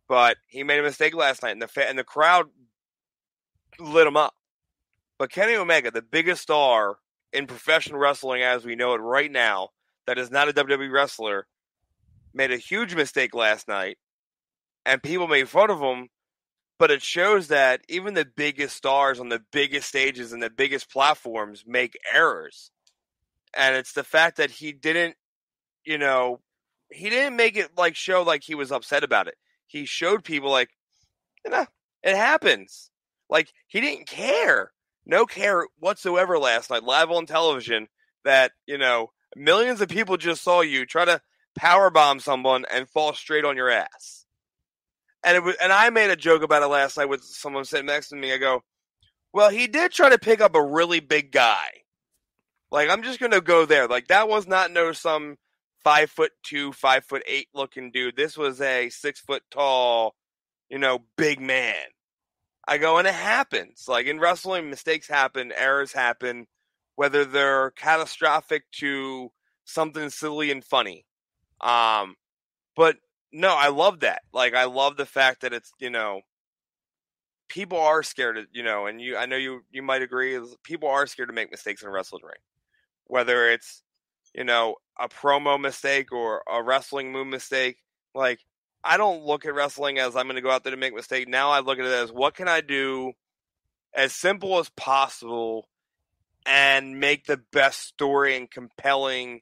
But 0.08 0.36
he 0.46 0.62
made 0.62 0.78
a 0.78 0.82
mistake 0.82 1.14
last 1.14 1.42
night, 1.42 1.52
and 1.52 1.62
the 1.62 1.68
fa- 1.68 1.88
and 1.88 1.98
the 1.98 2.04
crowd 2.04 2.46
lit 3.80 4.06
him 4.06 4.16
up. 4.16 4.34
But 5.18 5.30
Kenny 5.30 5.54
Omega, 5.54 5.90
the 5.90 6.02
biggest 6.02 6.42
star 6.42 6.96
in 7.32 7.46
professional 7.46 7.98
wrestling 7.98 8.42
as 8.42 8.64
we 8.64 8.76
know 8.76 8.94
it 8.94 8.98
right 8.98 9.30
now, 9.30 9.70
that 10.06 10.18
is 10.18 10.30
not 10.30 10.48
a 10.48 10.52
WWE 10.52 10.92
wrestler, 10.92 11.46
made 12.34 12.52
a 12.52 12.58
huge 12.58 12.94
mistake 12.94 13.34
last 13.34 13.66
night, 13.66 13.96
and 14.84 15.02
people 15.02 15.26
made 15.26 15.48
fun 15.48 15.70
of 15.70 15.80
him 15.80 16.08
but 16.78 16.90
it 16.90 17.02
shows 17.02 17.48
that 17.48 17.82
even 17.88 18.14
the 18.14 18.24
biggest 18.24 18.76
stars 18.76 19.20
on 19.20 19.28
the 19.28 19.42
biggest 19.52 19.88
stages 19.88 20.32
and 20.32 20.42
the 20.42 20.50
biggest 20.50 20.90
platforms 20.90 21.64
make 21.66 21.96
errors. 22.12 22.70
And 23.56 23.76
it's 23.76 23.92
the 23.92 24.04
fact 24.04 24.38
that 24.38 24.50
he 24.50 24.72
didn't, 24.72 25.16
you 25.84 25.98
know, 25.98 26.40
he 26.90 27.10
didn't 27.10 27.36
make 27.36 27.56
it 27.56 27.70
like 27.76 27.96
show 27.96 28.22
like 28.22 28.42
he 28.42 28.54
was 28.54 28.72
upset 28.72 29.04
about 29.04 29.28
it. 29.28 29.36
he 29.66 29.84
showed 29.84 30.24
people 30.24 30.50
like, 30.50 30.70
you 31.44 31.50
know, 31.50 31.66
it 32.02 32.16
happens. 32.16 32.90
Like 33.28 33.52
he 33.66 33.80
didn't 33.80 34.06
care, 34.06 34.72
no 35.06 35.26
care 35.26 35.66
whatsoever 35.78 36.38
last 36.38 36.70
night, 36.70 36.84
live 36.84 37.10
on 37.10 37.26
television. 37.26 37.88
That 38.24 38.52
you 38.66 38.78
know, 38.78 39.10
millions 39.36 39.80
of 39.80 39.88
people 39.88 40.16
just 40.16 40.42
saw 40.42 40.60
you 40.60 40.86
try 40.86 41.04
to 41.04 41.20
power 41.56 41.90
bomb 41.90 42.20
someone 42.20 42.64
and 42.70 42.88
fall 42.88 43.12
straight 43.14 43.44
on 43.44 43.56
your 43.56 43.70
ass. 43.70 44.23
And 45.24 45.36
it 45.36 45.42
was, 45.42 45.56
and 45.62 45.72
I 45.72 45.90
made 45.90 46.10
a 46.10 46.16
joke 46.16 46.42
about 46.42 46.62
it 46.62 46.66
last 46.66 46.96
night 46.96 47.08
with 47.08 47.22
someone 47.22 47.64
sitting 47.64 47.86
next 47.86 48.10
to 48.10 48.16
me. 48.16 48.32
I 48.32 48.38
go, 48.38 48.62
well, 49.32 49.50
he 49.50 49.66
did 49.66 49.90
try 49.92 50.10
to 50.10 50.18
pick 50.18 50.40
up 50.40 50.54
a 50.54 50.62
really 50.62 51.00
big 51.00 51.32
guy. 51.32 51.66
Like 52.70 52.90
I'm 52.90 53.02
just 53.02 53.20
gonna 53.20 53.40
go 53.40 53.66
there. 53.66 53.86
Like 53.86 54.08
that 54.08 54.28
was 54.28 54.46
not 54.46 54.72
no 54.72 54.92
some 54.92 55.36
five 55.84 56.10
foot 56.10 56.32
two, 56.42 56.72
five 56.72 57.04
foot 57.04 57.22
eight 57.26 57.48
looking 57.54 57.90
dude. 57.90 58.16
This 58.16 58.36
was 58.36 58.60
a 58.60 58.88
six 58.90 59.20
foot 59.20 59.42
tall, 59.50 60.14
you 60.68 60.78
know, 60.78 61.00
big 61.16 61.40
man. 61.40 61.84
I 62.66 62.78
go, 62.78 62.98
and 62.98 63.06
it 63.06 63.14
happens. 63.14 63.84
Like 63.86 64.06
in 64.06 64.18
wrestling, 64.18 64.70
mistakes 64.70 65.06
happen, 65.06 65.52
errors 65.54 65.92
happen, 65.92 66.46
whether 66.96 67.24
they're 67.24 67.70
catastrophic 67.72 68.64
to 68.78 69.30
something 69.64 70.10
silly 70.10 70.50
and 70.50 70.64
funny. 70.64 71.04
Um, 71.60 72.16
but 72.76 72.96
no, 73.34 73.54
I 73.54 73.68
love 73.68 74.00
that. 74.00 74.22
Like 74.32 74.54
I 74.54 74.64
love 74.64 74.96
the 74.96 75.06
fact 75.06 75.42
that 75.42 75.52
it's 75.52 75.72
you 75.80 75.90
know 75.90 76.20
people 77.48 77.78
are 77.78 78.02
scared 78.02 78.38
of 78.38 78.46
you 78.52 78.62
know, 78.62 78.86
and 78.86 79.00
you 79.00 79.16
I 79.16 79.26
know 79.26 79.36
you 79.36 79.62
you 79.72 79.82
might 79.82 80.02
agree. 80.02 80.38
People 80.62 80.88
are 80.88 81.06
scared 81.06 81.28
to 81.28 81.34
make 81.34 81.50
mistakes 81.50 81.82
in 81.82 81.88
a 81.88 81.90
wrestling 81.90 82.22
ring, 82.22 82.40
whether 83.06 83.50
it's 83.50 83.82
you 84.34 84.44
know 84.44 84.76
a 84.98 85.08
promo 85.08 85.60
mistake 85.60 86.12
or 86.12 86.42
a 86.50 86.62
wrestling 86.62 87.10
move 87.10 87.26
mistake. 87.26 87.78
Like 88.14 88.38
I 88.84 88.96
don't 88.96 89.24
look 89.24 89.44
at 89.44 89.54
wrestling 89.54 89.98
as 89.98 90.14
I'm 90.14 90.26
going 90.26 90.36
to 90.36 90.42
go 90.42 90.50
out 90.50 90.62
there 90.62 90.70
to 90.70 90.76
make 90.76 90.92
a 90.92 90.96
mistake. 90.96 91.26
Now 91.28 91.50
I 91.50 91.58
look 91.58 91.80
at 91.80 91.86
it 91.86 91.92
as 91.92 92.12
what 92.12 92.34
can 92.34 92.48
I 92.48 92.60
do 92.60 93.12
as 93.92 94.12
simple 94.12 94.60
as 94.60 94.68
possible 94.70 95.68
and 96.46 97.00
make 97.00 97.26
the 97.26 97.40
best 97.52 97.80
story 97.80 98.36
and 98.36 98.50
compelling 98.50 99.40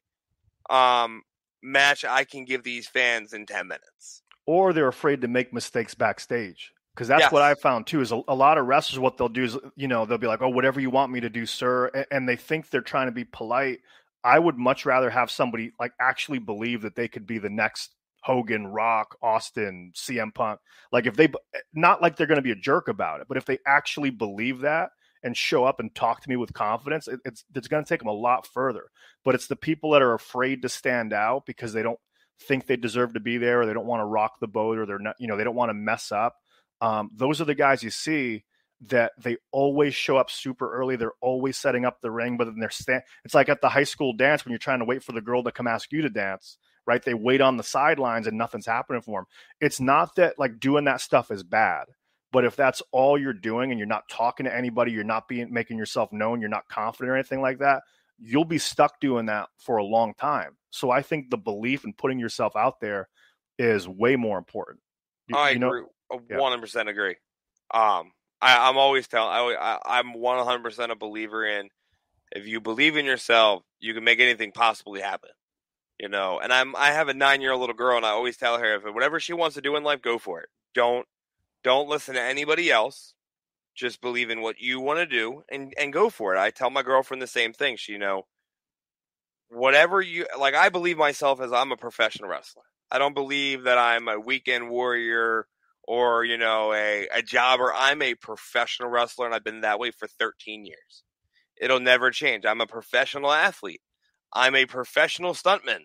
um, 0.71 1.23
match 1.63 2.05
I 2.05 2.25
can 2.25 2.45
give 2.45 2.63
these 2.63 2.89
fans 2.89 3.33
in 3.33 3.47
10 3.47 3.69
minutes. 3.69 4.23
Or 4.47 4.73
they're 4.73 4.89
afraid 4.89 5.21
to 5.23 5.29
make 5.29 5.53
mistakes 5.53 5.95
backstage. 5.95 6.73
Because 6.95 7.09
that's 7.09 7.23
Yes. 7.23 7.33
what 7.33 7.43
I 7.43 7.55
found 7.55 7.87
too. 7.87 8.01
Is 8.03 8.13
a, 8.13 8.21
a 8.29 8.35
lot 8.35 8.59
of 8.59 8.67
wrestlers, 8.67 8.99
what 8.99 9.17
they'll 9.17 9.29
do 9.31 9.45
is, 9.45 9.57
you 9.77 9.89
know, 9.89 10.05
they'll 10.05 10.19
be 10.19 10.27
like, 10.27 10.43
"Oh, 10.43 10.51
whatever 10.51 10.79
you 10.79 10.91
want 10.91 11.11
me 11.11 11.21
to 11.21 11.31
do, 11.31 11.47
sir," 11.47 11.87
and, 11.95 12.07
and 12.11 12.29
they 12.29 12.37
think 12.37 12.69
they're 12.69 12.83
trying 12.83 13.07
to 13.07 13.13
be 13.13 13.25
polite. 13.25 13.79
I 14.23 14.39
would 14.39 14.59
much 14.59 14.85
rather 14.85 15.09
have 15.09 15.31
somebody 15.31 15.73
like 15.81 15.93
actually 16.01 16.39
believe 16.39 16.83
that 16.83 16.95
they 16.95 17.09
could 17.09 17.27
be 17.27 17.39
the 17.39 17.49
next 17.49 17.95
Hogan, 18.23 18.67
Rock, 18.67 19.17
Austin, 19.23 19.93
CM 19.95 20.35
Punk. 20.35 20.61
Like 20.93 21.07
if 21.07 21.17
they, 21.17 21.25
eh, 21.25 21.59
not 21.73 22.03
like 22.03 22.17
they're 22.17 22.27
going 22.27 22.37
to 22.37 22.43
be 22.43 22.53
a 22.53 22.57
jerk 22.57 22.89
about 22.89 23.21
it, 23.21 23.27
but 23.27 23.39
if 23.39 23.47
they 23.47 23.59
actually 23.67 24.11
believe 24.11 24.61
that 24.61 24.91
and 25.23 25.37
show 25.37 25.65
up 25.65 25.81
and 25.81 25.95
talk 25.95 26.23
to 26.23 26.29
me 26.29 26.37
with 26.37 26.53
confidence, 26.53 27.09
it, 27.09 27.21
it's 27.25 27.45
it's 27.55 27.69
going 27.69 27.85
to 27.85 27.89
take 27.89 28.01
them 28.01 28.09
a 28.09 28.13
lot 28.13 28.47
further. 28.47 28.85
But 29.25 29.35
it's 29.35 29.47
the 29.47 29.57
people 29.57 29.93
that 29.93 30.03
are 30.03 30.15
afraid 30.15 30.63
to 30.63 30.69
stand 30.69 31.13
out 31.13 31.47
because 31.47 31.73
they 31.73 31.83
don't 31.83 32.01
think 32.41 32.67
they 32.67 32.77
deserve 32.77 33.15
to 33.15 33.21
be 33.21 33.39
there, 33.39 33.63
or 33.63 33.67
they 33.67 33.73
don't 33.75 33.87
want 33.87 34.01
to 34.01 34.07
rock 34.07 34.41
the 34.41 34.49
boat, 34.49 34.79
or 34.79 34.87
they're 34.87 34.99
not, 34.99 35.17
you 35.19 35.29
know, 35.29 35.37
they 35.37 35.45
don't 35.45 35.55
want 35.55 35.71
to 35.71 35.75
mess 35.75 36.13
up. 36.13 36.37
Um, 36.81 37.11
those 37.15 37.41
are 37.41 37.45
the 37.45 37.55
guys 37.55 37.83
you 37.83 37.91
see 37.91 38.45
that 38.89 39.13
they 39.19 39.37
always 39.53 39.95
show 39.95 40.17
up 40.17 40.31
super 40.31 40.73
early. 40.75 40.97
They're 40.97 41.13
always 41.21 41.57
setting 41.57 41.85
up 41.85 42.01
the 42.01 42.11
ring, 42.11 42.37
but 42.37 42.47
then 42.47 42.59
they're 42.59 42.71
stand. 42.71 43.03
It's 43.25 43.35
like 43.35 43.49
at 43.49 43.61
the 43.61 43.69
high 43.69 43.85
school 43.85 44.13
dance 44.13 44.45
when 44.45 44.51
you're 44.51 44.59
trying 44.59 44.81
to 44.81 44.85
wait 44.85 45.05
for 45.05 45.13
the 45.13 45.21
girl 45.21 45.45
to 45.45 45.53
come 45.53 45.69
ask 45.69 45.93
you 45.93 46.03
to 46.03 46.11
dance, 46.11 46.59
right? 46.85 47.03
They 47.03 47.15
wait 47.15 47.41
on 47.41 47.57
the 47.57 47.63
sidelines 47.63 48.27
and 48.27 48.37
nothing's 48.37 48.67
happening 48.67 49.03
for 49.03 49.21
them. 49.21 49.27
It's 49.61 49.81
not 49.81 50.17
that 50.17 50.39
like 50.39 50.59
doing 50.59 50.85
that 50.87 51.01
stuff 51.01 51.31
is 51.31 51.45
bad, 51.45 51.85
but 52.33 52.45
if 52.45 52.57
that's 52.57 52.83
all 52.91 53.19
you're 53.19 53.33
doing 53.33 53.71
and 53.71 53.79
you're 53.79 53.87
not 53.87 54.09
talking 54.09 54.45
to 54.45 54.55
anybody, 54.55 54.91
you're 54.93 55.05
not 55.05 55.29
being 55.29 55.53
making 55.53 55.79
yourself 55.79 56.13
known, 56.13 56.41
you're 56.41 56.51
not 56.51 56.69
confident 56.69 57.11
or 57.11 57.15
anything 57.15 57.41
like 57.43 57.59
that, 57.59 57.83
you'll 58.19 58.45
be 58.45 58.59
stuck 58.59 58.99
doing 59.01 59.27
that 59.27 59.49
for 59.59 59.77
a 59.77 59.85
long 59.85 60.15
time. 60.15 60.57
So 60.71 60.91
I 60.91 61.03
think 61.03 61.31
the 61.31 61.37
belief 61.37 61.85
in 61.85 61.93
putting 61.93 62.19
yourself 62.19 62.57
out 62.57 62.81
there 62.81 63.09
is 63.59 63.87
way 63.87 64.17
more 64.17 64.39
important. 64.39 64.81
You- 65.29 65.37
I 65.37 65.51
you 65.51 65.59
know- 65.59 65.69
agree. 65.69 65.83
One 66.39 66.53
hundred 66.53 66.61
percent 66.63 66.91
agree. 66.91 67.17
Um, 67.73 68.13
I, 68.43 68.69
I'm 68.69 68.77
always 68.77 69.09
telling. 69.09 69.31
I, 69.33 69.55
I, 69.59 69.99
I'm 69.99 70.13
one 70.13 70.45
hundred 70.45 70.63
percent 70.63 70.93
a 70.93 70.95
believer 70.95 71.47
in 71.47 71.71
if 72.33 72.47
you 72.47 72.61
believe 72.61 72.97
in 72.99 73.07
yourself, 73.07 73.63
you 73.81 73.95
can 73.95 74.05
make 74.05 74.21
anything 74.21 74.53
possibly 74.53 75.01
happen. 75.01 75.31
You 75.99 76.09
know, 76.11 76.39
and 76.39 76.53
I'm 76.53 76.77
I 76.77 76.89
have 76.93 77.09
a 77.09 77.15
nine 77.15 77.41
year 77.41 77.53
old 77.53 77.61
little 77.61 77.75
girl, 77.77 77.97
and 77.97 78.05
I 78.05 78.11
always 78.11 78.37
tell 78.37 78.59
her 78.59 78.75
if 78.75 78.83
whatever 78.93 79.21
she 79.21 79.33
wants 79.33 79.55
to 79.55 79.63
do 79.63 79.77
in 79.77 79.85
life, 79.85 80.03
go 80.03 80.19
for 80.19 80.41
it. 80.41 80.49
Don't 80.75 81.07
don't 81.65 81.89
listen 81.89 82.15
to 82.15 82.23
anybody 82.23 82.71
else. 82.71 83.15
Just 83.75 84.01
believe 84.01 84.31
in 84.31 84.43
what 84.43 84.61
you 84.61 84.81
want 84.81 84.99
to 84.99 85.07
do 85.07 85.43
and 85.51 85.73
and 85.79 85.93
go 85.93 86.11
for 86.11 86.35
it. 86.35 86.39
I 86.39 86.51
tell 86.51 86.71
my 86.71 86.83
girlfriend 86.83 87.23
the 87.23 87.27
same 87.27 87.53
thing. 87.53 87.77
She 87.77 87.93
you 87.93 87.99
know 87.99 88.27
whatever 89.49 90.01
you 90.01 90.27
like. 90.39 90.55
I 90.55 90.69
believe 90.69 90.99
myself 90.99 91.41
as 91.41 91.53
I'm 91.53 91.73
a 91.73 91.77
professional 91.77 92.29
wrestler. 92.29 92.65
I 92.91 92.99
don't 92.99 93.15
believe 93.15 93.65
that 93.65 93.79
I'm 93.79 94.09
a 94.09 94.21
weekend 94.21 94.69
warrior 94.69 95.47
or 95.85 96.25
you 96.25 96.39
know 96.39 96.73
a, 96.73 97.09
a 97.13 97.23
jobber 97.23 97.73
i'm 97.75 98.03
a 98.03 98.15
professional 98.15 98.89
wrestler 98.89 99.27
and 99.27 99.35
i've 99.35 99.45
been 99.45 99.63
that 99.63 99.79
way 99.79 99.91
for 99.91 100.07
13 100.07 100.65
years 100.65 101.03
it'll 101.61 101.81
never 101.81 102.11
change 102.11 102.45
i'm 102.47 102.61
a 102.61 102.67
professional 102.67 103.33
athlete 103.33 103.81
i'm 104.33 104.55
a 104.55 104.67
professional 104.67 105.35
stuntman 105.35 105.81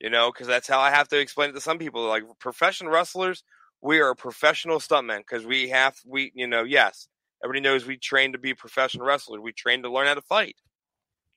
you 0.00 0.10
know 0.10 0.30
because 0.32 0.46
that's 0.46 0.68
how 0.68 0.80
i 0.80 0.90
have 0.90 1.08
to 1.08 1.18
explain 1.18 1.50
it 1.50 1.52
to 1.52 1.60
some 1.60 1.78
people 1.78 2.06
like 2.06 2.22
professional 2.38 2.90
wrestlers 2.90 3.44
we 3.84 4.00
are 4.00 4.14
professional 4.14 4.78
stuntmen 4.78 5.18
because 5.18 5.46
we 5.46 5.68
have 5.68 5.96
we 6.06 6.32
you 6.34 6.46
know 6.46 6.64
yes 6.64 7.06
everybody 7.44 7.60
knows 7.60 7.86
we 7.86 7.96
train 7.96 8.32
to 8.32 8.38
be 8.38 8.54
professional 8.54 9.06
wrestlers 9.06 9.40
we 9.40 9.52
train 9.52 9.82
to 9.82 9.92
learn 9.92 10.06
how 10.06 10.14
to 10.14 10.22
fight 10.22 10.56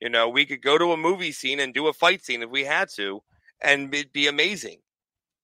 you 0.00 0.08
know 0.08 0.28
we 0.28 0.46
could 0.46 0.62
go 0.62 0.78
to 0.78 0.92
a 0.92 0.96
movie 0.96 1.32
scene 1.32 1.60
and 1.60 1.72
do 1.74 1.86
a 1.86 1.92
fight 1.92 2.24
scene 2.24 2.42
if 2.42 2.50
we 2.50 2.64
had 2.64 2.88
to 2.88 3.22
and 3.60 3.94
it'd 3.94 4.12
be 4.12 4.26
amazing 4.26 4.78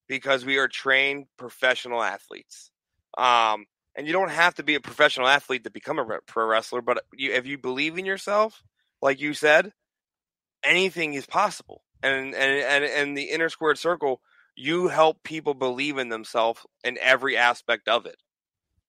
because 0.07 0.45
we 0.45 0.57
are 0.57 0.67
trained 0.67 1.25
professional 1.37 2.01
athletes. 2.01 2.71
Um, 3.17 3.65
and 3.95 4.05
you 4.05 4.13
don't 4.13 4.31
have 4.31 4.55
to 4.55 4.63
be 4.63 4.75
a 4.75 4.81
professional 4.81 5.27
athlete 5.27 5.63
to 5.63 5.69
become 5.69 5.99
a 5.99 6.19
pro 6.25 6.45
wrestler, 6.45 6.81
but 6.81 7.03
you, 7.13 7.31
if 7.31 7.45
you 7.45 7.57
believe 7.57 7.97
in 7.97 8.05
yourself, 8.05 8.61
like 9.01 9.21
you 9.21 9.33
said, 9.33 9.71
anything 10.63 11.13
is 11.13 11.25
possible. 11.25 11.83
And 12.03 12.35
and 12.35 12.35
and 12.35 12.83
and 12.83 13.17
the 13.17 13.23
inner 13.23 13.49
squared 13.49 13.77
circle, 13.77 14.21
you 14.55 14.87
help 14.87 15.23
people 15.23 15.53
believe 15.53 15.97
in 15.97 16.09
themselves 16.09 16.61
in 16.83 16.97
every 17.01 17.37
aspect 17.37 17.87
of 17.87 18.05
it. 18.05 18.17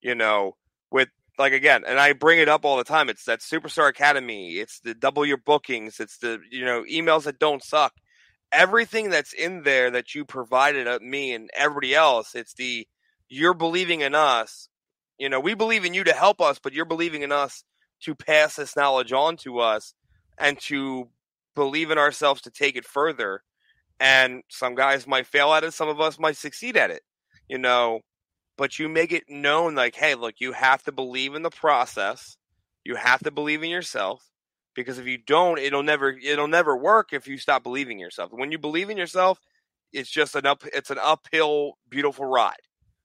You 0.01 0.15
know, 0.15 0.57
with 0.91 1.09
like 1.39 1.53
again, 1.53 1.85
and 1.87 1.99
I 1.99 2.13
bring 2.13 2.39
it 2.39 2.49
up 2.49 2.65
all 2.65 2.77
the 2.77 2.85
time. 2.85 3.09
It's 3.09 3.25
that 3.25 3.41
Superstar 3.41 3.89
Academy. 3.89 4.55
It's 4.55 4.81
the 4.81 4.95
double 4.95 5.27
your 5.27 5.39
bookings. 5.39 6.01
It's 6.01 6.19
the 6.19 6.41
you 6.51 6.65
know 6.65 6.85
emails 6.91 7.25
that 7.25 7.39
don't 7.39 7.63
suck 7.63 7.93
everything 8.53 9.11
that's 9.11 9.33
in 9.33 9.63
there 9.63 9.91
that 9.91 10.15
you 10.15 10.25
provided 10.25 11.03
me 11.03 11.35
and 11.35 11.51
everybody 11.55 11.95
else 11.95 12.35
it's 12.35 12.55
the 12.55 12.87
you're 13.29 13.55
believing 13.55 14.01
in 14.01 14.15
us 14.15 14.69
you 15.19 15.29
know 15.29 15.41
we 15.41 15.55
believe 15.55 15.85
in 15.85 15.95
you 15.95 16.05
to 16.05 16.13
help 16.13 16.41
us 16.41 16.59
but 16.63 16.73
you're 16.73 16.85
believing 16.85 17.23
in 17.23 17.33
us 17.33 17.65
to 18.01 18.15
pass 18.15 18.57
this 18.57 18.77
knowledge 18.77 19.13
on 19.13 19.37
to 19.37 19.59
us 19.59 19.95
and 20.39 20.61
to 20.61 21.09
believe 21.55 21.91
in 21.91 21.99
ourselves 21.99 22.41
to 22.41 22.51
take 22.51 22.77
it 22.77 22.85
further 22.85 23.43
and 24.01 24.43
some 24.49 24.75
guys 24.75 25.07
might 25.07 25.27
fail 25.27 25.53
at 25.53 25.65
it 25.65 25.73
some 25.73 25.89
of 25.89 26.01
us 26.01 26.19
might 26.19 26.37
succeed 26.37 26.77
at 26.77 26.91
it 26.91 27.03
you 27.49 27.59
know? 27.59 28.01
But 28.59 28.79
you 28.79 28.89
make 28.89 29.13
it 29.13 29.25
known 29.29 29.75
like 29.75 29.97
hey 29.97 30.15
look 30.15 30.37
you 30.39 30.53
have 30.53 30.83
to 30.85 30.93
believe 30.93 31.35
in 31.35 31.43
the 31.43 31.51
process. 31.51 32.39
You 32.85 32.95
have 32.97 33.21
to 33.25 33.31
believe 33.31 33.63
in 33.63 33.69
yourself 33.69 34.31
because 34.75 34.99
if 34.99 35.07
you 35.07 35.19
don't 35.19 35.59
it'll 35.59 35.83
never 35.83 36.11
it'll 36.11 36.49
never 36.49 36.75
work 36.75 37.13
if 37.13 37.29
you 37.29 37.37
stop 37.37 37.63
believing 37.63 37.99
in 37.99 38.05
yourself. 38.05 38.33
When 38.33 38.51
you 38.51 38.59
believe 38.59 38.89
in 38.89 38.97
yourself 38.97 39.39
it's 39.93 40.11
just 40.11 40.35
an 40.37 40.47
up 40.47 40.63
it's 40.73 40.91
an 40.91 40.99
uphill 41.03 41.75
beautiful 41.91 42.25
ride. 42.25 42.55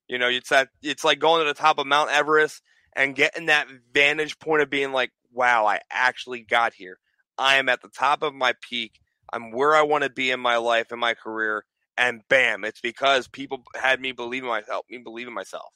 You 0.07 0.19
know 0.19 0.29
it's 0.29 0.49
that 0.49 0.69
it's 0.81 1.03
like 1.03 1.19
going 1.19 1.41
to 1.41 1.47
the 1.47 1.53
top 1.53 1.79
of 1.79 1.87
mount 1.87 2.11
everest 2.11 2.61
and 2.95 3.15
getting 3.15 3.47
that 3.47 3.67
vantage 3.93 4.39
point 4.39 4.61
of 4.61 4.69
being 4.69 4.93
like 4.93 5.11
wow 5.33 5.65
i 5.65 5.81
actually 5.91 6.43
got 6.43 6.73
here. 6.73 6.97
I 7.37 7.57
am 7.57 7.67
at 7.67 7.81
the 7.81 7.89
top 7.89 8.23
of 8.23 8.33
my 8.33 8.53
peak 8.61 9.00
i'm 9.33 9.51
where 9.51 9.75
i 9.75 9.81
want 9.81 10.03
to 10.03 10.09
be 10.09 10.31
in 10.31 10.39
my 10.39 10.57
life 10.57 10.91
in 10.91 10.99
my 10.99 11.13
career 11.13 11.65
and 11.97 12.21
bam 12.29 12.63
it's 12.63 12.81
because 12.81 13.27
people 13.27 13.63
had 13.75 13.99
me 14.01 14.11
believe 14.11 14.43
in 14.43 14.49
myself 14.49 14.85
me 14.89 14.97
believe 14.99 15.27
in 15.27 15.33
myself 15.33 15.73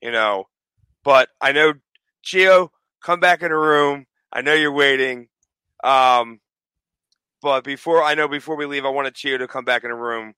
you 0.00 0.12
know 0.12 0.44
but 1.04 1.28
i 1.40 1.52
know 1.52 1.74
Gio, 2.24 2.70
come 3.02 3.20
back 3.20 3.42
in 3.42 3.50
the 3.50 3.56
room 3.56 4.06
I 4.32 4.40
know 4.40 4.54
you're 4.54 4.72
waiting. 4.72 5.28
Um, 5.84 6.40
but 7.42 7.64
before 7.64 8.02
I 8.02 8.14
know 8.14 8.28
before 8.28 8.56
we 8.56 8.66
leave, 8.66 8.84
I 8.86 8.90
wanted 8.90 9.14
Chio 9.14 9.38
to 9.38 9.48
come 9.48 9.64
back 9.64 9.84
in 9.84 9.90
the 9.90 9.96
room. 9.96 10.34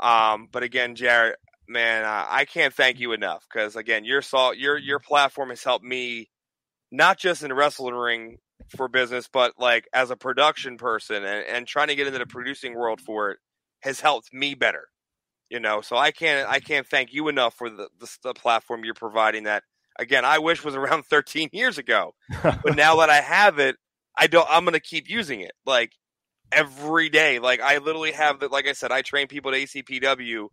Um, 0.00 0.48
but 0.52 0.62
again, 0.62 0.94
Jared, 0.94 1.36
man, 1.68 2.04
uh, 2.04 2.26
I 2.28 2.44
can't 2.44 2.74
thank 2.74 3.00
you 3.00 3.12
enough 3.12 3.44
because 3.50 3.76
again, 3.76 4.04
your 4.04 4.22
salt, 4.22 4.56
your 4.58 4.78
your 4.78 5.00
platform 5.00 5.50
has 5.50 5.64
helped 5.64 5.84
me 5.84 6.28
not 6.92 7.18
just 7.18 7.42
in 7.42 7.48
the 7.48 7.54
wrestling 7.54 7.94
ring 7.94 8.38
for 8.68 8.88
business, 8.88 9.28
but 9.32 9.54
like 9.58 9.88
as 9.92 10.10
a 10.10 10.16
production 10.16 10.76
person 10.76 11.24
and, 11.24 11.46
and 11.46 11.66
trying 11.66 11.88
to 11.88 11.94
get 11.94 12.06
into 12.06 12.18
the 12.18 12.26
producing 12.26 12.74
world 12.74 13.00
for 13.00 13.30
it 13.30 13.38
has 13.80 14.00
helped 14.00 14.32
me 14.32 14.54
better. 14.54 14.84
You 15.50 15.60
know, 15.60 15.82
so 15.82 15.96
I 15.96 16.12
can't 16.12 16.48
I 16.48 16.60
can't 16.60 16.86
thank 16.86 17.12
you 17.12 17.28
enough 17.28 17.54
for 17.54 17.68
the, 17.68 17.88
the, 18.00 18.16
the 18.22 18.34
platform 18.34 18.84
you're 18.84 18.94
providing. 18.94 19.44
That 19.44 19.64
again, 19.98 20.24
I 20.24 20.38
wish 20.38 20.64
was 20.64 20.74
around 20.76 21.04
13 21.04 21.50
years 21.52 21.78
ago, 21.78 22.14
but 22.42 22.74
now 22.74 22.96
that 22.96 23.10
I 23.10 23.20
have 23.20 23.58
it, 23.58 23.76
I 24.16 24.26
don't. 24.26 24.46
I'm 24.50 24.64
to 24.66 24.80
keep 24.80 25.10
using 25.10 25.40
it 25.40 25.52
like 25.66 25.92
every 26.50 27.08
day. 27.08 27.38
Like 27.38 27.60
I 27.60 27.78
literally 27.78 28.12
have 28.12 28.40
that. 28.40 28.50
Like 28.50 28.66
I 28.66 28.72
said, 28.72 28.92
I 28.92 29.02
train 29.02 29.26
people 29.26 29.52
at 29.52 29.60
ACPW, 29.60 30.48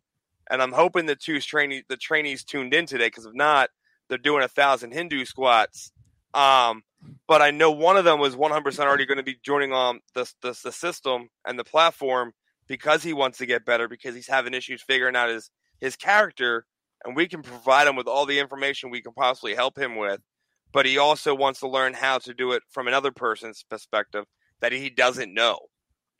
and 0.49 0.61
I'm 0.61 0.71
hoping 0.71 1.05
the 1.05 1.15
two 1.15 1.39
trainees 1.39 1.83
the 1.87 1.97
trainees 1.97 2.43
tuned 2.43 2.73
in 2.73 2.85
today 2.85 3.07
because 3.07 3.25
if 3.25 3.33
not, 3.33 3.69
they're 4.09 4.17
doing 4.17 4.43
a 4.43 4.47
thousand 4.47 4.91
Hindu 4.91 5.25
squats. 5.25 5.91
Um, 6.33 6.83
but 7.27 7.41
I 7.41 7.51
know 7.51 7.71
one 7.71 7.97
of 7.97 8.05
them 8.05 8.19
was 8.19 8.35
100% 8.35 8.79
already 8.79 9.05
going 9.05 9.17
to 9.17 9.23
be 9.23 9.37
joining 9.43 9.71
on 9.71 9.99
the, 10.15 10.31
the, 10.41 10.59
the 10.63 10.71
system 10.71 11.29
and 11.45 11.57
the 11.57 11.63
platform 11.63 12.33
because 12.67 13.03
he 13.03 13.13
wants 13.13 13.39
to 13.39 13.45
get 13.45 13.65
better 13.65 13.87
because 13.87 14.15
he's 14.15 14.27
having 14.27 14.53
issues 14.53 14.81
figuring 14.81 15.15
out 15.15 15.29
his 15.29 15.49
his 15.81 15.95
character 15.95 16.65
and 17.03 17.15
we 17.15 17.27
can 17.27 17.41
provide 17.41 17.87
him 17.87 17.95
with 17.95 18.07
all 18.07 18.25
the 18.25 18.39
information 18.39 18.89
we 18.89 19.01
can 19.01 19.13
possibly 19.13 19.55
help 19.55 19.77
him 19.77 19.97
with 19.97 20.21
but 20.71 20.85
he 20.85 20.97
also 20.97 21.33
wants 21.33 21.59
to 21.59 21.67
learn 21.67 21.93
how 21.93 22.19
to 22.19 22.33
do 22.33 22.51
it 22.51 22.61
from 22.69 22.87
another 22.87 23.11
person's 23.11 23.63
perspective 23.69 24.25
that 24.61 24.71
he 24.71 24.89
doesn't 24.89 25.33
know 25.33 25.57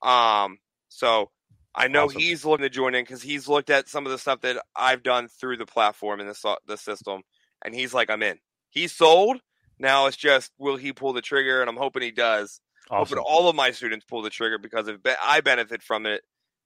um 0.02 0.58
so 0.88 1.30
i 1.76 1.88
know 1.88 2.06
awesome. 2.06 2.20
he's 2.20 2.46
looking 2.46 2.64
to 2.64 2.70
join 2.70 2.96
in 2.96 3.04
because 3.04 3.22
he's 3.22 3.48
looked 3.48 3.70
at 3.70 3.88
some 3.88 4.06
of 4.06 4.12
the 4.12 4.18
stuff 4.18 4.42
that 4.42 4.58
i've 4.76 5.04
done 5.04 5.28
through 5.28 5.58
the 5.58 5.66
platform 5.66 6.20
and 6.20 6.30
the, 6.30 6.58
the 6.68 6.78
system 6.78 7.22
and 7.64 7.76
he's 7.76 7.94
like 7.94 8.10
i'm 8.10 8.24
in 8.24 8.38
he's 8.70 8.94
sold 8.94 9.40
now 9.80 10.08
it's 10.08 10.18
just 10.18 10.52
will 10.58 10.78
he 10.78 10.94
pull 10.94 11.14
the 11.14 11.22
trigger, 11.22 11.62
and 11.62 11.70
I'm 11.70 11.78
hoping 11.78 12.04
he 12.04 12.12
does. 12.12 12.62
Awesome. 12.90 13.18
Hoping 13.18 13.32
all 13.32 13.50
of 13.50 13.56
my 13.56 13.72
students 13.72 14.06
pull 14.06 14.22
the 14.22 14.30
trigger 14.30 14.58
because 14.58 14.88
if 14.88 14.98
I 15.24 15.42
benefit 15.42 15.82
from 15.84 16.06
it, 16.06 16.22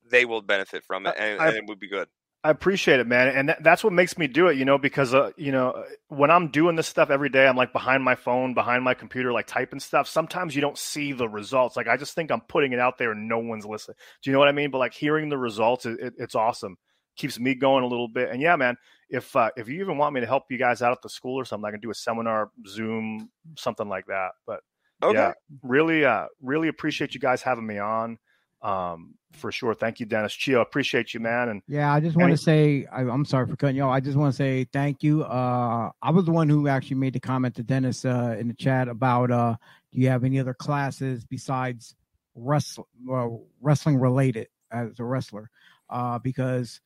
they 0.09 0.25
will 0.25 0.41
benefit 0.41 0.83
from 0.83 1.05
it, 1.05 1.15
and, 1.17 1.39
I, 1.39 1.47
and 1.49 1.57
it 1.57 1.65
would 1.67 1.79
be 1.79 1.89
good. 1.89 2.07
I 2.45 2.49
appreciate 2.49 2.99
it, 2.99 3.07
man, 3.07 3.29
and 3.29 3.47
that, 3.47 3.63
that's 3.63 3.85
what 3.85 3.93
makes 3.93 4.17
me 4.17 4.27
do 4.27 4.47
it. 4.47 4.57
You 4.57 4.65
know, 4.65 4.77
because 4.77 5.13
uh, 5.13 5.31
you 5.37 5.53
know 5.53 5.85
when 6.09 6.29
I'm 6.29 6.49
doing 6.49 6.75
this 6.75 6.87
stuff 6.87 7.09
every 7.09 7.29
day, 7.29 7.47
I'm 7.47 7.55
like 7.55 7.71
behind 7.71 8.03
my 8.03 8.15
phone, 8.15 8.53
behind 8.53 8.83
my 8.83 8.93
computer, 8.93 9.31
like 9.31 9.47
typing 9.47 9.79
stuff. 9.79 10.09
Sometimes 10.09 10.53
you 10.53 10.61
don't 10.61 10.77
see 10.77 11.13
the 11.13 11.29
results. 11.29 11.77
Like 11.77 11.87
I 11.87 11.95
just 11.95 12.15
think 12.15 12.31
I'm 12.31 12.41
putting 12.41 12.73
it 12.73 12.79
out 12.79 12.97
there, 12.97 13.11
and 13.11 13.29
no 13.29 13.39
one's 13.39 13.65
listening. 13.65 13.95
Do 14.21 14.29
you 14.29 14.33
know 14.33 14.39
what 14.39 14.49
I 14.49 14.53
mean? 14.53 14.71
But 14.71 14.79
like 14.79 14.93
hearing 14.93 15.29
the 15.29 15.37
results, 15.37 15.85
it, 15.85 15.99
it, 16.01 16.13
it's 16.17 16.35
awesome. 16.35 16.75
Keeps 17.15 17.39
me 17.39 17.55
going 17.55 17.83
a 17.85 17.87
little 17.87 18.09
bit. 18.09 18.29
And 18.29 18.41
yeah, 18.41 18.57
man, 18.57 18.75
if 19.13 19.35
uh, 19.35 19.51
if 19.55 19.69
you 19.69 19.79
even 19.79 19.97
want 19.97 20.15
me 20.15 20.21
to 20.21 20.27
help 20.27 20.45
you 20.49 20.57
guys 20.57 20.81
out 20.81 20.91
at 20.91 21.01
the 21.03 21.07
school 21.07 21.35
or 21.35 21.45
something, 21.45 21.67
I 21.67 21.71
can 21.71 21.79
do 21.79 21.91
a 21.91 21.95
seminar, 21.95 22.49
Zoom, 22.67 23.29
something 23.55 23.87
like 23.87 24.07
that. 24.07 24.31
But 24.47 24.61
okay. 25.03 25.13
yeah, 25.13 25.33
really, 25.61 26.03
uh, 26.03 26.25
really 26.41 26.67
appreciate 26.67 27.13
you 27.13 27.19
guys 27.19 27.43
having 27.43 27.65
me 27.65 27.77
on. 27.77 28.17
Um, 28.63 29.13
for 29.33 29.51
sure. 29.51 29.75
Thank 29.75 29.99
you, 29.99 30.05
Dennis 30.07 30.33
Chio. 30.33 30.61
Appreciate 30.61 31.13
you, 31.13 31.19
man. 31.19 31.49
And 31.49 31.61
yeah, 31.67 31.93
I 31.93 31.99
just 31.99 32.15
want 32.15 32.31
to 32.31 32.37
say 32.37 32.87
I, 32.91 33.01
am 33.01 33.25
sorry 33.25 33.45
for 33.45 33.55
cutting 33.55 33.75
you 33.75 33.83
off. 33.83 33.91
I 33.91 33.99
just 33.99 34.17
want 34.17 34.33
to 34.33 34.37
say 34.37 34.63
thank 34.73 35.03
you. 35.03 35.23
Uh, 35.23 35.91
I 36.01 36.09
was 36.09 36.25
the 36.25 36.31
one 36.31 36.49
who 36.49 36.67
actually 36.67 36.95
made 36.95 37.13
the 37.13 37.19
comment 37.19 37.55
to 37.55 37.63
Dennis 37.63 38.05
uh, 38.05 38.35
in 38.39 38.47
the 38.47 38.53
chat 38.55 38.87
about 38.87 39.29
uh, 39.29 39.55
do 39.91 39.99
you 39.99 40.07
have 40.09 40.23
any 40.23 40.39
other 40.39 40.53
classes 40.55 41.23
besides 41.23 41.95
wrestling, 42.35 42.87
uh, 43.11 43.27
wrestling 43.61 43.99
related 43.99 44.47
as 44.71 44.99
a 44.99 45.03
wrestler? 45.03 45.51
Uh, 45.89 46.17
because 46.17 46.79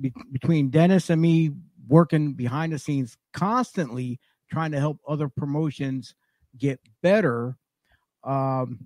be- 0.00 0.12
between 0.32 0.70
Dennis 0.70 1.10
and 1.10 1.20
me 1.20 1.52
working 1.88 2.34
behind 2.34 2.72
the 2.72 2.78
scenes 2.78 3.16
constantly 3.32 4.20
trying 4.50 4.72
to 4.72 4.80
help 4.80 4.98
other 5.06 5.28
promotions 5.28 6.14
get 6.56 6.80
better. 7.02 7.56
Um, 8.24 8.78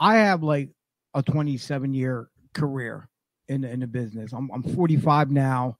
I 0.00 0.16
have 0.16 0.42
like 0.42 0.70
a 1.14 1.22
27 1.22 1.92
year 1.94 2.28
career 2.54 3.08
in 3.48 3.64
in 3.64 3.80
the 3.80 3.86
business. 3.86 4.32
I'm 4.32 4.50
I'm 4.52 4.62
45 4.62 5.30
now. 5.30 5.78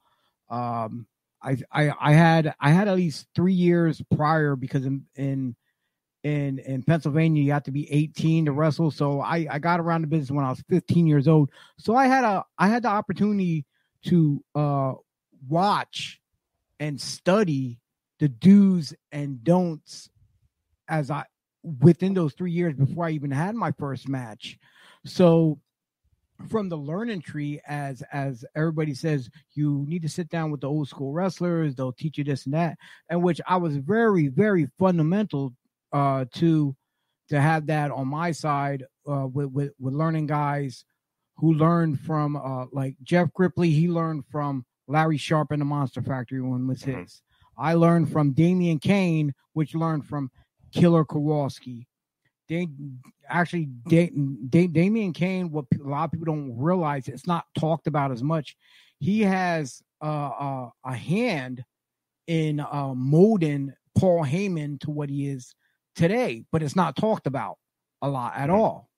Um, 0.50 1.06
I 1.42 1.56
I 1.72 1.92
I 2.00 2.12
had 2.12 2.54
I 2.60 2.70
had 2.70 2.88
at 2.88 2.96
least 2.96 3.26
three 3.34 3.52
years 3.52 4.02
prior 4.14 4.56
because 4.56 4.86
in 4.86 5.04
in 5.16 5.54
in 6.24 6.58
in 6.60 6.82
Pennsylvania 6.82 7.42
you 7.42 7.52
have 7.52 7.62
to 7.64 7.70
be 7.70 7.90
18 7.92 8.46
to 8.46 8.52
wrestle. 8.52 8.90
So 8.90 9.20
I 9.20 9.46
I 9.50 9.58
got 9.58 9.80
around 9.80 10.02
the 10.02 10.08
business 10.08 10.30
when 10.30 10.44
I 10.44 10.50
was 10.50 10.62
15 10.68 11.06
years 11.06 11.28
old. 11.28 11.50
So 11.78 11.94
I 11.94 12.06
had 12.06 12.24
a 12.24 12.44
I 12.58 12.68
had 12.68 12.82
the 12.82 12.88
opportunity 12.88 13.64
to 14.04 14.42
uh, 14.54 14.94
watch 15.48 16.20
and 16.80 17.00
study 17.00 17.80
the 18.18 18.28
do's 18.28 18.94
and 19.12 19.42
don'ts 19.44 20.10
as 20.88 21.10
I 21.10 21.24
within 21.80 22.14
those 22.14 22.34
three 22.34 22.52
years 22.52 22.74
before 22.74 23.06
I 23.06 23.10
even 23.10 23.30
had 23.30 23.54
my 23.54 23.72
first 23.72 24.08
match. 24.08 24.58
So 25.04 25.60
from 26.48 26.68
the 26.68 26.76
learning 26.76 27.22
tree, 27.22 27.60
as 27.66 28.02
as 28.12 28.44
everybody 28.54 28.94
says, 28.94 29.28
you 29.54 29.84
need 29.88 30.02
to 30.02 30.08
sit 30.08 30.28
down 30.28 30.50
with 30.50 30.60
the 30.60 30.68
old 30.68 30.88
school 30.88 31.12
wrestlers. 31.12 31.74
They'll 31.74 31.92
teach 31.92 32.18
you 32.18 32.24
this 32.24 32.44
and 32.44 32.54
that, 32.54 32.78
and 33.08 33.22
which 33.22 33.40
I 33.46 33.56
was 33.56 33.76
very 33.76 34.28
very 34.28 34.68
fundamental 34.78 35.54
uh, 35.92 36.26
to 36.34 36.76
to 37.28 37.40
have 37.40 37.66
that 37.66 37.90
on 37.90 38.08
my 38.08 38.32
side 38.32 38.84
uh, 39.10 39.26
with, 39.26 39.50
with 39.50 39.72
with 39.78 39.94
learning 39.94 40.26
guys 40.26 40.84
who 41.38 41.54
learned 41.54 42.00
from 42.00 42.36
uh, 42.36 42.66
like 42.72 42.96
Jeff 43.02 43.28
Gripley. 43.32 43.70
He 43.70 43.88
learned 43.88 44.24
from 44.30 44.64
Larry 44.86 45.16
Sharpe 45.16 45.52
and 45.52 45.60
the 45.60 45.66
Monster 45.66 46.02
Factory 46.02 46.42
one 46.42 46.66
was 46.66 46.82
mm-hmm. 46.82 47.00
his. 47.00 47.22
I 47.56 47.74
learned 47.74 48.12
from 48.12 48.32
Damien 48.32 48.78
Kane, 48.78 49.34
which 49.52 49.74
learned 49.74 50.06
from 50.06 50.30
Killer 50.72 51.04
Kowalski. 51.04 51.86
They 52.48 52.68
actually 53.28 53.68
da- 53.88 54.12
da- 54.48 54.68
Damien 54.68 55.12
Kane. 55.12 55.50
What 55.50 55.66
a 55.74 55.88
lot 55.88 56.04
of 56.04 56.12
people 56.12 56.26
don't 56.26 56.56
realize, 56.56 57.08
it's 57.08 57.26
not 57.26 57.46
talked 57.58 57.86
about 57.86 58.10
as 58.10 58.22
much. 58.22 58.56
He 59.00 59.20
has 59.22 59.82
uh, 60.02 60.28
uh, 60.28 60.70
a 60.84 60.94
hand 60.94 61.64
in 62.26 62.60
uh, 62.60 62.94
molding 62.94 63.74
Paul 63.96 64.24
Heyman 64.24 64.80
to 64.80 64.90
what 64.90 65.10
he 65.10 65.28
is 65.28 65.54
today, 65.94 66.44
but 66.52 66.62
it's 66.62 66.76
not 66.76 66.96
talked 66.96 67.26
about 67.26 67.58
a 68.00 68.08
lot 68.08 68.34
at 68.36 68.48
mm-hmm. 68.48 68.60
all. 68.60 68.88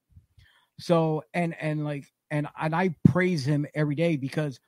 So 0.78 1.24
and 1.34 1.55
and 1.61 1.84
like 1.84 2.07
and 2.31 2.47
and 2.59 2.74
I 2.74 2.95
praise 3.05 3.45
him 3.45 3.66
every 3.74 3.95
day 3.95 4.16
because 4.16 4.61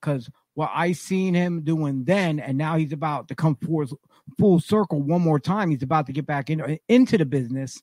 because 0.00 0.28
what 0.54 0.70
I 0.72 0.92
seen 0.92 1.34
him 1.34 1.62
doing 1.62 2.04
then, 2.04 2.38
and 2.38 2.56
now 2.56 2.76
he's 2.76 2.92
about 2.92 3.28
to 3.28 3.34
come 3.34 3.56
forth 3.56 3.92
full 4.38 4.60
circle 4.60 5.02
one 5.02 5.22
more 5.22 5.40
time. 5.40 5.70
He's 5.70 5.82
about 5.82 6.06
to 6.06 6.12
get 6.12 6.26
back 6.26 6.50
in, 6.50 6.78
into 6.88 7.18
the 7.18 7.24
business, 7.24 7.82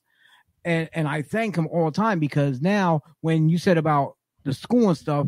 and 0.63 0.89
and 0.93 1.07
I 1.07 1.21
thank 1.21 1.55
him 1.55 1.67
all 1.67 1.85
the 1.85 1.91
time 1.91 2.19
because 2.19 2.61
now 2.61 3.01
when 3.21 3.49
you 3.49 3.57
said 3.57 3.77
about 3.77 4.15
the 4.43 4.53
school 4.53 4.89
and 4.89 4.97
stuff, 4.97 5.27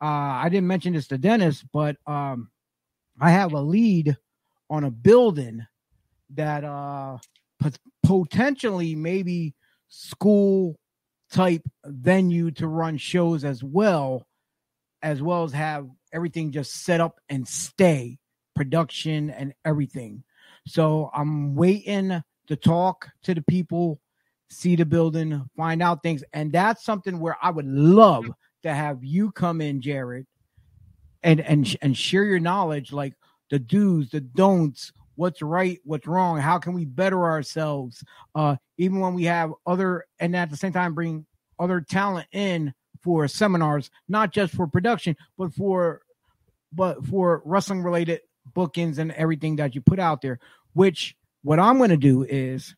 uh, 0.00 0.04
I 0.04 0.48
didn't 0.48 0.68
mention 0.68 0.94
this 0.94 1.08
to 1.08 1.18
Dennis, 1.18 1.64
but 1.72 1.96
um, 2.06 2.50
I 3.20 3.30
have 3.30 3.52
a 3.52 3.60
lead 3.60 4.16
on 4.68 4.84
a 4.84 4.90
building 4.90 5.66
that 6.34 6.64
uh 6.64 7.18
potentially 8.04 8.94
maybe 8.94 9.54
school 9.88 10.78
type 11.30 11.62
venue 11.84 12.50
to 12.52 12.66
run 12.66 12.96
shows 12.98 13.44
as 13.44 13.62
well, 13.62 14.26
as 15.02 15.22
well 15.22 15.44
as 15.44 15.52
have 15.52 15.88
everything 16.12 16.50
just 16.50 16.84
set 16.84 17.00
up 17.00 17.20
and 17.28 17.46
stay 17.46 18.18
production 18.54 19.30
and 19.30 19.54
everything. 19.64 20.22
So 20.66 21.10
I'm 21.14 21.54
waiting 21.54 22.22
to 22.48 22.56
talk 22.56 23.08
to 23.22 23.34
the 23.34 23.42
people, 23.42 24.00
see 24.50 24.76
the 24.76 24.84
building, 24.84 25.48
find 25.56 25.82
out 25.82 26.02
things. 26.02 26.24
And 26.32 26.52
that's 26.52 26.84
something 26.84 27.20
where 27.20 27.36
I 27.40 27.50
would 27.50 27.66
love 27.66 28.26
to 28.62 28.74
have 28.74 29.02
you 29.02 29.30
come 29.32 29.60
in, 29.60 29.80
Jared, 29.80 30.26
and 31.22 31.40
and 31.40 31.76
and 31.80 31.96
share 31.96 32.24
your 32.24 32.40
knowledge, 32.40 32.92
like 32.92 33.14
the 33.50 33.58
do's, 33.58 34.10
the 34.10 34.20
don'ts, 34.20 34.92
what's 35.16 35.42
right, 35.42 35.78
what's 35.84 36.06
wrong, 36.06 36.38
how 36.38 36.58
can 36.58 36.72
we 36.72 36.84
better 36.84 37.24
ourselves, 37.24 38.02
uh, 38.34 38.56
even 38.80 38.98
when 38.98 39.12
we 39.12 39.24
have 39.24 39.52
other, 39.66 40.06
and 40.18 40.34
at 40.34 40.48
the 40.48 40.56
same 40.56 40.72
time 40.72 40.94
bring 40.94 41.26
other 41.58 41.82
talent 41.82 42.26
in 42.32 42.72
for 43.02 43.28
seminars, 43.28 43.90
not 44.08 44.32
just 44.32 44.54
for 44.54 44.66
production, 44.66 45.16
but 45.36 45.52
for 45.52 46.00
but 46.72 47.04
for 47.04 47.42
wrestling 47.44 47.82
related 47.82 48.20
bookings 48.54 48.98
and 48.98 49.12
everything 49.12 49.56
that 49.56 49.74
you 49.74 49.82
put 49.82 49.98
out 49.98 50.22
there. 50.22 50.38
Which 50.72 51.14
what 51.42 51.60
I'm 51.60 51.76
going 51.76 51.90
to 51.90 51.96
do 51.98 52.22
is 52.22 52.74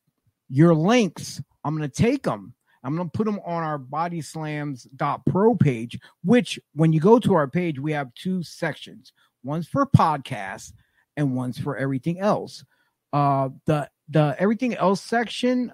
your 0.49 0.75
links. 0.75 1.41
I'm 1.65 1.77
going 1.77 1.89
to 1.89 2.03
take 2.03 2.25
them. 2.25 2.55
I'm 2.83 2.97
going 2.97 3.09
to 3.09 3.17
put 3.17 3.27
them 3.27 3.39
on 3.45 3.63
our 3.63 3.79
bodyslams.pro 3.79 5.55
page, 5.55 6.01
which 6.25 6.59
when 6.75 6.93
you 6.93 6.99
go 6.99 7.21
to 7.21 7.35
our 7.35 7.47
page, 7.47 7.79
we 7.79 7.93
have 7.93 8.13
two 8.15 8.43
sections. 8.43 9.13
One's 9.45 9.69
for 9.69 9.87
podcasts 9.87 10.73
and 11.17 11.37
one's 11.37 11.59
for 11.59 11.77
everything 11.77 12.19
else. 12.19 12.65
Uh, 13.13 13.51
the 13.67 13.89
the 14.09 14.35
everything 14.39 14.75
else 14.75 15.01
section, 15.01 15.73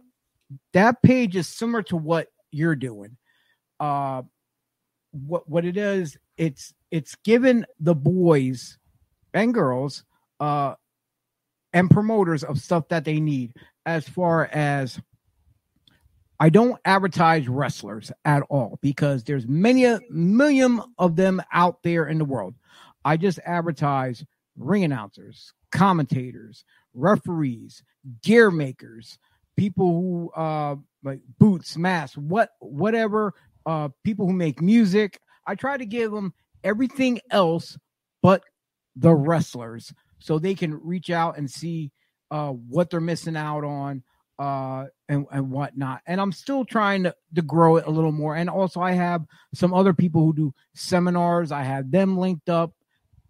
that 0.72 1.02
page 1.02 1.36
is 1.36 1.48
similar 1.48 1.82
to 1.84 1.96
what 1.96 2.28
you're 2.50 2.76
doing. 2.76 3.16
Uh, 3.80 4.22
what 5.12 5.48
what 5.48 5.64
it 5.64 5.76
is, 5.76 6.16
it's 6.36 6.74
it's 6.90 7.14
given 7.16 7.66
the 7.80 7.94
boys 7.94 8.78
and 9.34 9.52
girls 9.52 10.04
uh 10.40 10.74
and 11.72 11.90
promoters 11.90 12.44
of 12.44 12.58
stuff 12.58 12.88
that 12.88 13.04
they 13.04 13.20
need 13.20 13.52
as 13.84 14.08
far 14.08 14.46
as 14.46 15.00
I 16.40 16.50
don't 16.50 16.78
advertise 16.84 17.48
wrestlers 17.48 18.12
at 18.24 18.42
all 18.48 18.78
because 18.80 19.24
there's 19.24 19.46
many 19.46 19.84
a 19.84 20.00
million 20.08 20.80
of 20.98 21.16
them 21.16 21.42
out 21.52 21.82
there 21.82 22.06
in 22.06 22.18
the 22.18 22.24
world. 22.24 22.54
I 23.04 23.16
just 23.16 23.40
advertise 23.44 24.24
ring 24.56 24.84
announcers, 24.84 25.52
commentators, 25.72 26.64
referees, 26.94 27.82
gear 28.22 28.50
makers, 28.50 29.18
people 29.58 29.92
who 29.92 30.30
uh 30.40 30.76
like 31.02 31.20
boots, 31.38 31.76
masks, 31.76 32.16
what 32.16 32.50
whatever, 32.60 33.34
uh 33.66 33.88
people 34.04 34.26
who 34.26 34.32
make 34.32 34.62
music. 34.62 35.20
I 35.46 35.54
try 35.54 35.76
to 35.76 35.86
give 35.86 36.12
them 36.12 36.32
everything 36.64 37.20
else 37.30 37.76
but 38.22 38.42
the 38.96 39.14
wrestlers 39.14 39.92
so 40.18 40.38
they 40.38 40.54
can 40.54 40.74
reach 40.82 41.10
out 41.10 41.38
and 41.38 41.50
see 41.50 41.90
uh 42.30 42.50
what 42.50 42.90
they're 42.90 43.00
missing 43.00 43.36
out 43.36 43.64
on 43.64 44.02
uh 44.38 44.86
and, 45.08 45.26
and 45.32 45.50
whatnot. 45.50 46.02
And 46.06 46.20
I'm 46.20 46.32
still 46.32 46.64
trying 46.64 47.02
to, 47.04 47.14
to 47.34 47.42
grow 47.42 47.76
it 47.76 47.86
a 47.86 47.90
little 47.90 48.12
more. 48.12 48.36
And 48.36 48.48
also 48.50 48.80
I 48.80 48.92
have 48.92 49.24
some 49.54 49.74
other 49.74 49.94
people 49.94 50.22
who 50.22 50.34
do 50.34 50.54
seminars. 50.74 51.50
I 51.50 51.62
have 51.62 51.90
them 51.90 52.16
linked 52.18 52.48
up. 52.48 52.72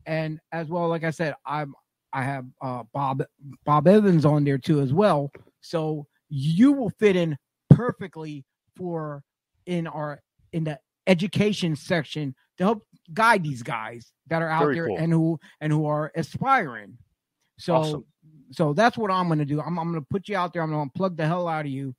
And 0.04 0.40
as 0.52 0.68
well, 0.68 0.88
like 0.88 1.04
I 1.04 1.10
said, 1.10 1.34
I'm 1.46 1.74
I 2.12 2.22
have 2.22 2.46
uh 2.60 2.82
Bob 2.92 3.24
Bob 3.64 3.86
Evans 3.86 4.24
on 4.24 4.44
there 4.44 4.58
too 4.58 4.80
as 4.80 4.92
well. 4.92 5.30
So 5.60 6.06
you 6.28 6.72
will 6.72 6.90
fit 6.90 7.16
in 7.16 7.36
perfectly 7.70 8.44
for 8.76 9.22
in 9.66 9.86
our 9.86 10.20
in 10.52 10.64
the 10.64 10.78
education 11.06 11.74
section 11.76 12.34
to 12.58 12.64
help 12.64 12.82
guide 13.14 13.42
these 13.42 13.62
guys 13.62 14.12
that 14.28 14.42
are 14.42 14.48
out 14.48 14.62
Very 14.64 14.74
there 14.74 14.86
cool. 14.88 14.98
and 14.98 15.12
who 15.12 15.40
and 15.60 15.72
who 15.72 15.86
are 15.86 16.12
aspiring. 16.14 16.98
So 17.58 17.74
Awesome. 17.74 18.04
so 18.52 18.72
that's 18.72 18.96
what 18.98 19.10
I'm 19.10 19.28
gonna 19.28 19.44
do. 19.44 19.60
I'm 19.60 19.78
I'm 19.78 19.88
gonna 19.92 20.04
put 20.10 20.28
you 20.28 20.36
out 20.36 20.52
there. 20.52 20.62
I'm 20.62 20.70
gonna 20.70 20.90
plug 20.94 21.16
the 21.16 21.26
hell 21.26 21.48
out 21.48 21.64
of 21.66 21.70
you. 21.72 21.94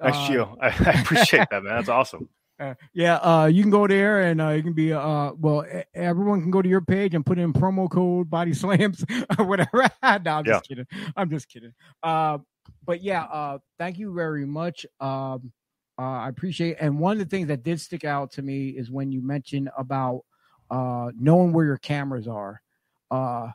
Thanks, 0.00 0.16
Uh, 0.18 0.28
Gio. 0.28 0.56
I, 0.60 0.66
I 0.96 1.00
appreciate 1.00 1.48
that, 1.50 1.62
man. 1.62 1.76
That's 1.76 1.88
awesome. 1.88 2.28
uh, 2.60 2.74
yeah, 2.92 3.16
uh, 3.16 3.46
you 3.46 3.62
can 3.62 3.70
go 3.70 3.86
there 3.86 4.22
and 4.22 4.40
uh, 4.40 4.50
you 4.50 4.62
can 4.62 4.72
be 4.72 4.92
uh, 4.92 5.32
well, 5.38 5.64
everyone 5.94 6.40
can 6.42 6.50
go 6.50 6.62
to 6.62 6.68
your 6.68 6.80
page 6.80 7.14
and 7.14 7.24
put 7.24 7.38
in 7.38 7.52
promo 7.52 7.90
code 7.90 8.28
Body 8.30 8.54
Slams 8.54 9.04
or 9.38 9.44
whatever. 9.44 9.82
no, 10.02 10.18
I'm 10.26 10.44
just 10.44 10.68
kidding. 10.68 10.86
I'm 11.16 11.30
just 11.30 11.48
kidding. 11.48 11.72
But 12.84 13.02
yeah, 13.02 13.24
uh, 13.24 13.58
thank 13.78 13.98
you 13.98 14.14
very 14.14 14.46
much. 14.46 14.86
Um, 15.00 15.52
uh, 15.98 16.02
I 16.02 16.28
appreciate. 16.28 16.76
And 16.80 16.98
one 16.98 17.12
of 17.12 17.18
the 17.18 17.36
things 17.36 17.48
that 17.48 17.62
did 17.62 17.80
stick 17.80 18.04
out 18.04 18.32
to 18.32 18.42
me 18.42 18.70
is 18.70 18.90
when 18.90 19.12
you 19.12 19.22
mentioned 19.22 19.70
about 19.76 20.24
uh, 20.70 21.10
knowing 21.18 21.52
where 21.52 21.66
your 21.66 21.78
cameras 21.78 22.26
are, 22.26 22.60
uh, 23.10 23.48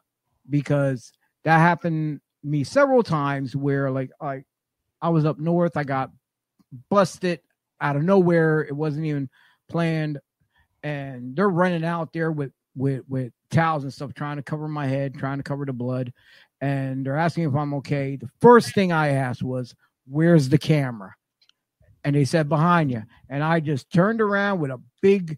because 0.49 1.11
that 1.44 1.57
happened 1.57 2.22
me 2.44 2.64
several 2.64 3.03
times 3.03 3.56
where 3.56 3.91
like 3.91 4.11
I, 4.22 4.44
I 5.02 5.10
was 5.10 5.26
up 5.26 5.40
north, 5.40 5.76
I 5.76 5.84
got 5.84 6.11
busted 6.90 7.41
out 7.81 7.95
of 7.95 8.03
nowhere. 8.03 8.61
It 8.61 8.76
wasn't 8.76 9.06
even 9.06 9.30
planned, 9.68 10.19
and 10.84 11.36
they're 11.36 11.49
running 11.49 11.84
out 11.84 12.14
there 12.14 12.31
with 12.31 12.52
with 12.76 13.03
with 13.07 13.34
towels 13.52 13.84
and 13.84 13.94
stuff, 13.94 14.14
trying 14.14 14.38
to 14.38 14.44
cover 14.44 14.68
my 14.68 14.88
head, 14.88 15.15
trying 15.15 15.38
to 15.38 15.44
cover 15.44 15.65
the 15.65 15.73
blood, 15.73 16.14
and 16.61 17.06
they're 17.06 17.18
asking 17.18 17.45
if 17.45 17.56
I'm 17.56 17.73
okay. 17.76 18.15
The 18.15 18.30
first 18.41 18.73
thing 18.73 18.91
I 18.91 19.10
asked 19.10 19.44
was, 19.44 19.76
"Where's 20.07 20.49
the 20.49 20.57
camera?" 20.57 21.15
And 22.03 22.15
they 22.15 22.26
said, 22.26 22.49
"Behind 22.49 22.91
you." 22.91 23.03
And 23.30 23.44
I 23.44 23.60
just 23.60 23.91
turned 23.91 24.22
around 24.22 24.60
with 24.60 24.72
a 24.72 24.81
big, 25.02 25.38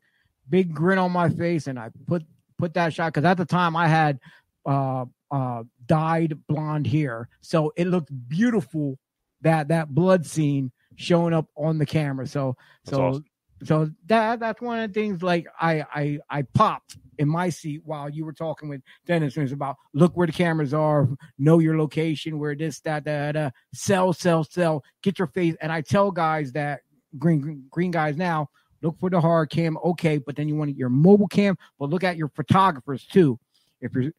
big 0.49 0.73
grin 0.73 0.97
on 0.99 1.11
my 1.11 1.29
face, 1.29 1.67
and 1.67 1.77
I 1.79 1.89
put 2.07 2.23
put 2.57 2.73
that 2.75 2.93
shot 2.93 3.13
because 3.13 3.25
at 3.25 3.37
the 3.37 3.45
time 3.45 3.75
I 3.75 3.87
had 3.87 4.19
uh 4.65 5.05
uh 5.31 5.63
dyed 5.85 6.39
blonde 6.47 6.87
hair, 6.87 7.27
so 7.41 7.73
it 7.75 7.87
looked 7.87 8.11
beautiful. 8.27 8.97
That 9.41 9.69
that 9.69 9.89
blood 9.89 10.25
scene 10.27 10.71
showing 10.95 11.33
up 11.33 11.47
on 11.55 11.79
the 11.79 11.85
camera. 11.85 12.27
So 12.27 12.55
That's 12.85 12.95
so 12.95 13.03
awesome. 13.07 13.25
so 13.63 13.89
that 14.05 14.39
that's 14.39 14.61
one 14.61 14.77
of 14.79 14.93
the 14.93 14.99
things 14.99 15.23
like 15.23 15.47
I 15.59 15.83
I 15.93 16.19
I 16.29 16.41
popped 16.43 16.97
in 17.21 17.29
my 17.29 17.49
seat 17.49 17.81
while 17.85 18.09
you 18.09 18.25
were 18.25 18.33
talking 18.33 18.67
with 18.67 18.81
Dennis 19.05 19.37
and 19.37 19.43
it's 19.43 19.53
about 19.53 19.75
look 19.93 20.17
where 20.17 20.25
the 20.25 20.33
cameras 20.33 20.73
are, 20.73 21.07
know 21.37 21.59
your 21.59 21.77
location, 21.77 22.39
where 22.39 22.55
this, 22.55 22.79
that, 22.79 23.05
that, 23.05 23.35
that, 23.35 23.53
sell, 23.75 24.11
sell, 24.11 24.43
sell, 24.43 24.83
get 25.03 25.19
your 25.19 25.27
face. 25.27 25.55
And 25.61 25.71
I 25.71 25.81
tell 25.81 26.09
guys 26.09 26.51
that 26.53 26.81
green 27.19 27.39
green, 27.39 27.65
green 27.69 27.91
guys 27.91 28.17
now, 28.17 28.49
look 28.81 28.99
for 28.99 29.11
the 29.11 29.21
hard 29.21 29.51
cam, 29.51 29.77
okay, 29.85 30.17
but 30.17 30.35
then 30.35 30.47
you 30.47 30.55
want 30.55 30.75
your 30.75 30.89
mobile 30.89 31.27
cam, 31.27 31.55
but 31.77 31.91
look 31.91 32.03
at 32.03 32.17
your 32.17 32.29
photographers 32.29 33.05
too. 33.05 33.39
If 33.81 33.93
you're 33.93 34.11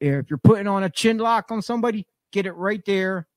if 0.00 0.28
you're 0.28 0.38
putting 0.38 0.66
on 0.66 0.82
a 0.82 0.90
chin 0.90 1.18
lock 1.18 1.52
on 1.52 1.62
somebody, 1.62 2.08
get 2.32 2.44
it 2.44 2.52
right 2.52 2.84
there. 2.84 3.28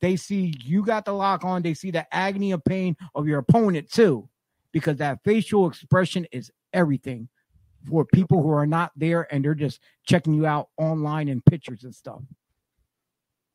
They 0.00 0.14
see 0.14 0.54
you 0.62 0.84
got 0.84 1.04
the 1.04 1.12
lock 1.12 1.44
on. 1.44 1.62
They 1.62 1.74
see 1.74 1.90
the 1.90 2.06
agony 2.14 2.52
of 2.52 2.64
pain 2.64 2.96
of 3.16 3.26
your 3.26 3.40
opponent 3.40 3.90
too, 3.90 4.28
because 4.70 4.98
that 4.98 5.18
facial 5.24 5.68
expression 5.68 6.24
is 6.30 6.52
everything 6.72 7.28
for 7.88 8.04
people 8.04 8.42
who 8.42 8.50
are 8.50 8.66
not 8.66 8.90
there 8.96 9.32
and 9.32 9.44
they're 9.44 9.54
just 9.54 9.80
checking 10.06 10.34
you 10.34 10.46
out 10.46 10.68
online 10.76 11.28
and 11.28 11.44
pictures 11.44 11.84
and 11.84 11.94
stuff. 11.94 12.20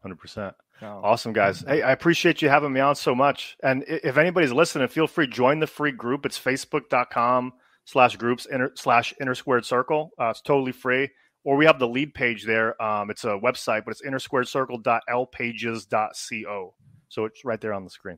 Hundred 0.01 0.19
percent. 0.19 0.55
So, 0.79 1.01
Awesome, 1.03 1.33
guys. 1.33 1.61
Hey, 1.61 1.81
I 1.81 1.91
appreciate 1.91 2.41
you 2.41 2.49
having 2.49 2.73
me 2.73 2.81
on 2.81 2.95
so 2.95 3.15
much. 3.15 3.55
And 3.63 3.85
if 3.87 4.17
anybody's 4.17 4.51
listening, 4.51 4.87
feel 4.89 5.07
free 5.07 5.27
join 5.27 5.59
the 5.59 5.67
free 5.67 5.93
group. 5.93 6.25
It's 6.25 6.39
facebook.com 6.39 7.53
slash 7.85 8.17
groups 8.17 8.45
inter, 8.45 8.71
slash 8.75 9.13
inner 9.21 9.35
squared 9.35 9.65
circle. 9.65 10.11
Uh, 10.19 10.29
it's 10.29 10.41
totally 10.41 10.73
free. 10.73 11.09
Or 11.43 11.55
we 11.55 11.65
have 11.65 11.79
the 11.79 11.87
lead 11.87 12.13
page 12.13 12.45
there. 12.45 12.79
Um, 12.81 13.09
it's 13.09 13.23
a 13.23 13.37
website, 13.37 13.85
but 13.85 13.91
it's 13.91 14.03
inner 14.03 14.19
squared 14.19 14.47
circle.lpages.co. 14.47 16.73
So 17.07 17.25
it's 17.25 17.45
right 17.45 17.61
there 17.61 17.73
on 17.73 17.83
the 17.83 17.89
screen. 17.89 18.17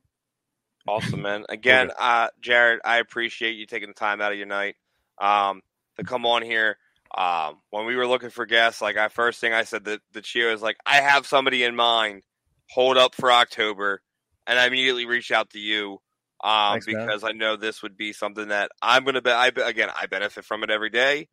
Awesome, 0.88 1.22
man. 1.22 1.46
Again, 1.50 1.92
uh, 2.00 2.30
Jared, 2.42 2.80
I 2.86 2.98
appreciate 2.98 3.58
you 3.58 3.66
taking 3.66 3.90
the 3.90 3.94
time 3.94 4.22
out 4.22 4.32
of 4.32 4.38
your 4.38 4.48
night 4.48 4.76
um, 5.20 5.62
to 5.98 6.06
come 6.06 6.26
on 6.26 6.42
here. 6.42 6.78
Um, 7.18 7.58
when 7.70 7.86
we 7.86 7.96
were 7.96 8.08
looking 8.08 8.30
for 8.30 8.46
guests, 8.46 8.82
like 8.82 8.98
I 8.98 9.08
first 9.08 9.40
thing 9.40 9.54
I 9.54 9.64
said 9.64 9.86
that 9.86 10.02
the 10.12 10.22
Chio 10.22 10.54
is 10.54 10.62
like, 10.62 10.78
I 10.86 11.02
have 11.02 11.26
somebody 11.26 11.64
in 11.64 11.76
mind. 11.76 12.24
Hold 12.72 12.98
up 12.98 13.16
for 13.16 13.32
October, 13.32 14.02
and 14.46 14.60
I 14.60 14.68
immediately 14.68 15.06
reached 15.06 15.32
out 15.32 15.52
to 15.52 15.60
you 15.60 16.00
um, 16.44 16.74
Thanks, 16.74 16.88
man. 16.88 17.06
because 17.06 17.24
I 17.24 17.32
know 17.32 17.56
this 17.56 17.82
would 17.82 17.98
be 17.98 18.14
something 18.14 18.50
that 18.50 18.72
I'm 18.82 19.04
going 19.04 19.16
to 19.16 19.22
be. 19.22 19.32
I 19.32 19.50
be- 19.50 19.62
again, 19.62 19.90
I 19.96 20.06
benefit 20.06 20.46
from 20.46 20.64
it 20.64 20.70
every 20.70 20.90
day, 20.90 21.30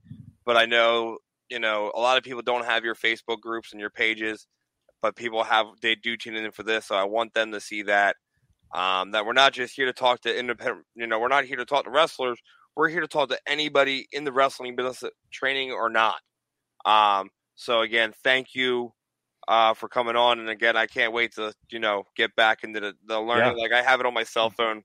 but 0.47 0.57
I 0.57 0.67
know 0.67 1.19
you 1.51 1.59
know 1.59 1.93
a 1.95 2.01
lot 2.01 2.17
of 2.17 2.25
people 2.25 2.43
don't 2.43 2.65
have 2.65 2.85
your 2.85 2.95
Facebook 2.95 3.41
groups 3.41 3.73
and 3.73 3.81
your 3.81 3.91
pages, 3.91 4.47
but 5.03 5.17
people 5.17 5.43
have. 5.45 5.67
They 5.83 5.95
do 5.95 6.17
tune 6.17 6.37
in 6.37 6.51
for 6.53 6.63
this, 6.63 6.87
so 6.87 6.95
I 6.95 7.05
want 7.05 7.35
them 7.35 7.53
to 7.53 7.61
see 7.61 7.83
that 7.83 8.17
um, 8.75 9.11
that 9.11 9.27
we're 9.27 9.35
not 9.35 9.53
just 9.53 9.77
here 9.77 9.87
to 9.87 9.93
talk 9.93 10.23
to 10.23 10.39
independent. 10.39 10.87
You 10.95 11.07
know, 11.07 11.19
we're 11.21 11.29
not 11.29 11.45
here 11.45 11.59
to 11.59 11.67
talk 11.67 11.85
to 11.85 11.91
wrestlers. 11.91 12.39
We're 12.77 12.89
here 12.89 13.01
to 13.01 13.09
talk 13.09 13.29
to 13.29 13.39
anybody 13.47 14.07
in 14.13 14.25
the 14.25 14.33
wrestling 14.33 14.75
business, 14.77 15.05
training 15.33 15.73
or 15.73 15.89
not. 15.89 16.17
Um, 16.85 17.31
so 17.55 17.81
again, 17.81 18.13
thank 18.25 18.55
you 18.55 18.93
uh, 19.47 19.75
for 19.75 19.89
coming 19.89 20.17
on, 20.17 20.41
and 20.41 20.49
again, 20.49 20.77
I 20.77 20.87
can't 20.87 21.13
wait 21.13 21.35
to 21.37 21.53
you 21.71 21.79
know 21.79 22.05
get 22.17 22.35
back 22.37 22.65
into 22.65 22.81
the, 22.81 22.95
the 23.07 23.21
learning. 23.21 23.59
Like 23.59 23.73
I 23.73 23.83
have 23.83 24.01
it 24.01 24.07
on 24.07 24.15
my 24.15 24.25
cell 24.25 24.51
phone, 24.57 24.83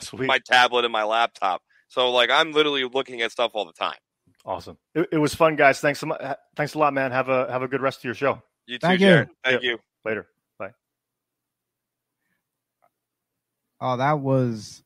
Sweet. 0.00 0.26
my 0.26 0.38
tablet, 0.38 0.84
and 0.84 0.92
my 0.92 1.04
laptop. 1.04 1.62
So 1.88 2.10
like 2.10 2.30
I'm 2.30 2.52
literally 2.52 2.84
looking 2.84 3.20
at 3.22 3.32
stuff 3.32 3.52
all 3.54 3.66
the 3.66 3.72
time. 3.72 3.98
awesome. 4.44 4.78
It, 4.94 5.08
it 5.12 5.18
was 5.18 5.34
fun, 5.34 5.56
guys. 5.56 5.80
Thanks 5.80 6.00
so 6.00 6.06
much. 6.06 6.20
Thanks 6.56 6.74
a 6.74 6.78
lot, 6.78 6.94
man. 6.94 7.12
Have 7.12 7.28
a 7.28 7.50
have 7.50 7.62
a 7.62 7.68
good 7.68 7.82
rest 7.82 7.98
of 7.98 8.04
your 8.04 8.14
show. 8.14 8.42
You 8.66 8.78
too, 8.78 8.86
Thank 8.86 9.00
you. 9.00 9.06
Jared. 9.06 9.28
Thank 9.44 9.62
you. 9.62 9.78
Later. 10.04 10.26
Bye. 10.58 10.70
Oh, 13.80 13.96
that 13.98 14.20
was 14.20 14.82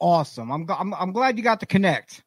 awesome. 0.00 0.50
I'm, 0.50 0.66
I'm 0.70 0.94
I'm 0.94 1.12
glad 1.12 1.36
you 1.36 1.44
got 1.44 1.60
to 1.60 1.66
connect. 1.66 2.22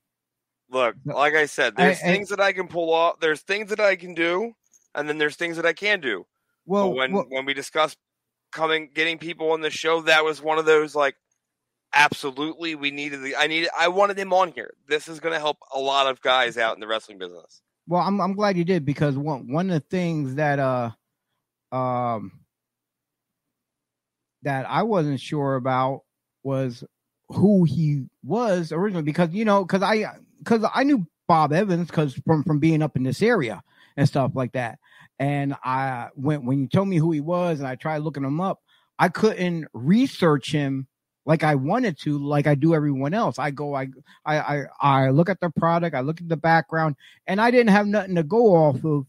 Look, 0.70 0.96
like 1.06 1.36
I 1.36 1.46
said, 1.46 1.76
there's 1.76 2.02
I- 2.02 2.08
I- 2.08 2.12
things 2.14 2.30
that 2.30 2.40
I 2.40 2.54
can 2.54 2.68
pull 2.68 2.94
off. 2.94 3.20
There's 3.20 3.42
things 3.42 3.70
that 3.70 3.80
I 3.80 3.96
can 3.96 4.14
do, 4.14 4.54
and 4.96 5.08
then 5.08 5.18
there's 5.18 5.36
things 5.36 5.58
that 5.58 5.66
I 5.66 5.74
can 5.74 6.00
do. 6.00 6.26
Well, 6.66 6.90
but 6.90 6.96
when 6.98 7.14
well, 7.14 7.26
when 7.30 7.46
we 7.46 7.54
discussed 7.54 7.98
coming 8.52 8.90
getting 8.94 9.18
people 9.18 9.52
on 9.52 9.62
the 9.62 9.70
show 9.70 10.02
that 10.02 10.26
was 10.26 10.42
one 10.42 10.58
of 10.60 10.66
those 10.66 10.94
like 10.94 11.16
absolutely 11.96 12.76
we 12.76 12.92
needed 12.92 13.22
the 13.22 13.34
i 13.38 13.48
needed 13.48 13.70
i 13.78 13.88
wanted 13.88 14.20
him 14.20 14.34
on 14.34 14.52
here 14.52 14.74
this 14.90 15.08
is 15.08 15.22
going 15.22 15.34
to 15.34 15.40
help 15.40 15.56
a 15.74 15.80
lot 15.80 16.06
of 16.06 16.20
guys 16.20 16.58
out 16.58 16.76
in 16.76 16.82
the 16.82 16.88
wrestling 16.88 17.18
business 17.18 17.62
well, 17.88 18.02
I'm 18.02 18.22
I'm 18.22 18.34
glad 18.34 18.58
you 18.58 18.64
did 18.64 18.86
because 18.86 19.18
one 19.18 19.52
one 19.52 19.70
of 19.70 19.74
the 19.74 19.88
things 19.90 20.36
that 20.36 20.60
uh 20.60 20.92
um 21.76 22.40
that 24.44 24.66
I 24.70 24.84
wasn't 24.84 25.20
sure 25.20 25.56
about 25.56 26.04
was 26.44 26.84
who 27.34 27.64
he 27.64 28.06
was 28.24 28.72
originally 28.72 29.04
because 29.04 29.32
you 29.32 29.46
know 29.46 29.64
because 29.64 29.82
I 29.84 30.06
because 30.40 30.66
I 30.74 30.84
knew 30.84 31.06
Bob 31.28 31.54
Evans 31.54 31.88
because 31.88 32.14
from 32.26 32.44
from 32.44 32.60
being 32.60 32.82
up 32.82 32.96
in 32.96 33.04
this 33.04 33.22
area 33.22 33.62
and 33.98 34.08
stuff 34.08 34.32
like 34.36 34.54
that. 34.54 34.80
And 35.20 35.56
I 35.64 36.10
went 36.16 36.46
when 36.46 36.60
you 36.60 36.68
told 36.68 36.88
me 36.88 36.98
who 36.98 37.12
he 37.12 37.22
was 37.22 37.60
and 37.60 37.68
I 37.68 37.76
tried 37.76 38.00
looking 38.00 38.24
him 38.24 38.42
up 38.42 38.60
I 39.02 39.10
couldn't 39.10 39.66
research 39.74 40.52
him 40.52 40.88
like 41.26 41.44
I 41.44 41.56
wanted 41.56 41.98
to 42.02 42.20
like 42.20 42.46
I 42.46 42.54
do 42.54 42.76
everyone 42.76 43.16
else. 43.16 43.40
I 43.40 43.50
go 43.50 43.74
I 43.74 43.88
I 44.24 44.38
I, 44.40 44.64
I 44.80 45.10
look 45.10 45.28
at 45.28 45.40
the 45.40 45.50
product 45.50 45.96
I 45.96 46.02
look 46.02 46.22
at 46.22 46.30
the 46.30 46.38
background 46.38 46.96
and 47.26 47.42
I 47.42 47.50
didn't 47.50 47.72
have 47.72 47.88
nothing 47.88 48.14
to 48.14 48.24
go 48.24 48.56
off 48.56 48.86
of. 48.86 49.08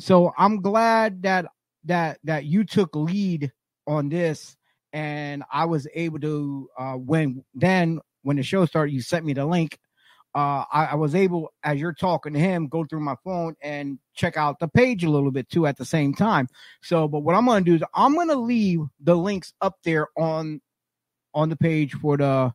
So 0.00 0.32
I'm 0.38 0.62
glad 0.62 1.24
that 1.24 1.44
that 1.84 2.20
that 2.24 2.46
you 2.46 2.64
took 2.64 2.96
lead 2.96 3.52
on 3.86 4.08
this 4.08 4.56
and 4.94 5.42
I 5.52 5.64
was 5.64 5.88
able 5.92 6.20
to 6.20 6.70
uh, 6.78 6.92
when 6.94 7.44
then 7.52 8.00
when 8.22 8.36
the 8.36 8.42
show 8.44 8.64
started, 8.64 8.92
you 8.92 9.02
sent 9.02 9.26
me 9.26 9.34
the 9.34 9.44
link. 9.44 9.78
Uh, 10.36 10.64
I, 10.72 10.86
I 10.92 10.94
was 10.94 11.14
able, 11.14 11.52
as 11.62 11.78
you're 11.78 11.92
talking 11.92 12.32
to 12.32 12.38
him, 12.38 12.66
go 12.68 12.84
through 12.84 13.00
my 13.00 13.14
phone 13.22 13.54
and 13.60 13.98
check 14.14 14.36
out 14.36 14.58
the 14.58 14.66
page 14.68 15.04
a 15.04 15.10
little 15.10 15.30
bit 15.30 15.48
too 15.48 15.66
at 15.66 15.76
the 15.76 15.84
same 15.84 16.14
time. 16.14 16.48
So, 16.82 17.06
but 17.06 17.20
what 17.20 17.36
I'm 17.36 17.44
going 17.44 17.64
to 17.64 17.70
do 17.70 17.76
is 17.76 17.84
I'm 17.94 18.14
going 18.14 18.28
to 18.28 18.36
leave 18.36 18.80
the 19.00 19.14
links 19.16 19.52
up 19.60 19.76
there 19.84 20.08
on 20.16 20.60
on 21.34 21.48
the 21.50 21.56
page 21.56 21.94
for 21.94 22.16
the 22.16 22.52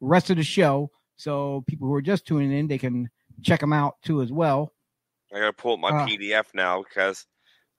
rest 0.00 0.30
of 0.30 0.36
the 0.36 0.44
show, 0.44 0.90
so 1.16 1.64
people 1.66 1.88
who 1.88 1.94
are 1.94 2.02
just 2.02 2.26
tuning 2.26 2.52
in 2.52 2.68
they 2.68 2.78
can 2.78 3.08
check 3.42 3.58
them 3.60 3.72
out 3.72 3.96
too 4.04 4.22
as 4.22 4.32
well. 4.32 4.72
I 5.32 5.40
gotta 5.40 5.52
pull 5.52 5.74
up 5.74 5.80
my 5.80 5.90
Uh, 5.90 6.06
PDF 6.06 6.46
now 6.54 6.82
because 6.84 7.26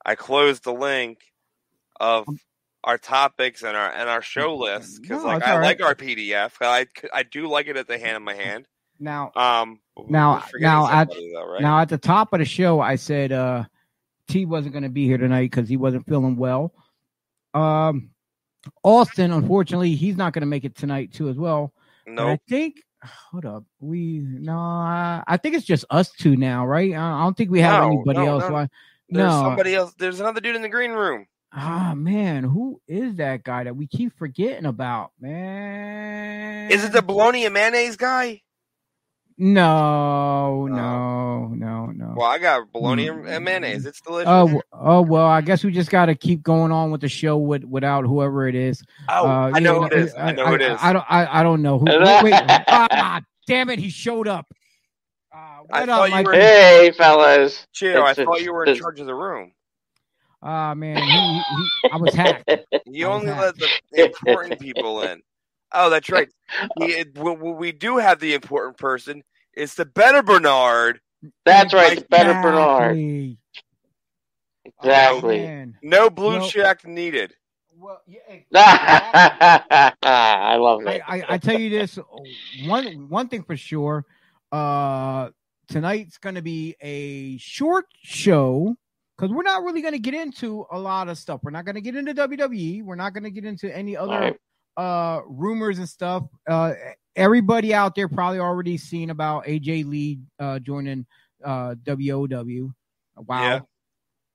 I 0.04 0.14
closed 0.14 0.64
the 0.64 0.74
link 0.74 1.18
of 1.98 2.28
Um, 2.28 2.38
our 2.86 2.96
topics 2.96 3.62
and 3.62 3.76
our 3.76 3.90
and 3.90 4.08
our 4.08 4.22
show 4.22 4.56
list 4.56 5.02
because 5.02 5.22
No, 5.22 5.28
like 5.28 5.42
I 5.46 5.56
all 5.56 5.60
like 5.60 5.82
our 5.82 5.94
PDF. 5.94 6.52
I 6.62 6.86
I 7.12 7.22
do 7.24 7.48
like 7.48 7.66
it 7.66 7.76
at 7.76 7.86
the 7.88 7.98
hand 7.98 8.16
in 8.16 8.22
my 8.22 8.34
hand. 8.34 8.66
Now, 8.98 9.30
Um, 9.36 9.80
Now- 10.08 10.42
now 10.58 10.88
at- 10.88 11.10
though, 11.10 11.46
right? 11.52 11.60
Now 11.60 11.80
at 11.80 11.88
the 11.90 11.98
top 11.98 12.32
of 12.32 12.38
the 12.38 12.44
show, 12.46 12.80
I 12.80 12.94
said 12.96 13.32
uh 13.32 13.64
T 14.28 14.46
wasn't 14.46 14.72
going 14.72 14.82
to 14.84 14.88
be 14.88 15.04
here 15.06 15.18
tonight 15.18 15.50
because 15.50 15.68
he 15.68 15.76
wasn't 15.76 16.06
feeling 16.06 16.36
well. 16.36 16.72
Um, 17.54 18.10
Austin, 18.82 19.30
unfortunately, 19.32 19.94
he's 19.94 20.16
not 20.16 20.32
going 20.32 20.40
to 20.40 20.46
make 20.46 20.64
it 20.64 20.74
tonight 20.74 21.12
too 21.12 21.28
as 21.28 21.36
well. 21.36 21.72
And 22.06 22.18
I 22.20 22.38
think. 22.48 22.76
Hold 23.30 23.44
up, 23.44 23.64
we 23.78 24.18
no, 24.24 24.56
I, 24.58 25.22
I 25.28 25.36
think 25.36 25.54
it's 25.54 25.66
just 25.66 25.84
us 25.90 26.10
two 26.10 26.34
now, 26.34 26.66
right? 26.66 26.92
I 26.92 27.20
I 27.20 27.22
don't 27.22 27.36
think 27.36 27.50
we 27.50 27.60
have 27.60 27.82
No, 27.82 27.86
anybody 27.88 28.18
no, 28.18 28.26
else. 28.26 28.42
no. 28.48 28.52
Why- 28.52 28.68
There's 29.10 29.26
no. 29.32 29.42
somebody 29.42 29.74
else. 29.76 29.94
There's 29.96 30.18
another 30.18 30.40
dude 30.40 30.56
in 30.56 30.62
the 30.62 30.68
green 30.68 30.90
room. 30.92 31.26
Ah 31.52 31.94
man, 31.96 32.44
who 32.44 32.80
is 32.86 33.16
that 33.16 33.42
guy 33.44 33.64
that 33.64 33.76
we 33.76 33.86
keep 33.86 34.12
forgetting 34.18 34.66
about, 34.66 35.12
man? 35.20 36.70
Is 36.70 36.84
it 36.84 36.92
the 36.92 37.02
bologna 37.02 37.44
and 37.44 37.54
mayonnaise 37.54 37.96
guy? 37.96 38.42
No, 39.38 40.66
no, 40.66 41.48
no, 41.48 41.86
no. 41.86 42.14
Well, 42.16 42.26
I 42.26 42.38
got 42.38 42.72
bologna 42.72 43.08
and- 43.08 43.24
Mm. 43.24 43.36
and 43.36 43.44
mayonnaise. 43.44 43.84
It's 43.84 44.00
delicious. 44.00 44.28
Oh, 44.30 44.62
oh 44.72 45.02
well. 45.02 45.26
I 45.26 45.42
guess 45.42 45.62
we 45.62 45.72
just 45.72 45.90
got 45.90 46.06
to 46.06 46.14
keep 46.14 46.42
going 46.42 46.72
on 46.72 46.90
with 46.90 47.02
the 47.02 47.08
show 47.08 47.36
with, 47.36 47.62
without 47.64 48.04
whoever 48.06 48.48
it 48.48 48.54
is. 48.54 48.82
Oh, 49.10 49.26
Uh, 49.28 49.50
I 49.54 49.60
know 49.60 49.74
yeah, 49.74 49.78
who 49.80 49.84
it 49.86 49.92
is. 49.92 50.14
I 50.16 50.32
know 50.32 50.46
who 50.46 50.54
it 50.54 50.62
is. 50.62 50.78
I, 50.80 50.92
don't. 50.94 51.04
I, 51.08 51.40
I 51.40 51.42
don't 51.42 51.60
know 51.62 51.78
who. 51.78 51.84
Wait, 51.84 52.22
wait. 52.24 52.34
ah, 52.68 53.20
damn 53.46 53.68
it! 53.68 53.78
He 53.78 53.90
showed 53.90 54.26
up. 54.26 54.46
Uh, 55.34 55.36
I 55.38 55.60
what 55.80 55.86
thought 55.86 55.88
up, 56.04 56.08
you 56.08 56.14
Mike? 56.14 56.26
were- 56.26 56.32
Hey, 56.32 56.92
fellas. 56.96 57.66
Chio, 57.72 58.02
I 58.04 58.14
thought 58.14 58.40
you 58.40 58.54
were 58.54 58.64
in 58.64 58.74
charge 58.74 59.00
of 59.00 59.06
the 59.06 59.14
room. 59.14 59.52
Ah 60.42 60.74
man, 60.74 60.96
he, 61.02 61.10
he, 61.10 61.42
he, 61.82 61.90
I 61.92 61.96
was 61.96 62.14
hacked. 62.14 62.50
You 62.86 63.08
was 63.08 63.20
only 63.22 63.32
hacked. 63.32 63.60
let 63.60 63.70
the 63.92 64.04
important 64.04 64.60
people 64.60 65.02
in. 65.02 65.22
Oh, 65.72 65.90
that's 65.90 66.10
right. 66.10 66.28
We, 66.78 67.04
we, 67.16 67.32
we 67.34 67.72
do 67.72 67.98
have 67.98 68.20
the 68.20 68.34
important 68.34 68.78
person. 68.78 69.22
It's 69.54 69.74
the 69.74 69.86
better 69.86 70.22
Bernard. 70.22 71.00
That's 71.44 71.74
right, 71.74 71.98
the 71.98 72.06
better 72.08 72.34
Bernard. 72.34 72.96
Exactly. 72.96 73.38
Exactly. 74.64 75.46
Oh. 75.48 75.72
No 75.82 76.10
blue 76.10 76.38
Well- 76.38 76.48
check 76.48 76.86
needed. 76.86 77.34
Well, 77.78 78.00
yeah, 78.06 78.20
exactly. 78.28 78.50
I 80.02 80.56
love 80.56 80.80
I. 80.86 81.00
I, 81.06 81.24
I 81.34 81.38
tell 81.38 81.60
you 81.60 81.68
this 81.68 81.98
one 82.64 83.10
one 83.10 83.28
thing 83.28 83.42
for 83.42 83.54
sure. 83.54 84.06
Uh, 84.50 85.28
tonight's 85.68 86.16
going 86.16 86.36
to 86.36 86.42
be 86.42 86.74
a 86.80 87.36
short 87.36 87.84
show 88.02 88.76
because 89.16 89.32
we're 89.34 89.42
not 89.42 89.62
really 89.62 89.80
going 89.80 89.94
to 89.94 89.98
get 89.98 90.14
into 90.14 90.66
a 90.70 90.78
lot 90.78 91.08
of 91.08 91.16
stuff. 91.18 91.40
We're 91.42 91.50
not 91.50 91.64
going 91.64 91.74
to 91.76 91.80
get 91.80 91.96
into 91.96 92.14
WWE. 92.14 92.82
We're 92.84 92.94
not 92.96 93.14
going 93.14 93.24
to 93.24 93.30
get 93.30 93.44
into 93.44 93.74
any 93.74 93.96
other 93.96 94.10
Right. 94.12 94.36
uh 94.76 95.20
rumors 95.26 95.78
and 95.78 95.88
stuff. 95.88 96.24
Uh, 96.48 96.72
everybody 97.14 97.72
out 97.72 97.94
there 97.94 98.08
probably 98.08 98.38
already 98.40 98.76
seen 98.76 99.10
about 99.10 99.46
AJ 99.46 99.86
Lee 99.88 100.20
uh 100.38 100.58
joining 100.58 101.06
uh 101.44 101.74
WOW. 101.86 102.72
Wow. 103.16 103.66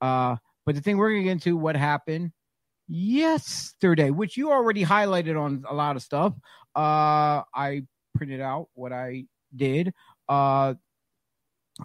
Uh, 0.01 0.35
but 0.65 0.73
the 0.75 0.81
thing 0.81 0.97
we're 0.97 1.09
going 1.11 1.21
to 1.21 1.25
get 1.25 1.31
into 1.31 1.57
what 1.57 1.75
happened 1.75 2.31
yesterday, 2.87 4.09
which 4.09 4.35
you 4.37 4.51
already 4.51 4.83
highlighted 4.83 5.39
on 5.39 5.63
a 5.69 5.73
lot 5.73 5.95
of 5.95 6.01
stuff. 6.01 6.33
Uh, 6.75 7.41
I 7.53 7.83
printed 8.15 8.41
out 8.41 8.69
what 8.73 8.91
I 8.93 9.25
did 9.55 9.93
uh, 10.29 10.73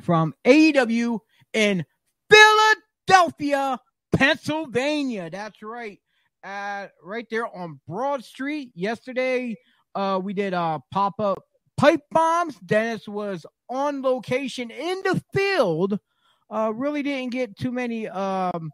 from 0.02 0.34
AEW 0.46 1.18
in 1.52 1.84
Philadelphia, 2.30 2.82
Pennsylvania. 4.16 5.30
That's 5.30 5.62
right. 5.62 6.00
Uh, 6.44 6.86
right 7.02 7.26
there 7.30 7.46
on 7.54 7.80
Broad 7.88 8.24
Street. 8.24 8.70
Yesterday, 8.74 9.56
uh, 9.94 10.20
we 10.22 10.32
did 10.32 10.54
uh, 10.54 10.78
pop 10.92 11.14
up 11.18 11.42
pipe 11.76 12.02
bombs. 12.10 12.56
Dennis 12.64 13.08
was 13.08 13.44
on 13.68 14.02
location 14.02 14.70
in 14.70 15.02
the 15.02 15.22
field. 15.34 15.98
Uh, 16.48 16.72
really 16.74 17.02
didn't 17.02 17.32
get 17.32 17.56
too 17.56 17.72
many 17.72 18.08
um, 18.08 18.70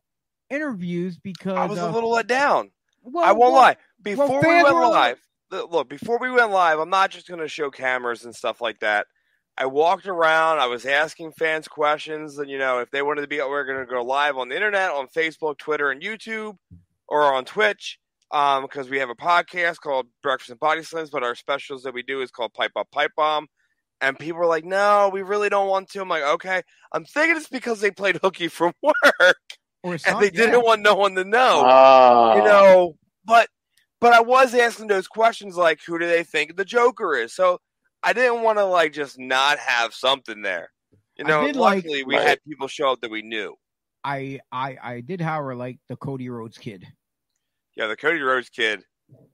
interviews 0.51 1.19
because 1.19 1.57
I 1.57 1.67
was 1.67 1.79
a 1.79 1.91
little 1.91 2.11
let 2.11 2.27
down. 2.27 2.71
well, 3.03 3.25
I 3.25 3.33
won't 3.33 3.53
well, 3.53 3.63
lie. 3.63 3.77
Before 4.03 4.41
we 4.43 4.63
went 4.63 4.75
live, 4.75 5.19
look, 5.51 5.89
before 5.89 6.19
we 6.19 6.31
went 6.31 6.51
live, 6.51 6.79
I'm 6.79 6.91
not 6.91 7.11
just 7.11 7.29
going 7.29 7.41
to 7.41 7.49
show 7.49 7.71
cameras 7.71 8.25
and 8.25 8.35
stuff 8.35 8.61
like 8.61 8.81
that. 8.81 9.07
I 9.59 9.67
walked 9.67 10.07
around. 10.07 10.59
I 10.61 10.67
was 10.67 10.87
asking 10.87 11.33
fans 11.33 11.69
questions, 11.69 12.39
and 12.39 12.49
you 12.51 12.59
know, 12.59 12.79
if 12.79 12.91
they 12.91 13.03
wanted 13.03 13.21
to 13.23 13.27
be, 13.29 13.39
we're 13.39 13.65
going 13.67 13.79
to 13.79 13.87
go 13.87 14.03
live 14.03 14.37
on 14.39 14.49
the 14.49 14.55
internet, 14.57 14.91
on 14.91 15.07
Facebook, 15.09 15.59
Twitter, 15.59 15.91
and 15.91 16.01
YouTube, 16.03 16.57
or 17.09 17.35
on 17.35 17.45
Twitch, 17.45 17.99
um, 18.31 18.63
because 18.63 18.89
we 18.89 18.99
have 18.99 19.11
a 19.11 19.15
podcast 19.15 19.77
called 19.81 20.07
Breakfast 20.23 20.51
and 20.51 20.59
Body 20.61 20.83
Slams. 20.83 21.11
But 21.11 21.23
our 21.23 21.35
specials 21.35 21.83
that 21.83 21.93
we 21.95 22.03
do 22.03 22.23
is 22.23 22.31
called 22.31 22.55
Pipe 22.55 22.73
Up 22.77 22.91
Pipe 22.91 23.13
Bomb. 23.17 23.47
And 24.01 24.19
people 24.19 24.41
were 24.41 24.47
like, 24.47 24.65
"No, 24.65 25.11
we 25.13 25.23
really 25.23 25.49
don't 25.49 25.69
want 25.69 25.89
to." 25.91 26.01
I'm 26.01 26.09
like, 26.09 26.25
"Okay." 26.25 26.63
I'm 26.93 27.05
thinking 27.05 27.37
it's 27.37 27.49
because 27.49 27.81
they 27.81 27.91
played 27.93 28.19
hooky 28.23 28.49
from 28.49 28.73
work, 28.83 29.37
and 29.85 30.01
some- 30.01 30.21
they 30.21 30.31
didn't 30.31 30.63
want 30.65 30.81
no 30.83 30.95
one 30.95 31.15
to 31.17 31.25
know 31.25 31.63
Oh. 31.65 32.37
you 32.37 32.43
know 32.45 32.97
but 33.25 33.49
but 34.01 34.13
i 34.13 34.21
was 34.21 34.55
asking 34.55 34.87
those 34.89 35.07
questions 35.09 35.57
like 35.57 35.81
who 35.87 35.99
do 35.99 36.07
they 36.07 36.23
think 36.25 36.57
the 36.57 36.65
joker 36.65 37.15
is 37.17 37.33
so 37.35 37.59
i 38.03 38.13
didn't 38.13 38.43
want 38.43 38.59
to 38.59 38.65
like 38.65 38.93
just 38.93 39.19
not 39.19 39.59
have 39.59 39.95
something 39.95 40.43
there. 40.43 40.71
You 41.17 41.25
know 41.25 41.47
did 41.47 41.57
like- 41.57 41.77
luckily 41.85 42.05
we 42.05 42.17
Right. 42.17 42.27
had 42.27 42.39
people 42.47 42.69
show 42.69 42.93
up 42.93 43.01
that 43.03 43.11
we 43.11 43.23
knew. 43.23 43.55
I 44.05 44.41
I 44.51 44.77
I 44.83 45.01
did, 45.01 45.21
however, 45.21 45.55
like 45.55 45.79
the 45.89 45.97
Cody 45.97 46.29
Rhodes 46.29 46.59
kid. 46.59 46.85
yeah 47.77 47.87
the 47.87 47.97
cody 47.97 48.21
rhodes 48.21 48.49
kid 48.51 48.83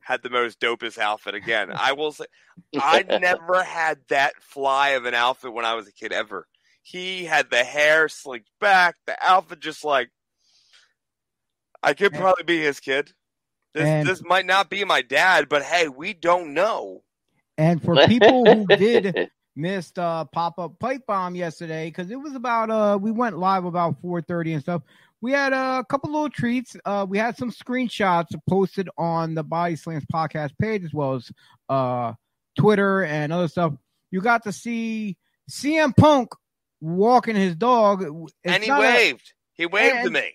had 0.01 0.23
the 0.23 0.31
most 0.31 0.61
dopest 0.61 0.99
outfit 0.99 1.35
again. 1.35 1.71
I 1.73 1.93
will 1.93 2.13
say 2.13 2.25
i 2.81 3.03
never 3.03 3.63
had 3.63 3.99
that 4.09 4.35
fly 4.43 4.91
of 4.91 5.05
an 5.07 5.15
outfit 5.15 5.53
when 5.53 5.65
i 5.65 5.75
was 5.75 5.87
a 5.89 5.93
kid 5.93 6.13
ever. 6.13 6.47
He 6.83 7.25
had 7.25 7.51
the 7.51 7.65
hair 7.65 8.09
slicked 8.09 8.51
back 8.61 8.97
the 9.07 9.17
outfit 9.23 9.61
just 9.61 9.85
like 9.85 10.11
i 11.83 11.95
could 11.95 12.13
probably 12.13 12.45
be 12.45 12.61
his 12.61 12.81
kid. 12.81 13.13
This, 13.75 13.85
and- 13.87 14.07
this 14.09 14.23
might 14.25 14.47
not 14.47 14.69
be 14.71 14.85
my 14.85 15.03
dad 15.03 15.49
but 15.49 15.63
hey 15.63 15.89
we 15.89 16.13
don't 16.13 16.53
know 16.55 17.03
And 17.59 17.83
for 17.83 17.95
people 18.07 18.45
who 18.47 18.67
did 18.67 19.31
missed 19.57 19.99
uh 19.99 20.25
pop 20.27 20.57
up 20.61 20.79
pipe 20.79 21.03
bomb 21.09 21.35
yesterday 21.35 21.89
because 21.89 22.11
it 22.13 22.17
was 22.17 22.35
about 22.35 22.71
uh 22.71 22.97
we 23.01 23.11
went 23.11 23.37
live 23.37 23.65
about 23.65 24.01
4:30 24.01 24.53
and 24.55 24.63
stuff. 24.63 24.83
We 25.21 25.33
had 25.33 25.53
a 25.53 25.85
couple 25.91 26.13
little 26.13 26.31
treats. 26.31 26.77
Uh 26.85 27.05
we 27.09 27.19
had 27.19 27.37
some 27.37 27.51
screenshots 27.51 28.29
posted 28.49 28.89
on 28.97 29.35
the 29.35 29.43
Body 29.43 29.75
Slams 29.75 30.05
podcast 30.07 30.53
page 30.61 30.85
as 30.85 30.95
well 30.95 31.15
as 31.15 31.31
uh 31.69 32.13
Twitter 32.57 33.03
and 33.05 33.33
other 33.33 33.49
stuff. 33.49 33.75
You 34.13 34.21
got 34.21 34.45
to 34.45 34.53
see 34.53 35.17
CM 35.51 35.97
Punk 35.97 36.31
walking 36.81 37.35
his 37.35 37.57
dog. 37.57 38.03
It's 38.03 38.33
and 38.45 38.63
he 38.63 38.69
not 38.69 38.81
a- 38.81 38.87
waved. 38.87 39.33
he 39.55 39.67
waved 39.67 40.05
to 40.05 40.11
me. 40.11 40.35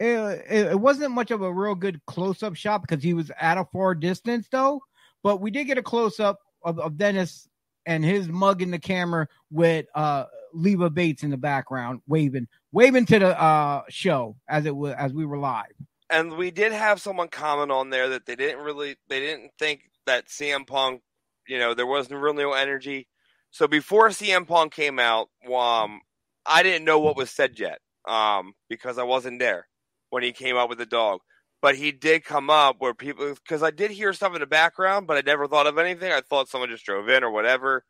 it, 0.00 0.44
it, 0.50 0.66
it 0.72 0.80
wasn't 0.80 1.12
much 1.12 1.30
of 1.30 1.42
a 1.42 1.52
real 1.52 1.76
good 1.76 2.00
close 2.06 2.42
up 2.42 2.56
shot 2.56 2.82
because 2.82 3.04
he 3.04 3.14
was 3.14 3.30
at 3.40 3.56
a 3.58 3.64
far 3.72 3.94
distance 3.94 4.48
though. 4.50 4.80
But 5.22 5.40
we 5.40 5.52
did 5.52 5.66
get 5.66 5.78
a 5.78 5.82
close 5.82 6.18
up 6.18 6.40
of, 6.64 6.78
of 6.78 6.96
Dennis 6.96 7.48
and 7.86 8.04
his 8.04 8.28
mug 8.28 8.62
in 8.62 8.70
the 8.70 8.78
camera 8.78 9.28
with 9.50 9.86
uh 9.94 10.24
Leva 10.52 10.90
Bates 10.90 11.22
in 11.22 11.30
the 11.30 11.36
background 11.36 12.00
waving 12.06 12.48
waving 12.72 13.06
to 13.06 13.18
the 13.18 13.40
uh 13.40 13.82
show 13.88 14.36
as 14.48 14.66
it 14.66 14.74
was 14.74 14.94
as 14.98 15.12
we 15.12 15.24
were 15.24 15.38
live. 15.38 15.74
And 16.10 16.36
we 16.36 16.50
did 16.50 16.72
have 16.72 17.00
someone 17.00 17.28
comment 17.28 17.70
on 17.70 17.90
there 17.90 18.10
that 18.10 18.26
they 18.26 18.36
didn't 18.36 18.62
really, 18.62 18.96
they 19.08 19.20
didn't 19.20 19.52
think 19.58 19.82
that 20.06 20.28
CM 20.28 20.66
Punk, 20.66 21.02
you 21.48 21.58
know, 21.58 21.74
there 21.74 21.86
wasn't 21.86 22.20
really 22.20 22.42
no 22.42 22.52
energy. 22.52 23.08
So 23.50 23.66
before 23.66 24.08
CM 24.10 24.46
Punk 24.46 24.72
came 24.72 24.98
out, 24.98 25.28
um, 25.52 26.00
I 26.46 26.62
didn't 26.62 26.84
know 26.84 26.98
what 26.98 27.16
was 27.16 27.30
said 27.30 27.58
yet, 27.58 27.78
um, 28.06 28.52
because 28.68 28.98
I 28.98 29.04
wasn't 29.04 29.38
there 29.38 29.66
when 30.10 30.22
he 30.22 30.32
came 30.32 30.56
out 30.56 30.68
with 30.68 30.78
the 30.78 30.86
dog. 30.86 31.20
But 31.64 31.76
he 31.76 31.92
did 31.92 32.26
come 32.26 32.50
up 32.50 32.76
where 32.78 32.92
people, 32.92 33.32
because 33.32 33.62
I 33.62 33.70
did 33.70 33.90
hear 33.90 34.12
stuff 34.12 34.34
in 34.34 34.40
the 34.40 34.46
background, 34.46 35.06
but 35.06 35.16
I 35.16 35.22
never 35.22 35.48
thought 35.48 35.66
of 35.66 35.78
anything. 35.78 36.12
I 36.12 36.20
thought 36.20 36.50
someone 36.50 36.68
just 36.68 36.84
drove 36.84 37.08
in 37.08 37.24
or 37.24 37.30
whatever. 37.30 37.86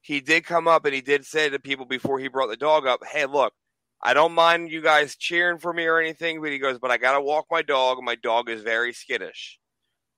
He 0.00 0.20
did 0.20 0.44
come 0.44 0.68
up 0.68 0.84
and 0.84 0.94
he 0.94 1.00
did 1.00 1.26
say 1.26 1.48
to 1.48 1.58
people 1.58 1.86
before 1.86 2.20
he 2.20 2.28
brought 2.28 2.50
the 2.50 2.56
dog 2.56 2.86
up, 2.86 3.04
"Hey, 3.04 3.26
look, 3.26 3.52
I 4.00 4.14
don't 4.14 4.32
mind 4.32 4.70
you 4.70 4.80
guys 4.80 5.16
cheering 5.16 5.58
for 5.58 5.72
me 5.72 5.86
or 5.86 5.98
anything, 5.98 6.40
but 6.40 6.52
he 6.52 6.58
goes, 6.58 6.78
but 6.78 6.92
I 6.92 6.98
gotta 6.98 7.20
walk 7.20 7.46
my 7.50 7.62
dog, 7.62 7.98
and 7.98 8.06
my 8.06 8.14
dog 8.14 8.48
is 8.48 8.62
very 8.62 8.92
skittish. 8.92 9.58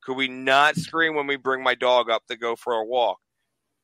Could 0.03 0.19
we 0.19 0.29
not 0.29 0.77
scream 0.77 1.15
when 1.15 1.27
we 1.27 1.37
bring 1.37 1.63
my 1.63 1.75
dog 1.75 2.11
up 2.11 2.27
to 2.27 2.37
go 2.37 2.57
for 2.57 2.75
a 2.75 2.85
walk? 2.85 3.21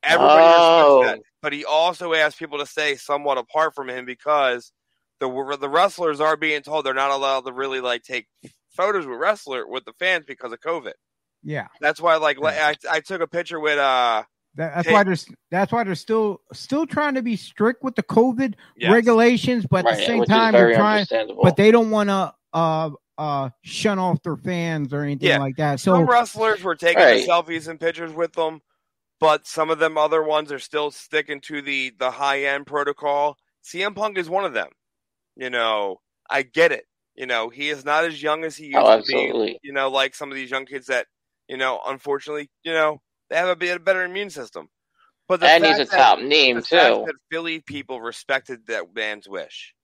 Everybody 0.03 0.49
Oh. 0.49 0.59
respects 0.59 0.97
that. 1.01 1.19
But 1.41 1.55
he 1.55 1.65
also 1.65 2.13
asked 2.13 2.39
people 2.39 2.59
to 2.59 2.67
stay 2.67 2.97
somewhat 2.97 3.39
apart 3.39 3.75
from 3.75 3.89
him 3.89 4.05
because 4.05 4.71
the 5.19 5.57
the 5.59 5.71
wrestlers 5.71 6.21
are 6.21 6.37
being 6.37 6.61
told 6.61 6.85
they're 6.85 6.93
not 6.93 7.11
allowed 7.11 7.47
to 7.47 7.55
really 7.55 7.81
like 7.81 8.03
take 8.03 8.29
photos 8.75 9.07
with 9.07 9.19
wrestler 9.19 9.67
with 9.67 9.85
the 9.85 9.93
fans 9.99 10.25
because 10.27 10.53
of 10.53 10.61
COVID. 10.61 10.93
Yeah, 11.43 11.67
That's 11.81 12.01
why, 12.01 12.17
like, 12.17 12.39
I, 12.43 12.75
I 12.91 13.01
took 13.01 13.21
a 13.21 13.27
picture 13.27 13.61
with 13.61 13.79
uh, 13.79 14.23
that, 14.55 14.75
that's 14.75 14.87
Hey. 14.89 14.95
why 14.95 15.05
there's 15.05 15.27
that's 15.51 15.73
why 15.73 15.85
they're 15.85 15.95
still 15.95 16.41
still 16.53 16.87
trying 16.87 17.15
to 17.15 17.23
be 17.23 17.37
strict 17.37 17.83
with 17.83 17.97
the 17.97 18.03
COVID 18.03 18.55
yes. 18.77 18.91
regulations, 18.93 19.67
but 19.67 19.87
at 19.87 19.97
the 19.97 20.05
same 20.05 20.21
which 20.21 20.29
time 20.29 20.55
is 20.55 20.59
they're 20.61 20.75
trying, 20.75 21.07
but 21.43 21.57
they 21.57 21.71
don't 21.71 21.91
want 21.91 22.09
to 22.09 22.35
uh 22.55 22.91
uh 23.19 23.51
shun 23.63 23.99
off 23.99 24.23
their 24.23 24.37
fans 24.37 24.93
or 24.95 25.03
anything 25.03 25.29
Yeah. 25.29 25.39
like 25.39 25.57
that. 25.57 25.81
some 25.81 26.07
So 26.07 26.11
wrestlers 26.11 26.63
were 26.63 26.77
taking 26.77 27.03
Right. 27.03 27.29
selfies 27.29 27.69
and 27.69 27.79
pictures 27.79 28.13
with 28.13 28.33
them, 28.33 28.63
but 29.21 29.47
some 29.47 29.71
of 29.71 29.79
them 29.79 29.99
other 29.99 30.23
ones 30.23 30.51
are 30.51 30.59
still 30.59 30.91
sticking 30.91 31.41
to 31.43 31.61
the 31.61 31.91
the 31.99 32.11
high 32.11 32.45
end 32.45 32.67
protocol. 32.67 33.37
CM 33.65 33.95
Punk 33.95 34.17
is 34.19 34.31
one 34.31 34.45
of 34.45 34.53
them. 34.55 34.71
You 35.37 35.51
know, 35.51 36.01
I 36.31 36.43
get 36.43 36.73
it. 36.73 36.87
You 37.15 37.27
know, 37.27 37.49
he 37.49 37.69
is 37.71 37.85
not 37.85 38.05
as 38.05 38.23
young 38.23 38.45
as 38.45 38.57
he 38.57 38.75
oh, 38.75 38.97
used 38.97 39.11
Oh, 39.15 39.33
to 39.33 39.45
be. 39.45 39.59
You 39.63 39.73
know, 39.73 39.89
like 39.91 40.15
some 40.15 40.31
of 40.31 40.35
these 40.37 40.51
young 40.51 40.67
kids 40.67 40.87
that, 40.87 41.07
you 41.49 41.57
know, 41.57 41.81
unfortunately, 41.87 42.51
you 42.65 42.73
know, 42.73 43.01
they 43.31 43.37
have 43.37 43.49
a 43.49 43.57
bit 43.57 43.85
better 43.85 44.03
immune 44.05 44.31
system. 44.31 44.69
But 45.29 45.41
the 45.41 45.49
and 45.49 45.65
he's 45.65 45.77
fact 45.77 45.89
a 45.89 45.91
that- 45.93 45.97
top 45.97 46.19
the 46.19 46.25
name 46.27 46.57
fact 46.57 46.69
too. 46.71 47.05
that 47.07 47.15
Philly 47.31 47.61
people 47.61 48.01
respected 48.01 48.67
that 48.67 48.95
man's 48.95 49.29
wish. 49.29 49.75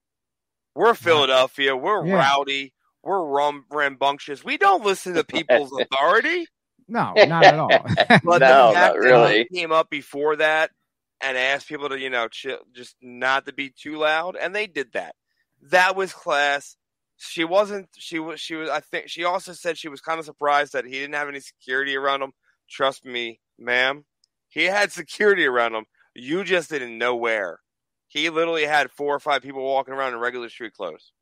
We're 0.75 0.95
Philadelphia. 0.95 1.77
We're 1.77 2.05
Yeah. 2.07 2.15
rowdy. 2.17 2.73
We're 3.03 3.25
rum- 3.25 3.65
rambunctious. 3.71 4.45
We 4.45 4.59
don't 4.59 4.85
listen 4.85 5.15
to 5.15 5.25
people's 5.25 5.73
authority. 5.81 6.47
no, 6.89 7.15
not 7.17 7.45
at 7.45 7.59
all. 7.59 7.69
But 8.25 8.41
No, 8.41 8.69
the 8.69 8.75
fact 8.75 8.75
not 8.75 8.75
that 8.75 8.99
really. 8.99 9.47
he 9.51 9.57
came 9.61 9.73
up 9.73 9.89
before 9.89 10.37
that 10.37 10.71
and 11.23 11.39
asked 11.39 11.69
people 11.69 11.89
to, 11.89 11.99
you 11.99 12.11
know, 12.11 12.29
chill, 12.29 12.59
just 12.75 12.97
not 13.01 13.47
to 13.47 13.53
be 13.53 13.71
too 13.71 13.97
loud, 13.97 14.37
and 14.37 14.55
they 14.55 14.67
did 14.67 14.93
that. 14.93 15.15
That 15.71 15.95
was 15.97 16.13
class. 16.13 16.77
She 17.23 17.45
wasn't. 17.45 17.89
She 17.99 18.19
was. 18.19 18.41
She 18.41 18.55
was. 18.55 18.71
I 18.71 18.81
think 18.81 19.09
she 19.09 19.25
also 19.25 19.53
said 19.53 19.77
she 19.77 19.89
was 19.91 20.01
kind 20.01 20.19
of 20.19 20.25
surprised 20.25 20.73
that 20.73 20.87
he 20.87 20.93
didn't 20.93 21.15
have 21.15 21.29
any 21.29 21.41
security 21.41 21.95
around 21.95 22.23
him. 22.23 22.33
Trust 22.69 23.05
me, 23.05 23.41
ma'am. 23.59 24.05
He 24.49 24.65
had 24.65 24.91
security 25.01 25.45
around 25.45 25.75
him. 25.75 25.85
You 26.15 26.45
just 26.45 26.71
didn't 26.71 26.97
know 26.97 27.15
where. 27.17 27.61
He 28.09 28.31
literally 28.31 28.65
had 28.65 28.91
four 28.91 29.15
or 29.15 29.21
five 29.21 29.43
people 29.43 29.63
walking 29.63 29.93
around 29.95 30.15
in 30.15 30.19
regular 30.19 30.49
street 30.49 30.73
clothes. 30.75 31.13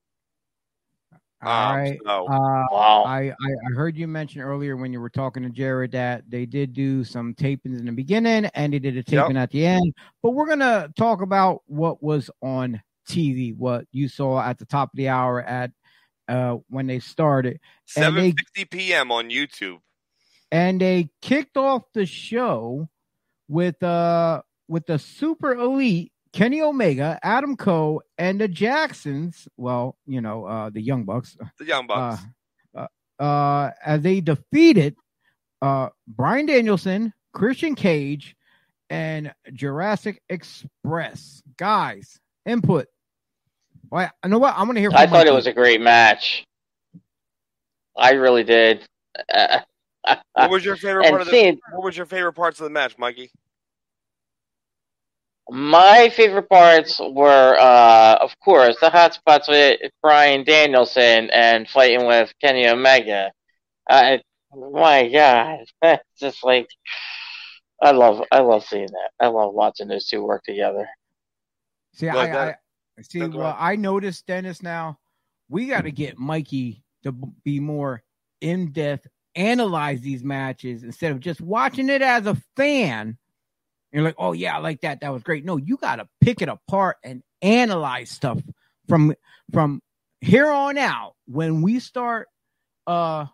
all 1.42 1.72
Um, 1.72 1.76
right. 1.76 1.98
so- 2.06 2.26
Uh, 2.26 2.64
Wow. 2.70 3.04
I, 3.04 3.30
I 3.30 3.32
I 3.66 3.74
heard 3.74 3.96
you 3.96 4.06
mention 4.08 4.40
earlier 4.40 4.76
when 4.76 4.92
you 4.92 5.00
were 5.00 5.10
talking 5.10 5.42
to 5.42 5.50
Jared 5.50 5.92
that 5.92 6.30
they 6.30 6.46
did 6.46 6.72
do 6.72 7.02
some 7.04 7.34
tapings 7.34 7.78
in 7.78 7.86
the 7.86 7.92
beginning 7.92 8.46
and 8.54 8.72
they 8.72 8.78
did 8.78 8.96
a 8.96 9.02
taping 9.02 9.36
at 9.36 9.50
the 9.50 9.66
end. 9.66 9.92
But 10.22 10.30
we're 10.30 10.46
gonna 10.48 10.90
talk 10.96 11.22
about 11.22 11.62
what 11.66 12.02
was 12.02 12.30
on 12.40 12.80
TV, 13.08 13.54
what 13.56 13.84
you 13.92 14.06
saw 14.08 14.40
at 14.42 14.58
the 14.58 14.66
top 14.66 14.92
of 14.92 14.96
the 14.96 15.08
hour 15.08 15.42
at 15.42 15.70
uh 16.28 16.59
when 16.68 16.86
they 16.86 16.98
started. 17.00 17.60
Seven 17.86 18.32
fifty 18.32 18.64
p.m. 18.64 19.10
on 19.10 19.30
YouTube. 19.30 19.78
And 20.50 20.80
they 20.80 21.10
kicked 21.20 21.56
off 21.56 21.82
the 21.94 22.06
show 22.06 22.88
with 23.48 23.82
uh 23.82 24.42
with 24.68 24.86
the 24.86 24.98
super 24.98 25.55
elite 25.55 26.12
Kenny 26.32 26.60
Omega, 26.60 27.18
Adam 27.22 27.56
Cole, 27.56 28.02
and 28.18 28.40
the 28.40 28.48
Jacksons. 28.48 29.48
Well, 29.56 29.96
you 30.06 30.20
know, 30.20 30.44
uh 30.44 30.70
the 30.70 30.80
Young 30.82 31.05
Bucks. 31.05 31.36
The 31.59 31.64
Young 31.64 31.86
Bucks. 31.86 32.22
uh, 32.76 32.86
uh, 33.18 33.22
uh, 33.22 33.70
as 33.84 34.02
they 34.02 34.20
defeated 34.20 34.94
uh, 35.60 35.88
Bryan 36.06 36.46
Danielson, 36.46 37.12
Christian 37.32 37.74
Cage, 37.74 38.36
and 38.90 39.34
Jurassic 39.52 40.22
Express. 40.28 41.42
Guys, 41.56 42.20
input. 42.46 42.86
Well, 43.90 44.10
I 44.23 44.28
know 44.28 44.39
what 44.39 44.55
I'm 44.56 44.66
going 44.66 44.74
to 44.77 44.81
hear. 44.81 44.90
From 44.90 45.01
I 45.01 45.06
thought 45.06 45.27
it 45.27 45.31
Mikey. 45.31 45.36
was 45.36 45.47
a 45.47 45.52
great 45.52 45.81
match. 45.81 46.44
I 47.97 48.12
really 48.12 48.44
did. 48.44 48.86
Uh, 49.32 49.60
what 50.35 50.51
was 50.51 50.65
your 50.65 50.77
favorite 50.77 51.09
part 51.09 51.23
of 51.23 51.27
the? 51.27 51.32
seeing 51.32 51.59
What 51.73 51.85
was 51.85 51.97
your 51.97 52.06
favorite 52.06 52.35
parts 52.35 52.60
of 52.60 52.65
the 52.65 52.70
match, 52.70 52.97
Mikey? 52.98 53.31
my 55.51 56.10
favorite 56.15 56.48
parts 56.48 57.01
were, 57.01 57.56
uh, 57.59 58.19
of 58.20 58.39
course, 58.40 58.77
the 58.81 58.90
hot 58.90 59.15
spots 59.15 59.48
with 59.48 59.81
Bryan 60.02 60.44
Danielson 60.44 61.31
and 61.31 61.69
fighting 61.69 62.06
with 62.06 62.31
Kenny 62.40 62.69
Omega. 62.69 63.31
Uh, 63.89 64.19
my 64.55 65.09
God, 65.09 65.60
it's 65.82 66.02
just 66.20 66.44
like 66.44 66.69
I 67.82 67.93
love, 67.93 68.23
I 68.31 68.40
love 68.40 68.65
seeing 68.65 68.89
that. 68.89 69.10
I 69.20 69.28
love 69.28 69.55
watching 69.55 69.89
those 69.89 70.06
two 70.06 70.23
work 70.23 70.43
together. 70.44 70.86
See, 71.94 72.06
Like 72.12 72.31
I, 72.31 72.32
that. 72.32 72.48
I 72.48 72.56
see. 73.02 73.20
That's 73.20 73.34
Well, 73.34 73.46
right. 73.46 73.72
I 73.72 73.76
noticed 73.76 74.26
Dennis. 74.26 74.62
Now 74.62 74.98
we 75.48 75.66
got 75.66 75.82
to 75.82 75.90
get 75.90 76.18
Mikey 76.18 76.82
to 77.04 77.12
be 77.12 77.60
more 77.60 78.02
in 78.40 78.72
depth, 78.72 79.06
analyze 79.34 80.00
these 80.00 80.22
matches 80.24 80.82
instead 80.84 81.12
of 81.12 81.20
just 81.20 81.40
watching 81.40 81.88
it 81.88 82.02
as 82.02 82.26
a 82.26 82.36
fan. 82.56 83.16
You're 83.92 84.04
like, 84.04 84.16
oh 84.18 84.32
yeah, 84.32 84.56
I 84.56 84.58
like 84.58 84.82
that. 84.82 85.00
That 85.00 85.12
was 85.12 85.22
great. 85.22 85.44
No, 85.44 85.56
you 85.56 85.76
got 85.76 85.96
to 85.96 86.08
pick 86.20 86.42
it 86.42 86.48
apart 86.48 86.98
and 87.02 87.22
analyze 87.40 88.10
stuff 88.10 88.38
from 88.88 89.14
from 89.52 89.82
here 90.20 90.50
on 90.50 90.76
out. 90.76 91.14
When 91.26 91.62
we 91.62 91.80
start, 91.80 92.28
uh, 92.86 93.26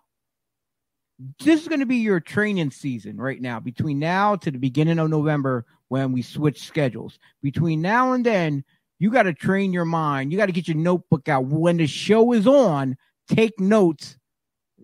this 1.41 1.63
is 1.63 1.69
going 1.69 1.81
to 1.81 1.87
be 1.87 1.97
your 1.97 2.21
training 2.21 2.71
season 2.71 3.17
right 3.17 3.41
now. 3.41 3.61
Between 3.61 3.99
now 3.99 4.37
to 4.37 4.51
the 4.51 4.59
beginning 4.59 4.99
of 4.99 5.11
November, 5.11 5.65
when 5.89 6.13
we 6.13 6.23
switch 6.23 6.67
schedules. 6.67 7.19
Between 7.43 7.81
now 7.81 8.13
and 8.13 8.25
then, 8.25 8.65
you 9.05 9.11
got 9.11 9.25
to 9.25 9.35
train 9.35 9.71
your 9.75 9.85
mind. 9.85 10.33
You 10.33 10.39
got 10.39 10.47
to 10.47 10.53
get 10.53 10.67
your 10.67 10.79
notebook 10.79 11.29
out. 11.29 11.45
When 11.45 11.77
the 11.77 11.87
show 11.87 12.33
is 12.33 12.47
on, 12.47 12.97
take 13.29 13.61
notes 13.61 14.17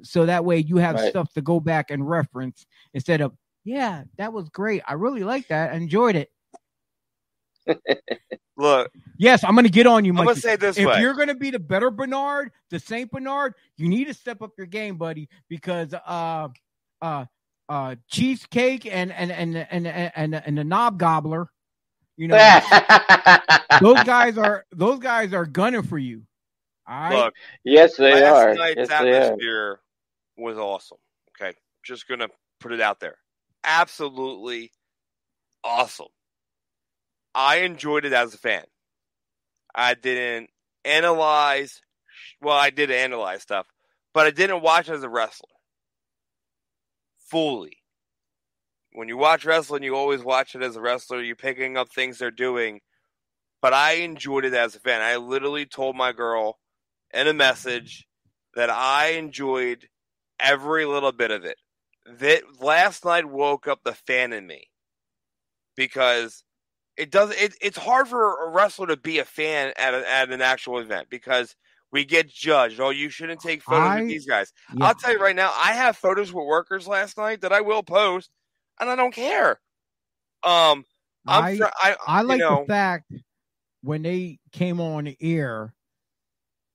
so 0.03 0.27
that 0.27 0.45
way 0.45 0.59
you 0.59 0.77
have 0.77 0.97
Right. 0.97 1.09
stuff 1.09 1.33
to 1.33 1.41
go 1.41 1.59
back 1.59 1.91
and 1.91 2.07
reference 2.07 2.67
instead 2.93 3.23
of, 3.23 3.33
yeah, 3.65 4.05
that 4.19 4.31
was 4.35 4.51
great. 4.51 4.83
I 4.87 4.93
really 4.93 5.25
like 5.25 5.49
that. 5.49 5.73
I 5.73 5.77
enjoyed 5.77 6.17
it. 6.17 6.29
Look, 8.59 8.91
Yes, 9.17 9.43
I'm 9.43 9.55
going 9.55 9.65
to 9.65 9.71
get 9.71 9.87
on 9.87 10.05
you, 10.05 10.11
I'm 10.13 10.19
gonna 10.19 10.35
say 10.37 10.57
this 10.57 10.77
if 10.77 10.87
way. 10.87 11.01
you're 11.01 11.15
going 11.15 11.29
to 11.29 11.35
be 11.35 11.51
the 11.51 11.59
better 11.59 11.91
Bernard, 11.91 12.51
the 12.69 12.79
Saint 12.79 13.11
Bernard, 13.11 13.55
you 13.79 13.89
need 13.89 14.05
to 14.05 14.13
step 14.13 14.43
up 14.43 14.51
your 14.59 14.67
game, 14.67 14.99
buddy, 14.99 15.31
because 15.49 15.95
uh, 15.95 16.49
uh, 17.01 17.25
uh, 17.71 17.95
cheesecake 18.11 18.85
and 18.85 19.13
and 19.13 19.33
and 19.33 19.57
and 19.57 19.87
and 19.87 20.13
and, 20.15 20.35
and 20.35 20.59
the 20.59 20.65
knob 20.65 20.99
gobbler, 20.99 21.49
you 22.21 22.29
know, 22.29 22.37
those 23.81 24.05
guys 24.05 24.37
are 24.37 24.67
those 24.73 24.99
guys 24.99 25.33
are 25.33 25.47
gunning 25.47 25.83
for 25.83 25.97
you. 25.97 26.21
All 26.87 26.95
right, 26.95 27.17
Look, 27.17 27.35
yes, 27.65 27.97
they 27.97 28.13
last 28.23 28.35
are. 28.35 28.55
night's 28.57 28.77
Yes, 28.77 28.89
they 28.89 28.95
are. 28.95 29.23
atmosphere 29.23 29.81
was 30.37 30.59
awesome. 30.59 30.99
Okay, 31.31 31.57
just 31.83 32.07
gonna 32.07 32.29
put 32.61 32.73
it 32.73 32.81
out 32.83 33.01
there. 33.01 33.17
Absolutely 33.65 34.71
awesome. 35.65 36.09
I 37.35 37.59
enjoyed 37.61 38.05
it 38.05 38.13
as 38.13 38.35
a 38.35 38.39
fan. 38.39 38.65
I 39.75 39.95
didn't 39.95 40.51
analyze. 40.85 41.81
Well, 42.43 42.57
I 42.57 42.69
did 42.69 42.91
analyze 42.91 43.41
stuff, 43.41 43.67
but 44.13 44.27
I 44.27 44.31
didn't 44.31 44.61
watch 44.61 44.91
as 44.91 45.03
a 45.05 45.09
wrestler 45.09 45.49
fully. 47.31 47.79
When 48.93 49.09
you 49.09 49.17
watch 49.17 49.45
wrestling, 49.45 49.83
you 49.83 49.95
always 49.95 50.23
watch 50.23 50.55
it 50.55 50.63
as 50.63 50.77
a 50.77 50.81
wrestler. 50.81 51.23
You're 51.23 51.37
picking 51.37 51.77
up 51.77 51.93
things 51.93 52.19
they're 52.19 52.31
doing. 52.31 52.81
But 53.63 53.73
I 53.73 53.93
enjoyed 53.93 54.45
it 54.45 54.55
as 54.55 54.75
a 54.75 54.81
fan. 54.81 55.03
I 55.03 55.17
literally 55.17 55.67
told 55.67 55.95
my 55.95 56.13
girl 56.13 56.59
in 57.13 57.29
a 57.29 57.35
message 57.35 58.07
that 58.55 58.71
I 58.71 59.09
enjoyed 59.13 59.89
every 60.39 60.87
little 60.87 61.13
bit 61.13 61.31
of 61.31 61.45
it. 61.45 61.57
That 62.19 62.43
last 62.61 63.05
night 63.05 63.27
woke 63.27 63.69
up 63.69 63.81
the 63.85 63.93
fan 63.93 64.33
in 64.33 64.47
me 64.47 64.71
because 65.77 66.43
it 66.97 67.11
does. 67.11 67.31
It, 67.33 67.55
it's 67.61 67.79
hard 67.79 68.09
for 68.09 68.47
a 68.47 68.51
wrestler 68.51 68.89
to 68.89 68.97
be 68.97 69.19
a 69.19 69.25
fan 69.25 69.73
at 69.77 69.95
a, 69.95 70.11
at 70.11 70.31
an 70.31 70.41
actual 70.41 70.79
event 70.79 71.09
because 71.11 71.55
we 71.93 72.05
get 72.05 72.29
judged. 72.29 72.81
Oh, 72.81 72.91
you 72.91 73.11
shouldn't 73.11 73.41
take 73.41 73.63
photos 73.63 73.89
I- 73.89 74.01
with 74.01 74.09
these 74.09 74.27
guys. 74.27 74.53
Yeah. 74.75 74.87
I'll 74.87 74.95
tell 74.95 75.13
you 75.13 75.21
right 75.21 75.37
now, 75.37 75.53
I 75.55 75.73
have 75.73 75.97
photos 75.97 76.33
with 76.33 76.47
workers 76.47 76.89
last 76.89 77.17
night 77.19 77.43
that 77.43 77.53
I 77.53 77.61
will 77.61 77.83
post, 77.83 78.31
and 78.81 78.91
I 78.91 78.97
don't 78.97 79.15
care. 79.15 79.61
Um, 80.43 80.85
I 81.27 81.59
I, 81.83 81.97
I 82.07 82.23
like 82.23 82.39
you 82.39 82.45
know, 82.45 82.61
the 82.61 82.67
fact 82.67 83.13
when 83.83 84.03
they 84.03 84.39
came 84.53 84.81
on 84.81 85.05
the 85.05 85.17
air, 85.21 85.75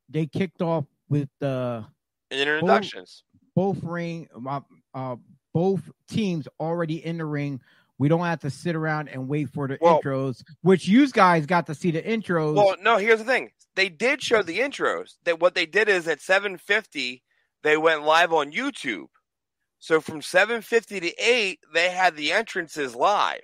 they 0.09 0.27
kicked 0.27 0.61
off 0.61 0.85
with 1.09 1.29
the 1.39 1.85
introductions. 2.31 3.23
both 3.55 3.83
ring, 3.83 4.27
uh, 4.47 4.61
uh, 4.93 5.15
both 5.53 5.81
teams 6.07 6.47
already 6.59 7.03
in 7.03 7.17
the 7.17 7.25
ring. 7.25 7.61
We 7.97 8.09
don't 8.09 8.25
have 8.25 8.41
to 8.41 8.49
sit 8.49 8.75
around 8.75 9.07
and 9.07 9.27
wait 9.27 9.49
for 9.49 9.67
the 9.67 9.77
Well- 9.79 10.01
intros, 10.01 10.43
which 10.61 10.87
you 10.87 11.09
guys 11.09 11.45
got 11.45 11.65
to 11.67 11.75
see 11.75 11.91
the 11.91 12.01
intros. 12.01 12.55
Well, 12.55 12.75
no, 12.81 12.97
here's 12.97 13.19
the 13.19 13.25
thing. 13.25 13.51
They 13.75 13.89
did 13.89 14.21
show 14.21 14.41
the 14.41 14.59
intros. 14.59 15.15
That 15.23 15.39
what 15.39 15.55
they 15.55 15.65
did 15.65 15.89
is 15.89 16.07
at 16.07 16.19
7:50 16.21 17.23
they 17.63 17.77
went 17.77 18.03
live 18.03 18.31
on 18.31 18.51
YouTube. 18.51 19.07
So 19.85 20.01
from 20.01 20.21
7:50 20.21 20.99
to 20.99 21.13
8, 21.15 21.59
they 21.71 21.91
had 21.91 22.15
the 22.15 22.31
entrances 22.31 22.95
live. 22.95 23.43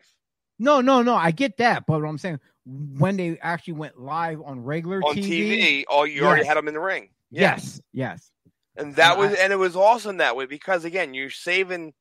No, 0.58 0.82
no, 0.82 1.04
no. 1.04 1.14
I 1.14 1.30
get 1.30 1.58
that, 1.58 1.86
but 1.86 2.02
what 2.02 2.10
I'm 2.10 2.18
saying 2.18 2.40
when 2.66 3.16
they 3.16 3.38
actually 3.44 3.74
went 3.76 4.00
live 4.00 4.42
on 4.42 4.64
regular 4.64 5.04
on 5.04 5.18
TV, 5.18 5.60
TV. 5.60 5.84
Oh, 5.88 6.04
you 6.04 6.26
already 6.26 6.46
had 6.46 6.58
them 6.58 6.68
in 6.68 6.74
the 6.74 6.80
ring. 6.80 7.10
Yeah. 7.30 7.52
yes, 7.52 7.80
yes. 7.94 8.32
And 8.76 8.96
that 8.96 9.12
And 9.12 9.20
was 9.20 9.34
I- 9.38 9.44
and 9.44 9.54
it 9.54 9.58
was 9.58 9.76
awesome 9.76 10.18
that 10.18 10.36
way 10.36 10.48
because 10.48 10.84
again, 10.84 11.14
you're 11.14 11.30
saving 11.30 11.94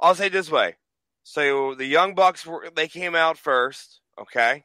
I'll 0.00 0.16
say 0.16 0.26
it 0.26 0.32
this 0.32 0.50
way. 0.50 0.74
So 1.22 1.76
the 1.76 1.86
Young 1.86 2.16
Bucks 2.16 2.44
were 2.44 2.70
they 2.74 2.88
came 2.88 3.14
out 3.14 3.38
first, 3.38 4.00
okay? 4.20 4.64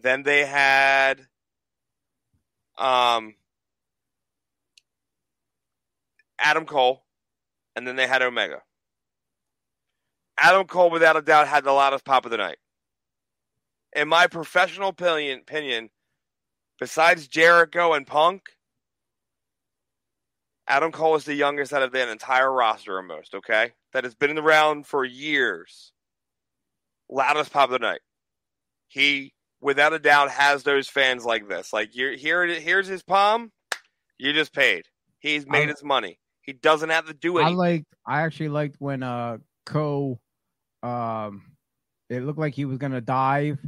Then 0.00 0.22
they 0.22 0.46
had 0.46 1.26
um 2.78 3.34
Adam 6.38 6.66
Cole 6.66 7.02
and 7.76 7.86
then 7.86 7.96
they 7.96 8.06
had 8.06 8.22
Omega. 8.22 8.62
Adam 10.38 10.66
Cole 10.66 10.90
without 10.90 11.16
a 11.16 11.22
doubt 11.22 11.48
had 11.48 11.64
the 11.64 11.72
loudest 11.72 12.04
pop 12.04 12.24
of 12.24 12.30
the 12.30 12.36
night. 12.36 12.58
In 13.94 14.08
my 14.08 14.26
professional 14.26 14.88
opinion, 14.88 15.40
opinion 15.40 15.90
besides 16.78 17.28
Jericho 17.28 17.92
and 17.92 18.06
Punk, 18.06 18.42
Adam 20.66 20.92
Cole 20.92 21.16
is 21.16 21.24
the 21.24 21.34
youngest 21.34 21.72
out 21.72 21.82
of 21.82 21.92
the 21.92 22.10
entire 22.10 22.50
roster 22.50 22.96
almost, 22.96 23.34
okay? 23.34 23.72
That 23.92 24.04
has 24.04 24.14
been 24.14 24.38
around 24.38 24.86
for 24.86 25.04
years. 25.04 25.92
Loudest 27.10 27.52
pop 27.52 27.68
of 27.68 27.72
the 27.72 27.78
night. 27.78 28.00
He, 28.88 29.34
without 29.60 29.92
a 29.92 29.98
doubt, 29.98 30.30
has 30.30 30.62
those 30.62 30.88
fans 30.88 31.24
like 31.24 31.48
this. 31.48 31.72
Like, 31.72 31.94
you're, 31.94 32.16
here, 32.16 32.46
here's 32.46 32.86
his 32.86 33.02
palm. 33.02 33.52
You 34.18 34.32
just 34.32 34.54
paid. 34.54 34.86
He's 35.18 35.46
made 35.46 35.68
I- 35.68 35.72
his 35.72 35.84
money. 35.84 36.18
He 36.42 36.52
doesn't 36.52 36.90
have 36.90 37.06
to 37.06 37.14
do 37.14 37.38
it. 37.38 37.44
I 37.44 37.48
liked. 37.50 37.86
I 38.06 38.22
actually 38.22 38.48
liked 38.48 38.76
when 38.78 39.02
uh 39.02 39.38
Co, 39.64 40.18
um, 40.82 41.42
it 42.10 42.22
looked 42.24 42.38
like 42.38 42.54
he 42.54 42.64
was 42.64 42.78
gonna 42.78 43.00
dive, 43.00 43.58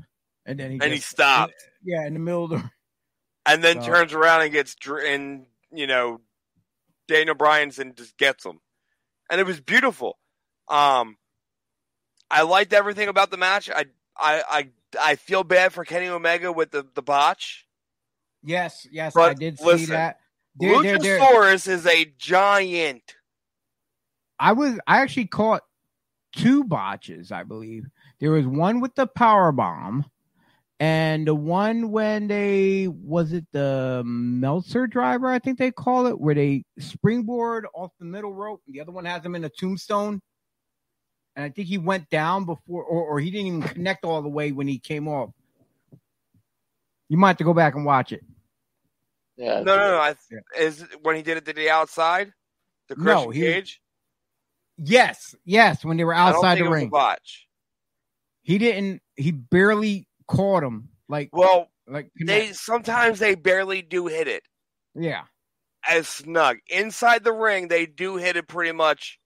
and 0.44 0.58
then 0.58 0.72
he 0.72 0.80
and 0.82 0.92
he 0.92 0.98
stopped. 0.98 1.54
Yeah, 1.84 2.06
in 2.06 2.14
the 2.14 2.20
middle 2.20 2.44
of 2.44 2.50
the. 2.50 2.70
and 3.46 3.62
then 3.62 3.80
So- 3.80 3.86
turns 3.86 4.12
around 4.12 4.42
and 4.42 4.52
gets 4.52 4.76
and 4.86 5.46
you 5.72 5.86
know 5.86 6.20
Daniel 7.08 7.36
Bryan's 7.36 7.78
and 7.78 7.96
just 7.96 8.16
gets 8.16 8.44
him, 8.44 8.58
and 9.30 9.40
it 9.40 9.46
was 9.46 9.60
beautiful. 9.60 10.18
Um, 10.68 11.16
I 12.30 12.42
liked 12.42 12.72
everything 12.72 13.08
about 13.08 13.30
the 13.30 13.36
match. 13.36 13.70
I 13.70 13.84
I 14.16 14.42
I 14.48 14.68
I 15.00 15.14
feel 15.14 15.44
bad 15.44 15.72
for 15.72 15.84
Kenny 15.84 16.08
Omega 16.08 16.50
with 16.50 16.72
the 16.72 16.84
the 16.94 17.02
botch. 17.02 17.66
Yes, 18.42 18.86
yes, 18.90 19.14
But 19.14 19.30
I 19.30 19.34
did 19.34 19.58
see 19.58 19.64
listen, 19.64 19.90
that. 19.90 20.18
There- 20.56 20.82
there- 20.82 20.98
there- 20.98 21.18
Luchasaurus 21.18 21.68
is 21.68 21.86
a 21.86 22.04
giant. 22.18 23.16
I 24.38 24.52
was. 24.52 24.78
I 24.86 25.00
actually 25.00 25.26
caught 25.26 25.62
two 26.34 26.64
botches. 26.64 27.32
I 27.32 27.42
believe 27.44 27.86
there 28.20 28.32
was 28.32 28.46
one 28.46 28.80
with 28.80 28.94
the 28.94 29.06
power 29.06 29.52
bomb, 29.52 30.04
and 30.80 31.26
the 31.26 31.34
one 31.34 31.90
when 31.90 32.26
they 32.26 32.88
was 32.88 33.32
it 33.32 33.46
the 33.52 34.02
Meltzer 34.04 34.86
driver. 34.86 35.28
I 35.28 35.38
think 35.38 35.58
they 35.58 35.70
call 35.70 36.06
it 36.06 36.20
where 36.20 36.34
they 36.34 36.64
springboard 36.78 37.66
off 37.74 37.92
the 37.98 38.04
middle 38.04 38.34
rope. 38.34 38.60
The 38.66 38.80
other 38.80 38.92
one 38.92 39.04
has 39.04 39.24
him 39.24 39.34
in 39.34 39.44
a 39.44 39.48
tombstone. 39.48 40.20
And 41.36 41.44
I 41.44 41.48
think 41.48 41.66
he 41.66 41.78
went 41.78 42.08
down 42.10 42.44
before, 42.44 42.84
or, 42.84 43.02
or 43.06 43.18
he 43.18 43.28
didn't 43.28 43.46
even 43.48 43.62
connect 43.62 44.04
all 44.04 44.22
the 44.22 44.28
way 44.28 44.52
when 44.52 44.68
he 44.68 44.78
came 44.78 45.08
off. 45.08 45.30
You 47.08 47.16
might 47.18 47.28
have 47.28 47.36
to 47.38 47.44
go 47.44 47.52
back 47.54 47.74
and 47.74 47.84
watch 47.84 48.12
it. 48.12 48.24
Yeah. 49.36 49.60
No, 49.60 49.76
no, 49.76 49.90
no. 49.90 49.98
I. 49.98 50.14
Is 50.58 50.84
when 51.02 51.16
he 51.16 51.22
did 51.22 51.36
it 51.38 51.44
to 51.46 51.52
the 51.52 51.70
outside, 51.70 52.32
the 52.88 52.94
No, 52.96 53.26
Christian 53.26 53.32
he- 53.32 53.40
cage. 53.40 53.80
Yes, 54.76 55.34
yes, 55.44 55.84
when 55.84 55.96
they 55.98 56.04
were 56.04 56.12
outside 56.14 56.56
the 56.56 56.64
it 56.64 56.68
was 56.68 56.70
a 56.70 56.80
ring, 56.80 56.88
botch. 56.90 57.46
he 58.42 58.58
didn't. 58.58 59.02
He 59.14 59.30
barely 59.30 60.08
caught 60.26 60.64
him. 60.64 60.88
Like, 61.08 61.28
Well, 61.32 61.68
like 61.86 62.10
they 62.20 62.52
sometimes 62.52 63.20
they 63.20 63.36
barely 63.36 63.82
do 63.82 64.06
hit 64.08 64.26
it. 64.26 64.42
yeah. 64.94 65.22
as 65.86 66.08
snug. 66.08 66.56
Inside 66.68 67.22
the 67.24 67.32
ring, 67.32 67.68
they 67.68 67.86
do 67.86 68.16
hit 68.16 68.36
it 68.36 68.48
pretty 68.48 68.72
much 68.72 69.20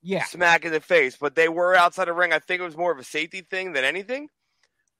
Yeah. 0.00 0.24
smack 0.24 0.64
in 0.64 0.72
the 0.72 0.80
face, 0.80 1.16
but 1.20 1.34
they 1.34 1.48
were 1.48 1.74
outside 1.74 2.06
the 2.06 2.12
ring. 2.14 2.32
I 2.32 2.38
think 2.38 2.60
it 2.60 2.64
was 2.64 2.76
more 2.76 2.92
of 2.92 2.98
a 2.98 3.04
safety 3.04 3.42
thing 3.42 3.72
than 3.72 3.84
anything. 3.84 4.28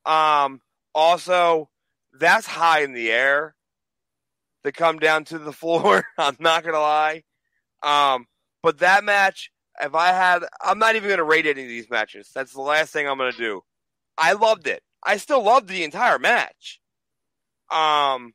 Um, 0.05 0.61
also, 0.95 1.71
that's 2.13 2.47
high 2.47 2.81
in 2.83 2.93
the 2.95 3.11
air 3.13 3.55
to 4.69 4.73
come 4.73 4.99
down 4.99 5.25
to 5.25 5.39
the 5.39 5.53
floor. 5.63 6.05
I'm 6.17 6.37
not 6.39 6.65
gonna 6.65 6.79
lie. 6.81 7.23
Um, 7.83 8.27
but 8.63 8.79
that 8.79 9.05
match, 9.05 9.51
if 9.81 9.95
I 9.95 10.09
had, 10.09 10.43
I'm 10.61 10.79
not 10.79 10.97
even 10.97 11.09
gonna 11.09 11.25
rate 11.25 11.47
any 11.47 11.63
of 11.63 11.69
these 11.69 11.91
matches. 11.91 12.31
That's 12.35 12.53
the 12.53 12.61
last 12.63 12.93
thing 12.93 13.09
I'm 13.09 13.19
gonna 13.19 13.33
do. 13.33 13.63
I 14.17 14.33
loved 14.33 14.67
it. 14.67 14.83
I 15.03 15.17
still 15.17 15.43
loved 15.43 15.69
the 15.69 15.85
entire 15.85 16.19
match. 16.19 16.81
Um, 17.71 18.35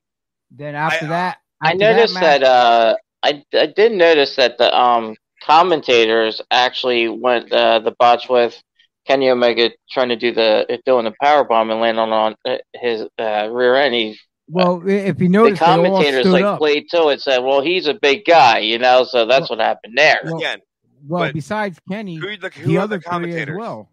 Then 0.51 0.76
after 0.76 1.05
I- 1.05 1.10
that, 1.10 1.38
I 1.61 1.68
after 1.73 1.77
noticed 1.77 2.14
match- 2.15 2.41
that, 2.41 2.43
uh, 2.43 2.95
I, 3.23 3.43
I 3.53 3.65
did 3.68 3.93
notice 3.93 4.35
that 4.35 4.57
the 4.57 4.77
um, 4.77 5.15
commentators 5.41 6.41
actually 6.51 7.07
went 7.07 7.51
uh, 7.53 7.80
the 7.80 7.95
botch 7.97 8.27
with 8.30 8.61
Kenny 9.07 9.30
Omega 9.30 9.72
trying 9.91 10.10
to 10.10 10.15
do 10.15 10.31
the 10.34 10.80
doing 10.85 11.05
the 11.05 11.14
power 11.22 11.43
bomb 11.45 11.72
and 11.72 11.80
land 11.80 11.99
on, 11.99 12.11
on 12.11 12.35
uh, 12.45 12.57
his 12.73 13.07
uh, 13.18 13.47
rear 13.51 13.76
end. 13.76 13.93
He, 13.95 14.19
well, 14.53 14.88
if 14.88 15.07
you 15.19 15.27
the 15.27 15.30
notice, 15.30 15.59
they 15.59 15.65
all 15.65 15.84
commentators 15.84 16.25
like 16.27 16.43
up. 16.43 16.59
played 16.59 16.85
to 16.91 17.09
it, 17.09 17.21
said, 17.21 17.39
"Well, 17.39 17.61
he's 17.61 17.88
a 17.88 17.93
big 17.93 18.23
guy, 18.25 18.59
you 18.59 18.77
know, 18.80 19.03
so 19.03 19.25
that's 19.25 19.49
what 19.49 19.59
happened 19.59 19.93
there." 19.97 20.19
Well, 20.23 20.38
again, 20.38 20.59
well, 21.07 21.31
besides 21.34 21.80
Kenny, 21.89 22.15
who 22.15 22.38
the 22.38 22.49
who 22.49 22.67
the 22.69 22.77
are 22.77 22.81
other 22.81 22.97
the 22.97 23.01
three 23.01 23.07
as 23.07 23.11
commentators? 23.11 23.57
well. 23.57 23.89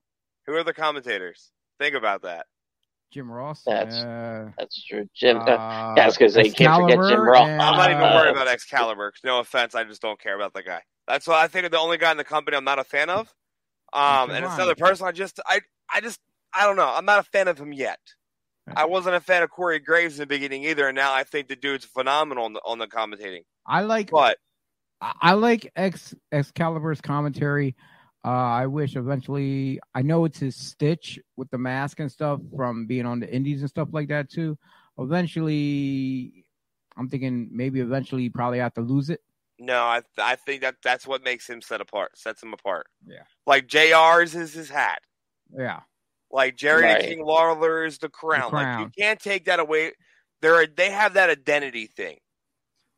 Who 0.46 0.54
are 0.54 0.64
the 0.64 0.72
commentators? 0.74 1.50
Think 1.78 1.94
about 1.94 2.22
that. 2.22 2.46
Jim 3.12 3.30
Ross. 3.30 3.62
That's- 3.66 3.96
uh, 3.96 4.50
That's 4.58 4.84
true, 4.86 5.08
Jim. 5.14 5.36
Uh, 5.40 5.40
uh, 5.40 5.94
yeah, 5.96 6.02
I 6.04 6.06
was 6.06 6.16
gonna 6.16 6.30
say, 6.30 6.44
you 6.44 6.52
can't 6.52 6.80
forget 6.80 6.98
Jim 7.08 7.20
Ross. 7.20 7.48
and, 7.48 7.60
I'm 7.60 7.76
not 7.76 7.90
even 7.90 8.02
worried 8.02 8.30
about 8.30 8.46
Excalibur. 8.46 9.10
'cause 9.10 9.20
No 9.24 9.40
offense, 9.40 9.74
I 9.74 9.82
just 9.84 10.00
don't 10.00 10.20
care 10.20 10.36
about 10.36 10.52
the 10.54 10.62
guy. 10.62 10.82
That's 11.08 11.26
why 11.26 11.42
I 11.42 11.48
think 11.48 11.68
the 11.70 11.78
only 11.78 11.98
guy 11.98 12.12
in 12.12 12.16
the 12.16 12.24
company 12.24 12.56
I'm 12.56 12.62
not 12.64 12.78
a 12.78 12.84
fan 12.84 13.10
of. 13.10 13.34
Um, 13.92 14.30
and 14.30 14.44
it's 14.44 14.54
another 14.54 14.76
person 14.76 15.06
I 15.08 15.12
just 15.12 15.40
I 15.44 15.60
I 15.92 16.00
just 16.00 16.20
I 16.54 16.64
don't 16.66 16.76
know. 16.76 16.88
I'm 16.88 17.04
not 17.04 17.18
a 17.18 17.24
fan 17.24 17.48
of 17.48 17.58
him 17.58 17.72
yet. 17.72 17.98
I 18.74 18.84
wasn't 18.84 19.16
a 19.16 19.20
fan 19.20 19.42
of 19.42 19.50
Corey 19.50 19.78
Graves 19.78 20.14
in 20.14 20.20
the 20.20 20.26
beginning 20.26 20.64
either, 20.64 20.88
and 20.88 20.96
now 20.96 21.12
I 21.12 21.24
think 21.24 21.48
the 21.48 21.56
dude's 21.56 21.84
phenomenal 21.84 22.44
on 22.44 22.52
the, 22.52 22.60
on 22.64 22.78
the 22.78 22.86
commentating. 22.86 23.44
I 23.66 23.82
like 23.82 24.10
But 24.10 24.38
I 25.00 25.32
like 25.32 25.72
Ex 25.76 26.14
Excalibur's 26.30 27.00
commentary. 27.00 27.74
Uh, 28.24 28.28
I 28.28 28.66
wish 28.66 28.96
eventually. 28.96 29.80
I 29.94 30.02
know 30.02 30.24
it's 30.24 30.38
his 30.38 30.56
stitch 30.56 31.18
with 31.36 31.50
the 31.50 31.58
mask 31.58 32.00
and 32.00 32.12
stuff 32.12 32.40
from 32.54 32.86
being 32.86 33.06
on 33.06 33.18
the 33.18 33.32
Indies 33.32 33.60
and 33.60 33.70
stuff 33.70 33.88
like 33.92 34.08
that 34.08 34.30
too. 34.30 34.58
Eventually, 34.98 36.44
I'm 36.96 37.08
thinking 37.08 37.48
maybe 37.50 37.80
eventually 37.80 38.22
he 38.22 38.28
probably 38.28 38.58
have 38.58 38.74
to 38.74 38.82
lose 38.82 39.08
it. 39.10 39.20
no, 39.58 39.82
I 39.82 40.02
I 40.18 40.36
think 40.36 40.60
that 40.62 40.76
that's 40.82 41.06
what 41.06 41.24
makes 41.24 41.48
him 41.48 41.62
set 41.62 41.80
apart, 41.80 42.18
sets 42.18 42.42
him 42.42 42.52
apart. 42.52 42.86
Yeah. 43.06 43.22
like 43.46 43.66
Jr's 43.66 44.34
is 44.34 44.52
his 44.52 44.68
hat. 44.68 45.00
Yeah, 45.56 45.80
Like 46.30 46.56
Jerry 46.56 46.84
Right. 46.84 47.00
the 47.00 47.08
King 47.08 47.24
Lawler 47.24 47.84
is 47.84 47.98
the 47.98 48.08
crown. 48.08 48.52
Like 48.52 48.64
crown. 48.64 48.82
you 48.82 48.90
can't 49.02 49.20
take 49.20 49.46
that 49.46 49.60
away. 49.60 49.92
They're 50.40 50.66
they 50.66 50.90
have 50.90 51.14
that 51.14 51.30
identity 51.30 51.86
thing. 51.86 52.18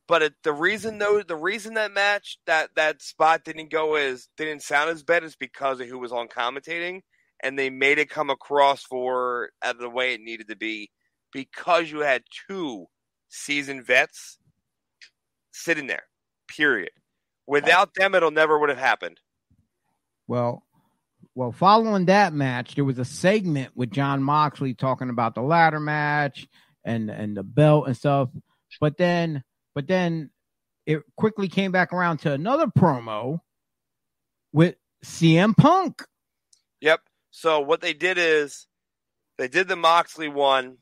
But 0.09 0.23
it, 0.23 0.35
the 0.43 0.53
reason 0.53 0.99
though, 0.99 1.23
the 1.23 1.37
reason 1.37 1.75
that 1.75 1.93
match 1.93 2.37
that 2.47 2.71
that 2.77 3.01
spot 3.03 3.45
didn't 3.45 3.71
go 3.71 3.95
as 3.95 4.29
didn't 4.37 4.63
sound 4.63 4.91
as 4.91 5.03
bad 5.03 5.25
is 5.25 5.37
because 5.37 5.81
of 5.81 5.89
who 5.89 5.99
was 5.99 6.13
on 6.13 6.29
commentating, 6.29 7.01
and 7.41 7.59
they 7.59 7.71
made 7.71 7.99
it 7.99 8.11
come 8.11 8.29
across 8.29 8.83
for 8.83 9.51
uh, 9.63 9.73
the 9.73 9.89
way 9.89 10.13
it 10.13 10.21
needed 10.21 10.49
to 10.49 10.57
be 10.57 10.91
because 11.33 11.91
you 11.91 12.01
had 12.01 12.23
two 12.49 12.87
seasoned 13.29 13.87
vets 13.87 14.39
sitting 15.53 15.87
there. 15.87 16.05
Period. 16.49 16.91
Without 17.47 17.95
them, 17.95 18.15
it'll 18.15 18.31
never 18.31 18.59
would 18.59 18.69
have 18.69 18.79
happened. 18.79 19.19
Well, 20.29 20.65
well, 21.35 21.53
following 21.53 22.07
that 22.07 22.33
match, 22.33 22.75
there 22.75 22.85
was 22.85 22.99
a 22.99 23.05
segment 23.05 23.73
with 23.75 23.91
Jon 23.91 24.23
Moxley 24.23 24.75
talking 24.75 25.11
about 25.11 25.35
the 25.35 25.43
ladder 25.43 25.81
match 25.81 26.47
and 26.85 27.11
and 27.11 27.37
the 27.37 27.43
belt 27.43 27.87
and 27.87 27.97
stuff. 27.97 28.29
But 28.81 28.97
then, 28.99 29.43
but 29.75 29.87
then, 29.87 30.31
it 30.87 31.03
quickly 31.17 31.49
came 31.49 31.73
back 31.73 31.93
around 31.93 32.19
to 32.19 32.33
another 32.33 32.67
promo 32.67 33.41
with 34.53 34.77
CM 35.05 35.57
Punk. 35.57 36.05
Yep. 36.81 37.01
So 37.31 37.61
what 37.61 37.81
they 37.81 37.95
did 37.95 38.19
is 38.19 38.67
they 39.39 39.49
did 39.49 39.69
the 39.69 39.77
Moxley 39.77 40.29
one, 40.29 40.79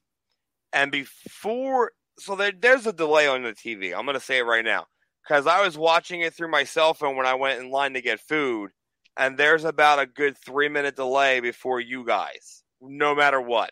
and 0.73 0.91
before, 0.91 1.93
so 2.19 2.35
there, 2.35 2.53
there's 2.53 2.87
a 2.87 2.93
delay 2.93 3.29
on 3.29 3.43
the 3.43 3.53
TV. 3.53 3.97
I'm 3.97 4.05
going 4.05 4.15
to 4.15 4.21
say 4.21 4.39
it 4.39 4.47
right 4.47 4.65
now 4.65 4.87
because 5.23 5.47
I 5.47 5.65
was 5.65 5.79
watching 5.79 6.23
it 6.23 6.35
through 6.35 6.51
my 6.51 6.65
cell 6.65 6.95
phone 6.95 7.17
when 7.17 7.27
I 7.27 7.35
went 7.35 7.61
in 7.61 7.71
line 7.71 7.95
to 7.95 8.03
get 8.03 8.21
food, 8.21 8.71
and 9.17 9.37
there's 9.37 9.65
about 9.65 9.99
a 9.99 10.07
good 10.07 10.37
three 10.39 10.69
minute 10.69 10.97
delay 10.97 11.41
before 11.41 11.81
you 11.81 12.05
guys, 12.05 12.63
no 12.81 13.15
matter 13.15 13.41
what. 13.41 13.71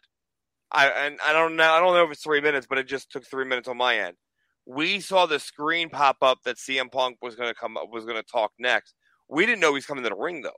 I 0.71 0.89
and 0.89 1.19
I 1.25 1.33
don't 1.33 1.57
know. 1.57 1.71
I 1.71 1.81
don't 1.81 1.95
know 1.95 2.05
if 2.05 2.11
it's 2.13 2.23
three 2.23 2.41
minutes, 2.41 2.67
but 2.69 2.79
it 2.79 2.87
just 2.87 3.11
took 3.11 3.27
three 3.27 3.45
minutes 3.47 3.69
on 3.69 3.77
my 3.77 3.99
end. 3.99 4.17
We 4.67 5.01
saw 5.01 5.25
the 5.27 5.39
screen 5.39 5.89
pop 5.89 6.19
up 6.21 6.39
that 6.45 6.57
CM 6.57 6.93
Punk 6.93 7.17
was 7.23 7.37
going 7.37 7.49
to 7.49 7.55
come 7.59 7.79
up, 7.79 7.89
was 7.91 8.05
going 8.05 8.19
to 8.19 8.23
talk 8.23 8.53
next. 8.59 8.95
We 9.29 9.47
didn't 9.47 9.61
know 9.61 9.69
he 9.71 9.75
was 9.75 9.87
coming 9.87 10.05
to 10.05 10.11
the 10.11 10.17
ring 10.17 10.43
though. 10.43 10.51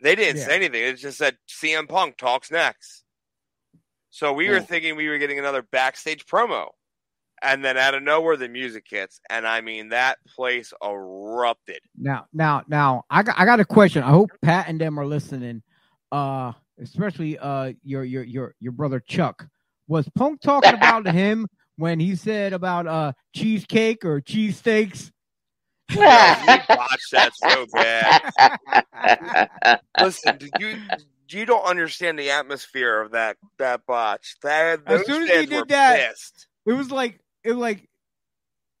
They 0.00 0.14
didn't 0.14 0.36
Yeah. 0.36 0.46
say 0.46 0.54
anything. 0.56 0.82
It 0.82 0.94
just 0.98 1.18
said 1.18 1.36
CM 1.48 1.88
Punk 1.88 2.16
talks 2.16 2.50
next. 2.52 3.02
So 4.10 4.32
we 4.32 4.48
were 4.48 4.60
thinking 4.60 4.96
we 4.96 5.08
were 5.08 5.18
getting 5.18 5.38
another 5.38 5.62
backstage 5.62 6.24
promo. 6.26 6.68
And 7.42 7.64
then 7.64 7.76
out 7.76 7.94
of 7.94 8.02
nowhere 8.02 8.36
the 8.36 8.48
music 8.48 8.86
hits. 8.88 9.20
And 9.30 9.46
I 9.46 9.60
mean 9.60 9.90
that 9.90 10.18
place 10.26 10.72
erupted. 10.84 11.80
Now, 11.96 12.26
now, 12.32 12.62
now, 12.68 13.04
I 13.10 13.22
got, 13.22 13.38
I 13.38 13.44
got 13.44 13.60
a 13.60 13.64
question. 13.64 14.02
I 14.02 14.10
hope 14.10 14.30
Pat 14.42 14.68
and 14.68 14.80
them 14.80 14.98
are 14.98 15.06
listening. 15.06 15.62
Uh, 16.10 16.52
especially 16.80 17.38
uh, 17.38 17.72
your, 17.84 18.04
your, 18.04 18.24
your, 18.24 18.54
your 18.60 18.72
brother 18.72 19.00
Chuck. 19.00 19.46
Was 19.88 20.08
Punk 20.10 20.40
talking 20.40 20.74
about 20.74 21.06
him 21.06 21.46
when 21.76 22.00
he 22.00 22.16
said 22.16 22.52
about 22.52 22.86
uh 22.86 23.12
cheesecake 23.34 24.04
or 24.04 24.20
cheesesteaks? 24.20 25.10
Botched 25.94 27.10
that 27.12 27.30
so 27.34 27.66
bad. 27.72 29.80
Listen, 30.00 30.36
do 30.38 30.48
you 30.58 30.76
you 31.30 31.46
don't 31.46 31.64
understand 31.64 32.18
the 32.18 32.30
atmosphere 32.30 33.00
of 33.00 33.12
that 33.12 33.36
that 33.58 33.86
botch. 33.86 34.36
That 34.42 34.80
As 34.86 35.06
soon 35.06 35.22
as 35.24 35.40
he 35.40 35.46
did 35.46 35.68
that- 35.68 36.10
pissed. 36.10 36.48
It 36.66 36.72
was 36.72 36.90
like, 36.90 37.20
it 37.44 37.54
like, 37.54 37.88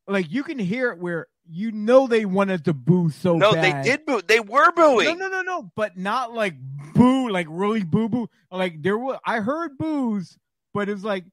like 0.06 0.30
you 0.30 0.42
can 0.42 0.58
hear 0.58 0.90
it 0.92 0.98
where 0.98 1.26
you 1.50 1.72
know 1.72 2.06
they 2.06 2.24
wanted 2.24 2.64
to 2.66 2.74
boo 2.74 3.10
so 3.10 3.36
no, 3.36 3.52
bad. 3.52 3.84
they 3.84 3.90
did 3.90 4.06
boo. 4.06 4.20
They 4.26 4.40
were 4.40 4.70
booing. 4.72 5.18
No, 5.18 5.28
no, 5.28 5.28
no, 5.28 5.42
no, 5.42 5.72
but 5.74 5.96
not 5.96 6.34
like 6.34 6.54
boo, 6.94 7.28
like 7.30 7.46
really 7.50 7.82
boo 7.84 8.08
boo. 8.08 8.28
Like 8.50 8.82
there 8.82 8.98
was, 8.98 9.18
I 9.24 9.40
heard 9.40 9.78
boos, 9.78 10.36
but 10.74 10.88
it's 10.88 11.04
like 11.04 11.24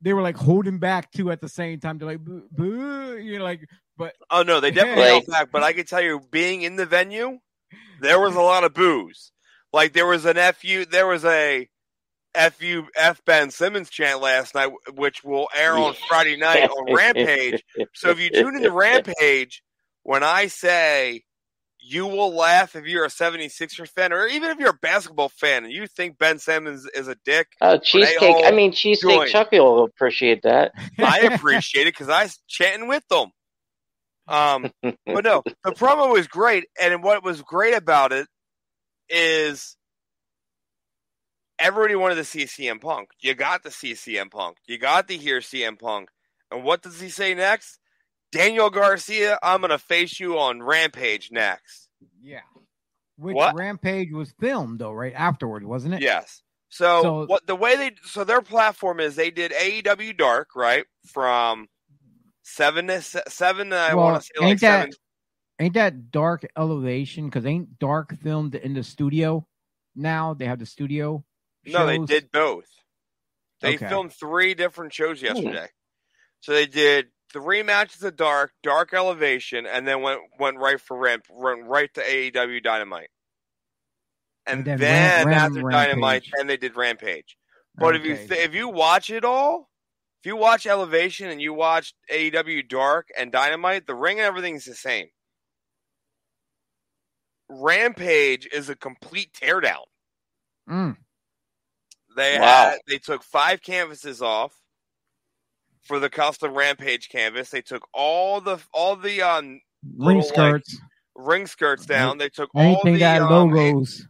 they 0.00 0.12
were 0.12 0.22
like 0.22 0.36
holding 0.36 0.78
back 0.78 1.10
too 1.12 1.30
at 1.30 1.40
the 1.40 1.48
same 1.48 1.80
time. 1.80 1.98
They're 1.98 2.08
like 2.08 2.24
boo, 2.24 2.44
boo 2.50 3.16
You're 3.18 3.42
like, 3.42 3.68
but 3.96 4.14
Oh 4.30 4.42
no, 4.42 4.60
they 4.60 4.70
definitely 4.70 5.02
Like- 5.02 5.10
held 5.10 5.26
back. 5.26 5.48
But 5.52 5.62
I 5.62 5.72
can 5.72 5.86
tell 5.86 6.00
you, 6.02 6.20
being 6.30 6.62
in 6.62 6.76
the 6.76 6.86
venue, 6.86 7.38
there 8.00 8.20
was 8.20 8.34
a 8.34 8.40
lot 8.40 8.64
of 8.64 8.74
boos. 8.74 9.32
Like 9.72 9.92
there 9.92 10.06
was 10.06 10.24
an 10.24 10.36
fu, 10.54 10.84
there 10.84 11.06
was 11.06 11.24
a 11.24 11.68
fu 12.34 12.86
f 12.96 13.22
Ben 13.24 13.50
Simmons 13.50 13.90
chant 13.90 14.20
last 14.20 14.54
night, 14.54 14.70
which 14.94 15.22
will 15.22 15.48
air 15.54 15.76
on 15.76 15.94
Friday 16.08 16.36
night 16.36 16.68
on 16.68 16.94
Rampage. 16.94 17.62
So 17.94 18.10
if 18.10 18.20
you 18.20 18.30
tune 18.30 18.48
in 18.48 18.56
into 18.56 18.70
Rampage, 18.70 19.62
when 20.02 20.22
I 20.22 20.46
say 20.46 21.22
you 21.84 22.06
will 22.06 22.34
laugh 22.34 22.76
if 22.76 22.86
you're 22.86 23.04
a 23.04 23.08
76er 23.08 23.88
fan, 23.88 24.12
or 24.12 24.26
even 24.26 24.50
if 24.50 24.58
you're 24.58 24.70
a 24.70 24.78
basketball 24.80 25.28
fan 25.28 25.64
and 25.64 25.72
you 25.72 25.86
think 25.86 26.16
Ben 26.16 26.38
Simmons 26.38 26.86
is 26.94 27.08
a 27.08 27.16
dick, 27.24 27.48
Oh, 27.60 27.78
cheesecake. 27.78 28.44
I 28.44 28.52
mean, 28.52 28.72
cheesecake 28.72 29.10
join. 29.10 29.28
Chucky 29.28 29.58
will 29.58 29.84
appreciate 29.84 30.42
that. 30.42 30.72
I 30.98 31.20
appreciate 31.20 31.88
it 31.88 31.94
because 31.94 32.08
I 32.08 32.24
was 32.24 32.38
chanting 32.46 32.88
with 32.88 33.06
them. 33.08 33.30
Um, 34.28 34.70
but 34.82 35.24
no, 35.24 35.42
the 35.64 35.70
promo 35.72 36.12
was 36.12 36.28
great, 36.28 36.66
and 36.80 37.02
what 37.02 37.24
was 37.24 37.42
great 37.42 37.74
about 37.74 38.12
it 38.12 38.28
is 39.08 39.76
everybody 41.62 41.94
wanted 41.94 42.16
to 42.16 42.24
see 42.24 42.44
CM 42.44 42.80
Punk. 42.80 43.10
You 43.20 43.34
got 43.34 43.62
to 43.64 43.70
see 43.70 43.92
CM 43.92 44.30
Punk. 44.30 44.56
You 44.66 44.78
got 44.78 45.08
to 45.08 45.16
hear 45.16 45.38
CM 45.40 45.78
Punk. 45.78 46.10
And 46.50 46.64
what 46.64 46.82
does 46.82 47.00
he 47.00 47.08
say 47.08 47.34
next? 47.34 47.78
Daniel 48.32 48.70
Garcia, 48.70 49.38
I'm 49.42 49.60
gonna 49.60 49.78
face 49.78 50.18
you 50.18 50.38
on 50.38 50.62
Rampage 50.62 51.30
next. 51.30 51.88
yeah. 52.22 52.40
Which 53.16 53.34
What? 53.36 53.54
Rampage 53.54 54.10
was 54.10 54.32
filmed 54.40 54.78
though, 54.80 54.92
right 54.92 55.12
afterward, 55.14 55.64
wasn't 55.64 55.94
it? 55.94 56.02
Yes. 56.02 56.42
So, 56.70 57.02
So- 57.02 57.26
what 57.26 57.46
the 57.46 57.54
way 57.54 57.76
they 57.76 57.92
so 58.04 58.24
their 58.24 58.40
platform 58.42 59.00
is 59.00 59.14
they 59.16 59.30
did 59.30 59.52
AEW 59.52 60.16
Dark 60.16 60.56
right 60.56 60.86
from 61.06 61.68
seven 62.42 62.86
to 62.88 63.02
seven. 63.02 63.70
To, 63.70 63.76
I 63.76 63.94
Well, 63.94 64.06
want 64.06 64.22
to 64.22 64.26
say 64.34 64.44
like 64.44 64.58
that- 64.60 64.80
seven. 64.80 64.92
Ain't 65.60 65.74
that 65.74 66.10
Dark 66.10 66.46
Elevation? 66.56 67.26
Because 67.26 67.44
ain't 67.46 67.78
Dark 67.78 68.16
filmed 68.18 68.54
in 68.54 68.72
the 68.74 68.82
studio 68.82 69.46
now? 69.94 70.34
They 70.34 70.46
have 70.46 70.58
the 70.58 70.66
studio. 70.66 71.22
No, 71.64 71.86
they 71.86 71.98
did 71.98 72.30
both. 72.32 72.66
They 73.60 73.76
Okay. 73.76 73.88
filmed 73.88 74.12
three 74.12 74.54
different 74.54 74.92
shows 74.92 75.22
yesterday. 75.22 75.68
So 76.40 76.52
they 76.52 76.66
did 76.66 77.12
three 77.32 77.62
matches 77.62 78.02
of 78.02 78.16
Dark, 78.16 78.52
Dark 78.62 78.92
Elevation, 78.92 79.66
and 79.66 79.86
then 79.86 80.02
went 80.02 80.20
went 80.38 80.58
right 80.58 80.80
for 80.80 80.96
ramp, 80.96 81.26
went 81.30 81.64
right 81.64 81.92
to 81.94 82.00
AEW 82.02 82.60
Dynamite. 82.62 83.10
And, 84.44 84.58
And 84.58 84.66
then 84.66 84.78
then, 84.80 85.26
Ram- 85.26 85.26
Ram- 85.28 85.34
after 85.38 85.62
Dynamite, 85.70 86.02
Rampage. 86.22 86.30
then 86.36 86.46
they 86.48 86.56
did 86.56 86.74
Rampage. 86.76 87.36
But 87.76 87.94
if 87.96 88.04
you 88.04 88.16
th- 88.16 88.30
if 88.32 88.54
you 88.54 88.68
watch 88.68 89.08
it 89.08 89.24
all, 89.24 89.70
if 90.20 90.26
you 90.26 90.34
watch 90.36 90.66
Elevation 90.66 91.28
and 91.30 91.40
you 91.40 91.54
watch 91.54 91.94
AEW 92.10 92.68
Dark 92.68 93.08
and 93.16 93.30
Dynamite, 93.30 93.86
the 93.86 93.94
ring 93.94 94.18
and 94.18 94.26
everything's 94.26 94.64
the 94.64 94.74
same. 94.74 95.06
Rampage 97.48 98.46
is 98.52 98.68
a 98.68 98.76
complete 98.76 99.32
teardown. 99.32 99.84
Mm, 100.68 100.96
They 102.16 102.38
Wow. 102.38 102.46
had 102.70 102.78
they 102.86 102.98
took 102.98 103.22
five 103.22 103.62
canvases 103.62 104.22
off 104.22 104.52
for 105.82 105.98
the 105.98 106.10
custom 106.10 106.54
Rampage 106.54 107.08
canvas. 107.08 107.50
They 107.50 107.62
took 107.62 107.86
all 107.92 108.40
the 108.40 108.58
all 108.72 108.96
the 108.96 109.22
um 109.22 109.60
ring 109.98 110.18
Little, 110.18 110.20
like, 110.20 110.28
skirts, 110.28 110.80
ring 111.14 111.46
skirts 111.46 111.86
down. 111.86 112.18
They 112.18 112.28
took 112.28 112.50
all 112.54 112.62
anything 112.62 112.94
the 112.94 113.00
that 113.00 113.22
um, 113.22 113.50
logos. 113.50 114.06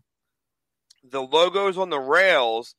the 1.10 1.22
logos 1.22 1.78
on 1.78 1.90
the 1.90 2.00
rails 2.00 2.74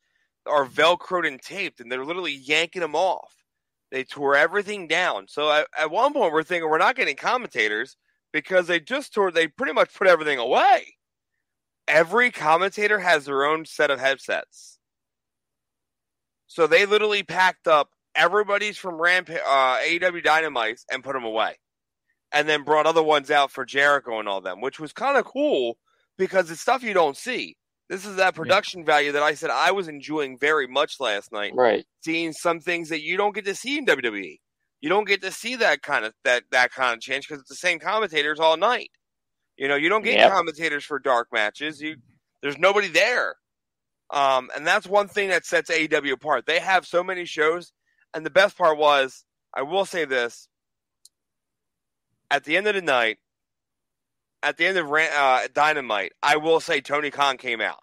are 0.46 0.66
velcroed 0.66 1.26
and 1.26 1.40
taped, 1.40 1.80
and 1.80 1.90
they're 1.90 2.04
literally 2.04 2.34
yanking 2.34 2.80
them 2.82 2.94
off. 2.94 3.34
They 3.90 4.04
tore 4.04 4.34
everything 4.36 4.88
down. 4.88 5.28
So 5.28 5.50
at, 5.50 5.66
at 5.78 5.90
one 5.90 6.12
point, 6.12 6.32
we're 6.32 6.42
thinking 6.42 6.68
we're 6.68 6.78
not 6.78 6.96
getting 6.96 7.16
commentators 7.16 7.96
because 8.32 8.66
they 8.66 8.80
just 8.80 9.14
tore. 9.14 9.30
They 9.30 9.48
pretty 9.48 9.72
much 9.72 9.94
put 9.94 10.06
everything 10.08 10.38
away. 10.38 10.96
Every 11.86 12.30
commentator 12.30 12.98
has 12.98 13.24
their 13.26 13.44
own 13.44 13.64
set 13.66 13.90
of 13.90 14.00
headsets. 14.00 14.78
So 16.54 16.68
they 16.68 16.86
literally 16.86 17.24
packed 17.24 17.66
up 17.66 17.90
everybody's 18.14 18.78
from 18.78 18.94
Ramp 18.94 19.28
uh, 19.28 19.78
AEW 19.78 20.22
Dynamites 20.22 20.84
and 20.88 21.02
put 21.02 21.14
them 21.14 21.24
away, 21.24 21.58
and 22.30 22.48
then 22.48 22.62
brought 22.62 22.86
other 22.86 23.02
ones 23.02 23.28
out 23.28 23.50
for 23.50 23.64
Jericho 23.64 24.20
and 24.20 24.28
all 24.28 24.40
them, 24.40 24.60
which 24.60 24.78
was 24.78 24.92
kind 24.92 25.18
of 25.18 25.24
cool 25.24 25.78
because 26.16 26.52
it's 26.52 26.60
stuff 26.60 26.84
you 26.84 26.94
don't 26.94 27.16
see. 27.16 27.56
This 27.88 28.06
is 28.06 28.14
that 28.16 28.36
production 28.36 28.84
value 28.84 29.10
that 29.10 29.22
I 29.24 29.34
said 29.34 29.50
I 29.50 29.72
was 29.72 29.88
enjoying 29.88 30.38
very 30.38 30.68
much 30.68 31.00
last 31.00 31.32
night. 31.32 31.54
Right. 31.56 31.84
Seeing 32.04 32.32
some 32.32 32.60
things 32.60 32.88
that 32.90 33.02
you 33.02 33.16
don't 33.16 33.34
get 33.34 33.46
to 33.46 33.54
see 33.56 33.76
in 33.76 33.84
WWE. 33.84 34.38
You 34.80 34.88
don't 34.88 35.08
get 35.08 35.22
to 35.22 35.32
see 35.32 35.56
that 35.56 35.82
kind 35.82 36.04
of 36.04 36.12
that 36.22 36.44
that 36.52 36.70
kind 36.70 36.94
of 36.94 37.00
change 37.00 37.26
because 37.26 37.40
it's 37.40 37.50
the 37.50 37.56
same 37.56 37.80
commentators 37.80 38.38
all 38.38 38.56
night. 38.56 38.90
You 39.56 39.66
know, 39.66 39.74
you 39.74 39.88
don't 39.88 40.04
get 40.04 40.18
Yep. 40.18 40.30
commentators 40.30 40.84
for 40.84 41.00
dark 41.00 41.30
matches. 41.32 41.80
You 41.80 41.96
there's 42.42 42.58
nobody 42.58 42.86
there. 42.86 43.34
Um, 44.10 44.50
and 44.54 44.66
that's 44.66 44.86
one 44.86 45.08
thing 45.08 45.30
that 45.30 45.44
sets 45.46 45.70
AEW 45.70 46.12
apart. 46.12 46.46
They 46.46 46.60
have 46.60 46.86
so 46.86 47.02
many 47.02 47.24
shows, 47.24 47.72
and 48.12 48.24
the 48.24 48.30
best 48.30 48.56
part 48.56 48.78
was, 48.78 49.24
I 49.54 49.62
will 49.62 49.84
say 49.84 50.04
this: 50.04 50.48
at 52.30 52.44
the 52.44 52.56
end 52.56 52.66
of 52.66 52.74
the 52.74 52.82
night, 52.82 53.18
at 54.42 54.56
the 54.56 54.66
end 54.66 54.78
of 54.78 54.90
uh, 54.92 55.48
Dynamite, 55.52 56.12
I 56.22 56.36
will 56.36 56.60
say 56.60 56.80
Tony 56.80 57.10
Khan 57.10 57.38
came 57.38 57.60
out. 57.60 57.78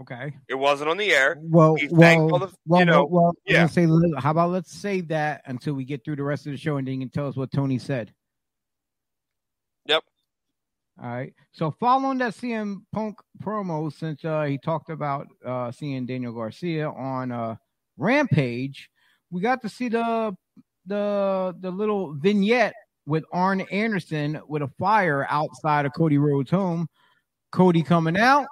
Okay. 0.00 0.32
It 0.48 0.54
wasn't 0.54 0.88
on 0.88 0.96
the 0.96 1.12
air. 1.12 1.36
Well, 1.42 1.74
He 1.74 1.88
thanked 1.88 2.20
all 2.32 2.38
well, 2.38 2.38
the- 2.38 2.54
well, 2.66 2.80
you 2.80 2.86
know, 2.86 3.04
well, 3.04 3.22
well, 3.24 3.34
yeah. 3.44 3.62
yeah. 3.62 3.66
Say, 3.66 3.86
how 4.18 4.30
about 4.30 4.50
let's 4.50 4.72
save 4.72 5.08
that 5.08 5.42
until 5.44 5.74
we 5.74 5.84
get 5.84 6.04
through 6.04 6.16
the 6.16 6.22
rest 6.22 6.46
of 6.46 6.52
the 6.52 6.56
show, 6.58 6.76
and 6.78 6.86
then 6.86 6.94
you 6.94 7.00
can 7.00 7.10
tell 7.10 7.26
us 7.28 7.36
what 7.36 7.50
Tony 7.50 7.78
said. 7.78 8.14
Yep. 11.00 11.06
All 11.08 11.16
right. 11.16 11.34
So 11.52 11.70
following 11.70 12.18
that 12.18 12.34
CM 12.34 12.82
Punk 12.92 13.18
promo, 13.42 13.92
since 13.92 14.24
uh, 14.24 14.42
he 14.44 14.58
talked 14.58 14.90
about 14.90 15.26
uh, 15.44 15.70
seeing 15.72 16.06
Daniel 16.06 16.32
Garcia 16.32 16.88
on 16.90 17.32
uh, 17.32 17.56
Rampage, 17.96 18.90
we 19.30 19.40
got 19.40 19.62
to 19.62 19.68
see 19.68 19.88
the 19.88 20.36
the 20.86 21.54
the 21.60 21.70
little 21.70 22.14
vignette 22.14 22.74
with 23.06 23.24
Arn 23.32 23.62
Anderson 23.72 24.40
with 24.48 24.62
a 24.62 24.68
fire 24.78 25.26
outside 25.30 25.86
of 25.86 25.92
Cody 25.94 26.18
Rhodes' 26.18 26.50
home. 26.50 26.88
Cody 27.52 27.82
coming 27.82 28.16
out, 28.16 28.46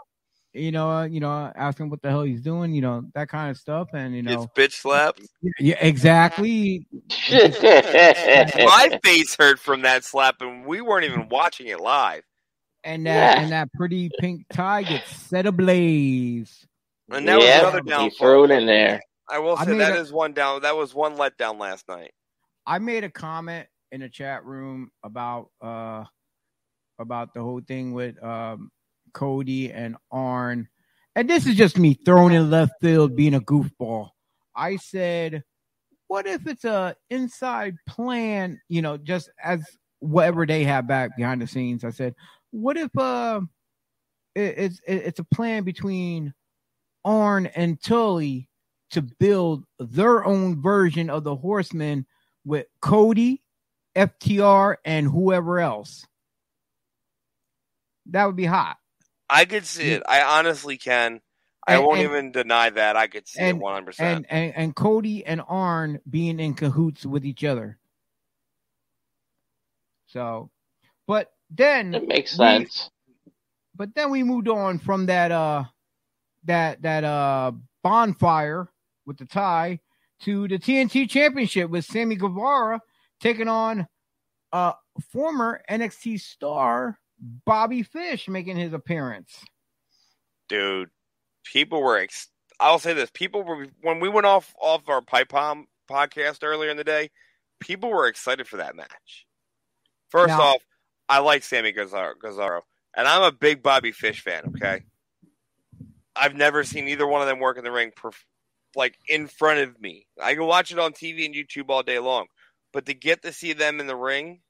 you 0.53 0.73
know, 0.73 0.91
uh, 0.91 1.05
you 1.05 1.21
know, 1.21 1.53
asking 1.55 1.89
what 1.89 2.03
the 2.03 2.11
hell 2.11 2.23
he's 2.23 2.41
doing, 2.41 2.75
you 2.75 2.81
know, 2.81 3.05
that 3.15 3.29
kind 3.29 3.51
of 3.51 3.57
stuff, 3.57 3.89
and 3.93 4.15
you 4.15 4.23
know, 4.23 4.43
It's 4.43 4.53
bitch 4.55 4.81
slaps. 4.81 5.29
yeah, 5.61 5.77
exactly. 5.81 6.87
My 7.31 8.99
face 9.05 9.37
hurt 9.37 9.61
from 9.61 9.83
that 9.83 10.05
slap, 10.05 10.41
and 10.41 10.65
we 10.67 10.81
weren't 10.81 11.05
even 11.05 11.29
watching 11.29 11.69
it 11.69 11.81
live. 11.81 12.25
And 12.85 13.07
that 13.07 13.37
Yeah. 13.37 13.43
and 13.43 13.53
that 13.53 13.73
pretty 13.73 14.11
pink 14.21 14.47
tie 14.53 14.83
gets 14.85 15.11
set 15.11 15.47
ablaze. 15.47 16.67
And 17.11 17.27
that 17.29 17.39
was 17.39 17.49
another 17.49 17.81
he 17.83 17.89
downfall. 17.91 18.11
threw 18.19 18.45
it 18.45 18.51
in 18.51 18.67
there. 18.67 19.03
I 19.29 19.39
will 19.39 19.57
say 19.57 19.73
made 19.73 19.81
that 19.81 19.95
a- 19.97 20.01
is 20.01 20.13
one 20.13 20.33
down. 20.33 20.63
That 20.63 20.77
was 20.77 20.95
one 20.95 21.17
letdown 21.17 21.59
last 21.59 21.89
night. 21.89 22.13
I 22.67 22.79
made 22.79 23.05
a 23.05 23.11
comment 23.11 23.67
in 23.93 24.01
the 24.01 24.09
chat 24.09 24.45
room 24.45 24.91
about 25.03 25.51
uh 25.61 26.05
about 26.99 27.35
the 27.35 27.43
whole 27.43 27.61
thing 27.61 27.93
with 27.93 28.23
um 28.23 28.71
Cody 29.13 29.73
and 29.73 29.97
Arn. 30.11 30.69
And 31.17 31.29
this 31.29 31.47
is 31.47 31.57
just 31.57 31.79
me 31.79 31.95
throwing 31.95 32.35
in 32.35 32.51
left 32.51 32.73
field 32.81 33.17
being 33.17 33.35
a 33.35 33.41
goofball. 33.41 34.11
I 34.55 34.77
said, 34.77 35.43
what 36.07 36.27
if 36.27 36.47
it's 36.47 36.65
a 36.65 36.95
inside 37.11 37.77
plan, 37.87 38.61
you 38.69 38.83
know, 38.83 38.97
just 38.97 39.31
as 39.43 39.65
whatever 40.01 40.47
they 40.47 40.65
have 40.65 40.87
back 40.87 41.17
behind 41.17 41.43
the 41.43 41.47
scenes. 41.47 41.85
I 41.85 41.91
said, 41.91 42.15
what 42.51 42.77
if 42.77 42.97
uh, 42.97 43.41
it, 44.35 44.55
it's 44.59 44.81
it, 44.87 44.95
it's 44.97 45.19
a 45.21 45.25
plan 45.25 45.65
between 45.65 46.35
Arn 47.05 47.47
and 47.47 47.81
Tully 47.83 48.49
to 48.91 49.03
build 49.03 49.65
their 49.79 50.25
own 50.25 50.61
version 50.63 51.11
of 51.11 51.25
the 51.25 51.37
Horsemen 51.37 52.07
with 52.45 52.67
Cody, 52.81 53.43
FTR, 53.95 54.77
and 54.85 55.07
whoever 55.07 55.61
else. 55.61 56.07
That 58.07 58.25
would 58.25 58.37
be 58.37 58.47
hot. 58.47 58.79
I 59.29 59.45
could 59.45 59.67
see 59.67 59.91
it. 59.91 60.03
I 60.09 60.23
honestly 60.23 60.79
can. 60.79 61.21
I 61.67 61.75
And- 61.75 61.85
won't 61.85 61.99
and- 61.99 62.09
even 62.09 62.33
deny 62.33 62.71
that. 62.71 62.97
I 62.97 63.09
could 63.09 63.29
see 63.29 63.41
and- 63.41 63.59
it 63.59 63.63
one 63.63 63.75
hundred 63.75 63.87
percent. 63.87 64.27
And, 64.31 64.45
and 64.45 64.57
and 64.57 64.75
Cody 64.77 65.27
and 65.27 65.43
Arn 65.47 66.01
being 66.09 66.41
in 66.41 66.55
cahoots 66.55 67.05
with 67.05 67.27
each 67.27 67.45
other. 67.45 67.79
So, 70.07 70.51
but 71.07 71.31
then 71.51 71.95
It 71.95 72.07
makes 72.09 72.33
we- 72.33 72.45
sense. 72.45 72.91
but 73.75 73.95
then 73.95 74.11
we 74.11 74.23
moved 74.23 74.49
on 74.49 74.79
from 74.79 75.07
that 75.07 75.33
uh 75.33 75.65
that 76.45 76.83
that 76.83 77.05
uh 77.05 77.53
bonfire 77.83 78.69
with 79.07 79.19
the 79.19 79.25
tie 79.27 79.81
to 80.21 80.49
the 80.49 80.59
TNT 80.59 81.09
championship 81.09 81.71
with 81.71 81.85
Sammy 81.85 82.17
Guevara 82.17 82.81
taking 83.21 83.49
on 83.49 83.87
uh 84.53 84.73
former 85.13 85.61
NXT 85.71 86.21
star 86.21 86.99
Bobby 87.45 87.83
Fish 87.83 88.29
making 88.29 88.57
his 88.57 88.73
appearance. 88.73 89.45
dude. 90.49 90.89
People 91.45 91.83
were. 91.83 91.99
Ex- 91.99 92.29
I'll 92.61 92.79
say 92.79 92.93
this: 92.93 93.11
people 93.15 93.43
were 93.43 93.67
when 93.83 94.01
we 94.01 94.09
went 94.09 94.27
off 94.27 94.55
off 94.61 94.89
our 94.89 95.01
pipe 95.01 95.31
bomb 95.31 95.67
podcast 95.91 96.41
earlier 96.43 96.71
in 96.71 96.77
the 96.77 96.85
day. 96.85 97.11
People 97.61 97.89
were 97.91 98.07
excited 98.07 98.47
for 98.47 98.59
that 98.59 98.77
match. 98.77 99.27
First 100.11 100.29
Now- 100.29 100.41
off, 100.43 100.63
I 101.09 101.21
like 101.21 101.43
Sammy 101.43 101.73
Guevara, 101.73 102.63
and 102.97 103.09
I'm 103.09 103.23
a 103.23 103.33
big 103.33 103.63
Bobby 103.63 103.93
Fish 103.93 104.23
fan. 104.23 104.43
Okay, 104.49 104.85
I've 106.15 106.35
never 106.35 106.65
seen 106.65 106.89
either 106.89 107.07
one 107.07 107.23
of 107.23 107.29
them 107.29 107.39
work 107.39 107.59
in 107.59 107.65
the 107.65 107.71
ring, 107.71 107.93
perf- 107.97 108.25
like 108.77 108.99
in 109.09 109.27
front 109.27 109.61
of 109.61 109.81
me. 109.81 110.07
I 110.21 110.35
can 110.35 110.45
watch 110.45 110.73
it 110.73 110.79
on 110.79 110.93
TV 110.93 111.25
and 111.25 111.35
YouTube 111.35 111.71
all 111.71 111.83
day 111.83 111.99
long, 111.99 112.27
but 112.73 112.87
to 112.87 112.95
get 112.95 113.23
to 113.23 113.33
see 113.33 113.53
them 113.53 113.81
in 113.81 113.87
the 113.87 113.97
ring 113.97 114.41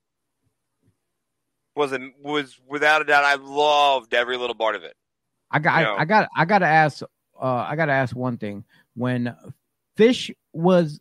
was 1.76 1.92
a, 1.92 2.10
was 2.20 2.58
without 2.66 3.02
a 3.02 3.04
doubt. 3.04 3.24
I 3.24 3.36
loved 3.36 4.12
every 4.12 4.36
little 4.36 4.56
part 4.56 4.74
of 4.74 4.82
it. 4.82 4.94
I 5.50 5.60
got 5.60 5.82
No. 5.82 5.94
I, 5.94 6.00
I 6.00 6.04
got 6.04 6.28
I 6.36 6.44
got 6.44 6.58
to 6.58 6.66
ask 6.66 7.02
uh 7.40 7.44
I 7.46 7.76
got 7.76 7.86
to 7.86 7.92
ask 7.92 8.14
one 8.14 8.36
thing. 8.36 8.64
When 8.94 9.34
Fish 9.96 10.30
was 10.52 11.00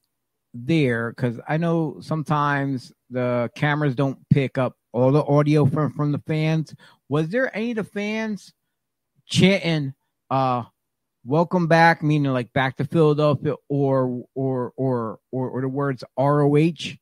there 0.53 1.13
cuz 1.13 1.39
I 1.47 1.57
know 1.57 1.97
sometimes 1.99 2.93
the 3.09 3.51
cameras 3.55 3.95
don't 3.95 4.17
pick 4.29 4.57
up 4.57 4.77
all 4.98 5.11
the 5.11 5.24
audio 5.24 5.65
from 5.68 5.91
from 5.91 6.11
the 6.11 6.22
fans. 6.26 6.74
Was 7.07 7.30
there 7.30 7.56
any 7.56 7.72
of 7.72 7.78
the 7.78 7.84
fans 7.84 8.52
chanting 9.28 9.94
uh 10.32 10.64
welcome 11.24 11.68
back 11.68 12.02
meaning 12.02 12.32
like 12.34 12.52
back 12.53 12.78
to 12.78 12.86
Philadelphia 12.86 13.53
or 13.69 14.24
or 14.34 14.74
or 14.76 15.19
or, 15.32 15.49
or 15.49 15.61
the 15.61 15.68
words 15.68 16.03
ROH 16.18 16.95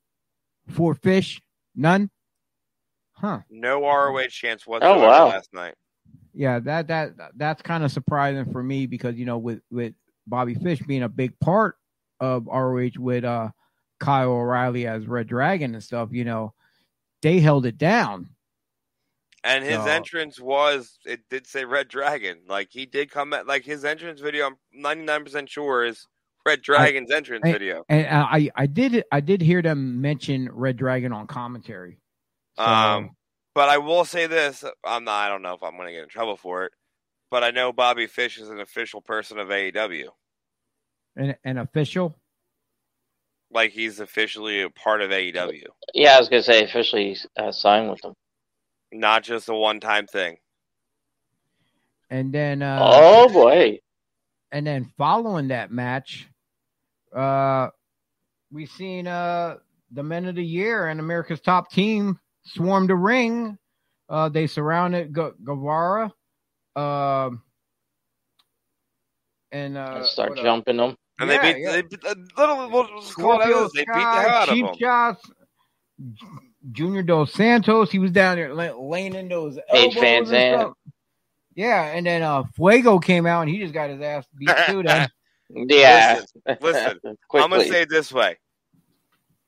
for 0.67 0.93
Fish? 0.95 1.41
None? 1.73 2.09
Huh. 3.13 3.39
No 3.49 3.81
ROH 3.81 4.27
chance 4.27 4.67
whatsoever 4.67 4.99
wow. 4.99 5.27
last 5.27 5.53
night. 5.53 5.75
yeah 6.33 6.59
that 6.59 6.87
that 6.87 7.11
that's 7.37 7.61
kind 7.61 7.85
of 7.85 7.93
surprising 7.93 8.51
for 8.51 8.61
me 8.61 8.87
because 8.87 9.15
you 9.15 9.25
know 9.25 9.37
with 9.37 9.61
with 9.71 9.93
bobby 10.27 10.55
fish 10.55 10.81
being 10.81 11.03
a 11.03 11.09
big 11.09 11.39
part 11.39 11.75
of 12.19 12.45
roh 12.47 12.89
with 12.97 13.23
uh 13.23 13.47
kyle 14.01 14.31
o'reilly 14.31 14.85
as 14.85 15.07
red 15.07 15.27
dragon 15.27 15.73
and 15.75 15.83
stuff 15.83 16.09
you 16.11 16.25
know 16.25 16.53
they 17.21 17.39
held 17.39 17.65
it 17.65 17.77
down 17.77 18.29
And 19.43 19.63
his 19.63 19.75
So- 19.75 19.85
entrance 19.87 20.39
was 20.39 20.97
it 21.05 21.21
did 21.29 21.45
say 21.47 21.65
Red 21.65 21.87
Dragon. 21.87 22.41
Like 22.47 22.69
he 22.71 22.85
did 22.85 23.11
come 23.11 23.31
at 23.33 23.45
like 23.47 23.63
his 23.63 23.85
entrance 23.85 24.19
video 24.21 24.47
I'm 24.47 24.55
ninety 24.73 25.03
nine 25.03 25.23
percent 25.23 25.49
sure 25.49 25.85
is 25.85 26.07
Red 26.45 26.61
Dragon's 26.61 27.11
entrance 27.11 27.43
I- 27.45 27.51
video. 27.51 27.83
and 27.89 28.07
uh, 28.07 28.27
i 28.29 28.49
i 28.55 28.65
did 28.67 29.03
i 29.11 29.19
did 29.19 29.41
hear 29.41 29.61
them 29.61 30.01
mention 30.01 30.49
red 30.51 30.77
dragon 30.77 31.11
on 31.13 31.27
commentary 31.27 31.99
So, 32.57 32.63
Um 32.65 33.09
but 33.53 33.69
I 33.69 33.77
will 33.77 34.03
say 34.03 34.27
this, 34.27 34.63
I'm 34.83 35.03
not 35.05 35.13
I 35.25 35.29
don't 35.29 35.41
know 35.41 35.53
if 35.53 35.63
I'm 35.63 35.77
gonna 35.77 35.91
get 35.91 36.03
in 36.03 36.09
trouble 36.09 36.35
for 36.37 36.65
it, 36.65 36.73
but 37.31 37.43
I 37.43 37.51
know 37.51 37.71
Bobby 37.71 38.05
Fish 38.07 38.37
is 38.37 38.49
an 38.49 38.59
official 38.59 39.01
person 39.01 39.39
of 39.39 39.47
AEW. 39.49 40.09
an, 41.15 41.35
an 41.45 41.57
official 41.59 42.17
Like 43.55 43.71
he's 43.71 44.01
officially 44.01 44.61
a 44.63 44.69
part 44.69 45.01
of 45.01 45.11
AEW. 45.11 45.63
Yeah, 45.93 46.17
I 46.17 46.19
was 46.19 46.27
gonna 46.27 46.43
say 46.43 46.63
officially 46.65 47.17
uh, 47.37 47.53
signed 47.53 47.89
with 47.89 48.01
them. 48.01 48.13
Not 48.91 49.23
just 49.23 49.47
a 49.47 49.55
one 49.55 49.79
time 49.79 50.07
thing. 50.07 50.37
and 52.09 52.33
then 52.33 52.61
uh 52.61 52.79
oh 52.83 53.29
boy, 53.29 53.79
and 54.51 54.67
then 54.67 54.91
following 54.97 55.47
that 55.47 55.71
match, 55.71 56.27
uh, 57.15 57.69
we 58.51 58.65
seen 58.65 59.07
uh 59.07 59.55
the 59.91 60.03
men 60.03 60.25
of 60.25 60.35
the 60.35 60.43
year 60.43 60.87
and 60.89 60.99
America's 60.99 61.39
top 61.39 61.71
team 61.71 62.19
swarm 62.43 62.87
the 62.87 62.95
ring. 62.95 63.57
Uh, 64.09 64.27
they 64.27 64.47
surrounded 64.47 65.13
Gu- 65.13 65.35
Guevara, 65.43 66.11
um, 66.75 67.41
and 69.53 69.77
uh, 69.77 69.93
and 69.95 70.05
start 70.05 70.37
uh, 70.37 70.43
jumping 70.43 70.77
them. 70.77 70.95
And 71.19 71.29
Yeah, 71.29 71.41
they 71.41 71.53
beat 71.53 71.61
yeah. 71.61 71.71
they 71.71 71.81
beat 71.83 72.03
a 72.03 72.15
little 72.37 72.67
let's 72.95 73.13
call 73.13 73.39
Scorpio 73.39 73.69
they 73.73 73.81
beat 73.81 73.87
the 73.87 73.93
hell 73.93 74.29
out 74.29 74.49
of 74.49 74.53
Cheap 74.55 74.65
him. 74.65 74.75
Shots, 74.79 75.21
Junior 76.71 77.03
Dos 77.03 77.31
Santos. 77.33 77.91
He 77.91 77.99
was 77.99 78.11
down 78.11 78.35
there 78.37 78.53
lay- 78.53 78.71
laying 78.71 79.15
in 79.15 79.27
those 79.29 79.57
Paige 79.71 79.95
elbows 79.95 80.01
Van 80.01 80.17
and 80.19 80.27
stuff. 80.61 80.73
Yeah, 81.55 81.83
and 81.95 82.05
then 82.05 82.21
uh, 82.21 82.43
Fuego 82.55 82.99
came 82.99 83.25
out 83.25 83.41
and 83.41 83.49
he 83.49 83.59
just 83.59 83.73
got 83.73 83.89
his 83.89 84.01
ass 84.01 84.25
beat 84.37 84.49
too. 84.67 84.83
Then 84.83 85.07
Yeah, 85.49 86.21
listen, 86.59 86.99
I'm 87.33 87.49
gonna 87.49 87.63
say 87.65 87.83
it 87.83 87.89
this 87.89 88.11
way. 88.11 88.37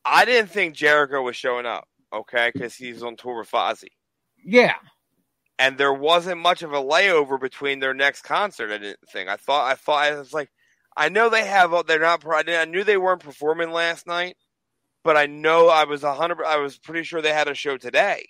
I 0.06 0.23
didn't 0.23 0.49
think 0.52 0.73
Jericho 0.73 1.22
was 1.22 1.35
showing 1.35 1.65
up, 1.65 1.85
okay, 2.14 2.49
because 2.53 2.73
he's 2.76 3.03
on 3.03 3.18
tour 3.18 3.39
with 3.39 3.52
Fozzy. 3.52 3.89
yeah, 4.41 4.76
And 5.60 5.77
there 5.77 5.91
wasn't 5.94 6.39
much 6.39 6.61
of 6.64 6.72
a 6.72 6.81
layover 6.81 7.38
between 7.38 7.80
their 7.81 7.94
next 7.94 8.22
concert. 8.22 8.72
I 8.72 8.77
didn't 8.77 8.99
think. 9.11 9.27
I 9.27 9.35
thought. 9.35 9.69
I 9.69 9.76
thought. 9.76 10.03
I 10.06 10.18
was 10.18 10.31
like, 10.31 10.49
I 10.98 11.10
know 11.10 11.30
they 11.30 11.45
have. 11.45 11.72
They're 11.86 11.99
not. 11.99 12.24
I 12.28 12.65
knew 12.65 12.84
they 12.84 12.98
weren't 12.98 13.22
performing 13.24 13.72
last 13.72 14.07
night, 14.07 14.36
but 15.03 15.15
I 15.15 15.28
know 15.28 15.69
I 15.69 15.84
was 15.84 16.03
a 16.03 16.14
hundred. 16.14 16.44
I 16.44 16.57
was 16.57 16.80
pretty 16.80 17.03
sure 17.03 17.22
they 17.22 17.32
had 17.34 17.48
a 17.48 17.53
show 17.53 17.78
today. 17.78 18.28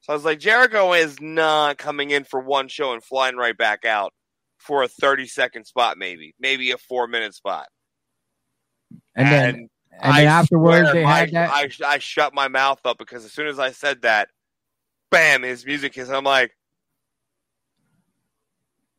So 0.00 0.12
I 0.12 0.16
was 0.16 0.24
like, 0.24 0.38
Jericho 0.38 0.92
is 0.94 1.20
not 1.20 1.78
coming 1.78 2.10
in 2.10 2.24
for 2.24 2.40
one 2.40 2.68
show 2.68 2.92
and 2.94 3.04
flying 3.04 3.36
right 3.36 3.56
back 3.56 3.84
out 3.84 4.14
for 4.58 4.82
a 4.82 4.88
thirty 4.88 5.26
second 5.26 5.66
spot, 5.66 5.98
maybe, 5.98 6.34
maybe 6.40 6.70
a 6.70 6.78
four 6.78 7.06
minute 7.06 7.34
spot. 7.34 7.66
and 9.14 9.26
then 9.30 9.68
And 10.00 10.16
then 10.16 10.26
afterwards 10.26 10.92
they 10.92 11.04
my- 11.04 11.18
had 11.18 11.32
that. 11.32 11.50
I, 11.50 11.68
I 11.86 11.98
shut 11.98 12.32
my 12.34 12.48
mouth 12.48 12.80
up 12.86 12.96
because 12.98 13.24
as 13.26 13.32
soon 13.32 13.46
as 13.46 13.58
I 13.58 13.72
said 13.72 14.02
that, 14.02 14.28
bam, 15.10 15.42
his 15.42 15.66
music 15.66 15.98
is. 15.98 16.08
I'm 16.10 16.24
like, 16.24 16.52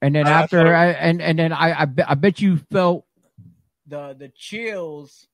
And 0.03 0.14
then 0.14 0.27
Uh, 0.27 0.31
after 0.31 0.76
I 0.76 0.91
and 0.91 1.22
and 1.22 1.39
then 1.39 1.52
I 1.52 1.72
I, 1.84 1.88
I 2.07 2.14
bet 2.15 2.39
you 2.41 2.57
felt 2.72 3.06
the 3.88 4.15
the 4.18 4.30
chills 4.35 5.27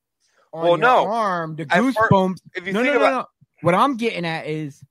on 0.53 0.61
Well, 0.63 0.71
your 0.71 0.77
no. 0.80 1.07
arm, 1.07 1.55
the 1.55 1.63
At 1.63 1.71
fir- 1.71 1.81
goosebumps. 1.91 2.38
if 2.55 2.67
you 2.67 2.73
No, 2.73 2.81
no, 2.81 2.85
think 2.91 3.01
no, 3.01 3.07
about, 3.07 3.21
no. 3.21 3.27
What 3.61 3.75
I'm 3.75 3.97
getting 3.97 4.25
at 4.25 4.45
is 4.47 4.84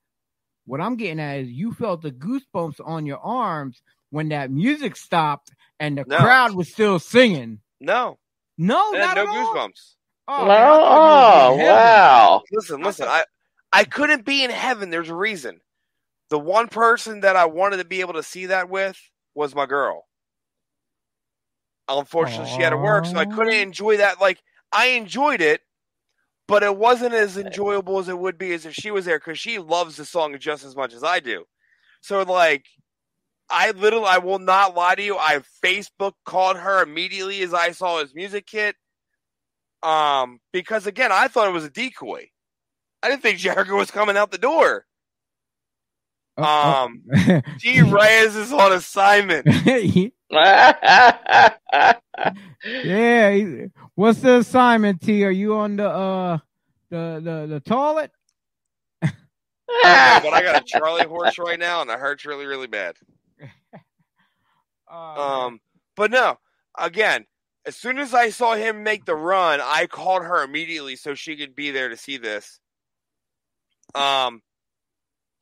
what 0.65 0.81
I'm 0.81 0.97
getting 0.97 1.21
at 1.21 1.39
is 1.41 1.49
you 1.51 1.73
felt 1.73 2.03
the 2.03 2.11
goosebumps 2.13 2.81
on 2.85 3.07
your 3.07 3.19
arms 3.19 3.83
when 4.11 4.29
that 4.31 4.51
music 4.51 4.97
stopped 4.97 5.53
and 5.81 5.99
the 5.99 6.05
No. 6.07 6.17
crowd 6.19 6.55
was 6.55 6.73
still 6.73 6.99
singing. 6.99 7.61
no, 7.81 8.19
No, 8.59 8.91
not 8.93 9.17
no 9.17 9.23
at 9.23 9.29
all? 9.29 9.55
goosebumps. 9.55 9.95
Oh, 10.29 10.43
no, 10.43 10.49
man, 10.49 10.69
oh 10.71 11.51
you 11.51 11.57
were 11.57 11.61
in 11.63 11.67
heaven. 11.67 11.75
wow. 11.75 12.43
Listen, 12.53 12.83
listen. 12.83 13.07
I 13.09 13.25
I 13.73 13.85
couldn't 13.85 14.25
be 14.25 14.45
in 14.45 14.51
heaven. 14.51 14.91
There's 14.91 15.09
a 15.09 15.15
reason. 15.15 15.61
The 16.31 16.39
one 16.39 16.69
person 16.69 17.21
that 17.21 17.37
I 17.37 17.47
wanted 17.47 17.79
to 17.79 17.85
be 17.85 18.01
able 18.01 18.15
to 18.15 18.23
see 18.23 18.47
that 18.47 18.69
with 18.71 18.97
was 19.35 19.55
my 19.55 19.67
girl. 19.67 20.07
Unfortunately, 21.99 22.51
she 22.57 22.63
had 22.63 22.71
to 22.71 22.77
work, 22.77 23.07
so 23.07 23.17
I 23.17 23.25
couldn't 23.27 23.55
enjoy 23.55 23.99
that. 23.99 24.21
Like 24.21 24.41
I 24.73 24.89
enjoyed 24.89 25.41
it, 25.41 25.61
but 26.49 26.63
it 26.63 26.77
wasn't 26.77 27.15
as 27.15 27.37
enjoyable 27.37 27.99
as 27.99 28.09
it 28.09 28.19
would 28.19 28.39
be 28.39 28.53
as 28.53 28.67
if 28.67 28.75
she 28.75 28.91
was 28.91 29.05
there 29.05 29.19
because 29.19 29.39
she 29.39 29.59
loves 29.59 29.97
the 29.97 30.05
song 30.05 30.37
just 30.39 30.65
as 30.65 30.75
much 30.77 30.93
as 30.95 31.05
I 31.05 31.21
do. 31.21 31.45
So 32.01 32.23
like, 32.23 32.67
I 33.51 33.71
literally, 33.73 34.07
I 34.07 34.19
will 34.19 34.39
not 34.39 34.75
lie 34.75 34.95
to 34.95 35.03
you. 35.03 35.17
I 35.19 35.41
Facebook 35.65 36.13
called 36.25 36.57
her 36.57 36.83
immediately 36.83 37.43
as 37.43 37.53
I 37.55 37.73
saw 37.73 38.01
his 38.01 38.15
music 38.15 38.47
kit. 38.47 38.77
Um, 39.83 40.41
because 40.53 40.87
again, 40.87 41.11
I 41.13 41.29
thought 41.29 41.49
it 41.49 41.53
was 41.53 41.65
a 41.65 41.71
decoy. 41.71 42.29
I 43.03 43.09
didn't 43.09 43.23
think 43.23 43.39
Jericho 43.39 43.77
was 43.77 43.91
coming 43.91 44.17
out 44.17 44.31
the 44.31 44.39
door. 44.39 44.87
Oh, 46.39 46.85
Um, 46.85 47.03
oh. 47.15 47.41
G 47.59 47.83
Reyes 47.83 48.37
is 48.37 48.53
on 48.53 48.73
assignment. 48.73 49.47
yeah. 50.33 51.51
What's 53.95 54.21
the 54.21 54.39
assignment, 54.39 55.01
T? 55.03 55.25
Are 55.25 55.31
you 55.31 55.57
on 55.57 55.77
the 55.77 55.89
uh 55.89 56.39
the 56.91 57.21
the 57.23 57.47
the 57.49 57.61
toilet? 57.61 58.11
But 60.23 60.33
I 60.33 60.43
got 60.43 60.63
a 60.63 60.65
Charlie 60.65 61.05
horse 61.07 61.39
right 61.39 61.59
now, 61.59 61.83
and 61.83 61.91
it 61.91 61.99
hurts 61.99 62.25
really, 62.25 62.47
really 62.47 62.69
bad. 62.69 62.97
Uh, 63.43 63.47
Um, 65.47 65.61
but 65.97 66.11
no, 66.11 66.39
again, 66.79 67.27
as 67.65 67.77
soon 67.77 67.99
as 67.99 68.15
I 68.15 68.31
saw 68.31 68.55
him 68.55 68.83
make 68.83 69.05
the 69.05 69.15
run, 69.17 69.61
I 69.63 69.87
called 69.87 70.23
her 70.23 70.43
immediately 70.43 70.97
so 70.97 71.15
she 71.15 71.37
could 71.37 71.55
be 71.55 71.71
there 71.71 71.89
to 71.89 71.97
see 71.97 72.17
this. 72.19 72.61
Um, 73.95 74.43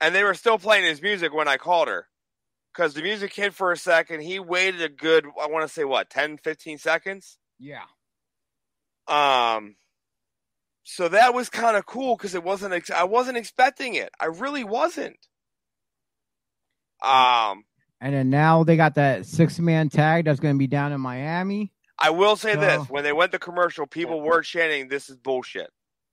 and 0.00 0.14
they 0.14 0.24
were 0.24 0.34
still 0.34 0.58
playing 0.58 0.84
his 0.84 1.02
music 1.02 1.32
when 1.34 1.48
I 1.48 1.56
called 1.56 1.88
her 1.88 2.06
because 2.72 2.94
the 2.94 3.02
music 3.02 3.32
hit 3.34 3.52
for 3.54 3.72
a 3.72 3.76
second. 3.76 4.20
He 4.22 4.38
waited 4.38 4.80
a 4.82 4.88
good, 4.88 5.26
I 5.40 5.46
want 5.48 5.66
to 5.66 5.72
say 5.72 5.84
what, 5.84 6.08
10, 6.10 6.38
15 6.38 6.78
seconds. 6.78 7.38
yeah. 7.58 7.82
Um, 9.08 9.74
so 10.84 11.08
that 11.08 11.34
was 11.34 11.48
kind 11.48 11.76
of 11.76 11.84
cool 11.86 12.16
because 12.16 12.34
it 12.36 12.44
wasn't, 12.44 12.74
ex- 12.74 12.90
I 12.90 13.04
wasn't 13.04 13.36
expecting 13.38 13.94
it. 13.94 14.10
I 14.20 14.26
really 14.26 14.62
wasn't. 14.62 15.16
Um, 17.02 17.64
And 18.00 18.14
then 18.14 18.30
now 18.30 18.62
they 18.64 18.76
got 18.76 18.94
that 18.96 19.26
six 19.26 19.58
man 19.58 19.88
tag 19.88 20.24
that's 20.26 20.38
going 20.40 20.54
to 20.54 20.58
be 20.58 20.66
down 20.68 20.92
in 20.92 21.00
Miami. 21.00 21.72
I 21.98 22.10
will 22.10 22.36
say 22.36 22.54
So- 22.54 22.60
this: 22.60 22.88
when 22.88 23.04
they 23.04 23.12
went 23.12 23.32
to 23.32 23.38
commercial, 23.38 23.86
people 23.86 24.20
were 24.20 24.42
chanting, 24.42 24.88
"This 24.88 25.10
is 25.10 25.16
bullshit." 25.16 25.70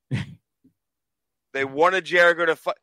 they 1.54 1.64
wanted 1.66 2.06
Jericho 2.06 2.46
to 2.46 2.56
fight. 2.56 2.76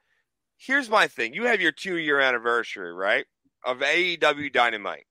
Here's 0.57 0.89
my 0.89 1.07
thing: 1.09 1.35
you 1.35 1.45
have 1.45 1.61
your 1.61 1.73
two 1.73 1.97
year 1.97 2.21
anniversary, 2.21 2.93
right, 2.95 3.27
of 3.65 3.79
AEW 3.81 4.53
Dynamite. 4.53 5.07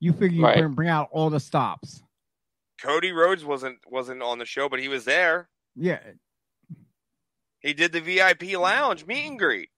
You 0.00 0.12
figure 0.12 0.38
you 0.38 0.44
Right. 0.44 0.56
can 0.56 0.74
bring 0.74 0.88
out 0.88 1.08
all 1.12 1.30
the 1.30 1.40
stops. 1.40 2.02
Cody 2.80 3.12
Rhodes 3.12 3.44
wasn't 3.44 3.78
wasn't 3.88 4.22
on 4.22 4.38
the 4.38 4.44
show, 4.46 4.68
but 4.68 4.80
he 4.80 4.88
was 4.88 5.04
there. 5.04 5.48
Yeah. 5.76 6.00
He 7.60 7.74
did 7.74 7.92
the 7.92 8.00
VIP 8.00 8.56
lounge 8.56 9.06
meet 9.06 9.26
and 9.28 9.38
greet. 9.38 9.70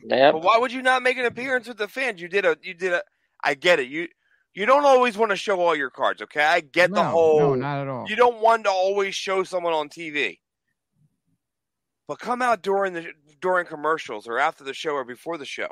Yep. 0.00 0.34
But 0.34 0.42
why 0.42 0.58
would 0.58 0.72
you 0.72 0.82
not 0.82 1.02
make 1.02 1.16
an 1.16 1.24
appearance 1.24 1.66
with 1.66 1.78
the 1.78 1.88
fans? 1.88 2.20
You 2.20 2.28
did 2.28 2.44
a 2.44 2.58
you 2.62 2.74
did 2.74 2.92
a. 2.92 3.02
I 3.42 3.54
get 3.54 3.80
it. 3.80 3.88
You 3.88 4.08
you 4.52 4.66
don't 4.66 4.84
always 4.84 5.16
want 5.16 5.30
to 5.30 5.36
show 5.36 5.58
all 5.60 5.74
your 5.74 5.88
cards. 5.90 6.20
Okay, 6.20 6.44
I 6.44 6.60
get 6.60 6.90
the 6.92 7.04
whole. 7.04 7.38
No, 7.40 7.54
not 7.54 7.80
at 7.80 7.88
all. 7.88 8.06
You 8.08 8.16
don't 8.16 8.40
want 8.42 8.64
to 8.64 8.70
always 8.70 9.14
show 9.14 9.42
someone 9.44 9.72
on 9.72 9.88
TV. 9.88 10.40
But 12.08 12.18
come 12.18 12.42
out 12.42 12.62
during 12.62 12.92
the 12.92 13.12
during 13.40 13.66
commercials 13.66 14.28
or 14.28 14.38
after 14.38 14.62
the 14.64 14.74
show 14.74 14.90
or 14.92 15.04
before 15.04 15.38
the 15.38 15.44
show. 15.46 15.68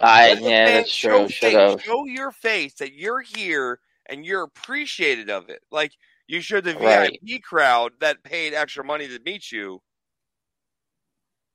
I 0.00 0.28
Let 0.30 0.42
the 0.42 0.48
yeah, 0.50 0.64
that's 0.66 0.90
show 0.90 1.18
true. 1.20 1.28
Should 1.28 1.52
face- 1.52 1.82
Show 1.82 2.04
your 2.06 2.32
face 2.32 2.74
that 2.74 2.94
you're 2.94 3.20
here 3.20 3.80
and 4.06 4.24
you're 4.24 4.42
appreciated 4.42 5.28
of 5.30 5.48
it. 5.50 5.60
Like 5.70 5.92
you 6.26 6.40
showed 6.40 6.64
the 6.64 6.74
Right. 6.74 7.18
VIP 7.22 7.42
crowd 7.42 7.92
that 8.00 8.22
paid 8.22 8.54
extra 8.54 8.84
money 8.84 9.08
to 9.08 9.18
meet 9.24 9.50
you, 9.52 9.82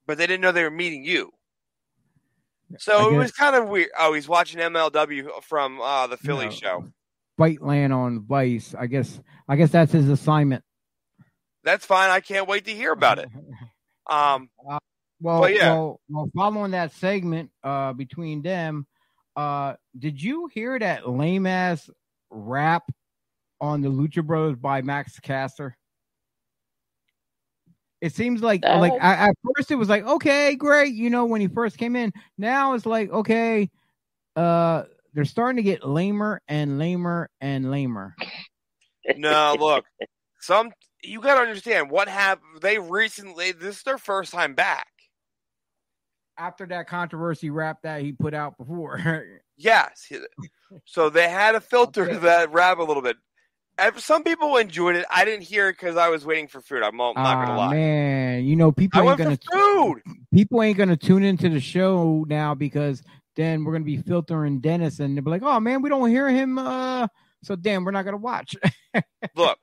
but 0.05 0.17
they 0.17 0.27
didn't 0.27 0.41
know 0.41 0.51
they 0.51 0.63
were 0.63 0.69
meeting 0.71 1.03
you. 1.03 1.31
So 2.77 3.09
I 3.11 3.13
it 3.13 3.17
was 3.17 3.31
kind 3.31 3.55
of 3.55 3.67
weird. 3.69 3.89
Oh, 3.97 4.13
he's 4.13 4.27
watching 4.27 4.59
MLW 4.59 5.43
from 5.43 5.79
uh, 5.81 6.07
the 6.07 6.17
Philly 6.17 6.45
No. 6.45 6.51
show. 6.51 6.87
Fight 7.37 7.61
land 7.61 7.93
on 7.93 8.25
Vice. 8.25 8.73
I 8.77 8.87
guess. 8.87 9.19
I 9.47 9.55
guess 9.55 9.69
that's 9.71 9.91
his 9.91 10.09
assignment. 10.09 10.63
That's 11.63 11.85
fine. 11.85 12.09
I 12.09 12.19
can't 12.21 12.47
wait 12.47 12.65
to 12.65 12.71
hear 12.73 12.91
about 12.91 13.19
it. 13.19 13.29
Um, 14.07 14.49
Well, 15.21 15.41
But 15.41 15.55
yeah. 15.55 15.69
well, 15.71 16.01
well, 16.09 16.29
following 16.35 16.71
that 16.71 16.91
segment 16.91 17.49
uh, 17.63 17.93
between 17.93 18.41
them, 18.41 18.85
uh, 19.35 19.75
did 19.97 20.21
you 20.21 20.47
hear 20.47 20.77
that 20.77 21.09
lame 21.09 21.45
ass 21.45 21.89
rap 22.29 22.83
on 23.61 23.81
the 23.81 23.89
Lucha 23.89 24.25
Bros 24.25 24.55
by 24.55 24.81
Max 24.81 25.19
Caster? 25.19 25.77
It 28.01 28.13
seems 28.13 28.43
like 28.43 28.63
Uh, 28.63 28.77
like 28.79 28.93
I, 29.01 29.29
at 29.29 29.35
first 29.55 29.71
it 29.71 29.75
was 29.75 29.89
like 29.89 30.05
okay, 30.05 30.55
great, 30.55 30.93
you 30.93 31.09
know, 31.09 31.25
when 31.25 31.41
he 31.41 31.47
first 31.47 31.77
came 31.77 31.95
in. 31.95 32.13
Now 32.37 32.73
it's 32.73 32.85
like 32.85 33.09
okay, 33.09 33.69
uh, 34.35 34.83
they're 35.13 35.25
starting 35.25 35.57
to 35.57 35.63
get 35.63 35.87
lamer 35.87 36.41
and 36.47 36.77
lamer 36.77 37.29
and 37.41 37.71
lamer. 37.71 38.15
no, 39.15 39.55
look, 39.57 39.85
some 40.39 40.71
you 41.03 41.21
got 41.21 41.35
to 41.35 41.41
understand 41.41 41.89
what 41.89 42.07
happened. 42.07 42.61
They 42.61 42.77
recently 42.77 43.53
this 43.53 43.77
is 43.77 43.83
their 43.83 43.97
first 43.97 44.33
time 44.33 44.53
back. 44.53 44.87
After 46.37 46.65
that 46.67 46.87
controversy 46.87 47.49
rap 47.49 47.81
that 47.83 48.01
he 48.01 48.11
put 48.11 48.33
out 48.33 48.57
before, 48.57 49.25
Yes, 49.57 50.11
so 50.83 51.09
they 51.09 51.29
had 51.29 51.53
to 51.53 51.61
filter 51.61 52.03
Okay. 52.03 52.17
that 52.17 52.51
rap 52.51 52.77
a 52.79 52.83
little 52.83 53.01
bit. 53.01 53.15
Some 53.97 54.23
people 54.23 54.57
enjoyed 54.57 54.95
it. 54.95 55.05
I 55.09 55.23
didn't 55.25 55.43
hear 55.43 55.69
it 55.69 55.73
because 55.73 55.95
I 55.97 56.09
was 56.09 56.25
waiting 56.25 56.47
for 56.47 56.61
food. 56.61 56.83
I'm 56.83 56.97
not 56.97 57.15
gonna 57.15 57.53
Ah, 57.53 57.57
lie. 57.57 57.73
man, 57.73 58.45
you 58.45 58.55
know 58.55 58.71
people 58.71 58.99
I 58.99 59.03
ain't 59.03 59.07
went 59.07 59.19
gonna 59.19 59.37
for 59.37 59.57
food. 59.57 60.01
people 60.33 60.61
ain't 60.61 60.77
gonna 60.77 60.97
tune 60.97 61.23
into 61.23 61.49
the 61.49 61.59
show 61.59 62.25
now 62.27 62.53
because 62.53 63.01
then 63.35 63.63
we're 63.63 63.73
gonna 63.73 63.85
be 63.85 63.97
filtering 63.97 64.59
Dennis 64.59 64.99
and 64.99 65.15
they'll 65.15 65.23
be 65.23 65.31
like, 65.31 65.43
oh 65.43 65.59
man, 65.59 65.81
we 65.81 65.89
don't 65.89 66.09
hear 66.09 66.29
him. 66.29 66.57
Uh, 66.57 67.07
so 67.43 67.55
damn, 67.55 67.83
we're 67.85 67.91
not 67.91 68.03
gonna 68.05 68.17
watch. 68.17 68.55
Look, 69.35 69.57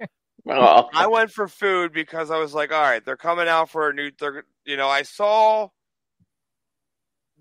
Well, 0.44 0.90
I 0.94 1.07
went 1.07 1.31
for 1.31 1.49
food 1.49 1.93
because 1.93 2.31
I 2.31 2.39
was 2.39 2.53
like, 2.55 2.73
all 2.73 2.82
right, 2.82 3.05
they're 3.05 3.16
coming 3.16 3.49
out 3.49 3.70
for 3.70 3.89
a 3.89 3.94
new. 3.94 4.11
They're, 4.19 4.44
you 4.65 4.77
know, 4.77 4.89
I 4.89 5.03
saw 5.03 5.69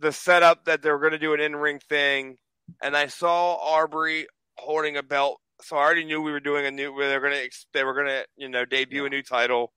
the 0.02 0.12
setup 0.12 0.66
that 0.66 0.82
they 0.82 0.92
were 0.92 1.00
going 1.00 1.12
to 1.14 1.20
do 1.20 1.34
an 1.34 1.40
in-ring 1.40 1.80
thing, 1.80 2.38
and 2.84 2.96
I 2.98 3.08
saw 3.08 3.58
Arbery 3.76 4.28
holding 4.58 4.98
a 4.98 5.04
belt, 5.04 5.40
so 5.62 5.78
I 5.78 5.82
already 5.82 6.04
knew 6.06 6.22
we 6.22 6.32
were 6.32 6.40
doing 6.40 6.66
a 6.66 6.72
new. 6.72 6.94
Where 6.94 7.08
they're 7.08 7.22
going 7.22 7.34
to, 7.34 7.50
they 7.74 7.84
were 7.84 7.94
going 7.94 8.08
to, 8.08 8.26
you 8.36 8.50
know, 8.50 8.66
debut 8.66 9.06
a 9.06 9.10
new 9.10 9.22
title. 9.24 9.72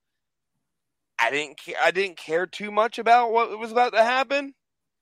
I 1.20 1.30
didn't 1.30 1.59
care. 1.59 1.76
I 1.84 1.90
didn't 1.90 2.16
care 2.16 2.46
too 2.46 2.70
much 2.70 2.98
about 2.98 3.32
what 3.32 3.56
was 3.59 3.70
about 3.70 3.92
to 3.92 4.02
happen 4.02 4.55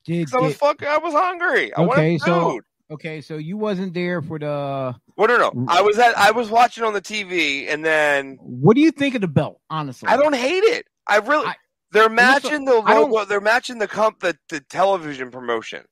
Did, 0.05 0.27
because 0.27 0.35
I 0.35 0.41
was 0.41 0.59
did-. 0.59 0.89
I 0.89 0.99
was 0.99 1.15
hungry. 1.15 1.75
I 1.75 1.83
Okay, 1.83 2.19
so- 2.19 2.51
food. 2.51 2.65
okay, 2.91 3.21
so 3.21 3.37
you 3.37 3.57
wasn't 3.57 3.95
there 3.95 4.21
for 4.23 4.39
the. 4.39 4.95
Well, 5.17 5.29
no, 5.29 5.39
no. 5.39 5.51
Mm. 5.53 5.67
I 5.69 5.83
was 5.83 5.99
at. 5.99 6.17
I 6.19 6.33
was 6.33 6.51
watching 6.51 6.85
on 6.85 6.93
the 6.93 7.01
TV, 7.03 7.69
and 7.73 7.85
then 7.85 8.39
What 8.41 8.75
do 8.75 8.81
you 8.83 8.91
think 8.91 9.15
of 9.15 9.21
the 9.21 9.29
belt? 9.29 9.61
Honestly, 9.71 10.09
I 10.09 10.17
don't 10.17 10.35
hate 10.35 10.65
it. 10.65 10.87
I 11.07 11.19
really. 11.19 11.47
I- 11.47 11.55
they're 11.93 12.09
matching 12.09 12.65
the 12.65 12.75
logo. 12.81 13.25
They're 13.25 13.41
matching 13.41 13.79
the 13.79 13.89
comp 13.89 14.21
the, 14.21 14.37
the 14.49 14.61
television 14.61 15.31
promotion. 15.31 15.85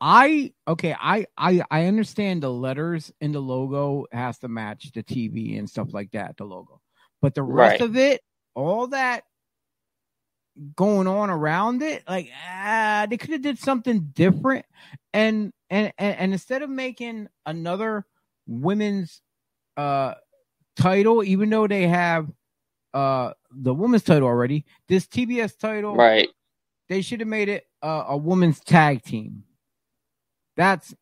I 0.00 0.52
okay. 0.66 0.94
I 0.98 1.26
I 1.36 1.62
I 1.70 1.86
understand 1.86 2.42
the 2.42 2.52
letters 2.52 3.12
in 3.20 3.32
the 3.32 3.40
logo 3.40 4.06
has 4.12 4.38
to 4.40 4.48
match 4.48 4.92
the 4.92 5.02
TV 5.02 5.58
and 5.58 5.68
stuff 5.68 5.92
like 5.92 6.12
that. 6.12 6.36
The 6.36 6.44
logo, 6.44 6.80
but 7.20 7.34
the 7.34 7.42
rest 7.42 7.80
Right. 7.80 7.80
of 7.80 7.96
it, 7.96 8.20
all 8.54 8.88
that 8.88 9.24
going 10.76 11.06
on 11.08 11.30
around 11.30 11.82
it, 11.82 12.04
like 12.08 12.30
ah, 12.48 13.06
they 13.10 13.16
could 13.16 13.30
have 13.30 13.42
did 13.42 13.58
something 13.58 14.10
different. 14.14 14.66
And, 15.12 15.52
and 15.70 15.92
and 15.98 16.16
and 16.16 16.32
instead 16.32 16.62
of 16.62 16.70
making 16.70 17.28
another 17.46 18.06
women's 18.46 19.20
uh 19.76 20.14
title, 20.76 21.24
even 21.24 21.50
though 21.50 21.66
they 21.66 21.88
have 21.88 22.28
uh 22.94 23.32
the 23.50 23.74
women's 23.74 24.02
title 24.02 24.28
already, 24.28 24.64
this 24.88 25.06
TBS 25.06 25.58
title, 25.58 25.94
right. 25.94 26.28
they 26.88 27.02
should 27.02 27.20
have 27.20 27.28
made 27.28 27.48
it 27.48 27.64
uh, 27.82 28.04
a 28.08 28.16
women's 28.16 28.60
tag 28.60 29.02
team. 29.02 29.44
That's 30.56 30.94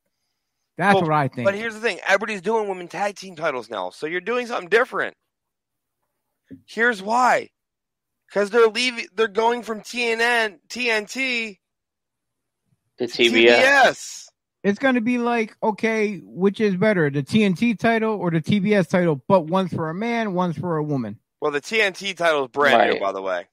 that's 0.76 0.94
Well, 0.94 1.04
what 1.04 1.12
I 1.12 1.28
think. 1.28 1.46
But 1.46 1.54
here's 1.54 1.74
the 1.74 1.80
thing: 1.80 1.98
everybody's 2.06 2.42
doing 2.42 2.68
women 2.68 2.88
tag 2.88 3.16
team 3.16 3.36
titles 3.36 3.70
now, 3.70 3.90
so 3.90 4.06
you're 4.06 4.20
doing 4.20 4.46
something 4.46 4.68
different. 4.68 5.16
Here's 6.66 7.02
why: 7.02 7.50
because 8.28 8.50
they're 8.50 8.68
leaving. 8.68 9.06
They're 9.14 9.28
going 9.28 9.62
from 9.62 9.80
TNN 9.80 10.58
TNT 10.68 11.58
to 12.98 13.04
TBS. 13.04 13.30
TBS. 13.32 14.26
it's 14.62 14.78
going 14.78 14.96
to 14.96 15.00
be 15.00 15.18
like, 15.18 15.56
okay, 15.62 16.18
which 16.24 16.60
is 16.60 16.76
better, 16.76 17.08
the 17.10 17.22
TNT 17.22 17.78
title 17.78 18.14
or 18.14 18.30
the 18.30 18.40
TBS 18.42 18.88
title? 18.88 19.22
But 19.26 19.46
one's 19.46 19.72
for 19.72 19.88
a 19.88 19.94
man, 19.94 20.34
one's 20.34 20.58
for 20.58 20.76
a 20.76 20.82
woman. 20.82 21.18
Well, 21.40 21.50
the 21.52 21.60
TNT 21.60 22.16
title 22.16 22.44
is 22.44 22.48
brand 22.50 22.90
new, 22.94 23.00
by 23.00 23.12
the 23.12 23.22
way. 23.22 23.46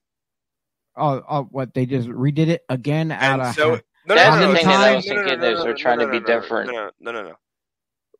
Oh, 0.96 1.22
oh, 1.28 1.44
what 1.52 1.74
they 1.74 1.86
just 1.86 2.08
redid 2.08 2.48
it 2.48 2.64
again 2.70 3.12
out 3.12 3.40
And 3.40 3.42
of 3.42 3.56
so, 3.56 3.80
no, 4.06 4.16
That's 4.16 4.36
no, 4.40 4.48
the 4.48 4.48
no, 4.48 4.54
thing 4.56 4.66
no, 4.68 4.72
that 4.72 4.80
I 4.80 4.90
no, 4.92 4.96
was 4.98 5.08
no, 5.08 5.14
no, 5.16 5.22
thinking 5.24 5.40
no, 5.40 5.48
is 5.52 5.58
no, 5.58 5.64
they're 5.64 5.72
no, 5.74 5.78
trying 5.78 5.98
no, 6.00 6.06
to 6.06 6.12
be 6.12 6.20
no, 6.20 6.26
no, 6.26 6.40
different. 6.42 6.72
No, 6.72 6.90
no, 7.00 7.12
no, 7.12 7.12
no, 7.24 7.30
no. 7.30 7.36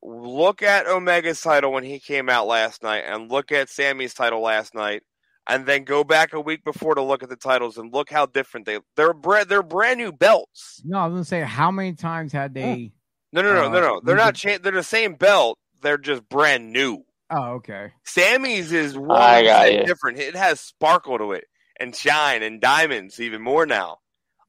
Look 0.02 0.62
at 0.62 0.86
Omega's 0.86 1.40
title 1.40 1.72
when 1.72 1.84
he 1.84 1.98
came 1.98 2.28
out 2.28 2.46
last 2.46 2.82
night, 2.82 3.04
and 3.06 3.30
look 3.30 3.52
at 3.52 3.70
Sammy's 3.70 4.12
title 4.12 4.40
last 4.42 4.74
night, 4.74 5.02
and 5.48 5.64
then 5.66 5.84
go 5.84 6.04
back 6.04 6.32
a 6.34 6.40
week 6.40 6.62
before 6.64 6.94
to 6.94 7.02
look 7.02 7.22
at 7.22 7.28
the 7.30 7.36
titles 7.36 7.78
and 7.78 7.92
look 7.92 8.10
how 8.10 8.26
different 8.26 8.66
they. 8.66 8.80
They're 8.96 9.14
brand. 9.14 9.48
They're 9.48 9.62
brand 9.62 9.98
new 9.98 10.12
belts. 10.12 10.82
no, 10.84 10.98
I 10.98 11.06
was 11.06 11.12
gonna 11.12 11.24
say 11.24 11.40
how 11.40 11.70
many 11.70 11.94
times 11.94 12.32
had 12.32 12.52
they? 12.54 12.92
No, 13.32 13.40
no, 13.42 13.54
no, 13.54 13.66
Uh, 13.66 13.68
no, 13.70 13.80
no. 13.80 14.00
They're 14.04 14.14
we 14.16 14.20
not. 14.20 14.34
could- 14.34 14.40
Cha- 14.40 14.58
they're 14.58 14.72
the 14.72 14.82
same 14.82 15.14
belt. 15.14 15.58
They're 15.80 15.96
just 15.98 16.28
brand 16.28 16.72
new. 16.72 17.04
Oh, 17.36 17.54
okay. 17.54 17.92
Sammy's 18.04 18.70
is 18.72 18.94
I 18.96 18.98
one 18.98 19.44
got 19.44 19.86
different. 19.86 20.18
It 20.18 20.36
has 20.36 20.60
sparkle 20.60 21.18
to 21.18 21.32
it 21.32 21.44
and 21.80 21.94
shine 21.94 22.42
and 22.42 22.60
diamonds 22.60 23.18
even 23.20 23.42
more 23.42 23.66
now. 23.66 23.98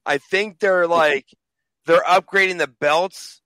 I 0.04 0.18
think 0.18 0.60
they're 0.60 0.86
like 0.86 1.26
they're 1.86 2.02
upgrading 2.02 2.58
the 2.58 2.68
belts, 2.68 3.40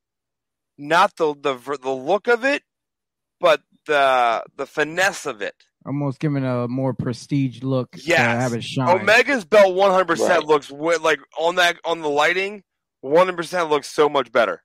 not 0.76 1.16
the 1.16 1.34
the 1.34 1.54
the 1.80 1.90
look 1.90 2.28
of 2.28 2.44
it, 2.44 2.62
but 3.40 3.62
the 3.86 4.44
the 4.56 4.66
finesse 4.66 5.24
of 5.24 5.40
it. 5.40 5.54
almost 5.86 6.20
giving 6.20 6.44
a 6.44 6.68
more 6.68 6.92
prestige 6.92 7.62
look. 7.62 7.88
Yeah, 7.96 8.34
Yes. 8.34 8.42
have 8.42 8.52
it 8.52 8.64
shine. 8.64 9.00
Omega's 9.00 9.46
belt 9.46 9.74
100% 9.74 10.44
looks 10.44 10.70
like 10.70 11.20
on 11.38 11.54
that 11.54 11.78
on 11.86 12.02
the 12.02 12.10
lighting, 12.10 12.62
100% 13.02 13.70
looks 13.70 13.88
so 13.88 14.08
much 14.10 14.30
better 14.30 14.62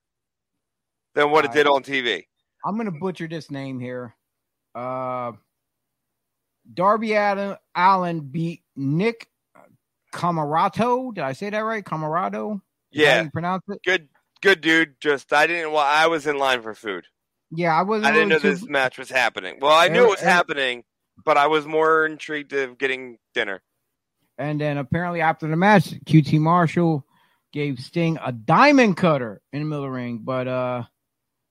than 1.14 1.30
what 1.30 1.46
it 1.46 1.52
did 1.52 1.66
on 1.66 1.82
TV. 1.82 2.24
I'm 2.66 2.76
gonna 2.76 2.90
butcher 2.90 3.26
this 3.28 3.50
name 3.50 3.80
here. 3.80 4.14
Uh, 4.76 5.32
Darby 6.72 7.14
Allin, 7.14 7.56
Allin 7.74 8.20
beat 8.20 8.62
Nick 8.74 9.28
Camarato. 10.12 11.14
Did 11.14 11.24
I 11.24 11.32
say 11.32 11.50
that 11.50 11.58
right? 11.60 11.84
Camarado. 11.84 12.60
Is 12.92 13.00
that 13.00 13.06
how 13.06 13.12
Yeah, 13.16 13.22
you 13.22 13.30
pronounce 13.30 13.62
it. 13.68 13.80
good 13.84 14.08
good 14.42 14.60
dude. 14.60 15.00
Just 15.00 15.32
I 15.32 15.46
didn't 15.46 15.72
well 15.72 15.84
I 15.84 16.06
was 16.08 16.26
in 16.26 16.38
line 16.38 16.62
for 16.62 16.74
food. 16.74 17.06
Yeah, 17.50 17.74
I 17.78 17.82
wasn't. 17.82 18.06
I 18.06 18.12
didn't 18.12 18.28
know 18.30 18.36
really 18.42 18.50
this 18.56 18.68
match 18.68 18.98
was 18.98 19.08
happening. 19.08 19.58
Well, 19.60 19.72
I 19.72 19.88
knew 19.88 20.04
it 20.04 20.10
was 20.10 20.20
And- 20.20 20.28
and- 20.28 20.36
happening, 20.36 20.84
but 21.24 21.36
I 21.36 21.46
was 21.46 21.64
more 21.66 22.04
intrigued 22.04 22.52
of 22.52 22.76
getting 22.78 23.18
dinner. 23.34 23.62
And 24.38 24.60
then 24.60 24.76
apparently 24.78 25.20
after 25.20 25.46
the 25.48 25.56
match, 25.56 25.84
QT 26.04 26.38
Marshall 26.40 27.06
gave 27.52 27.78
Sting 27.78 28.18
a 28.22 28.32
diamond 28.32 28.96
cutter 28.96 29.40
in 29.52 29.60
the 29.60 29.64
middle 29.64 29.84
of 29.84 29.88
the 29.90 29.94
ring, 29.96 30.18
but 30.24 30.46
uh, 30.48 30.82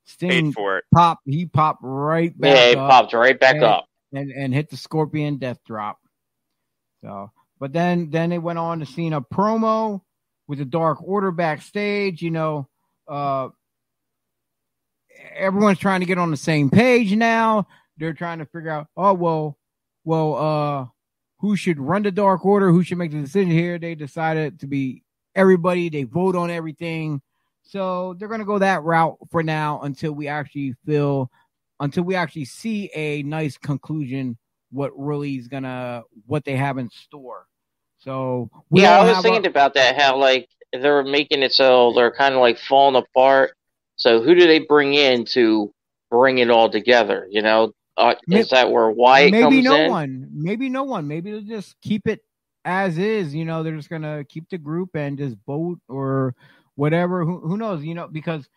Sting 0.05 0.51
for 0.51 0.77
it. 0.77 0.85
Pop, 0.93 1.19
He 1.25 1.45
popped 1.45 1.79
right 1.83 2.37
back 2.39 2.55
Yeah, 2.55 2.69
he 2.69 2.75
up. 2.75 2.89
popped 2.89 3.13
right 3.13 3.39
back 3.39 3.55
Yeah. 3.55 3.65
up. 3.67 3.85
and 4.13 4.31
and 4.31 4.53
hit 4.53 4.69
the 4.69 4.77
scorpion 4.77 5.37
death 5.37 5.59
drop. 5.65 5.99
So, 7.03 7.31
but 7.59 7.73
then 7.73 8.09
then 8.11 8.29
they 8.29 8.37
went 8.39 8.59
on 8.59 8.79
to 8.79 8.85
see 8.85 9.07
a 9.07 9.19
promo 9.21 10.01
with 10.47 10.59
the 10.59 10.65
Dark 10.65 10.99
Order 11.03 11.31
backstage. 11.31 12.21
You 12.21 12.31
know, 12.31 12.69
uh, 13.07 13.49
everyone's 15.35 15.79
trying 15.79 15.99
to 16.01 16.05
get 16.05 16.17
on 16.17 16.31
the 16.31 16.37
same 16.37 16.69
page 16.69 17.13
now. 17.15 17.67
They're 17.97 18.13
trying 18.13 18.39
to 18.39 18.45
figure 18.45 18.69
out, 18.69 18.87
oh 18.97 19.13
well, 19.13 19.57
well, 20.03 20.35
uh, 20.35 20.85
who 21.39 21.55
should 21.55 21.79
run 21.79 22.03
the 22.03 22.11
Dark 22.11 22.45
Order? 22.45 22.71
Who 22.71 22.83
should 22.83 22.97
make 22.97 23.11
the 23.11 23.21
decision 23.21 23.51
here? 23.51 23.77
They 23.79 23.95
decided 23.95 24.59
to 24.61 24.67
be 24.67 25.03
everybody. 25.35 25.89
They 25.89 26.03
vote 26.03 26.35
on 26.35 26.49
everything. 26.49 27.21
So 27.65 28.15
they're 28.17 28.27
gonna 28.27 28.45
go 28.45 28.59
that 28.59 28.83
route 28.83 29.17
for 29.31 29.43
now 29.43 29.81
until 29.81 30.13
we 30.13 30.27
actually 30.27 30.75
feel 30.85 31.29
until 31.79 32.03
we 32.03 32.15
actually 32.15 32.45
see 32.45 32.89
a 32.93 33.23
nice 33.23 33.57
conclusion 33.57 34.37
what 34.71 34.91
really 34.95 35.35
is 35.35 35.47
gonna 35.47 36.03
what 36.25 36.45
they 36.45 36.55
have 36.55 36.77
in 36.77 36.89
store. 36.89 37.47
So 37.97 38.49
we 38.69 38.83
yeah, 38.83 38.99
I 38.99 39.03
was 39.03 39.23
thinking 39.23 39.45
our- 39.45 39.49
about 39.49 39.73
that. 39.73 39.99
How 39.99 40.17
like 40.17 40.47
they're 40.71 41.03
making 41.03 41.41
it 41.41 41.53
so 41.53 41.91
they're 41.93 42.11
kind 42.11 42.35
of 42.35 42.41
like 42.41 42.57
falling 42.59 42.95
apart. 42.95 43.55
So 43.95 44.21
who 44.21 44.35
do 44.35 44.45
they 44.45 44.59
bring 44.59 44.93
in 44.93 45.25
to 45.27 45.73
bring 46.11 46.37
it 46.37 46.49
all 46.51 46.69
together? 46.69 47.27
You 47.31 47.41
know, 47.41 47.71
uh, 47.97 48.15
May- 48.27 48.41
is 48.41 48.49
that 48.49 48.71
where 48.71 48.89
Wyatt 48.91 49.31
maybe 49.31 49.61
no 49.61 49.75
in? 49.75 49.89
one, 49.89 50.29
maybe 50.33 50.69
no 50.69 50.83
one, 50.83 51.07
maybe 51.07 51.31
they'll 51.31 51.41
just 51.41 51.79
keep 51.81 52.07
it 52.07 52.21
as 52.63 52.97
is. 52.97 53.33
You 53.33 53.45
know, 53.45 53.63
they're 53.63 53.75
just 53.75 53.89
gonna 53.89 54.23
keep 54.25 54.49
the 54.49 54.57
group 54.57 54.95
and 54.95 55.17
just 55.17 55.37
vote 55.47 55.79
or 55.87 56.35
whatever. 56.75 57.25
Who 57.25 57.39
who 57.41 57.57
knows? 57.57 57.83
You 57.83 57.95
know, 57.95 58.07
because 58.07 58.47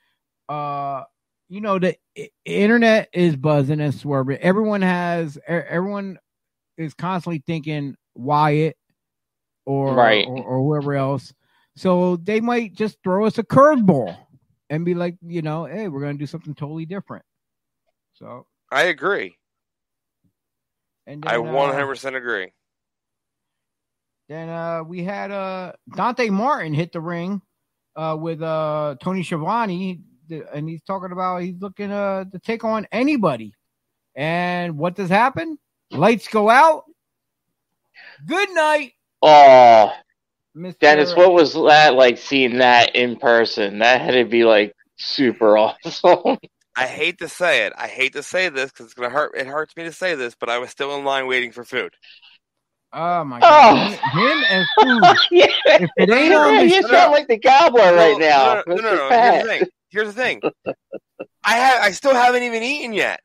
uh, 0.48 1.04
you 1.48 1.60
know 1.60 1.78
the 1.78 1.96
i- 2.16 2.30
internet 2.44 3.08
is 3.12 3.36
buzzing 3.36 3.80
and 3.80 3.94
swerving. 3.94 4.38
Everyone 4.38 4.82
has 4.82 5.38
everyone 5.46 6.18
is 6.76 6.94
constantly 6.94 7.42
thinking 7.46 7.96
Wyatt 8.14 8.76
or 9.66 9.94
Right. 9.94 10.24
or, 10.24 10.42
or 10.44 10.58
whoever 10.58 10.94
else. 10.94 11.32
So 11.76 12.16
they 12.16 12.40
might 12.40 12.74
just 12.74 12.98
throw 13.02 13.26
us 13.26 13.38
a 13.38 13.42
curveball 13.44 14.16
and 14.70 14.84
be 14.84 14.94
like, 14.94 15.16
you 15.26 15.42
know, 15.42 15.64
hey, 15.64 15.88
we're 15.88 16.00
gonna 16.00 16.14
do 16.14 16.26
something 16.26 16.54
totally 16.54 16.86
different. 16.86 17.24
So 18.14 18.46
I 18.70 18.84
agree. 18.84 19.38
and 21.06 21.22
I 21.26 21.36
then, 21.36 21.46
uh, 21.46 21.52
100% 21.52 22.16
agree. 22.16 22.52
Then 24.28 24.48
uh, 24.48 24.82
we 24.84 25.02
had 25.04 25.30
uh, 25.30 25.72
Dante 25.94 26.28
Martin 26.30 26.74
hit 26.74 26.92
the 26.92 27.00
ring 27.00 27.40
uh, 27.98 28.16
with 28.16 28.40
uh, 28.40 28.94
Tony 29.02 29.22
Schiavone, 29.24 30.00
and 30.54 30.68
he's 30.68 30.82
talking 30.82 31.10
about 31.12 31.42
he's 31.42 31.60
looking 31.60 31.90
uh, 31.90 32.24
to 32.24 32.38
take 32.38 32.64
on 32.64 32.86
anybody. 32.92 33.52
And 34.14 34.78
what 34.78 34.94
does 34.94 35.10
happen? 35.10 35.58
Lights 35.90 36.28
go 36.28 36.48
out. 36.48 36.84
Good 38.26 38.50
night, 38.50 38.92
Oh, 39.22 39.92
Mr. 40.56 40.78
Dennis, 40.78 41.14
what 41.14 41.32
was 41.32 41.54
that 41.54 41.94
like 41.94 42.18
seeing 42.18 42.58
that 42.58 42.94
in 42.94 43.16
person? 43.16 43.78
That 43.80 44.00
had 44.00 44.12
to 44.12 44.24
be 44.24 44.44
like 44.44 44.74
super 44.96 45.56
awesome. 45.58 46.38
I 46.76 46.86
hate 46.86 47.18
to 47.18 47.28
say 47.28 47.66
it. 47.66 47.72
I 47.76 47.88
hate 47.88 48.12
to 48.12 48.22
say 48.22 48.48
this 48.48 48.70
because 48.70 48.86
it's 48.86 48.94
gonna 48.94 49.10
hurt. 49.10 49.36
It 49.36 49.46
hurts 49.46 49.76
me 49.76 49.84
to 49.84 49.92
say 49.92 50.14
this, 50.14 50.36
but 50.38 50.48
I 50.48 50.58
was 50.58 50.70
still 50.70 50.96
in 50.96 51.04
line 51.04 51.26
waiting 51.26 51.50
for 51.50 51.64
food. 51.64 51.92
Oh 52.92 53.24
my 53.24 53.38
Oh. 53.38 53.40
god, 53.42 53.90
him 53.92 54.44
and 54.50 54.66
food. 54.80 55.16
yeah, 55.30 55.46
If 55.66 55.90
it 55.96 56.10
ain't 56.10 56.34
on 56.34 56.54
yeah, 56.54 56.60
the 56.62 56.66
you 56.68 56.82
show, 56.82 56.88
sound 56.88 57.12
like 57.12 57.28
the 57.28 57.38
gobbler 57.38 57.94
right 57.94 58.18
now. 58.18 58.62
No, 58.66 58.74
no, 58.76 58.80
no. 58.82 58.90
Mr. 59.10 59.10
no, 59.10 59.20
Here's 59.20 59.42
the 59.42 59.48
thing. 59.48 59.62
Here's 59.90 60.06
the 60.08 60.12
thing. 60.22 60.40
I 61.44 61.52
have. 61.56 61.82
I 61.82 61.90
still 61.92 62.14
haven't 62.14 62.42
even 62.44 62.62
eaten 62.62 62.92
yet. 62.92 63.20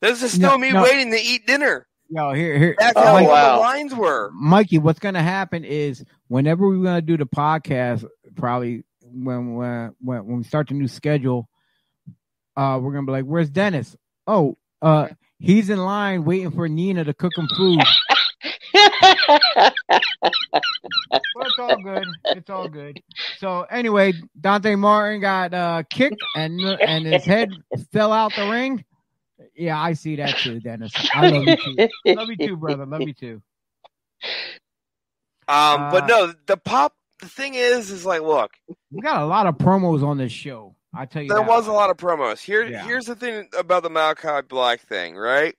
This 0.00 0.22
is 0.22 0.32
still 0.32 0.50
No, 0.52 0.58
me 0.58 0.72
no. 0.72 0.82
waiting 0.82 1.10
to 1.12 1.18
eat 1.20 1.46
dinner. 1.46 1.86
yo, 2.10 2.32
here, 2.32 2.58
here. 2.58 2.76
That's 2.78 2.96
Oh, 2.96 3.02
how 3.04 3.14
long 3.14 3.24
wow. 3.26 3.54
the 3.56 3.60
lines 3.60 3.94
were. 3.94 4.30
Mikey, 4.34 4.78
what's 4.78 4.98
gonna 4.98 5.22
happen 5.22 5.64
is 5.64 6.04
whenever 6.28 6.66
we're 6.68 6.82
gonna 6.84 7.00
do 7.02 7.16
the 7.16 7.26
podcast, 7.26 8.04
probably 8.36 8.84
when 9.02 9.54
when 9.54 9.94
when, 10.00 10.26
when 10.26 10.36
we 10.38 10.44
start 10.44 10.68
the 10.68 10.74
new 10.74 10.88
schedule, 10.88 11.48
uh, 12.56 12.78
we're 12.82 12.92
gonna 12.92 13.06
be 13.06 13.12
like, 13.12 13.24
"Where's 13.24 13.48
Dennis?" 13.50 13.96
Oh, 14.26 14.56
uh, 14.82 15.08
he's 15.38 15.70
in 15.70 15.78
line 15.78 16.24
waiting 16.24 16.50
for 16.50 16.68
Nina 16.68 17.04
to 17.04 17.14
cook 17.14 17.32
him 17.36 17.48
food. 17.56 17.80
But 21.34 21.46
it's 21.46 21.58
all 21.58 21.82
good. 21.82 22.06
It's 22.26 22.50
all 22.50 22.68
good. 22.68 23.00
So 23.38 23.62
anyway, 23.62 24.12
Dante 24.40 24.74
Martin 24.76 25.20
got 25.20 25.52
uh, 25.54 25.82
kicked 25.90 26.22
and 26.36 26.60
and 26.60 27.06
his 27.06 27.24
head 27.24 27.50
fell 27.92 28.12
out 28.12 28.32
the 28.36 28.48
ring. 28.48 28.84
Yeah, 29.56 29.80
I 29.80 29.92
see 29.94 30.16
that 30.16 30.36
too, 30.38 30.60
Dennis. 30.60 30.92
I 31.14 31.28
love 31.30 31.44
you 31.44 31.56
too. 31.56 31.88
Love 32.14 32.28
you 32.28 32.36
too, 32.36 32.56
brother. 32.56 32.86
Love 32.86 33.02
you 33.02 33.14
too. 33.14 33.42
Um, 35.48 35.90
but 35.90 36.04
Uh, 36.04 36.06
no, 36.06 36.34
the 36.46 36.56
pop. 36.56 36.94
The 37.20 37.28
thing 37.28 37.54
is, 37.54 37.90
is 37.90 38.04
like, 38.04 38.22
look, 38.22 38.50
We 38.90 39.00
got 39.00 39.22
a 39.22 39.26
lot 39.26 39.46
of 39.46 39.56
promos 39.56 40.02
on 40.02 40.18
this 40.18 40.32
show. 40.32 40.74
I 40.96 41.06
tell 41.06 41.22
you, 41.22 41.28
there 41.28 41.38
that 41.38 41.46
was 41.48 41.66
a 41.66 41.72
lot 41.72 41.90
of 41.90 41.96
promos. 41.96 42.40
Here, 42.40 42.64
Yeah. 42.64 42.84
here's 42.84 43.06
the 43.06 43.16
thing 43.16 43.48
about 43.56 43.82
the 43.82 43.90
Malachi 43.90 44.46
Black 44.46 44.80
thing, 44.80 45.16
right? 45.16 45.56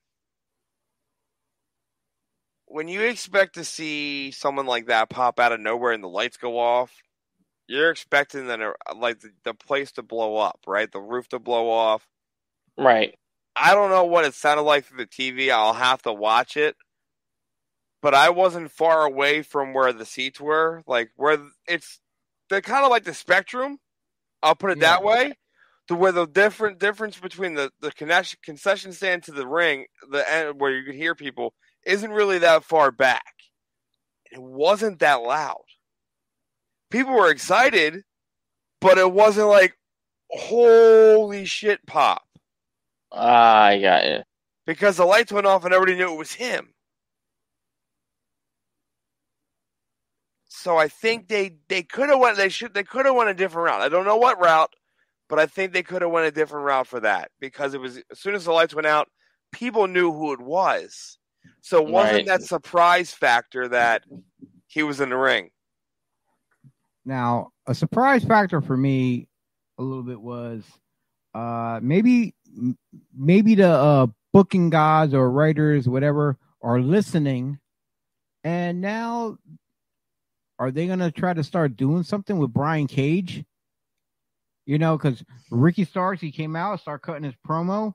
When 2.67 2.87
you 2.87 3.01
expect 3.01 3.55
to 3.55 3.63
see 3.63 4.31
someone 4.31 4.65
like 4.65 4.87
that 4.87 5.09
pop 5.09 5.39
out 5.39 5.51
of 5.51 5.59
nowhere 5.59 5.91
and 5.93 6.03
the 6.03 6.09
lights 6.09 6.37
go 6.37 6.57
off, 6.57 6.91
you're 7.67 7.91
expecting 7.91 8.47
that, 8.47 8.59
uh, 8.61 8.73
like 8.95 9.19
the, 9.19 9.31
the 9.43 9.53
place 9.53 9.91
to 9.93 10.03
blow 10.03 10.37
up, 10.37 10.59
right? 10.67 10.91
The 10.91 10.99
roof 11.01 11.27
to 11.29 11.39
blow 11.39 11.69
off. 11.69 12.07
right. 12.77 13.15
I 13.57 13.73
don't 13.73 13.89
know 13.89 14.03
what 14.03 14.25
it 14.25 14.33
sounded 14.33 14.63
like 14.63 14.83
through 14.83 14.97
the 14.97 15.07
TV. 15.07 15.49
I'll 15.49 15.71
have 15.73 16.01
to 16.01 16.11
watch 16.11 16.57
it. 16.57 16.75
But 18.01 18.13
I 18.13 18.29
wasn't 18.29 18.69
far 18.69 19.05
away 19.05 19.43
from 19.43 19.73
where 19.73 19.93
the 19.93 20.05
seats 20.05 20.41
were, 20.41 20.83
like 20.85 21.11
where 21.15 21.37
it's 21.65 22.01
they're 22.49 22.59
kind 22.61 22.83
of 22.83 22.91
like 22.91 23.05
the 23.05 23.13
spectrum. 23.13 23.79
I'll 24.45 24.55
put 24.55 24.71
it 24.71 24.79
that 24.81 25.03
way, 25.03 25.33
to 25.89 25.95
where 25.95 26.13
the 26.13 26.27
different 26.27 26.79
difference 26.79 27.19
between 27.19 27.55
the 27.55 27.71
the 27.81 27.91
connection, 27.91 28.39
concession 28.43 28.93
stand 28.93 29.23
to 29.23 29.33
the 29.33 29.47
ring, 29.47 29.87
the 30.11 30.31
end 30.31 30.61
where 30.61 30.71
you 30.71 30.85
could 30.85 30.95
hear 30.95 31.15
people, 31.15 31.53
isn't 31.85 32.11
really 32.11 32.39
that 32.39 32.63
far 32.65 32.91
back. 32.91 33.33
It 34.31 34.41
wasn't 34.41 34.99
that 34.99 35.21
loud. 35.23 35.63
People 36.91 37.13
were 37.15 37.31
excited, 37.31 38.03
but 38.81 38.97
it 38.97 39.11
wasn't 39.11 39.49
like 39.49 39.77
holy 40.31 41.45
shit 41.45 41.85
pop 41.87 42.23
Ah, 43.11 43.65
I 43.65 43.81
got 43.81 44.05
you. 44.05 44.19
because 44.67 44.97
the 44.97 45.05
lights 45.05 45.31
went 45.31 45.47
off 45.47 45.65
and 45.65 45.73
everybody 45.73 45.97
knew 45.97 46.13
it 46.13 46.17
was 46.17 46.33
him. 46.33 46.74
So 50.57 50.77
I 50.77 50.87
think 50.87 51.27
they 51.27 51.57
they 51.67 51.83
could 51.83 52.09
have 52.09 52.19
went 52.19 52.37
they 52.37 52.49
should 52.49 52.73
they 52.73 52.83
could 52.83 53.05
have 53.05 53.15
went 53.15 53.29
a 53.29 53.33
different 53.33 53.65
route. 53.67 53.81
I 53.81 53.89
don't 53.89 54.05
know 54.05 54.15
what 54.15 54.39
route, 54.39 54.73
but 55.27 55.37
I 55.37 55.45
think 55.45 55.73
they 55.73 55.83
could 55.83 56.01
have 56.01 56.11
went 56.11 56.27
a 56.27 56.31
different 56.31 56.65
route 56.65 56.87
for 56.87 56.99
that 57.01 57.29
because 57.39 57.73
it 57.73 57.81
was 57.81 57.97
as 58.09 58.19
soon 58.19 58.35
as 58.35 58.45
the 58.45 58.51
lights 58.51 58.73
went 58.73 58.87
out, 58.87 59.09
people 59.51 59.87
knew 59.87 60.11
who 60.11 60.33
it 60.33 60.39
was. 60.39 61.17
So 61.61 61.81
it 61.81 61.89
wasn't 61.89 62.13
Right. 62.13 62.25
that 62.27 62.43
surprise 62.43 63.11
factor 63.11 63.67
that 63.67 64.03
he 64.67 64.81
was 64.83 65.01
in 65.01 65.09
the 65.09 65.17
ring. 65.17 65.51
Now, 67.05 67.51
a 67.67 67.75
surprise 67.75 68.23
factor 68.23 68.61
for 68.61 68.77
me 68.77 69.27
a 69.77 69.83
little 69.83 70.03
bit 70.03 70.19
was 70.19 70.63
uh 71.33 71.79
maybe 71.83 72.33
maybe 73.15 73.55
the 73.55 73.67
uh 73.69 74.07
booking 74.31 74.69
gods 74.69 75.13
or 75.13 75.29
writers 75.29 75.87
whatever 75.89 76.37
are 76.61 76.79
listening 76.79 77.59
and 78.43 78.79
now 78.79 79.37
are 80.59 80.71
they 80.71 80.87
going 80.87 80.99
to 80.99 81.11
try 81.11 81.33
to 81.33 81.43
start 81.43 81.75
doing 81.75 82.03
something 82.03 82.37
with 82.37 82.53
Brian 82.53 82.87
Cage? 82.87 83.43
You 84.65 84.79
know, 84.79 84.97
cuz 84.97 85.23
Ricky 85.51 85.85
Starks 85.85 86.21
he 86.21 86.31
came 86.31 86.55
out, 86.55 86.79
started 86.79 87.05
cutting 87.05 87.23
his 87.23 87.35
promo 87.47 87.93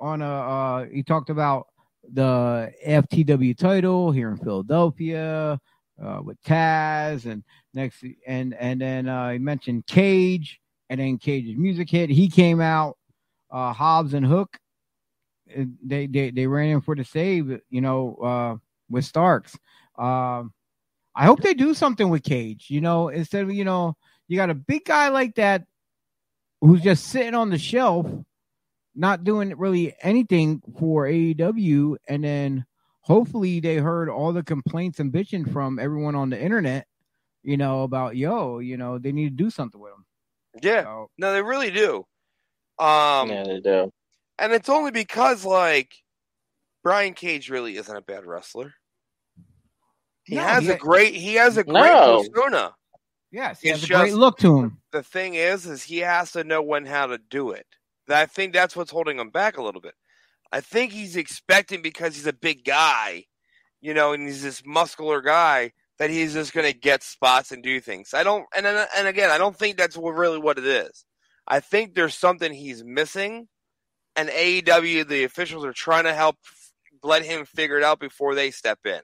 on 0.00 0.22
a 0.22 0.26
uh, 0.26 0.86
he 0.86 1.02
talked 1.02 1.30
about 1.30 1.68
the 2.12 2.72
FTW 2.86 3.56
title 3.56 4.10
here 4.10 4.30
in 4.30 4.36
Philadelphia 4.38 5.60
uh, 6.02 6.20
with 6.22 6.40
Taz, 6.42 7.26
and 7.26 7.42
next 7.74 8.04
and 8.26 8.54
and 8.54 8.80
then 8.80 9.08
uh, 9.08 9.30
he 9.30 9.38
mentioned 9.38 9.86
Cage, 9.86 10.60
and 10.88 11.00
then 11.00 11.18
Cage's 11.18 11.56
music 11.56 11.90
hit. 11.90 12.10
He 12.10 12.28
came 12.28 12.60
out, 12.60 12.96
uh, 13.50 13.72
Hobbs 13.72 14.14
and 14.14 14.24
Hook. 14.24 14.56
They 15.84 16.06
they 16.06 16.30
they 16.30 16.46
ran 16.46 16.68
in 16.70 16.80
for 16.80 16.94
the 16.94 17.04
save, 17.04 17.60
you 17.70 17.80
know, 17.80 18.14
uh, 18.16 18.56
with 18.90 19.04
Starks. 19.04 19.56
Um, 19.98 20.52
I 21.18 21.24
hope 21.26 21.40
they 21.40 21.52
do 21.52 21.74
something 21.74 22.08
with 22.10 22.22
Cage. 22.22 22.66
You 22.70 22.80
know, 22.80 23.08
instead 23.08 23.42
of 23.42 23.52
you 23.52 23.64
know, 23.64 23.96
you 24.28 24.36
got 24.36 24.50
a 24.50 24.54
big 24.54 24.84
guy 24.84 25.08
like 25.08 25.34
that 25.34 25.64
who's 26.60 26.80
just 26.80 27.08
sitting 27.08 27.34
on 27.34 27.50
the 27.50 27.58
shelf, 27.58 28.06
not 28.94 29.24
doing 29.24 29.56
really 29.58 29.96
anything 30.00 30.62
for 30.78 31.06
AEW, 31.06 31.96
and 32.06 32.22
then 32.22 32.64
hopefully 33.00 33.58
they 33.58 33.76
heard 33.78 34.08
all 34.08 34.32
the 34.32 34.44
complaints 34.44 35.00
and 35.00 35.12
bitching 35.12 35.52
from 35.52 35.80
everyone 35.80 36.14
on 36.14 36.30
the 36.30 36.40
internet, 36.40 36.86
you 37.42 37.56
know, 37.56 37.82
about 37.82 38.16
yo, 38.16 38.60
you 38.60 38.76
know, 38.76 38.98
they 38.98 39.10
need 39.10 39.36
to 39.36 39.44
do 39.44 39.50
something 39.50 39.80
with 39.80 39.92
him. 39.92 40.04
Yeah, 40.62 40.84
So, 40.84 41.10
no, 41.18 41.32
they 41.32 41.42
really 41.42 41.72
do. 41.72 42.04
Um, 42.78 43.28
yeah, 43.28 43.42
they 43.44 43.58
do. 43.60 43.90
and 44.38 44.52
it's 44.52 44.68
only 44.68 44.92
because 44.92 45.44
like 45.44 45.92
Brian 46.84 47.14
Cage 47.14 47.50
really 47.50 47.76
isn't 47.76 47.96
a 47.96 48.02
bad 48.02 48.24
wrestler. 48.24 48.72
He 50.28 50.34
No, 50.34 50.42
has 50.42 50.64
he- 50.64 50.70
a 50.72 50.76
great 50.76 51.14
he 51.14 51.34
has 51.36 51.56
a 51.56 51.64
great 51.64 51.90
No. 51.90 52.22
persona. 52.34 52.74
yes, 53.30 53.60
he 53.62 53.70
It's 53.70 53.80
has 53.80 53.90
a 53.90 53.94
great 53.94 54.12
look 54.12 54.36
to 54.38 54.58
him. 54.58 54.78
The 54.92 55.02
thing 55.02 55.34
is, 55.34 55.64
is 55.64 55.82
he 55.82 55.98
has 55.98 56.32
to 56.32 56.44
know 56.44 56.60
when 56.62 56.84
how 56.84 57.06
to 57.06 57.16
do 57.16 57.52
it. 57.52 57.66
I 58.10 58.26
think 58.26 58.52
that's 58.52 58.76
what's 58.76 58.90
holding 58.90 59.18
him 59.18 59.30
back 59.30 59.56
a 59.56 59.62
little 59.62 59.80
bit. 59.80 59.94
I 60.52 60.60
think 60.60 60.92
he's 60.92 61.16
expecting 61.16 61.80
because 61.82 62.14
he's 62.14 62.26
a 62.26 62.32
big 62.32 62.64
guy, 62.64 63.24
you 63.80 63.94
know, 63.94 64.12
and 64.12 64.26
he's 64.28 64.42
this 64.42 64.62
muscular 64.66 65.20
guy 65.22 65.72
that 65.98 66.10
he's 66.10 66.34
just 66.34 66.52
going 66.52 66.70
to 66.70 66.78
get 66.78 67.02
spots 67.02 67.50
and 67.52 67.62
do 67.62 67.80
things. 67.80 68.12
I 68.14 68.22
don't, 68.22 68.46
and 68.54 68.66
and 68.66 68.86
and 68.96 69.08
again, 69.08 69.30
I 69.30 69.38
don't 69.38 69.56
think 69.58 69.78
that's 69.78 69.96
really 69.96 70.38
what 70.38 70.58
it 70.58 70.66
is. 70.66 71.04
I 71.46 71.60
think 71.60 71.94
there's 71.94 72.14
something 72.16 72.52
he's 72.52 72.84
missing, 72.84 73.48
and 74.14 74.28
AEW, 74.28 75.04
the 75.08 75.24
officials 75.24 75.64
are 75.64 75.72
trying 75.72 76.04
to 76.04 76.14
help 76.14 76.36
let 77.02 77.22
him 77.24 77.46
figure 77.46 77.78
it 77.78 77.84
out 77.84 77.98
before 77.98 78.34
they 78.34 78.50
step 78.50 78.78
in. 78.84 79.00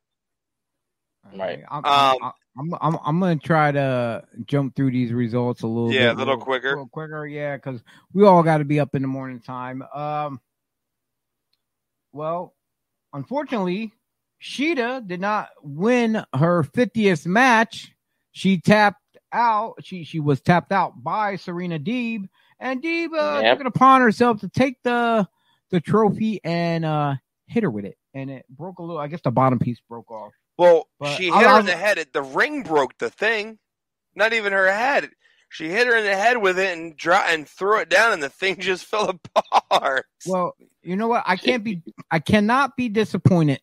Right. 1.33 1.63
I'm, 1.71 1.85
Um, 1.85 2.33
I'm, 2.57 2.75
I'm, 2.81 2.99
I'm, 3.05 3.21
gonna 3.21 3.37
try 3.37 3.73
to 3.73 4.25
jump 4.47 4.77
through 4.77 4.93
these 4.93 5.13
results 5.13 5.63
a 5.63 5.67
little 5.67 5.93
Yeah, 5.93 6.11
bit, 6.11 6.17
a 6.17 6.19
little 6.19 6.37
quicker. 6.37 6.69
little 6.71 6.89
quicker. 6.89 7.27
Yeah, 7.27 7.57
because 7.57 7.83
we 8.13 8.25
all 8.25 8.43
got 8.43 8.59
to 8.59 8.65
be 8.65 8.79
up 8.81 8.95
in 8.95 9.03
the 9.03 9.09
morning 9.09 9.41
time. 9.41 9.83
Um, 9.95 10.41
well, 12.13 12.55
unfortunately, 13.13 13.93
Shida 14.41 15.07
did 15.07 15.21
not 15.21 15.49
win 15.63 16.23
her 16.35 16.63
50th 16.63 17.27
match. 17.27 17.93
She 18.33 18.61
tapped 18.61 19.01
out. 19.33 19.75
She 19.83 20.05
she 20.05 20.21
was 20.21 20.41
tapped 20.41 20.71
out 20.71 21.03
by 21.03 21.37
Serena 21.37 21.79
Deeb, 21.79 22.29
and 22.61 22.83
Deeb 22.83 23.13
uh, 23.19 23.43
Yep. 23.43 23.53
took 23.59 23.61
it 23.63 23.67
upon 23.67 24.01
herself 24.01 24.41
to 24.41 24.49
take 24.49 24.77
the 24.85 25.27
the 25.71 25.81
trophy 25.81 26.41
and 26.45 26.85
uh 26.85 27.15
hit 27.47 27.63
her 27.65 27.71
with 27.71 27.85
it, 27.85 27.97
and 28.13 28.31
it 28.31 28.45
broke 28.49 28.79
a 28.79 28.83
little. 28.83 29.01
I 29.01 29.09
guess 29.09 29.21
the 29.23 29.31
bottom 29.33 29.59
piece 29.59 29.81
broke 29.89 30.11
off. 30.11 30.33
Well, 30.57 30.89
But 31.01 31.17
she 31.17 31.31
hit 31.31 31.35
her 31.35 31.61
in 31.61 31.67
the 31.67 31.77
head. 31.77 32.05
The 32.13 32.23
ring 32.23 32.63
broke 32.63 32.97
the 32.99 33.11
thing. 33.11 33.59
Not 34.15 34.33
even 34.33 34.53
her 34.53 34.71
head. 34.73 35.11
She 35.49 35.69
hit 35.69 35.87
her 35.87 35.97
in 35.97 36.05
the 36.05 36.17
head 36.17 36.39
with 36.39 36.59
it 36.59 36.77
and 36.77 36.97
dro- 36.97 37.23
and 37.27 37.49
threw 37.49 37.79
it 37.79 37.89
down, 37.89 38.13
and 38.13 38.23
the 38.23 38.29
thing 38.29 38.57
just 38.61 38.85
fell 38.87 39.19
apart. 39.53 40.07
Well, 40.27 40.55
you 40.83 40.97
know 40.97 41.09
what? 41.09 41.25
I 41.27 41.37
can't 41.37 41.65
be 41.65 41.83
I 42.11 42.19
cannot 42.19 42.77
be 42.77 42.89
disappointed 42.89 43.61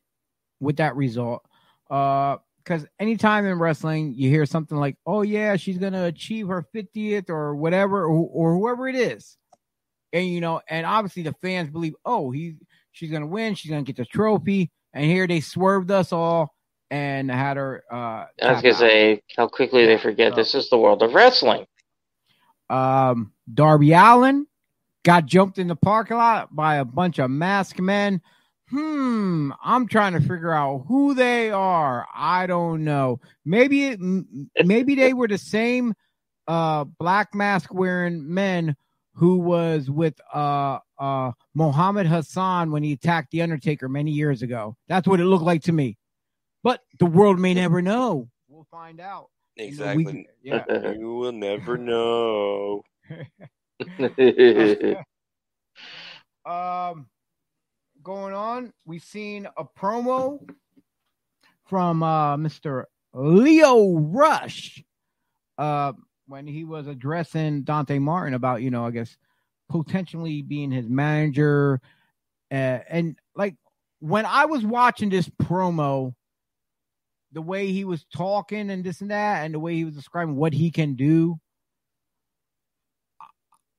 with 0.59 0.77
that 0.77 0.95
result. 0.95 1.43
Uh 1.89 2.38
because 2.63 2.85
anytime 2.99 3.45
in 3.45 3.57
wrestling 3.57 4.13
you 4.15 4.30
hear 4.30 4.45
something 4.45 4.77
like, 4.77 4.95
"Oh 5.05 5.23
yeah, 5.23 5.55
she's 5.55 5.80
gonna 5.80 6.05
achieve 6.05 6.47
her 6.47 6.65
50th 6.73 7.30
or 7.30 7.55
whatever, 7.55 8.03
or, 8.03 8.30
or 8.31 8.53
whoever 8.53 8.88
it 8.88 8.95
is," 8.95 9.35
and 10.13 10.27
you 10.27 10.41
know, 10.41 10.61
and 10.69 10.85
obviously 10.85 11.23
the 11.23 11.34
fans 11.41 11.69
believe, 11.69 11.95
"Oh, 12.05 12.31
he's 12.31 12.53
she's 12.91 13.11
gonna 13.11 13.27
win, 13.27 13.55
she's 13.55 13.72
gonna 13.72 13.84
get 13.84 13.97
the 13.97 14.05
trophy," 14.05 14.72
and 14.93 15.05
here 15.05 15.27
they 15.27 15.41
swerved 15.41 15.89
us 15.91 16.13
all 16.13 16.53
and 16.91 17.31
had 17.31 17.57
her. 17.57 17.84
Uh, 17.91 17.95
I 17.95 18.51
was 18.51 18.61
gonna 18.61 18.73
out. 18.76 18.80
say 18.80 19.22
how 19.38 19.47
quickly 19.47 19.85
they 19.88 19.97
forget 19.97 20.34
so- 20.34 20.35
this 20.35 20.53
is 20.53 20.69
the 20.69 20.77
world 20.77 21.01
of 21.01 21.13
wrestling. 21.15 21.65
Um, 22.69 23.31
Darby 23.51 23.93
Allin 23.93 24.45
got 25.03 25.26
jumped 25.26 25.57
in 25.57 25.68
the 25.68 25.76
parking 25.76 26.18
lot 26.18 26.55
by 26.55 26.76
a 26.76 26.85
bunch 26.85 27.18
of 27.19 27.31
masked 27.31 27.80
men. 27.80 28.22
Hmm, 28.69 29.51
I'm 29.61 29.88
trying 29.88 30.13
to 30.13 30.22
figure 30.22 30.53
out 30.53 30.85
who 30.88 31.13
they 31.13 31.51
are. 31.51 32.07
I 32.13 32.47
don't 32.47 32.85
know. 32.85 33.19
Maybe 33.43 33.88
it, 33.88 33.99
maybe 34.63 34.95
they 34.95 35.13
were 35.13 35.27
the 35.27 35.38
same 35.38 35.93
uh 36.47 36.85
black 36.85 37.35
mask 37.35 37.73
wearing 37.73 38.34
men 38.34 38.76
who 39.15 39.38
was 39.39 39.89
with 39.89 40.15
uh 40.34 40.80
uh 40.97 41.31
Mohammed 41.53 42.07
Hassan 42.07 42.72
when 42.72 42.84
he 42.84 42.93
attacked 42.93 43.31
the 43.31 43.41
Undertaker 43.41 43.89
many 43.89 44.11
years 44.11 44.41
ago. 44.41 44.77
That's 44.88 45.07
what 45.07 45.19
it 45.19 45.26
looked 45.26 45.43
like 45.43 45.63
to 45.63 45.73
me. 45.73 45.97
But 46.63 46.81
the 46.99 47.05
world 47.05 47.39
may 47.39 47.53
never 47.53 47.81
know. 47.81 48.29
We'll 48.47 48.67
find 48.69 48.99
out. 48.99 49.29
Exactly. 49.57 50.05
we- 50.05 50.27
yeah. 50.43 50.63
you 50.97 51.15
will 51.15 51.31
never 51.31 51.77
know. 51.77 52.83
um 56.45 57.07
going 58.03 58.33
on 58.33 58.73
we've 58.85 59.03
seen 59.03 59.47
a 59.57 59.63
promo 59.63 60.39
from 61.65 62.01
uh 62.03 62.35
mr 62.38 62.85
lio 63.13 63.97
rush 63.97 64.83
uh 65.57 65.93
when 66.27 66.47
he 66.47 66.63
was 66.63 66.88
addressing 66.88 67.63
dante 67.63 67.99
martin 67.99 68.33
about 68.33 68.61
you 68.61 68.71
know 68.71 68.85
i 68.85 68.91
guess 68.91 69.17
potentially 69.69 70.41
being 70.41 70.71
his 70.71 70.88
manager 70.88 71.79
uh, 72.51 72.79
and 72.89 73.17
like 73.35 73.55
when 73.99 74.25
i 74.25 74.45
was 74.45 74.63
watching 74.65 75.09
this 75.09 75.29
promo 75.43 76.13
the 77.31 77.41
way 77.41 77.67
he 77.71 77.85
was 77.85 78.05
talking 78.15 78.69
and 78.69 78.83
this 78.83 79.01
and 79.01 79.11
that 79.11 79.45
and 79.45 79.53
the 79.53 79.59
way 79.59 79.75
he 79.75 79.85
was 79.85 79.95
describing 79.95 80.35
what 80.35 80.53
he 80.53 80.71
can 80.71 80.95
do 80.95 81.39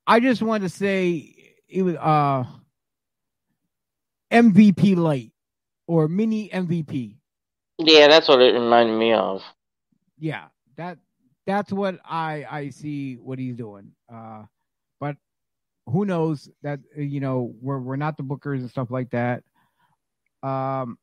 I 0.07 0.21
just 0.21 0.43
wanted 0.43 0.65
to 0.65 0.69
say 0.69 1.35
it 1.69 1.83
was 1.83 1.97
uh 1.97 2.45
MVP 4.33 4.97
light 4.97 5.33
or 5.87 6.09
mini 6.09 6.49
MVP. 6.51 7.17
yeah, 7.79 8.09
that's 8.09 8.29
what 8.29 8.41
it 8.41 8.55
reminded 8.55 8.99
me 8.99 9.13
of. 9.13 9.43
Yeah, 10.19 10.47
that 10.77 10.99
that's 11.47 11.73
what 11.73 11.99
I 12.05 12.47
I 12.51 12.69
see 12.71 13.15
what 13.17 13.39
he's 13.39 13.57
doing. 13.57 13.93
Uh 14.13 14.45
but 15.01 15.17
who 15.87 16.05
knows 16.05 16.49
that 16.63 16.81
you 16.97 17.21
know 17.21 17.55
we're 17.61 17.81
we're 17.81 17.97
not 17.97 18.17
the 18.17 18.23
bookers 18.23 18.61
and 18.61 18.71
stuff 18.71 18.91
like 18.91 19.11
that. 19.11 19.43
Um 20.43 20.99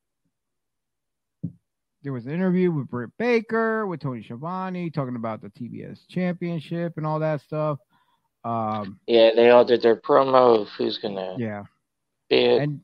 there 2.03 2.13
was 2.13 2.25
an 2.25 2.33
interview 2.33 2.71
with 2.71 2.89
Britt 2.89 3.11
Baker 3.17 3.85
with 3.85 3.99
Tony 3.99 4.23
Schiavone 4.23 4.89
talking 4.89 5.15
about 5.15 5.41
the 5.41 5.49
TBS 5.49 6.07
championship 6.07 6.93
and 6.97 7.05
all 7.05 7.19
that 7.19 7.41
stuff. 7.41 7.79
Um 8.43 8.99
Yeah, 9.07 9.31
they 9.35 9.49
all 9.49 9.65
did 9.65 9.81
their 9.81 9.97
promo 9.97 10.61
of 10.61 10.69
who's 10.69 10.97
gonna 10.97 11.35
yeah. 11.37 11.63
be 12.29 12.37
it. 12.45 12.61
and 12.61 12.81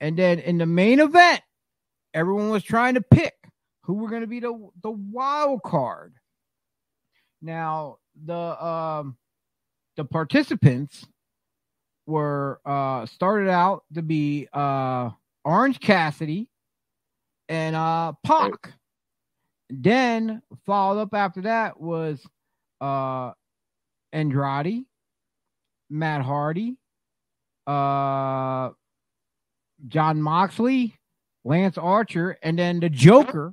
and 0.00 0.18
then 0.18 0.38
in 0.38 0.56
the 0.58 0.66
main 0.66 1.00
event, 1.00 1.42
everyone 2.14 2.48
was 2.50 2.62
trying 2.62 2.94
to 2.94 3.02
pick 3.02 3.34
who 3.82 3.94
were 3.94 4.08
going 4.08 4.22
to 4.22 4.26
be 4.26 4.40
the 4.40 4.70
the 4.82 4.90
wild 4.90 5.62
card. 5.62 6.14
Now 7.42 7.98
the 8.24 8.64
um 8.64 9.16
the 9.96 10.04
participants 10.04 11.06
were 12.06 12.60
uh 12.64 13.06
started 13.06 13.50
out 13.50 13.84
to 13.94 14.02
be 14.02 14.48
uh 14.52 15.10
Orange 15.44 15.80
Cassidy 15.80 16.48
and 17.50 17.76
uh 17.76 18.12
Pac. 18.24 18.72
Then 19.68 20.40
followed 20.64 21.00
up 21.00 21.14
after 21.14 21.42
that 21.42 21.78
was 21.78 22.24
uh 22.80 23.32
Andrade, 24.12 24.84
Matt 25.90 26.22
Hardy, 26.22 26.78
uh 27.66 28.70
Jon 29.88 30.22
Moxley, 30.22 30.96
Lance 31.44 31.76
Archer, 31.76 32.38
and 32.42 32.58
then 32.58 32.80
the 32.80 32.88
Joker. 32.88 33.52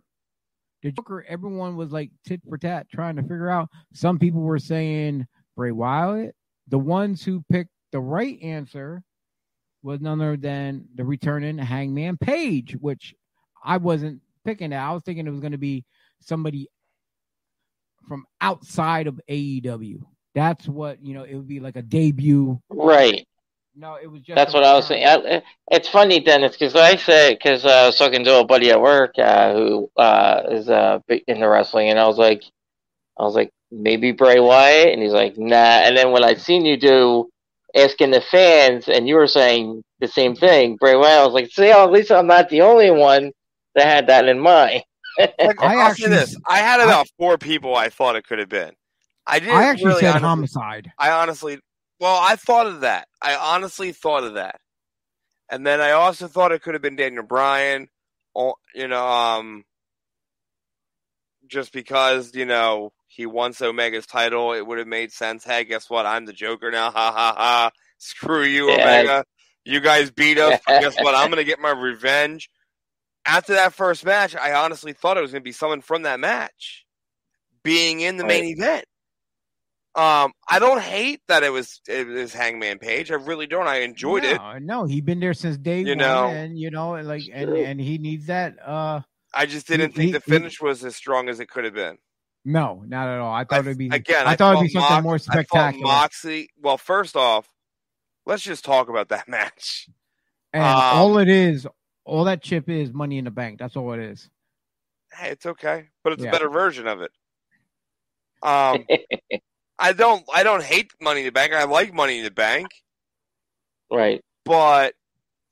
The 0.84 0.92
Joker, 0.92 1.26
everyone 1.28 1.76
was 1.76 1.92
like 1.92 2.12
tit 2.26 2.42
for 2.48 2.58
tat 2.58 2.88
trying 2.90 3.16
to 3.16 3.24
figure 3.24 3.50
out. 3.50 3.68
Some 3.94 4.20
people 4.20 4.42
were 4.42 4.60
saying 4.60 5.26
Bray 5.56 5.72
Wyatt. 5.72 6.36
The 6.68 6.78
ones 6.78 7.24
who 7.24 7.44
picked 7.50 7.72
the 7.92 8.00
right 8.00 8.40
answer 8.44 9.02
was 9.82 10.02
none 10.02 10.22
other 10.22 10.38
than 10.38 10.86
the 10.96 11.04
returning 11.04 11.58
Hangman 11.58 12.18
Page, 12.18 12.76
which 12.80 13.16
I 13.64 13.78
wasn't 13.78 14.22
picking 14.46 14.72
that. 14.72 14.82
I 14.82 14.94
was 14.94 15.04
thinking 15.04 15.28
it 15.28 15.32
was 15.32 15.40
going 15.40 15.52
to 15.52 15.58
be 15.58 15.86
somebody 16.22 16.70
from 18.08 18.26
outside 18.42 19.08
of 19.08 19.20
AEW. 19.30 20.02
That's 20.34 20.68
what, 20.68 21.04
you 21.04 21.14
know, 21.14 21.24
it 21.24 21.36
would 21.36 21.48
be 21.48 21.60
like 21.60 21.76
a 21.76 21.82
debut 21.82 22.60
Right. 22.70 23.26
No, 23.80 23.96
it 24.02 24.08
was 24.08 24.22
just. 24.22 24.36
That's 24.36 24.54
what 24.56 24.64
I 24.64 24.74
was 24.74 24.88
saying. 24.88 25.06
I, 25.06 25.44
it's 25.70 25.88
funny, 25.88 26.20
Dennis, 26.20 26.58
because 26.58 26.76
I 26.76 26.96
said 26.96 27.38
because 27.38 27.64
uh, 27.64 27.70
I 27.70 27.86
was 27.86 27.98
talking 27.98 28.24
to 28.24 28.40
a 28.40 28.46
buddy 28.46 28.72
at 28.72 28.82
work 28.82 29.14
uh, 29.20 29.54
who 29.54 29.92
uh, 29.96 30.42
is 30.50 30.68
uh, 30.68 31.00
into 31.28 31.48
wrestling, 31.48 31.90
and 31.90 32.00
I 32.00 32.08
was 32.08 32.18
like, 32.18 32.42
I 33.20 33.24
was 33.24 33.36
like, 33.36 33.52
maybe 33.72 34.12
Bray 34.14 34.40
Wyatt, 34.40 34.94
and 34.94 35.02
he's 35.04 35.12
like, 35.12 35.38
nah. 35.38 35.56
And 35.56 35.96
then 35.96 36.12
when 36.12 36.24
I 36.24 36.34
seen 36.34 36.66
you 36.66 36.78
do 36.78 37.30
asking 37.76 38.12
the 38.12 38.22
fans, 38.22 38.90
and 38.90 39.08
you 39.08 39.14
were 39.14 39.28
saying 39.28 39.84
the 40.00 40.08
same 40.08 40.36
thing, 40.36 40.78
Bray 40.78 40.96
Wyatt, 40.96 41.20
I 41.20 41.26
was 41.26 41.36
like, 41.36 41.52
see, 41.52 41.70
at 41.70 41.92
least 41.92 42.12
I'm 42.12 42.26
not 42.26 42.50
the 42.50 42.62
only 42.62 42.90
one 42.90 43.32
that 43.78 43.86
had 43.86 44.08
that 44.08 44.28
in 44.28 44.40
mind. 44.40 44.84
Like, 45.18 45.34
I 45.40 45.74
I'll 45.74 45.80
actually- 45.80 46.06
say 46.06 46.10
this: 46.12 46.36
I 46.48 46.58
had 46.60 46.80
about 46.82 47.08
four 47.18 47.38
people 47.38 47.76
I 47.76 47.90
thought 47.90 48.16
it 48.16 48.28
could 48.28 48.40
have 48.40 48.50
been. 48.50 48.74
I 49.26 49.40
didn't 49.40 49.56
I 49.56 49.64
actually 49.64 49.88
really 49.88 50.02
said 50.02 50.10
honestly- 50.24 50.28
homicide. 50.28 50.92
I 51.00 51.12
honestly, 51.12 51.60
well, 52.00 52.20
I 52.22 52.36
thought 52.36 52.68
of 52.68 52.82
that. 52.82 53.08
I 53.22 53.36
honestly 53.36 53.92
thought 53.94 54.24
of 54.24 54.36
that, 54.36 54.60
and 55.50 55.66
then 55.66 55.82
I 55.82 55.92
also 55.92 56.28
thought 56.28 56.52
it 56.52 56.62
could 56.62 56.76
have 56.76 56.82
been 56.84 56.96
Daniel 56.96 57.24
Bryan, 57.24 57.88
or 58.36 58.56
you 58.76 58.88
know, 58.88 59.06
um, 59.08 59.64
just 61.48 61.72
because 61.74 62.36
you 62.36 62.46
know 62.46 62.92
he 63.08 63.26
won 63.26 63.54
Omega's 63.60 64.06
title, 64.06 64.54
it 64.54 64.66
would 64.66 64.78
have 64.78 64.88
made 64.88 65.12
sense. 65.12 65.44
Hey, 65.44 65.64
guess 65.64 65.90
what? 65.90 66.06
I'm 66.06 66.26
the 66.26 66.34
Joker 66.34 66.70
now. 66.72 66.92
Ha 66.92 67.12
ha 67.12 67.34
ha! 67.36 67.72
Screw 67.98 68.44
you, 68.44 68.68
Yeah. 68.70 68.76
Omega. 68.84 69.26
You 69.66 69.80
guys 69.82 70.12
beat 70.12 70.38
us. 70.38 70.60
but 70.68 70.82
guess 70.82 70.96
what? 71.02 71.16
I'm 71.16 71.30
gonna 71.30 71.44
get 71.44 71.60
my 71.60 71.72
revenge. 71.72 72.50
After 73.28 73.54
that 73.56 73.74
first 73.74 74.06
match, 74.06 74.36
I 74.36 74.54
honestly 74.54 74.94
thought 74.94 75.18
it 75.18 75.22
was 75.22 75.32
gonna 75.32 75.42
be 75.42 75.52
someone 75.52 75.82
from 75.82 76.04
that 76.04 76.20
match 76.20 76.86
being 77.64 78.00
in 78.00 78.16
the 78.18 78.24
main 78.26 78.46
event. 78.46 78.86
Um, 79.96 80.32
I 80.48 80.60
don't 80.60 80.80
hate 80.82 81.22
that 81.28 81.44
it 81.44 81.52
was 81.52 81.82
it 81.88 82.08
was 82.08 82.32
Hangman 82.34 82.78
Page. 82.80 83.12
I 83.12 83.16
really 83.16 83.48
don't. 83.48 83.68
I 83.68 83.78
enjoyed 83.82 84.24
it. 84.24 84.38
no, 84.38 84.58
No, 84.60 84.86
he 84.86 85.02
been 85.02 85.20
there 85.20 85.34
since 85.34 85.58
day 85.58 85.80
You 85.82 85.90
one, 85.90 85.98
know. 85.98 86.28
and 86.28 86.58
you 86.58 86.70
know, 86.70 86.92
like, 87.02 87.24
and 87.34 87.50
and 87.50 87.82
he 87.82 87.98
needs 87.98 88.28
that. 88.28 88.56
Uh, 88.66 89.02
I 89.34 89.46
just 89.48 89.68
didn't 89.68 89.92
He- 89.96 90.12
think 90.12 90.14
the 90.14 90.20
he- 90.20 90.32
he- 90.32 90.38
finish 90.40 90.62
was 90.62 90.86
as 90.86 90.96
strong 90.96 91.30
as 91.30 91.40
it 91.40 91.50
could 91.50 91.66
have 91.66 91.74
been. 91.74 91.98
no, 92.46 92.84
not 92.88 93.08
at 93.10 93.20
all. 93.20 93.34
I 93.34 93.44
thought 93.44 93.58
I- 93.58 93.60
it'd 93.62 93.78
be 93.78 93.90
again. 93.92 94.28
I, 94.28 94.36
thought 94.36 94.54
it'd 94.54 94.64
be 94.68 94.70
something 94.70 94.90
Mox- 94.90 95.04
more 95.04 95.16
I 95.16 95.18
thought 95.18 95.34
spectacular. 95.34 95.84
Moxley. 95.88 96.50
Well, 96.62 96.78
first 96.78 97.16
off, 97.18 97.48
let's 98.26 98.44
just 98.44 98.64
talk 98.64 98.90
about 98.90 99.10
that 99.10 99.28
match. 99.28 99.90
and 100.54 100.64
um, 100.64 100.70
all 100.80 101.18
it 101.18 101.28
is, 101.28 101.66
all 102.08 102.24
that 102.26 102.42
chip 102.42 102.70
is 102.70 102.92
money 102.94 103.18
in 103.18 103.26
the 103.26 103.32
bank. 103.32 103.60
That's 103.60 103.76
all 103.76 103.94
it 103.94 104.00
is. 104.00 104.30
Hey, 105.14 105.30
it's 105.32 105.46
okay, 105.46 105.90
but 106.04 106.14
it's 106.14 106.24
Yeah. 106.24 106.30
a 106.30 106.32
better 106.32 106.50
version 106.50 106.88
of 106.88 107.02
it. 107.02 107.12
Um, 108.42 108.86
I 109.80 109.94
don't. 109.94 110.24
I 110.34 110.44
don't 110.44 110.64
hate 110.64 110.92
Money 111.02 111.22
in 111.22 111.26
the 111.28 111.32
Bank. 111.32 111.54
I 111.54 111.66
like 111.66 111.94
Money 111.94 112.18
in 112.20 112.24
the 112.24 112.32
Bank, 112.32 112.72
right. 113.92 114.22
but 114.46 114.96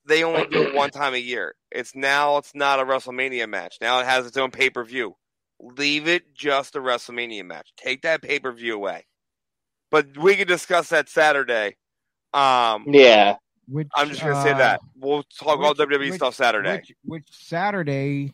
they 0.08 0.24
only 0.24 0.44
do 0.46 0.64
it 0.64 0.72
one 0.72 0.92
time 0.92 1.14
a 1.14 1.18
year. 1.18 1.56
It's 1.72 1.96
now. 1.96 2.38
It's 2.38 2.56
not 2.56 2.80
a 2.80 2.86
WrestleMania 2.86 3.48
match. 3.50 3.78
Now 3.82 4.00
it 4.00 4.06
has 4.06 4.26
its 4.26 4.38
own 4.38 4.52
pay 4.52 4.70
per 4.70 4.84
view. 4.84 5.16
Leave 5.60 6.08
it 6.08 6.34
just 6.34 6.76
a 6.76 6.80
WrestleMania 6.80 7.46
match. 7.46 7.72
Take 7.78 8.02
that 8.04 8.22
pay 8.22 8.40
per 8.40 8.52
view 8.52 8.76
away. 8.76 9.06
But 9.92 10.18
we 10.18 10.36
can 10.36 10.48
discuss 10.48 10.90
that 10.90 11.10
Saturday. 11.10 11.78
Um, 12.34 12.86
Yeah. 12.88 13.38
Which 13.68 13.88
I'm 13.96 14.10
just 14.10 14.22
gonna 14.22 14.42
say 14.44 14.52
uh, 14.52 14.58
that 14.58 14.82
we'll 14.96 15.24
talk 15.24 15.60
all 15.60 15.74
WWE 15.74 16.00
which- 16.00 16.14
stuff 16.14 16.36
Saturday. 16.36 16.76
Which, 16.78 16.94
which 17.04 17.28
Saturday, 17.32 18.34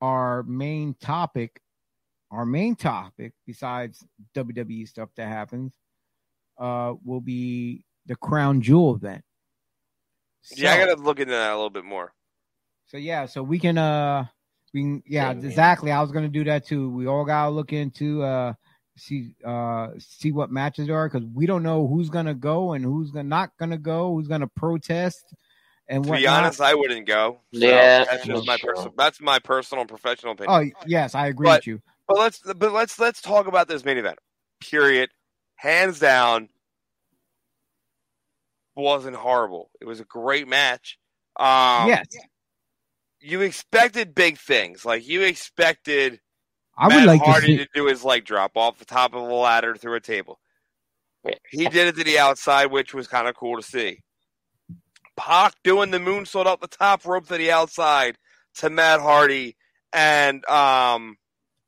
our 0.00 0.42
main 0.42 0.94
topic, 1.00 1.60
our 2.30 2.44
main 2.44 2.76
topic, 2.76 3.32
besides 3.46 4.04
WWE 4.34 4.86
stuff 4.86 5.08
that 5.16 5.28
happens, 5.28 5.72
uh, 6.58 6.94
will 7.04 7.20
be 7.20 7.84
the 8.06 8.16
Crown 8.16 8.60
Jewel 8.60 8.94
event. 8.96 9.22
yeah, 10.56 10.72
I 10.72 10.78
So- 10.78 10.86
gotta 10.86 11.02
look 11.02 11.20
into 11.20 11.32
that 11.32 11.50
a 11.52 11.54
little 11.54 11.70
bit 11.70 11.84
more. 11.84 12.12
So 12.86 12.98
yeah, 12.98 13.26
so 13.26 13.42
we 13.42 13.58
can 13.58 13.78
uh 13.78 14.26
we 14.74 14.82
can 14.82 15.02
yeah, 15.06 15.32
Yeah. 15.32 15.38
exactly. 15.38 15.90
I 15.90 16.00
was 16.02 16.12
gonna 16.12 16.28
do 16.28 16.44
that 16.44 16.66
too. 16.66 16.90
We 16.90 17.06
all 17.06 17.24
gotta 17.24 17.50
look 17.50 17.72
into 17.72 18.22
uh 18.22 18.52
see 18.96 19.30
uh 19.44 19.88
see 19.98 20.32
what 20.32 20.50
matches 20.50 20.86
there 20.86 20.96
are 20.96 21.08
because 21.08 21.26
we 21.34 21.46
don't 21.46 21.62
know 21.62 21.86
who's 21.86 22.08
gonna 22.10 22.34
go 22.34 22.72
and 22.72 22.84
who's 22.84 23.10
gonna 23.10 23.28
not 23.28 23.50
gonna 23.58 23.78
go, 23.78 24.12
who's 24.14 24.28
gonna 24.28 24.46
protest 24.48 25.34
and 25.88 26.02
To 26.04 26.10
what. 26.10 26.18
be 26.18 26.26
honest, 26.26 26.60
I 26.60 26.74
wouldn't 26.74 27.06
go. 27.06 27.40
So 27.54 27.60
Yeah, 27.60 28.04
that's 28.04 28.24
just 28.26 28.46
my 28.46 28.56
true. 28.56 28.70
personal. 28.74 28.94
That's 28.96 29.20
my 29.20 29.38
personal 29.38 29.84
professional 29.84 30.32
opinion. 30.32 30.72
Oh 30.74 30.86
yes, 30.86 31.14
I 31.14 31.26
agree 31.28 31.46
But- 31.46 31.58
with 31.58 31.66
you. 31.66 31.82
But 32.08 32.18
let's 32.18 32.38
but 32.40 32.72
let's 32.72 32.98
let's 32.98 33.20
talk 33.20 33.46
about 33.48 33.66
this 33.68 33.84
main 33.84 33.98
event. 33.98 34.18
Period. 34.60 35.10
Hands 35.56 35.98
down, 35.98 36.48
wasn't 38.74 39.16
horrible. 39.16 39.70
It 39.80 39.86
was 39.86 40.00
a 40.00 40.04
great 40.04 40.46
match. 40.46 40.98
Um, 41.38 41.88
yes. 41.88 42.06
you 43.20 43.40
expected 43.42 44.14
big 44.14 44.38
things. 44.38 44.84
Like 44.84 45.06
you 45.06 45.22
expected 45.22 46.20
I 46.76 46.88
would 46.88 46.96
Matt 46.96 47.06
like 47.06 47.24
to 47.24 47.30
Hardy 47.30 47.46
see 47.46 47.56
to 47.58 47.68
do 47.74 47.86
his 47.86 48.04
like 48.04 48.24
drop 48.24 48.56
off 48.56 48.78
the 48.78 48.84
top 48.84 49.14
of 49.14 49.22
a 49.22 49.34
ladder 49.34 49.74
through 49.76 49.94
a 49.94 50.00
table. 50.00 50.38
He 51.50 51.68
did 51.68 51.88
it 51.88 51.96
to 51.96 52.04
the 52.04 52.18
outside, 52.18 52.66
which 52.66 52.94
was 52.94 53.08
kind 53.08 53.26
of 53.26 53.34
cool 53.34 53.56
to 53.56 53.62
see. 53.62 54.00
Pac 55.16 55.54
doing 55.64 55.90
the 55.90 55.98
moonsault 55.98 56.46
up 56.46 56.60
the 56.60 56.68
top 56.68 57.04
rope 57.04 57.26
to 57.28 57.38
the 57.38 57.50
outside 57.50 58.16
to 58.56 58.70
Matt 58.70 59.00
Hardy, 59.00 59.56
and 59.92 60.44
um, 60.46 61.16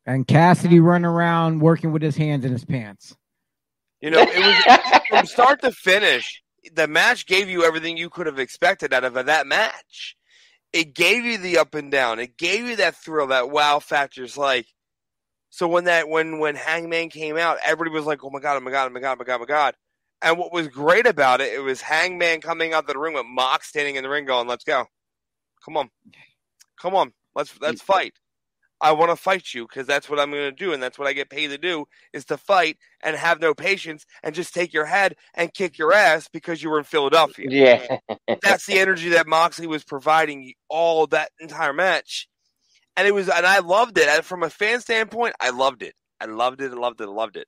and 0.07 0.27
Cassidy 0.27 0.81
running 0.81 1.07
around 1.07 1.61
working 1.61 1.93
with 1.93 2.03
his 2.03 2.17
hands 2.17 2.45
in 2.45 2.53
his 2.53 2.65
pants. 2.65 3.17
you 4.01 4.11
know, 4.11 4.21
it 4.21 4.39
was 4.39 5.01
from 5.09 5.27
start 5.27 5.63
to 5.63 5.73
finish. 5.73 6.43
The 6.75 6.87
match 6.87 7.27
gave 7.27 7.49
you 7.49 7.65
everything 7.65 7.97
you 7.97 8.11
could 8.11 8.27
have 8.27 8.39
expected 8.39 8.93
out 8.93 9.05
of 9.05 9.15
that 9.15 9.47
match. 9.47 10.17
It 10.73 10.95
gave 10.95 11.25
you 11.25 11.39
the 11.39 11.59
up 11.59 11.75
and 11.75 11.91
down. 11.91 12.19
It 12.19 12.37
gave 12.37 12.67
you 12.67 12.77
that 12.77 12.97
thrill, 12.97 13.29
that 13.29 13.51
wow 13.51 13.79
factor. 13.79 14.23
It's 14.23 14.37
like, 14.37 14.67
so 15.59 15.67
when 15.67 15.87
that 15.87 16.09
when 16.09 16.39
when 16.39 16.55
Hangman 16.55 17.09
came 17.09 17.37
out, 17.37 17.59
everybody 17.65 17.93
was 17.93 18.07
like, 18.07 18.23
"Oh 18.23 18.31
my 18.31 18.39
god! 18.39 18.59
Oh 18.59 18.61
my 18.61 18.71
god! 18.71 18.87
Oh 18.87 18.95
my 18.95 19.01
god! 19.01 19.15
Oh 19.15 19.19
my 19.19 19.25
god! 19.25 19.35
Oh 19.35 19.39
my 19.41 19.45
god!" 19.47 19.75
And 20.23 20.39
what 20.39 20.53
was 20.53 20.69
great 20.69 21.05
about 21.05 21.41
it, 21.41 21.53
it 21.53 21.59
was 21.59 21.81
Hangman 21.81 22.41
coming 22.41 22.75
out 22.75 22.85
of 22.85 22.87
the 22.87 22.97
ring 22.97 23.15
with 23.15 23.27
Mox 23.27 23.67
standing 23.67 23.97
in 23.97 24.05
the 24.05 24.09
ring, 24.09 24.25
going, 24.25 24.47
"Let's 24.47 24.63
go, 24.63 24.85
come 25.65 25.77
on, 25.77 25.91
come 26.81 26.95
on, 26.95 27.13
let's 27.35 27.61
let's 27.61 27.83
fight." 27.83 28.13
I 28.81 28.93
want 28.93 29.11
to 29.11 29.17
fight 29.17 29.53
you 29.53 29.67
because 29.67 29.89
that's 29.89 30.09
what 30.09 30.21
I'm 30.21 30.31
going 30.31 30.45
to 30.45 30.53
do, 30.53 30.73
and 30.73 30.81
that's 30.81 30.97
what 30.97 31.09
I 31.09 31.13
get 31.13 31.29
paid 31.29 31.49
to 31.49 31.59
do 31.59 31.87
is 32.13 32.25
to 32.27 32.37
fight 32.37 32.79
and 33.03 33.17
have 33.17 33.41
no 33.41 33.53
patience 33.53 34.07
and 34.23 34.37
just 34.37 34.55
take 34.55 34.73
your 34.73 34.85
head 34.87 35.17
and 35.35 35.53
kick 35.53 35.77
your 35.77 35.93
ass 35.93 36.29
because 36.33 36.63
you 36.63 36.71
were 36.71 36.79
in 36.79 36.85
Philadelphia. 36.85 37.49
Yeah. 37.51 37.99
That's 38.43 38.67
the 38.67 38.79
energy 38.79 39.09
that 39.09 39.27
Moxley 39.27 39.67
was 39.67 39.83
providing 39.83 40.53
all 40.69 41.09
that 41.09 41.33
entire 41.41 41.73
match, 41.73 42.29
and 42.99 43.07
it 43.07 43.15
was, 43.15 43.29
and 43.29 43.47
I 43.47 43.61
loved 43.61 43.97
it. 43.97 44.09
And 44.09 44.25
from 44.25 44.43
a 44.43 44.51
fan 44.51 44.81
standpoint, 44.81 45.35
I 45.41 45.51
loved 45.51 45.83
it. 45.85 45.95
I 46.21 46.25
loved 46.27 46.61
it. 46.61 46.73
I 46.73 46.75
loved 46.75 47.01
it. 47.01 47.05
I 47.05 47.13
loved 47.13 47.37
it. 47.37 47.47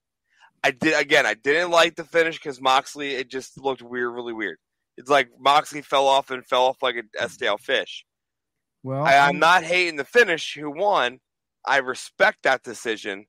I 0.63 0.71
did 0.71 0.99
again. 0.99 1.27
I 1.27 1.35
didn't 1.35 1.73
like 1.73 1.97
the 1.97 2.05
finish 2.05 2.39
because 2.39 2.61
Moxley. 2.61 3.17
It 3.17 3.29
just 3.29 3.61
looked 3.61 3.83
weird, 3.83 4.15
really 4.15 4.33
weird. 4.33 4.59
It's 4.97 5.11
like 5.11 5.29
Moxley 5.41 5.83
fell 5.83 6.07
off 6.07 6.31
and 6.31 6.47
fell 6.47 6.67
off 6.67 6.83
like 6.83 6.95
a, 6.97 7.25
a 7.25 7.29
stale 7.29 7.59
fish. 7.59 8.05
Well, 8.85 9.03
I, 9.03 9.17
I'm 9.17 9.41
not 9.41 9.65
hating 9.65 9.97
the 9.97 10.05
finish 10.05 10.55
who 10.55 10.71
won. 10.71 11.19
I 11.67 11.79
respect 11.79 12.45
that 12.45 12.63
decision 12.63 13.27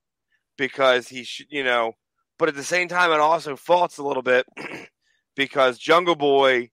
because 0.57 1.07
he 1.07 1.23
should, 1.23 1.48
you 1.49 1.64
know, 1.64 1.93
but 2.38 2.49
at 2.49 2.56
the 2.56 2.64
same 2.64 2.88
time, 2.88 3.11
it 3.11 3.19
also 3.19 3.56
faults 3.56 3.98
a 3.98 4.03
little 4.03 4.22
bit 4.22 4.45
because 5.35 5.80
Jungle 5.80 6.15
Boy 6.15 6.69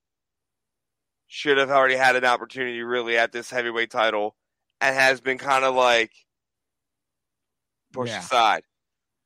should 1.26 1.56
have 1.56 1.70
already 1.70 1.96
had 1.96 2.16
an 2.16 2.24
opportunity 2.26 2.82
really 2.82 3.16
at 3.16 3.32
this 3.32 3.50
heavyweight 3.50 3.90
title 3.90 4.36
and 4.80 4.94
has 4.94 5.20
been 5.20 5.38
kind 5.38 5.64
of 5.64 5.74
like 5.74 6.12
pushed 7.92 8.12
Yeah. 8.12 8.20
aside. 8.20 8.62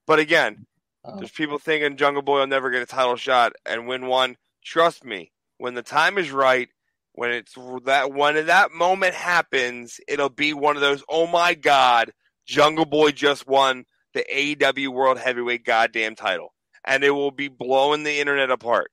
But 0.06 0.18
again, 0.18 0.66
Oh. 1.04 1.16
there's 1.16 1.30
people 1.32 1.58
thinking 1.58 1.96
Jungle 1.96 2.22
Boy 2.22 2.40
will 2.40 2.46
never 2.46 2.70
get 2.70 2.82
a 2.82 2.86
title 2.86 3.16
shot 3.16 3.52
and 3.66 3.86
win 3.88 4.06
one. 4.06 4.36
Trust 4.64 5.04
me, 5.04 5.32
when 5.58 5.74
the 5.74 5.82
time 5.82 6.16
is 6.18 6.30
right, 6.30 6.68
when 7.12 7.30
it's 7.32 7.54
that 7.84 8.12
when 8.12 8.46
that 8.46 8.72
moment 8.72 9.14
happens, 9.14 10.00
it'll 10.08 10.28
be 10.28 10.54
one 10.54 10.76
of 10.76 10.82
those. 10.82 11.02
Oh 11.08 11.26
my 11.26 11.54
God, 11.54 12.12
Jungle 12.46 12.84
Boy 12.86 13.10
just 13.10 13.46
won 13.46 13.84
the 14.14 14.24
AEW 14.32 14.88
World 14.88 15.18
Heavyweight 15.18 15.64
Goddamn 15.64 16.14
title, 16.14 16.54
and 16.84 17.02
it 17.04 17.10
will 17.10 17.30
be 17.30 17.48
blowing 17.48 18.04
the 18.04 18.18
internet 18.20 18.50
apart. 18.50 18.90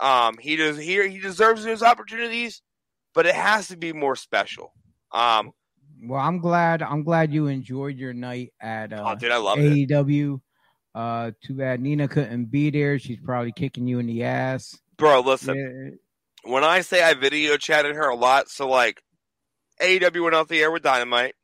Um, 0.00 0.38
he 0.38 0.56
does 0.56 0.78
here. 0.78 1.06
He 1.08 1.18
deserves 1.18 1.64
his 1.64 1.82
opportunities, 1.82 2.62
but 3.14 3.26
it 3.26 3.34
has 3.34 3.68
to 3.68 3.76
be 3.76 3.92
more 3.92 4.16
special. 4.16 4.72
Um, 5.12 5.52
well, 6.02 6.20
I'm 6.20 6.38
glad. 6.38 6.82
I'm 6.82 7.04
glad 7.04 7.32
you 7.32 7.46
enjoyed 7.46 7.96
your 7.96 8.12
night 8.12 8.52
at 8.60 8.92
oh, 8.92 9.04
uh, 9.04 9.14
dude, 9.14 9.30
I 9.30 9.36
love 9.36 9.58
it. 9.58 9.88
AEW. 9.88 10.40
Uh, 10.94 11.30
too 11.42 11.54
bad 11.54 11.80
Nina 11.80 12.08
couldn't 12.08 12.46
be 12.46 12.70
there. 12.70 12.98
She's 12.98 13.20
probably 13.20 13.52
kicking 13.52 13.86
you 13.86 13.98
in 13.98 14.06
the 14.06 14.24
ass. 14.24 14.78
Bro, 14.98 15.20
listen. 15.20 15.56
Yeah. 15.56 16.50
when 16.52 16.64
I 16.64 16.80
say 16.80 17.02
I 17.02 17.14
video 17.14 17.56
chatted 17.56 17.96
her 17.96 18.08
a 18.08 18.14
lot, 18.14 18.48
so 18.48 18.68
like 18.68 19.02
AEW 19.80 20.22
went 20.22 20.34
off 20.34 20.48
the 20.48 20.60
air 20.60 20.70
with 20.70 20.82
Dynamite. 20.82 21.34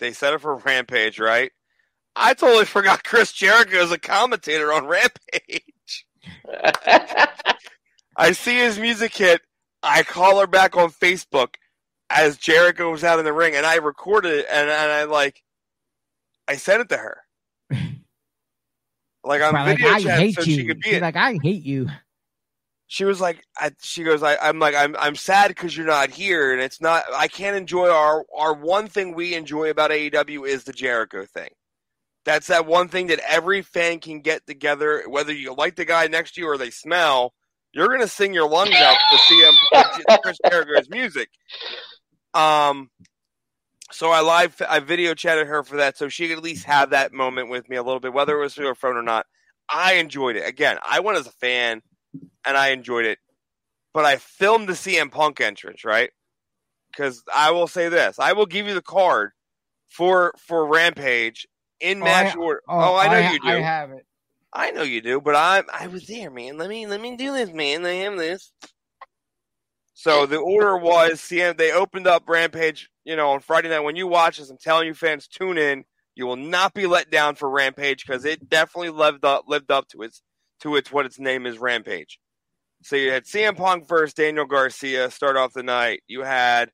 They 0.00 0.12
set 0.12 0.34
up 0.34 0.40
for 0.40 0.56
Rampage, 0.56 1.18
right? 1.18 1.52
I 2.16 2.34
totally 2.34 2.64
forgot 2.66 3.04
Chris 3.04 3.32
Jericho 3.32 3.78
is 3.78 3.92
a 3.92 3.98
commentator 3.98 4.72
on 4.72 4.86
Rampage. 4.86 6.06
I 6.46 7.28
I 8.16 8.32
see 8.32 8.58
his 8.58 8.78
music 8.78 9.14
hit. 9.16 9.40
I 9.82 10.02
call 10.02 10.40
her 10.40 10.46
back 10.46 10.76
on 10.76 10.90
Facebook 10.90 11.54
as 12.10 12.36
Jericho 12.38 12.90
was 12.90 13.04
out 13.04 13.18
in 13.18 13.24
the 13.24 13.32
ring, 13.32 13.54
and 13.54 13.66
I 13.66 13.76
recorded 13.76 14.32
it, 14.32 14.46
and, 14.50 14.68
and 14.68 14.92
I 14.92 15.04
like, 15.04 15.42
I 16.46 16.56
sent 16.56 16.82
it 16.82 16.88
to 16.90 16.96
her. 16.96 17.18
Like 19.26 19.40
on 19.40 19.52
Probably 19.52 19.72
like, 19.72 19.78
video 19.78 19.92
I 19.94 20.00
chat, 20.02 20.18
hate 20.18 20.34
so 20.34 20.42
you. 20.42 20.54
she 20.54 20.66
could 20.66 20.80
be 20.80 21.00
like, 21.00 21.16
I 21.16 21.38
hate 21.42 21.62
you. 21.62 21.88
she 22.88 23.04
was 23.06 23.22
like, 23.22 23.42
I, 23.58 23.70
she 23.80 24.04
goes, 24.04 24.22
I, 24.22 24.36
I'm 24.36 24.58
like, 24.58 24.74
I'm, 24.74 24.94
I'm 24.98 25.16
sad 25.16 25.48
because 25.48 25.74
you're 25.74 25.86
not 25.86 26.10
here, 26.10 26.52
and 26.52 26.60
it's 26.60 26.80
not. 26.80 27.04
I 27.14 27.28
can't 27.28 27.56
enjoy 27.56 27.88
our, 27.88 28.24
our 28.36 28.52
one 28.52 28.86
thing 28.86 29.14
we 29.14 29.34
enjoy 29.34 29.70
about 29.70 29.90
AEW 29.90 30.46
is 30.46 30.64
the 30.64 30.74
Jericho 30.74 31.24
thing. 31.24 31.48
That's 32.26 32.48
that 32.48 32.66
one 32.66 32.88
thing 32.88 33.06
that 33.08 33.20
every 33.26 33.62
fan 33.62 33.98
can 34.00 34.20
get 34.20 34.46
together, 34.46 35.04
whether 35.08 35.32
you 35.32 35.54
like 35.54 35.76
the 35.76 35.84
guy 35.86 36.06
next 36.06 36.34
to 36.34 36.42
you 36.42 36.46
or 36.48 36.58
they 36.58 36.70
smell. 36.70 37.32
You're 37.72 37.88
gonna 37.88 38.06
sing 38.06 38.32
your 38.34 38.48
lungs 38.48 38.76
out 38.76 38.96
to 39.10 39.18
see 39.18 39.40
him 39.40 39.54
Chris 40.22 40.38
Jericho's 40.48 40.88
music. 40.90 41.28
Um, 42.34 42.90
so 43.92 44.10
I 44.10 44.20
live, 44.22 44.60
I 44.68 44.80
video 44.80 45.14
chatted 45.14 45.46
her 45.46 45.62
for 45.62 45.76
that, 45.76 45.96
so 45.96 46.08
she 46.08 46.28
could 46.28 46.38
at 46.38 46.42
least 46.44 46.64
have 46.64 46.90
that 46.90 47.12
moment 47.12 47.48
with 47.48 47.68
me 47.68 47.76
a 47.76 47.82
little 47.82 48.00
bit, 48.00 48.12
whether 48.12 48.36
it 48.36 48.40
was 48.42 48.54
through 48.54 48.66
her 48.66 48.74
phone 48.74 48.96
or 48.96 49.02
not. 49.02 49.26
I 49.72 49.94
enjoyed 49.94 50.36
it. 50.36 50.46
Again, 50.46 50.78
I 50.88 51.00
went 51.00 51.18
as 51.18 51.26
a 51.26 51.32
fan 51.32 51.80
and 52.44 52.56
I 52.56 52.68
enjoyed 52.68 53.06
it. 53.06 53.18
But 53.92 54.04
I 54.04 54.16
filmed 54.16 54.68
the 54.68 54.72
CM 54.72 55.10
Punk 55.10 55.40
entrance, 55.40 55.84
right? 55.84 56.10
Because 56.90 57.22
I 57.32 57.52
will 57.52 57.68
say 57.68 57.88
this: 57.88 58.18
I 58.18 58.32
will 58.32 58.46
give 58.46 58.66
you 58.66 58.74
the 58.74 58.82
card 58.82 59.30
for 59.88 60.32
for 60.36 60.66
Rampage 60.66 61.46
in 61.80 62.02
Oh, 62.02 62.04
match 62.04 62.34
I- 62.34 62.38
order. 62.38 62.60
Oh, 62.68 62.96
I 62.96 63.06
know 63.08 63.22
ha- 63.22 63.32
you 63.32 63.38
do. 63.40 63.46
I 63.48 63.56
I, 63.56 63.60
have 63.60 63.90
it. 63.92 64.04
I 64.52 64.70
know 64.72 64.82
you 64.82 65.00
do. 65.00 65.20
But 65.20 65.36
I 65.36 65.62
I 65.72 65.86
was 65.86 66.06
there, 66.08 66.30
man. 66.30 66.58
Let 66.58 66.68
me 66.68 66.86
let 66.88 67.00
me 67.00 67.16
do 67.16 67.32
this, 67.32 67.50
man. 67.50 67.86
I 67.86 67.90
am 67.90 68.16
this. 68.16 68.50
So 69.94 70.26
the 70.26 70.38
order 70.38 70.76
was 70.76 71.20
CM. 71.20 71.56
They 71.56 71.72
opened 71.72 72.08
up 72.08 72.28
Rampage, 72.28 72.90
you 73.04 73.14
know, 73.14 73.30
on 73.30 73.40
Friday 73.40 73.68
night. 73.68 73.80
When 73.80 73.96
you 73.96 74.08
watch 74.08 74.38
this, 74.38 74.50
I'm 74.50 74.58
telling 74.58 74.88
you, 74.88 74.94
fans, 74.94 75.28
tune 75.28 75.56
in. 75.56 75.84
You 76.16 76.26
will 76.26 76.36
not 76.36 76.74
be 76.74 76.86
let 76.86 77.10
down 77.10 77.36
for 77.36 77.48
Rampage 77.48 78.04
because 78.04 78.24
it 78.24 78.48
definitely 78.48 78.90
lived 78.90 79.24
up 79.24 79.44
lived 79.48 79.70
up 79.70 79.88
to 79.88 80.02
its 80.02 80.22
to 80.60 80.76
its 80.76 80.92
what 80.92 81.06
its 81.06 81.18
name 81.18 81.46
is, 81.46 81.58
Rampage. 81.58 82.18
So 82.82 82.96
you 82.96 83.10
had 83.10 83.24
CM 83.24 83.56
Punk 83.56 83.88
versus 83.88 84.14
Daniel 84.14 84.44
Garcia 84.44 85.10
start 85.10 85.36
off 85.36 85.52
the 85.54 85.62
night. 85.62 86.02
You 86.06 86.22
had 86.22 86.70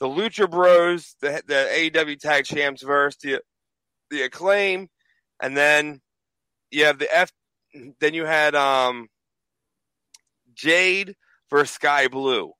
the 0.00 0.08
Lucha 0.08 0.50
Bros, 0.50 1.14
the 1.20 1.42
the 1.46 1.68
AEW 1.72 2.18
Tag 2.18 2.44
Champs 2.44 2.82
versus 2.82 3.18
the 3.22 3.40
the 4.10 4.22
Acclaim, 4.22 4.88
and 5.42 5.56
then 5.56 6.00
you 6.70 6.84
have 6.86 6.98
the 6.98 7.14
F. 7.14 7.30
Then 8.00 8.14
you 8.14 8.24
had 8.24 8.54
um 8.54 9.08
Jade 10.54 11.14
versus 11.50 11.70
Skye 11.70 12.08
Blue. 12.08 12.52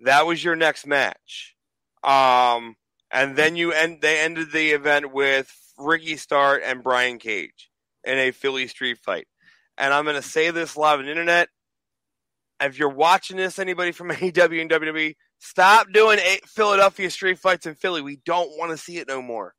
That 0.00 0.26
was 0.26 0.42
your 0.42 0.56
next 0.56 0.86
match. 0.86 1.56
Um, 2.02 2.76
and 3.10 3.36
then 3.36 3.56
you 3.56 3.72
end. 3.72 4.00
They 4.00 4.20
ended 4.20 4.52
the 4.52 4.70
event 4.70 5.12
with 5.12 5.52
Ricky 5.78 6.16
Starks 6.16 6.64
and 6.66 6.82
Brian 6.82 7.18
Cage 7.18 7.70
in 8.04 8.18
a 8.18 8.30
Philly 8.30 8.68
street 8.68 8.98
fight. 8.98 9.26
And 9.76 9.92
I'm 9.92 10.04
going 10.04 10.16
to 10.16 10.22
say 10.22 10.50
this 10.50 10.76
live 10.76 10.98
on 10.98 11.04
the 11.06 11.10
internet. 11.10 11.48
If 12.60 12.78
you're 12.78 12.88
watching 12.88 13.36
this, 13.36 13.58
anybody 13.58 13.92
from 13.92 14.08
AEW 14.10 14.60
and 14.60 14.70
WWE, 14.70 15.14
stop 15.38 15.86
doing 15.92 16.18
a- 16.18 16.40
Philadelphia 16.46 17.10
street 17.10 17.38
fights 17.38 17.66
in 17.66 17.74
Philly. 17.74 18.02
We 18.02 18.20
don't 18.24 18.50
want 18.58 18.72
to 18.72 18.76
see 18.76 18.98
it 18.98 19.08
no 19.08 19.22
more. 19.22 19.54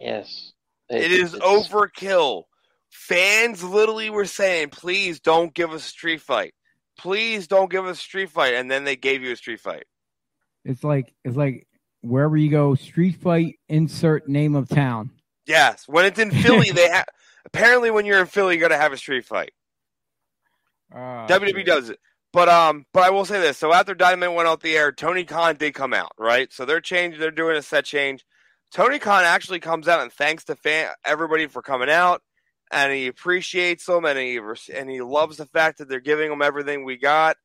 Yes. 0.00 0.52
It 0.88 1.10
is 1.10 1.34
it's- 1.34 1.68
overkill. 1.68 2.44
Fans 2.90 3.62
literally 3.62 4.08
were 4.10 4.24
saying, 4.24 4.70
please 4.70 5.20
don't 5.20 5.52
give 5.52 5.72
us 5.72 5.84
a 5.84 5.88
street 5.88 6.20
fight. 6.22 6.54
Please 6.98 7.46
don't 7.46 7.70
give 7.70 7.84
us 7.86 7.98
a 7.98 8.00
street 8.00 8.30
fight. 8.30 8.54
And 8.54 8.70
then 8.70 8.84
they 8.84 8.96
gave 8.96 9.22
you 9.22 9.32
a 9.32 9.36
street 9.36 9.60
fight. 9.60 9.84
It's 10.64 10.82
like 10.82 11.12
it's 11.24 11.36
like 11.36 11.66
wherever 12.02 12.36
you 12.36 12.50
go, 12.50 12.74
street 12.74 13.16
fight, 13.16 13.58
insert 13.68 14.28
name 14.28 14.54
of 14.54 14.68
town. 14.68 15.10
Yes. 15.46 15.84
When 15.86 16.04
it's 16.04 16.18
in 16.18 16.30
Philly, 16.30 16.70
they 16.72 16.88
have. 16.88 17.06
Apparently, 17.44 17.92
when 17.92 18.06
you're 18.06 18.20
in 18.20 18.26
Philly, 18.26 18.54
you 18.54 18.60
got 18.60 18.68
to 18.68 18.76
have 18.76 18.92
a 18.92 18.96
street 18.96 19.24
fight. 19.24 19.52
Uh, 20.92 21.26
WWE 21.28 21.64
does 21.64 21.90
it. 21.90 22.00
But 22.32 22.48
um, 22.48 22.84
but 22.92 23.02
I 23.02 23.10
will 23.10 23.24
say 23.24 23.40
this. 23.40 23.56
So 23.56 23.72
after 23.72 23.94
Dynamite 23.94 24.34
went 24.34 24.48
off 24.48 24.60
the 24.60 24.76
air, 24.76 24.92
Tony 24.92 25.24
Khan 25.24 25.56
did 25.56 25.74
come 25.74 25.94
out, 25.94 26.12
right? 26.18 26.52
So 26.52 26.64
they're 26.64 26.80
changing. 26.80 27.20
They're 27.20 27.30
doing 27.30 27.56
a 27.56 27.62
set 27.62 27.84
change. 27.84 28.24
Tony 28.72 28.98
Khan 28.98 29.24
actually 29.24 29.60
comes 29.60 29.88
out 29.88 30.00
and 30.00 30.12
thanks 30.12 30.44
to 30.44 30.56
fan 30.56 30.90
everybody 31.04 31.46
for 31.46 31.62
coming 31.62 31.88
out, 31.88 32.22
and 32.70 32.92
he 32.92 33.06
appreciates 33.06 33.86
them, 33.86 34.04
and 34.04 34.18
he 34.18 34.40
and 34.74 34.90
he 34.90 35.00
loves 35.00 35.36
the 35.36 35.46
fact 35.46 35.78
that 35.78 35.88
they're 35.88 36.00
giving 36.00 36.30
him 36.30 36.42
everything 36.42 36.84
we 36.84 36.96
got. 36.96 37.36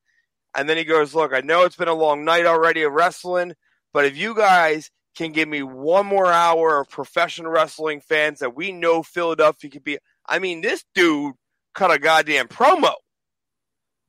And 0.56 0.68
then 0.68 0.78
he 0.78 0.84
goes, 0.84 1.16
"Look, 1.16 1.34
I 1.34 1.42
know 1.42 1.64
it's 1.64 1.76
been 1.76 1.88
a 1.88 1.94
long 1.94 2.26
night 2.26 2.46
already 2.46 2.84
of 2.84 2.94
wrestling, 2.94 3.54
but 3.94 4.06
if 4.06 4.18
you 4.18 4.36
guys 4.36 4.92
can 5.16 5.32
give 5.32 5.48
me 5.48 5.62
one 5.62 6.06
more 6.06 6.32
hour 6.32 6.82
of 6.82 6.90
professional 6.90 7.52
wrestling 7.52 8.02
fans 8.02 8.40
that 8.40 8.56
we 8.56 8.72
know 8.72 9.04
Philadelphia 9.04 9.70
could 9.70 9.84
be, 9.84 9.98
I 10.26 10.40
mean, 10.40 10.62
this 10.62 10.84
dude 10.96 11.36
cut 11.74 11.92
a 11.92 12.00
goddamn 12.00 12.48
promo 12.48 12.94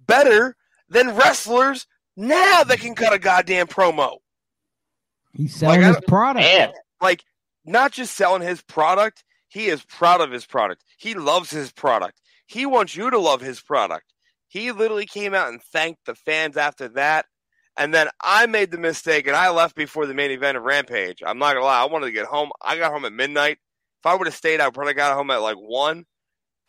better 0.00 0.56
than 0.88 1.16
wrestlers 1.16 1.86
now 2.16 2.62
that 2.64 2.80
can 2.80 2.94
cut 2.94 3.12
a 3.12 3.18
goddamn 3.18 3.66
promo. 3.66 4.18
He's 5.32 5.54
selling 5.54 5.80
Like, 5.80 5.96
his 5.96 6.04
product. 6.06 6.44
Man, 6.44 6.72
Like, 7.00 7.24
not 7.64 7.92
just 7.92 8.14
selling 8.14 8.42
his 8.42 8.62
product, 8.62 9.24
he 9.52 9.66
is 9.66 9.84
proud 9.84 10.22
of 10.22 10.30
his 10.30 10.46
product. 10.46 10.82
He 10.96 11.12
loves 11.12 11.50
his 11.50 11.70
product. 11.72 12.22
He 12.46 12.64
wants 12.64 12.96
you 12.96 13.10
to 13.10 13.18
love 13.18 13.42
his 13.42 13.60
product. 13.60 14.06
He 14.48 14.72
literally 14.72 15.04
came 15.04 15.34
out 15.34 15.48
and 15.48 15.62
thanked 15.62 16.06
the 16.06 16.14
fans 16.14 16.56
after 16.56 16.88
that. 16.88 17.26
And 17.76 17.92
then 17.92 18.08
I 18.22 18.46
made 18.46 18.70
the 18.70 18.78
mistake 18.78 19.26
and 19.26 19.36
I 19.36 19.50
left 19.50 19.76
before 19.76 20.06
the 20.06 20.14
main 20.14 20.30
event 20.30 20.56
of 20.56 20.62
Rampage. 20.62 21.22
I'm 21.24 21.38
not 21.38 21.52
gonna 21.52 21.66
lie, 21.66 21.82
I 21.82 21.84
wanted 21.84 22.06
to 22.06 22.12
get 22.12 22.24
home. 22.24 22.50
I 22.62 22.78
got 22.78 22.92
home 22.92 23.04
at 23.04 23.12
midnight. 23.12 23.58
If 24.00 24.06
I 24.06 24.14
would 24.14 24.26
have 24.26 24.34
stayed, 24.34 24.62
I 24.62 24.70
probably 24.70 24.94
got 24.94 25.14
home 25.14 25.30
at 25.30 25.42
like 25.42 25.56
one. 25.56 26.06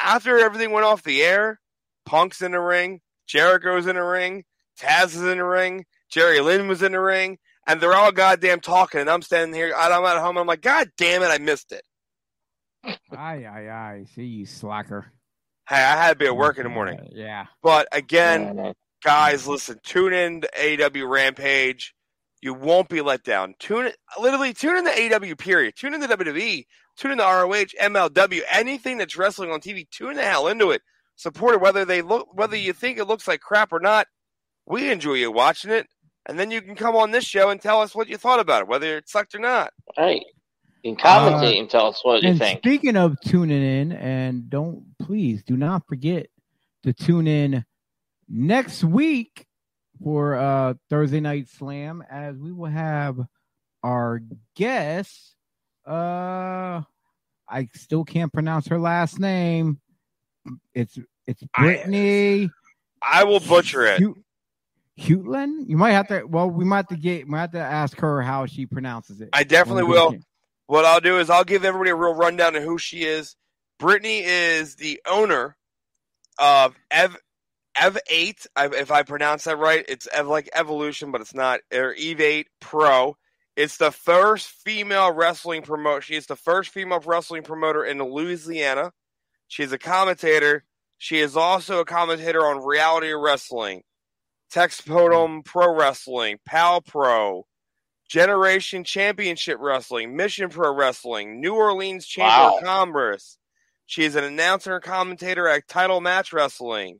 After 0.02 0.38
everything 0.38 0.72
went 0.72 0.86
off 0.86 1.04
the 1.04 1.24
air, 1.24 1.62
Punk's 2.06 2.42
in 2.42 2.52
the 2.52 2.60
ring, 2.60 3.00
Jericho's 3.28 3.88
in 3.88 3.96
the 3.96 4.04
ring, 4.04 4.44
Taz 4.78 5.16
is 5.16 5.24
in 5.24 5.38
the 5.38 5.46
ring, 5.46 5.86
Jerry 6.10 6.42
Lynn 6.42 6.68
was 6.68 6.84
in 6.84 6.92
the 6.92 7.00
ring, 7.00 7.38
and 7.66 7.80
they're 7.80 7.94
all 7.94 8.12
goddamn 8.12 8.60
talking, 8.60 9.00
and 9.00 9.10
I'm 9.10 9.22
standing 9.22 9.56
here, 9.56 9.74
I'm 9.74 10.04
at 10.04 10.18
home, 10.18 10.32
and 10.32 10.40
I'm 10.40 10.48
like, 10.48 10.62
God 10.62 10.90
damn 10.98 11.24
it, 11.24 11.28
I 11.28 11.38
missed 11.38 11.72
it. 11.72 11.84
Aye, 12.84 13.46
aye, 13.46 13.70
aye. 13.70 14.06
See 14.16 14.24
you, 14.24 14.46
slacker. 14.46 15.12
Hey, 15.68 15.76
I 15.78 15.96
had 15.96 16.10
to 16.10 16.16
be 16.16 16.26
at 16.26 16.36
work 16.36 16.58
in 16.58 16.64
the 16.64 16.70
morning. 16.70 17.00
Uh, 17.00 17.08
yeah. 17.12 17.46
But 17.62 17.88
again, 17.92 18.60
uh, 18.60 18.74
guys, 19.04 19.48
listen, 19.48 19.80
tune 19.84 20.14
in 20.14 20.42
to 20.42 20.86
AW 20.86 21.08
Rampage. 21.08 21.94
You 22.42 22.54
won't 22.54 22.90
be 22.90 23.00
let 23.02 23.24
down. 23.24 23.56
Tune 23.60 23.86
in, 23.86 23.94
literally 24.20 24.54
tune 24.54 24.78
in 24.78 24.84
the 24.84 25.16
AW 25.16 25.36
period. 25.36 25.76
Tune 25.78 25.94
in 25.94 26.02
the 26.02 26.08
WWE. 26.08 26.66
Tune 26.98 27.12
in 27.12 27.18
the 27.18 27.24
ROH, 27.24 27.74
MLW, 27.82 28.42
anything 28.52 28.98
that's 28.98 29.18
wrestling 29.18 29.52
on 29.52 29.62
TV. 29.62 29.90
Tune 29.90 30.16
the 30.16 30.24
hell 30.24 30.48
into 30.48 30.72
it. 30.72 30.82
Support 31.16 31.56
it, 31.56 31.62
whether 31.62 31.86
they 31.86 32.02
look, 32.02 32.28
whether 32.36 32.58
you 32.58 32.74
think 32.74 32.98
it 32.98 33.06
looks 33.06 33.28
like 33.28 33.40
crap 33.40 33.72
or 33.72 33.80
not. 33.80 34.08
We 34.66 34.92
enjoy 34.92 35.14
you 35.14 35.32
watching 35.32 35.72
it, 35.72 35.88
and 36.26 36.38
then 36.40 36.52
you 36.52 36.62
can 36.62 36.76
come 36.76 36.96
on 36.96 37.12
this 37.12 37.26
show 37.26 37.50
and 37.50 37.62
tell 37.62 37.82
us 37.82 37.96
what 37.96 38.08
you 38.08 38.18
thought 38.18 38.40
about 38.40 38.62
it, 38.64 38.68
whether 38.68 38.98
it 38.98 39.10
sucked 39.10 39.36
or 39.36 39.40
not. 39.40 39.72
right. 39.98 40.24
You 40.84 40.96
can 40.96 41.06
commentate 41.06 41.60
and 41.60 41.70
tell 41.70 41.88
us 41.88 42.04
what 42.04 42.22
you 42.24 42.30
and 42.30 42.40
think. 42.40 42.60
speaking 42.60 42.98
of 42.98 43.18
tuning 43.22 43.64
in, 43.64 43.94
and 43.94 44.50
don't 44.50 44.84
please 45.00 45.42
do 45.44 45.56
not 45.56 45.88
forget 45.88 46.28
to 46.84 46.92
tune 46.92 47.26
in 47.26 47.64
next 48.30 48.84
week 48.84 49.46
for 50.04 50.36
uh 50.36 50.74
Thursday 50.90 51.22
Night 51.22 51.48
Slam 51.48 52.04
as 52.10 52.38
we 52.38 52.52
will 52.52 52.70
have 52.70 53.18
our 53.82 54.22
guest. 54.56 55.36
Uh 55.88 56.82
I 57.48 57.70
still 57.76 58.04
can't 58.04 58.34
pronounce 58.34 58.68
her 58.68 58.80
last 58.80 59.20
name. 59.20 59.80
It's 60.74 61.00
it's 61.26 61.44
Brittany 61.58 62.50
I 63.02 63.24
will 63.24 63.40
butcher 63.40 63.86
it. 63.86 64.00
Hu- 64.00 64.22
Hutland? 65.00 65.70
You 65.70 65.78
might 65.78 65.92
have 65.92 66.08
to 66.10 66.26
well, 66.26 66.50
we 66.50 66.66
might 66.66 66.78
have 66.78 66.88
to 66.88 66.98
get 66.98 67.28
might 67.28 67.40
have 67.42 67.52
to 67.52 67.60
ask 67.60 67.98
her 68.00 68.22
how 68.22 68.46
she 68.46 68.66
pronounces 68.66 69.22
it. 69.22 69.30
I 69.32 69.44
definitely 69.44 69.84
When 69.84 69.92
we 69.92 69.98
will. 69.98 70.18
What 70.74 70.86
I'll 70.86 71.02
do 71.02 71.20
is 71.20 71.30
I'll 71.30 71.44
give 71.44 71.66
everybody 71.66 71.92
a 71.92 71.96
real 71.96 72.16
rundown 72.16 72.56
of 72.56 72.64
who 72.64 72.80
she 72.80 73.04
is. 73.04 73.36
Brittany 73.78 74.24
is 74.24 74.76
the 74.76 75.00
owner 75.08 75.56
of 76.40 76.76
Ev 76.90 77.16
Ev 77.80 78.00
Eight. 78.10 78.48
If 78.58 78.90
I 78.90 79.04
pronounce 79.04 79.44
that 79.44 79.60
right, 79.60 79.86
it's 79.88 80.08
Ev 80.12 80.26
like 80.26 80.50
Evolution, 80.52 81.12
but 81.12 81.22
it's 81.22 81.36
not. 81.36 81.60
Or 81.72 81.94
Eve 81.94 82.22
Eight 82.22 82.48
Pro. 82.60 83.16
It's 83.56 83.78
the 83.78 83.92
first 83.92 84.48
female 84.48 85.14
wrestling 85.14 85.62
promoter. 85.62 86.02
She 86.02 86.16
is 86.16 86.26
the 86.26 86.36
first 86.36 86.72
female 86.72 87.02
wrestling 87.06 87.44
promoter 87.44 87.86
in 87.86 88.02
Louisiana. 88.02 88.94
She's 89.48 89.74
a 89.74 89.78
commentator. 89.78 90.64
She 90.98 91.20
is 91.20 91.38
also 91.38 91.82
a 91.82 91.86
commentator 91.86 92.44
on 92.48 92.66
reality 92.66 93.12
wrestling, 93.12 93.84
Texpodum 94.52 95.46
Pro 95.46 95.72
Wrestling, 95.72 96.40
Pal 96.48 96.82
Pro, 96.82 97.46
Generation 98.08 98.84
Championship 98.84 99.58
Wrestling, 99.60 100.16
Mission 100.16 100.50
Pro 100.50 100.74
Wrestling, 100.74 101.42
New 101.42 101.56
Orleans 101.56 102.06
Chamber 102.06 102.28
Wow. 102.28 102.58
of 102.58 102.64
Commerce. 102.64 103.38
She 103.86 104.04
is 104.04 104.16
an 104.16 104.24
announcer 104.24 104.76
and 104.76 104.84
commentator 104.84 105.48
at 105.48 105.68
Title 105.68 106.00
Match 106.02 106.32
Wrestling. 106.34 107.00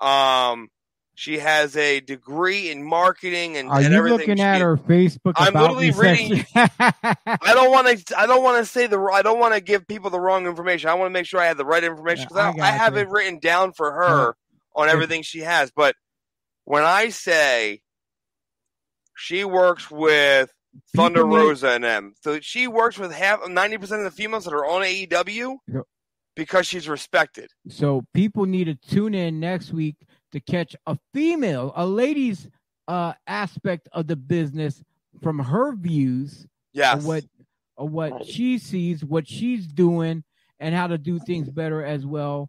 Um, 0.00 0.68
She 1.14 1.38
has 1.38 1.76
a 1.76 2.00
degree 2.00 2.70
in 2.70 2.82
marketing 2.82 3.56
and, 3.58 3.68
Are 3.68 3.80
and 3.80 3.92
you 3.92 3.98
everything. 3.98 4.18
looking 4.18 4.36
She- 4.38 4.42
at 4.42 4.60
her 4.62 4.76
Facebook? 4.78 5.34
I'm 5.36 5.48
about 5.48 5.76
literally 5.76 5.92
me 5.92 6.30
reading- 6.32 6.46
I 6.54 7.52
don't 7.54 7.70
want 7.70 7.98
to. 8.06 8.18
I 8.18 8.26
don't 8.26 8.42
want 8.42 8.64
to 8.64 8.70
say 8.70 8.86
the. 8.86 8.98
I 8.98 9.20
don't 9.22 9.38
want 9.38 9.52
to 9.54 9.60
give 9.60 9.86
people 9.86 10.08
the 10.10 10.18
wrong 10.18 10.46
information. 10.46 10.88
I 10.88 10.94
want 10.94 11.10
to 11.10 11.12
make 11.12 11.26
sure 11.26 11.38
I 11.38 11.46
have 11.46 11.58
the 11.58 11.66
right 11.66 11.84
information 11.84 12.28
Yeah, 12.34 12.48
I 12.48 12.50
because 12.52 12.64
I, 12.64 12.68
I, 12.68 12.70
have 12.78 12.94
gotcha. 12.94 13.06
it 13.06 13.10
written 13.10 13.38
down 13.40 13.72
for 13.72 13.92
her 13.92 14.34
on 14.74 14.88
everything 14.88 15.22
she 15.22 15.40
has. 15.40 15.70
But 15.70 15.94
when 16.64 16.82
I 16.82 17.10
say 17.10 17.82
she 19.22 19.44
works 19.44 19.90
with 19.90 20.52
Thunder 20.96 21.20
People 21.22 21.36
need- 21.38 21.44
Rosa 21.44 21.68
and 21.70 21.84
them, 21.84 22.14
so 22.22 22.40
she 22.40 22.66
works 22.66 22.98
with 22.98 23.12
half 23.12 23.46
ninety 23.48 23.78
percent 23.78 24.00
of 24.00 24.04
the 24.04 24.16
females 24.16 24.44
that 24.44 24.54
are 24.54 24.64
on 24.66 24.82
AEW 24.82 25.58
Yep. 25.68 25.84
because 26.34 26.66
she's 26.66 26.88
respected. 26.88 27.50
So 27.68 28.02
people 28.14 28.46
need 28.46 28.64
to 28.64 28.74
tune 28.74 29.14
in 29.14 29.38
next 29.38 29.72
week 29.72 29.96
to 30.32 30.40
catch 30.40 30.74
a 30.86 30.96
female, 31.14 31.72
a 31.76 31.86
lady's 31.86 32.48
uh 32.88 33.12
aspect 33.26 33.88
of 33.92 34.06
the 34.08 34.16
business 34.16 34.82
from 35.22 35.38
her 35.38 35.74
views 35.76 36.46
Yes. 36.72 37.04
what 37.04 37.24
what 37.76 38.24
she 38.26 38.58
sees, 38.58 39.04
what 39.04 39.28
she's 39.28 39.66
doing, 39.66 40.24
and 40.58 40.74
how 40.74 40.86
to 40.88 40.98
do 40.98 41.18
things 41.18 41.48
better 41.50 41.84
as 41.84 42.04
well. 42.06 42.48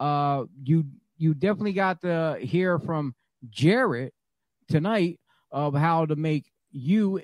Uh 0.00 0.44
you 0.62 0.84
you 1.18 1.34
definitely 1.34 1.72
got 1.74 2.00
to 2.02 2.38
hear 2.40 2.78
from 2.78 3.14
Jarrett 3.50 4.12
tonight 4.68 5.18
of 5.54 5.74
how 5.74 6.04
to 6.04 6.16
make 6.16 6.50
you 6.72 7.20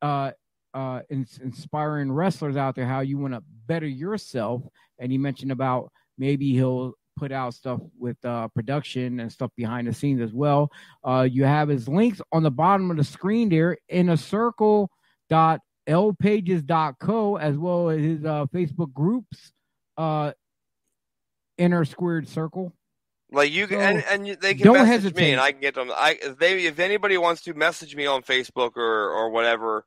uh 0.00 0.30
uh 0.72 1.00
inspiring 1.10 2.10
wrestlers 2.10 2.56
out 2.56 2.76
there 2.76 2.86
how 2.86 3.00
you 3.00 3.18
want 3.18 3.34
to 3.34 3.42
better 3.66 3.86
yourself. 3.86 4.62
And 4.98 5.12
he 5.12 5.18
mentioned 5.18 5.52
about 5.52 5.90
maybe 6.16 6.52
he'll 6.52 6.94
put 7.16 7.32
out 7.32 7.52
stuff 7.52 7.80
with 7.98 8.16
uh 8.24 8.48
production 8.48 9.20
and 9.20 9.30
stuff 9.30 9.50
behind 9.56 9.88
the 9.88 9.92
scenes 9.92 10.22
as 10.22 10.32
well. 10.32 10.70
Uh 11.04 11.28
you 11.30 11.44
have 11.44 11.68
his 11.68 11.88
links 11.88 12.22
on 12.30 12.44
the 12.44 12.50
bottom 12.50 12.90
of 12.90 12.96
the 12.96 13.04
screen 13.04 13.48
there 13.50 13.76
in 13.88 14.08
a 14.08 14.16
circle 14.16 14.88
dot 15.28 15.60
lpages.co 15.88 17.36
as 17.36 17.58
well 17.58 17.90
as 17.90 18.00
his 18.00 18.24
uh 18.24 18.46
facebook 18.54 18.92
groups 18.92 19.50
uh 19.96 20.30
inner 21.58 21.84
squared 21.84 22.28
circle 22.28 22.72
Like 23.32 23.50
you 23.50 23.66
can, 23.66 23.78
So, 23.78 23.84
and, 24.10 24.26
and 24.28 24.40
they 24.40 24.54
can 24.54 24.64
don't 24.64 24.86
message 24.86 25.14
me, 25.14 25.32
and 25.32 25.40
I 25.40 25.52
can 25.52 25.60
get 25.60 25.74
them. 25.74 25.90
I 25.94 26.18
if 26.22 26.38
they 26.38 26.64
if 26.66 26.78
anybody 26.78 27.16
wants 27.18 27.42
to 27.42 27.54
message 27.54 27.96
me 27.96 28.06
on 28.06 28.22
Facebook 28.22 28.76
or 28.76 29.10
or 29.10 29.30
whatever, 29.30 29.86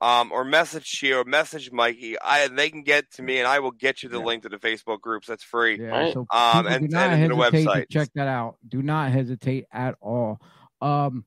um, 0.00 0.30
or 0.32 0.44
message 0.44 1.00
you 1.02 1.18
or 1.18 1.24
message 1.24 1.72
Mikey, 1.72 2.16
I 2.20 2.46
they 2.48 2.70
can 2.70 2.82
get 2.82 3.10
to 3.14 3.22
me, 3.22 3.38
and 3.38 3.48
I 3.48 3.58
will 3.58 3.72
get 3.72 4.02
you 4.02 4.08
the 4.08 4.18
Yeah. 4.18 4.24
link 4.24 4.42
to 4.44 4.48
the 4.48 4.58
Facebook 4.58 5.00
groups. 5.00 5.26
That's 5.26 5.42
free. 5.42 5.78
Yeah, 5.80 5.88
Right. 5.88 6.12
so 6.12 6.20
Um, 6.32 6.66
and- 6.66 6.88
do 6.88 6.94
not 6.94 7.10
and 7.10 7.30
the 7.32 7.36
hesitate 7.36 7.64
to 7.74 7.86
check 7.90 8.08
that 8.14 8.28
out. 8.28 8.56
Do 8.68 8.80
not 8.82 9.10
hesitate 9.10 9.64
at 9.72 9.96
all. 10.00 10.40
Um, 10.80 11.24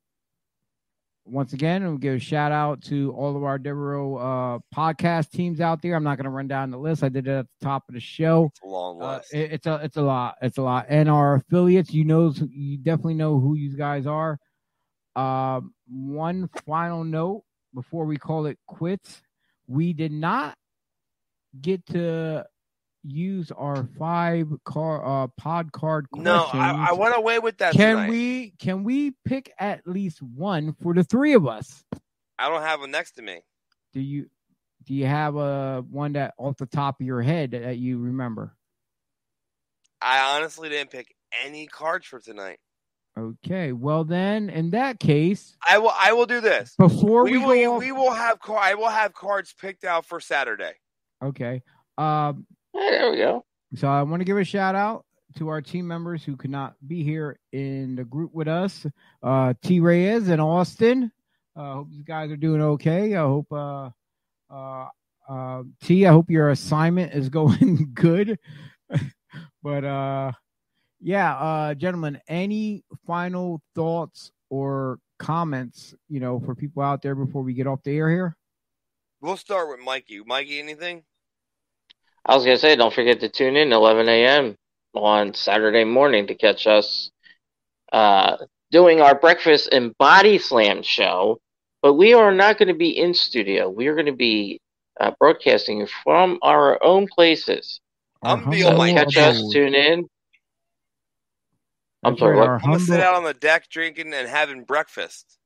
once 1.29 1.53
again, 1.53 1.83
we'll 1.83 1.97
give 1.97 2.15
a 2.15 2.19
shout 2.19 2.51
out 2.51 2.81
to 2.83 3.11
all 3.13 3.35
of 3.35 3.43
our 3.43 3.57
Devereaux 3.59 4.15
uh, 4.15 4.59
podcast 4.75 5.29
teams 5.31 5.59
out 5.59 5.81
there. 5.81 5.95
I'm 5.95 6.03
not 6.03 6.17
going 6.17 6.23
to 6.25 6.29
run 6.31 6.47
down 6.47 6.71
the 6.71 6.77
list. 6.77 7.03
I 7.03 7.09
did 7.09 7.27
it 7.27 7.31
at 7.31 7.45
the 7.59 7.65
top 7.65 7.83
of 7.89 7.93
the 7.95 7.99
show. 7.99 8.45
It's 8.51 8.61
a 8.63 8.67
long 8.67 9.01
Uh, 9.01 9.17
list. 9.17 9.33
it- 9.33 9.51
it's 9.51 9.67
a 9.67 9.75
it's 9.83 9.97
a 9.97 10.01
lot. 10.01 10.35
It's 10.41 10.57
a 10.57 10.61
lot. 10.61 10.85
And 10.89 11.09
our 11.09 11.35
affiliates, 11.35 11.93
you 11.93 12.05
know, 12.05 12.33
you 12.49 12.77
definitely 12.77 13.15
know 13.15 13.39
who 13.39 13.55
you 13.55 13.75
guys 13.75 14.07
are. 14.07 14.39
Um, 15.15 15.73
one 15.89 16.47
final 16.65 17.03
note 17.03 17.43
before 17.73 18.05
we 18.05 18.17
call 18.17 18.45
it 18.45 18.57
quits, 18.67 19.21
we 19.67 19.93
did 19.93 20.11
not 20.11 20.55
get 21.59 21.85
to 21.87 22.45
use 23.03 23.51
our 23.51 23.87
five 23.97 24.47
car 24.65 25.23
uh 25.23 25.27
pod 25.37 25.71
card 25.71 26.09
questions. 26.11 26.25
no, 26.25 26.47
I, 26.53 26.87
I 26.89 26.93
went 26.93 27.15
away 27.17 27.39
with 27.39 27.57
that. 27.59 27.73
can 27.73 27.95
tonight. 27.95 28.09
we 28.09 28.53
can 28.59 28.83
we 28.83 29.13
pick 29.25 29.51
at 29.59 29.87
least 29.87 30.21
one 30.21 30.73
for 30.81 30.93
the 30.93 31.03
three 31.03 31.33
of 31.33 31.47
us? 31.47 31.83
I 32.39 32.49
don't 32.49 32.61
have 32.61 32.81
them 32.81 32.91
next 32.91 33.11
to 33.13 33.21
me. 33.21 33.41
Do 33.93 34.01
you 34.01 34.27
do 34.83 34.93
you 34.93 35.05
have 35.05 35.35
a 35.35 35.83
one 35.89 36.13
that 36.13 36.33
off 36.37 36.57
the 36.57 36.65
top 36.65 36.99
of 36.99 37.05
your 37.05 37.21
head 37.21 37.51
that 37.51 37.77
you 37.77 37.97
remember? 37.99 38.55
I 40.01 40.35
honestly 40.37 40.69
didn't 40.69 40.91
pick 40.91 41.15
any 41.43 41.67
cards 41.67 42.05
for 42.05 42.19
tonight. 42.19 42.59
Okay, 43.17 43.71
well 43.71 44.03
then, 44.03 44.49
in 44.51 44.69
that 44.71 44.99
case, 44.99 45.57
I 45.67 45.79
will. 45.79 45.91
I 45.91 46.13
will 46.13 46.27
do 46.27 46.39
this. 46.39 46.75
before 46.77 47.23
we, 47.23 47.31
We, 47.31 47.37
will. 47.39 47.73
off, 47.73 47.79
We 47.79 47.91
will 47.91 48.11
have. 48.11 48.37
I 48.47 48.75
will 48.75 48.89
have 48.89 49.13
cards 49.15 49.55
picked 49.59 49.83
out 49.83 50.05
for 50.05 50.19
Saturday. 50.19 50.73
okay. 51.23 51.63
Um, 51.97 52.45
Hey, 52.77 52.91
there 52.91 53.11
we 53.11 53.17
go. 53.17 53.45
so 53.75 53.87
I 53.87 54.03
want 54.03 54.21
to 54.21 54.25
give 54.25 54.37
a 54.37 54.43
shout 54.43 54.75
out 54.75 55.05
to 55.37 55.49
our 55.49 55.61
team 55.61 55.87
members 55.87 56.23
who 56.23 56.35
could 56.35 56.51
not 56.51 56.75
be 56.85 57.03
here 57.03 57.39
in 57.51 57.95
the 57.95 58.03
group 58.03 58.33
with 58.33 58.47
us. 58.47 58.85
Uh, 59.21 59.53
T 59.63 59.79
Reyes 59.79 60.29
and 60.29 60.41
Austin. 60.41 61.11
Uh, 61.55 61.73
hope 61.73 61.87
you 61.91 62.03
guys 62.03 62.31
are 62.31 62.37
doing 62.37 62.61
okay. 62.61 63.15
I 63.15 63.21
hope 63.21 63.51
uh, 63.51 63.89
uh, 64.49 64.87
uh, 65.27 65.63
T. 65.83 66.05
I 66.05 66.11
hope 66.11 66.29
your 66.29 66.49
assignment 66.49 67.13
is 67.13 67.29
going 67.39 67.91
good. 67.93 68.37
but 69.63 69.83
uh, 69.83 70.31
yeah, 71.01 71.35
uh, 71.35 71.73
gentlemen, 71.73 72.21
any 72.27 72.83
final 73.05 73.61
thoughts 73.75 74.31
or 74.49 74.99
comments? 75.17 75.95
You 76.09 76.19
know, 76.19 76.39
for 76.39 76.53
people 76.53 76.83
out 76.83 77.01
there 77.01 77.15
before 77.15 77.41
we 77.41 77.53
get 77.53 77.67
off 77.67 77.81
the 77.83 77.97
air 77.97 78.09
here. 78.09 78.37
We'll 79.19 79.37
start 79.37 79.67
with 79.69 79.79
Mikey. 79.79 80.21
Mikey, 80.25 80.59
anything? 80.59 81.03
I 82.27 82.35
was 82.35 82.43
gonna 82.45 82.57
say, 82.57 82.75
don't 82.75 82.93
forget 82.93 83.21
to 83.21 83.29
tune 83.29 83.55
in 83.55 83.71
11 83.71 84.09
a.m. 84.09 84.55
on 84.93 85.33
Saturday 85.33 85.85
morning 85.85 86.27
to 86.27 86.35
catch 86.35 86.67
us 86.67 87.09
uh, 87.93 88.37
doing 88.71 89.01
our 89.01 89.15
breakfast 89.15 89.69
and 89.71 89.97
body 89.97 90.37
slam 90.37 90.83
show. 90.83 91.39
But 91.81 91.93
we 91.93 92.13
are 92.13 92.33
not 92.33 92.57
going 92.57 92.67
to 92.69 92.73
be 92.73 92.97
in 92.97 93.13
studio. 93.13 93.69
We 93.69 93.87
are 93.87 93.93
going 93.93 94.07
to 94.07 94.11
be 94.11 94.59
uh, 94.99 95.11
broadcasting 95.19 95.87
from 96.03 96.39
our 96.41 96.83
own 96.83 97.07
places. 97.07 97.79
I'm 98.23 98.39
Our 98.39 98.51
Bill 98.51 98.59
So 98.61 98.67
humble 98.69 98.77
Mike. 98.79 98.95
catch 98.95 99.17
us, 99.17 99.49
tune 99.53 99.75
in. 99.75 100.09
I'm 102.03 102.17
sorry, 102.17 102.31
right, 102.33 102.39
what? 102.39 102.47
our 102.49 102.55
I'm 102.55 102.61
gonna 102.71 102.79
sit 102.79 102.99
out 102.99 103.15
on 103.15 103.23
the 103.23 103.33
deck 103.33 103.69
drinking 103.69 104.13
and 104.13 104.27
having 104.27 104.63
breakfast, 104.63 105.37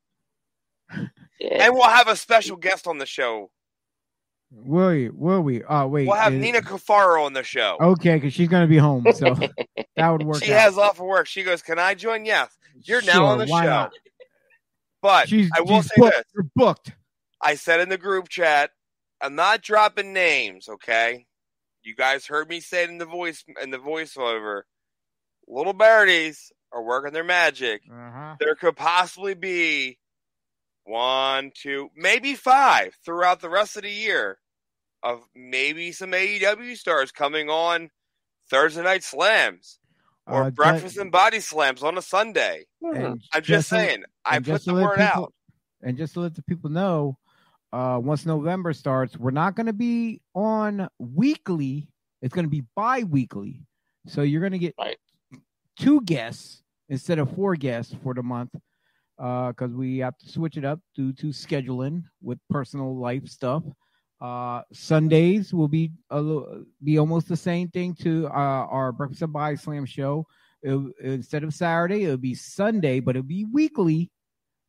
Yeah. 1.40 1.64
and 1.66 1.74
we'll 1.74 1.84
have 1.90 2.08
a 2.08 2.16
special 2.16 2.56
guest 2.56 2.88
on 2.88 2.98
the 2.98 3.06
show. 3.06 3.52
Will 4.52 4.90
we? 4.90 5.10
Will 5.10 5.42
we? 5.42 5.64
Oh 5.64 5.88
wait. 5.88 6.08
We'll 6.08 6.18
have 6.18 6.34
is- 6.34 6.42
Nina 6.42 6.62
Cafaro 6.62 7.26
on 7.26 7.34
the 7.34 7.44
show. 7.44 7.78
Okay, 7.80 8.16
because 8.16 8.34
she's 8.34 8.50
gonna 8.50 8.68
be 8.68 8.78
home, 8.78 9.06
so 9.14 9.34
that 9.96 10.10
would 10.10 10.24
work. 10.24 10.44
she 10.44 10.54
out. 10.54 10.60
has 10.60 10.78
off 10.78 11.00
of 11.00 11.06
work. 11.06 11.28
She 11.28 11.44
goes, 11.44 11.62
"Can 11.62 11.80
I 11.80 11.94
join?" 11.96 12.26
Yes. 12.26 12.50
You're 12.84 13.02
now 13.02 13.26
on 13.26 13.38
the 13.38 13.46
why 13.46 13.64
show. 13.64 13.70
not? 13.70 13.94
But 15.02 15.30
She's, 15.30 15.50
I 15.58 15.62
will 15.62 15.82
she's 15.82 15.88
say 15.88 15.96
booked. 15.98 16.16
this: 16.18 16.26
You're 16.34 16.50
booked. 16.56 16.92
I 17.42 17.56
said 17.56 17.80
in 17.80 17.90
the 17.90 17.98
group 17.98 18.30
chat, 18.30 18.72
I'm 19.22 19.36
not 19.36 19.62
dropping 19.62 20.14
names. 20.14 20.68
Okay, 20.70 21.26
you 21.84 21.96
guys 21.96 22.26
heard 22.28 22.50
me 22.50 22.60
say 22.60 22.84
it 22.84 22.90
in 22.90 22.98
the 22.98 23.06
voice 23.06 23.44
in 23.64 23.72
the 23.72 23.80
voiceover. 23.80 24.64
Little 25.48 25.74
birdies 25.74 26.52
are 26.74 26.84
working 26.84 27.14
their 27.14 27.24
magic. 27.24 27.82
Uh-huh. 27.92 28.36
There 28.40 28.56
could 28.56 28.76
possibly 28.76 29.34
be 29.34 29.98
one, 30.84 31.52
two, 31.56 31.90
maybe 31.96 32.36
five 32.36 32.96
throughout 33.06 33.40
the 33.42 33.50
rest 33.50 33.76
of 33.78 33.84
the 33.84 33.90
year 33.92 34.38
of 35.04 35.24
maybe 35.36 35.92
some 35.92 36.12
AEW 36.12 36.76
stars 36.78 37.12
coming 37.12 37.50
on 37.50 37.90
Thursday 38.50 38.84
night 38.84 39.04
slams 39.04 39.80
or 40.28 40.44
Uh, 40.44 40.52
breakfast 40.52 40.96
ju- 40.96 41.02
and 41.02 41.12
body 41.12 41.40
slams 41.40 41.82
on 41.84 41.98
a 41.98 42.02
Sunday. 42.02 42.66
and 42.82 43.22
I'm 43.34 43.42
just 43.44 43.70
to- 43.70 43.76
saying, 43.76 44.04
I 44.26 44.36
and 44.38 44.46
put 44.46 44.52
just 44.52 44.66
to 44.66 44.72
the 44.74 44.82
word 44.82 44.98
people- 44.98 45.04
out. 45.04 45.34
And 45.84 45.98
just 45.98 46.14
to 46.14 46.20
let 46.20 46.36
the 46.36 46.44
people 46.44 46.70
know, 46.70 47.18
uh, 47.74 48.00
once 48.04 48.26
November 48.26 48.72
starts, 48.74 49.18
we're 49.18 49.32
not 49.32 49.56
going 49.56 49.66
to 49.66 49.74
be 49.74 50.22
on 50.36 50.88
weekly. 51.00 51.88
It's 52.22 52.34
going 52.36 52.46
to 52.46 52.50
be 52.52 52.62
bi-weekly. 52.76 53.66
So 54.06 54.22
you're 54.22 54.42
going 54.42 54.52
to 54.52 54.60
get 54.60 54.76
Right. 54.78 54.98
two 55.78 56.02
guests 56.02 56.62
instead 56.90 57.18
of 57.18 57.34
four 57.34 57.56
guests 57.56 57.96
for 58.04 58.14
the 58.14 58.22
month 58.22 58.52
because 59.18 59.72
we 59.74 60.00
have 60.00 60.18
to 60.20 60.30
switch 60.30 60.58
it 60.58 60.66
up 60.66 60.80
due 60.96 61.14
to 61.14 61.28
scheduling 61.28 62.04
with 62.22 62.40
personal 62.50 62.96
life 62.96 63.28
stuff. 63.28 63.64
Uh, 64.22 64.62
Sundays 64.72 65.52
will 65.52 65.68
be 65.68 65.92
a 66.12 66.44
be 66.84 67.00
almost 67.00 67.28
the 67.28 67.36
same 67.36 67.70
thing 67.70 67.96
to 67.96 68.28
uh, 68.28 68.30
our 68.70 68.92
Breakfast 68.92 69.24
and 69.24 69.34
Body 69.34 69.56
Slam 69.56 69.84
show. 69.86 70.28
It- 70.62 70.94
instead 71.02 71.44
of 71.44 71.56
Saturday, 71.56 72.04
it'll 72.04 72.18
be 72.18 72.36
Sunday, 72.36 73.00
but 73.00 73.16
it'll 73.16 73.26
be 73.28 73.46
weekly, 73.46 74.12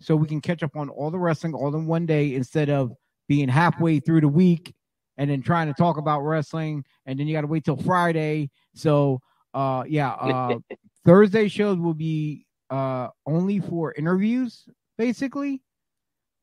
so 0.00 0.16
we 0.16 0.26
can 0.26 0.40
catch 0.40 0.62
up 0.62 0.74
on 0.74 0.88
all 0.88 1.10
the 1.10 1.18
wrestling 1.18 1.52
all 1.54 1.74
in 1.76 1.86
one 1.86 2.06
day 2.06 2.34
instead 2.34 2.70
of 2.70 2.92
being 3.28 3.46
halfway 3.48 4.00
through 4.00 4.22
the 4.22 4.28
week 4.28 4.74
and 5.18 5.30
then 5.30 5.42
trying 5.42 5.68
to 5.68 5.74
talk 5.74 5.98
about 5.98 6.22
wrestling, 6.22 6.82
and 7.04 7.20
then 7.20 7.26
you 7.26 7.34
got 7.34 7.42
to 7.42 7.46
wait 7.46 7.64
till 7.64 7.76
Friday. 7.76 8.50
So, 8.74 9.20
uh, 9.52 9.84
yeah, 9.88 10.12
uh, 10.12 10.58
Thursday 11.04 11.48
shows 11.48 11.78
will 11.78 11.94
be 11.94 12.46
uh 12.70 13.08
only 13.26 13.58
for 13.60 13.92
interviews, 13.98 14.64
basically. 14.96 15.60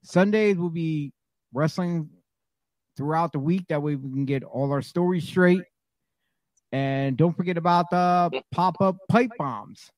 Sundays 0.04 0.58
will 0.58 0.70
be 0.70 1.12
wrestling 1.54 2.08
throughout 3.00 3.32
the 3.32 3.40
week. 3.40 3.66
That 3.70 3.82
way 3.82 3.96
we 3.96 4.10
can 4.12 4.26
get 4.26 4.44
all 4.44 4.74
our 4.74 4.82
stories 4.82 5.24
straight. 5.24 5.64
And 6.74 7.16
don't 7.18 7.36
forget 7.36 7.58
about 7.58 7.90
the 7.90 8.44
pop 8.52 8.82
up 8.82 8.98
pipe 9.08 9.32
bombs. 9.40 9.90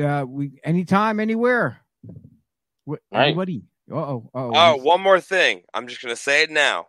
Uh, 0.00 0.24
we 0.26 0.52
anytime, 0.64 1.18
anywhere. 1.20 1.80
Wh- 2.88 2.94
Right. 3.12 3.26
Anybody? 3.26 3.64
Uh 3.90 3.96
oh. 3.96 4.30
Oh, 4.34 4.76
one 4.76 5.00
more 5.02 5.20
thing. 5.20 5.62
I'm 5.74 5.88
just 5.88 6.00
going 6.00 6.14
to 6.14 6.20
say 6.20 6.42
it 6.44 6.50
now. 6.50 6.86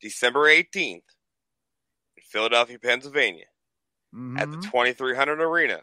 December 0.00 0.46
18th 0.48 0.94
in 0.94 1.02
Philadelphia, 2.22 2.78
Pennsylvania, 2.78 3.46
at 4.38 4.50
the 4.50 4.56
2300 4.58 5.40
Arena. 5.42 5.80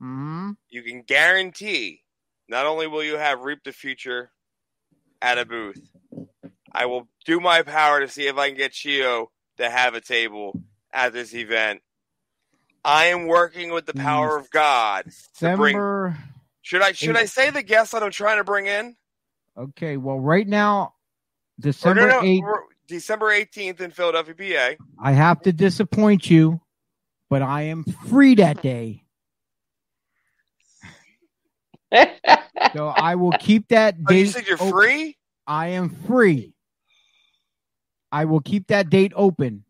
hmm 0.00 0.52
You 0.70 0.82
can 0.82 1.02
guarantee 1.02 2.02
not 2.48 2.66
only 2.66 2.86
will 2.86 3.02
you 3.04 3.16
have 3.16 3.40
Reap 3.40 3.58
the 3.64 3.72
Future 3.72 4.30
at 5.22 5.38
a 5.38 5.44
booth, 5.44 5.80
I 6.74 6.86
will 6.86 7.08
do 7.24 7.40
my 7.40 7.62
power 7.62 8.00
to 8.00 8.08
see 8.08 8.26
if 8.26 8.36
I 8.36 8.48
can 8.48 8.56
get 8.56 8.72
Chio 8.72 9.30
to 9.58 9.70
have 9.70 9.94
a 9.94 10.00
table 10.00 10.58
at 10.92 11.12
this 11.12 11.34
event. 11.34 11.80
I 12.84 13.06
am 13.06 13.26
working 13.26 13.70
with 13.72 13.86
the 13.86 13.94
power 13.94 14.36
of 14.38 14.50
God. 14.50 15.04
to 15.04 15.10
bring- 15.56 15.74
December. 15.76 16.18
Should 16.62 16.82
I 16.82 16.92
should 16.92 17.16
I 17.16 17.26
say 17.26 17.50
the 17.50 17.62
guest 17.62 17.92
that 17.92 18.02
I'm 18.02 18.10
trying 18.10 18.38
to 18.38 18.44
bring 18.44 18.66
in? 18.66 18.96
Okay. 19.56 19.96
Well, 19.98 20.18
right 20.18 20.46
now, 20.48 20.94
oh, 20.94 21.60
December 21.60 22.00
no, 22.08 22.20
no, 22.20 22.20
8th. 22.20 22.58
December 22.88 23.26
18th 23.30 23.80
in 23.80 23.90
Philadelphia, 23.90 24.34
PA. 24.34 24.84
I 25.02 25.12
have 25.12 25.42
to 25.42 25.52
disappoint 25.52 26.28
you, 26.30 26.60
but 27.30 27.42
I 27.42 27.62
am 27.62 27.84
free 27.84 28.34
that 28.36 28.62
day. 28.62 29.04
So 32.74 32.88
I 32.88 33.14
will 33.14 33.32
keep 33.38 33.68
that 33.68 33.94
Oh, 34.08 34.12
you 34.12 34.24
date. 34.24 34.32
said 34.32 34.46
you're 34.48 34.56
open. 34.56 34.70
free? 34.72 35.16
I 35.46 35.68
am 35.68 35.90
free. 35.90 36.53
I 38.14 38.26
will 38.26 38.40
keep 38.40 38.68
that 38.68 38.90
date 38.90 39.12
open. 39.16 39.64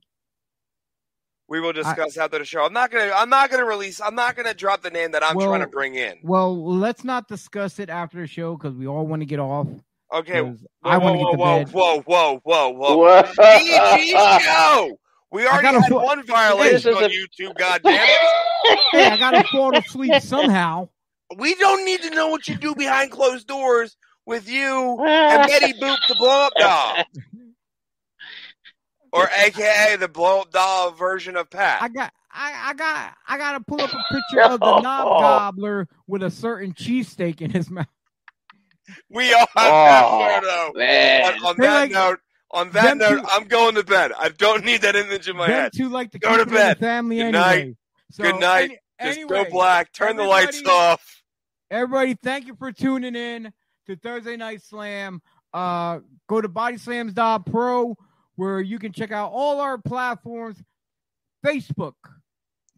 We 1.49 1.61
will 1.61 1.73
discuss 1.73 2.17
after 2.19 2.39
the 2.39 2.45
show. 2.45 2.63
I'm 2.65 2.75
not 2.75 2.91
gonna. 2.91 3.11
I'm 3.15 3.31
not 3.31 3.51
gonna 3.51 3.65
release. 3.65 4.01
I'm 4.03 4.15
not 4.15 4.37
gonna 4.37 4.53
drop 4.53 4.83
the 4.83 4.91
name 4.91 5.13
that 5.13 5.23
I'm 5.25 5.35
Well- 5.37 5.49
trying 5.49 5.61
to 5.63 5.67
bring 5.67 5.95
in. 5.95 6.19
Well, 6.23 6.63
let's 6.77 7.05
not 7.05 7.27
discuss 7.27 7.79
it 7.79 7.89
after 7.89 8.21
the 8.21 8.27
show 8.27 8.57
because 8.57 8.75
we 8.75 8.87
all 8.87 9.07
want 9.07 9.23
to 9.23 9.27
get 9.27 9.39
off. 9.41 9.67
Okay. 10.13 10.43
Whoa, 10.43 10.51
'cause 10.51 10.67
I 10.83 10.99
want 10.99 11.15
to 11.15 11.19
whoa, 11.25 11.31
get 11.31 11.37
to 11.37 11.39
whoa, 11.39 11.59
bed. 11.65 11.73
whoa, 11.73 12.01
whoa, 12.03 12.41
whoa, 12.45 12.69
whoa, 12.71 12.97
Whoa. 12.99 13.23
PG 13.23 14.11
show. 14.45 14.99
We 15.33 15.47
already 15.47 15.67
had 15.69 15.87
fo- 15.89 16.05
one 16.05 16.23
violation 16.27 16.95
on 16.95 17.05
a- 17.05 17.09
YouTube. 17.09 17.57
God 17.57 17.81
damn 17.83 17.95
it! 17.95 18.79
Hey, 18.93 19.07
I 19.11 19.17
gotta 19.19 19.45
fall 19.49 19.77
asleep 19.77 20.23
somehow. 20.23 20.89
We 21.37 21.55
don't 21.57 21.85
need 21.85 22.03
to 22.03 22.11
know 22.11 22.29
what 22.29 22.47
you 22.49 22.57
do 22.57 22.75
behind 22.75 23.11
closed 23.11 23.47
doors 23.47 23.97
with 24.27 24.49
you 24.49 24.99
and 25.05 25.47
Betty 25.49 25.75
Boop, 25.75 25.99
the 26.09 26.15
blow 26.15 26.47
up 26.47 26.53
doll, 26.59 26.97
or 29.15 29.29
AKA 29.45 29.97
the 29.97 30.09
blow 30.09 30.41
up 30.43 30.51
doll 30.51 30.91
version 30.93 31.37
of 31.37 31.49
Pat. 31.51 31.81
I 31.83 31.89
got, 31.89 32.13
I, 32.33 32.71
I 32.71 32.75
got, 32.75 33.15
I 33.29 33.39
gotta 33.39 33.61
pull 33.65 33.81
up 33.81 33.93
a 33.93 34.15
picture 34.15 34.43
of 34.43 34.61
the 34.61 34.81
knob 34.81 35.21
gobbler 35.21 35.89
with 36.07 36.23
a 36.23 36.31
certain 36.31 36.73
cheesesteak 36.75 37.41
in 37.41 37.51
his 37.51 37.71
mouth. 37.71 37.87
we 39.09 39.33
all 39.33 39.41
have 39.41 39.49
Oh, 39.57 40.19
that 40.19 40.43
photo. 40.43 40.79
Man. 40.79 41.23
On, 41.35 41.47
on 41.47 41.57
that 41.59 41.75
like- 41.75 41.91
note, 41.93 42.19
on 42.51 42.71
that 42.71 42.97
note, 42.99 43.21
two- 43.21 43.27
I'm 43.31 43.45
going 43.49 43.75
to 43.77 43.85
bed. 43.85 44.13
I 44.19 44.29
don't 44.31 44.65
need 44.65 44.83
that 44.83 44.95
image 44.97 45.29
in 45.29 45.37
my 45.37 45.47
Them 45.49 45.57
head. 45.63 45.73
two 45.77 45.89
like 45.89 46.11
to 46.13 46.19
Go 46.19 46.37
to 46.37 46.45
the 46.45 46.51
bed. 46.51 46.79
family 46.79 47.17
Good 47.17 47.35
anyway. 47.35 47.41
night. 47.67 47.77
So, 48.13 48.23
Good 48.25 48.41
night. 48.41 48.65
any- 48.65 48.79
Just 49.03 49.19
anyway, 49.19 49.45
go 49.45 49.51
black. 49.51 49.93
Turn 49.93 50.17
the 50.17 50.23
lights 50.25 50.63
off. 50.67 51.23
Everybody, 51.71 52.15
thank 52.15 52.47
you 52.47 52.55
for 52.55 52.71
tuning 52.73 53.17
in 53.17 53.53
to 53.87 53.97
Thursday 53.97 54.37
Night 54.37 54.63
Slam. 54.63 55.21
Uh, 55.53 56.01
go 56.29 56.41
to 56.41 56.49
bodyslams.pro 56.49 57.97
where 58.37 58.61
you 58.61 58.79
can 58.79 58.93
check 58.93 59.13
out 59.13 59.31
all 59.33 59.61
our 59.61 59.79
platforms 59.79 60.63
Facebook, 61.45 61.95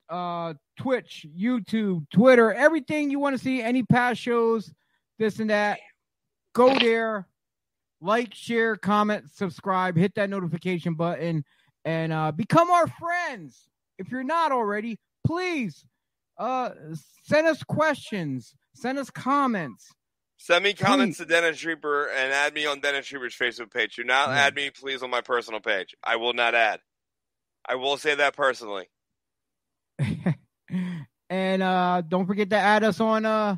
uh, 0.08 0.54
Twitch, 0.76 1.26
YouTube, 1.36 2.08
Twitter, 2.10 2.52
everything 2.52 3.10
you 3.10 3.18
want 3.18 3.36
to 3.36 3.42
see, 3.42 3.62
any 3.62 3.82
past 3.82 4.20
shows, 4.20 4.72
this 5.18 5.38
and 5.38 5.50
that. 5.50 5.78
Go 6.54 6.76
there, 6.78 7.28
like, 8.00 8.34
share, 8.34 8.76
comment, 8.76 9.30
subscribe, 9.32 9.96
hit 9.96 10.14
that 10.16 10.30
notification 10.30 10.94
button, 10.94 11.44
and 11.84 12.12
uh, 12.12 12.32
become 12.32 12.70
our 12.70 12.88
friends. 12.88 13.68
If 13.98 14.10
you're 14.10 14.24
not 14.24 14.52
already, 14.52 14.98
please 15.26 15.84
uh, 16.38 16.70
send 17.24 17.46
us 17.46 17.62
questions, 17.62 18.54
send 18.74 18.98
us 18.98 19.10
comments. 19.10 19.88
Send 20.38 20.64
me 20.64 20.74
comments 20.74 21.18
to 21.18 21.24
Dennis 21.24 21.64
Reaper 21.64 22.08
and 22.08 22.32
add 22.32 22.54
me 22.54 22.66
on 22.66 22.80
Dennis 22.80 23.10
Reaper's 23.10 23.34
Facebook 23.34 23.72
page. 23.72 23.96
Do 23.96 24.04
not 24.04 24.30
add 24.30 24.54
me, 24.54 24.70
please, 24.70 25.02
on 25.02 25.10
my 25.10 25.22
personal 25.22 25.60
page. 25.60 25.94
I 26.04 26.16
will 26.16 26.34
not 26.34 26.54
add. 26.54 26.80
I 27.66 27.76
will 27.76 27.96
say 27.96 28.14
that 28.14 28.36
personally. 28.36 28.88
and 31.30 31.62
uh 31.62 32.02
don't 32.06 32.26
forget 32.26 32.50
to 32.50 32.56
add 32.56 32.84
us 32.84 33.00
on 33.00 33.24
uh 33.24 33.56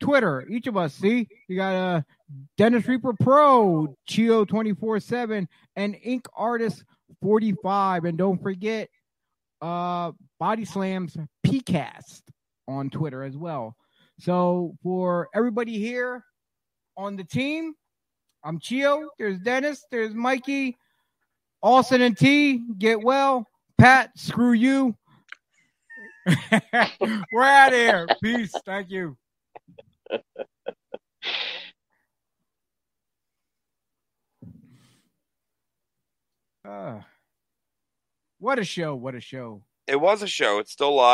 Twitter. 0.00 0.44
Each 0.50 0.66
of 0.66 0.76
us, 0.76 0.92
see, 0.94 1.28
you 1.48 1.56
got 1.56 1.74
uh 1.74 2.02
Dennis 2.58 2.86
Reaper 2.86 3.12
Pro, 3.14 3.96
Chio 4.06 4.44
24-7, 4.44 5.46
and 5.76 5.96
Ink 6.02 6.26
Artist 6.34 6.84
45. 7.22 8.04
And 8.06 8.18
don't 8.18 8.42
forget 8.42 8.90
uh 9.60 10.12
Body 10.40 10.64
Slams 10.64 11.16
PCast 11.46 12.22
on 12.66 12.90
Twitter 12.90 13.22
as 13.22 13.36
well. 13.36 13.76
So 14.22 14.76
for 14.84 15.28
everybody 15.34 15.80
here 15.80 16.24
on 16.96 17.16
the 17.16 17.24
team, 17.24 17.74
I'm 18.44 18.60
Chio, 18.60 19.08
there's 19.18 19.40
Dennis, 19.40 19.84
there's 19.90 20.14
Mikey, 20.14 20.76
Austin 21.60 22.02
and 22.02 22.16
T, 22.16 22.62
get 22.78 23.02
well. 23.02 23.48
Pat, 23.78 24.16
screw 24.16 24.52
you. 24.52 24.94
We're 27.32 27.42
out 27.42 27.72
of 27.72 27.78
here. 27.80 28.06
Peace. 28.22 28.54
Thank 28.64 28.90
you. 28.90 29.16
Uh, 36.64 37.00
what 38.38 38.60
a 38.60 38.64
show. 38.64 38.94
What 38.94 39.16
a 39.16 39.20
show. 39.20 39.64
It 39.88 40.00
was 40.00 40.22
a 40.22 40.28
show. 40.28 40.60
It's 40.60 40.70
still 40.70 40.94
live. 40.94 41.10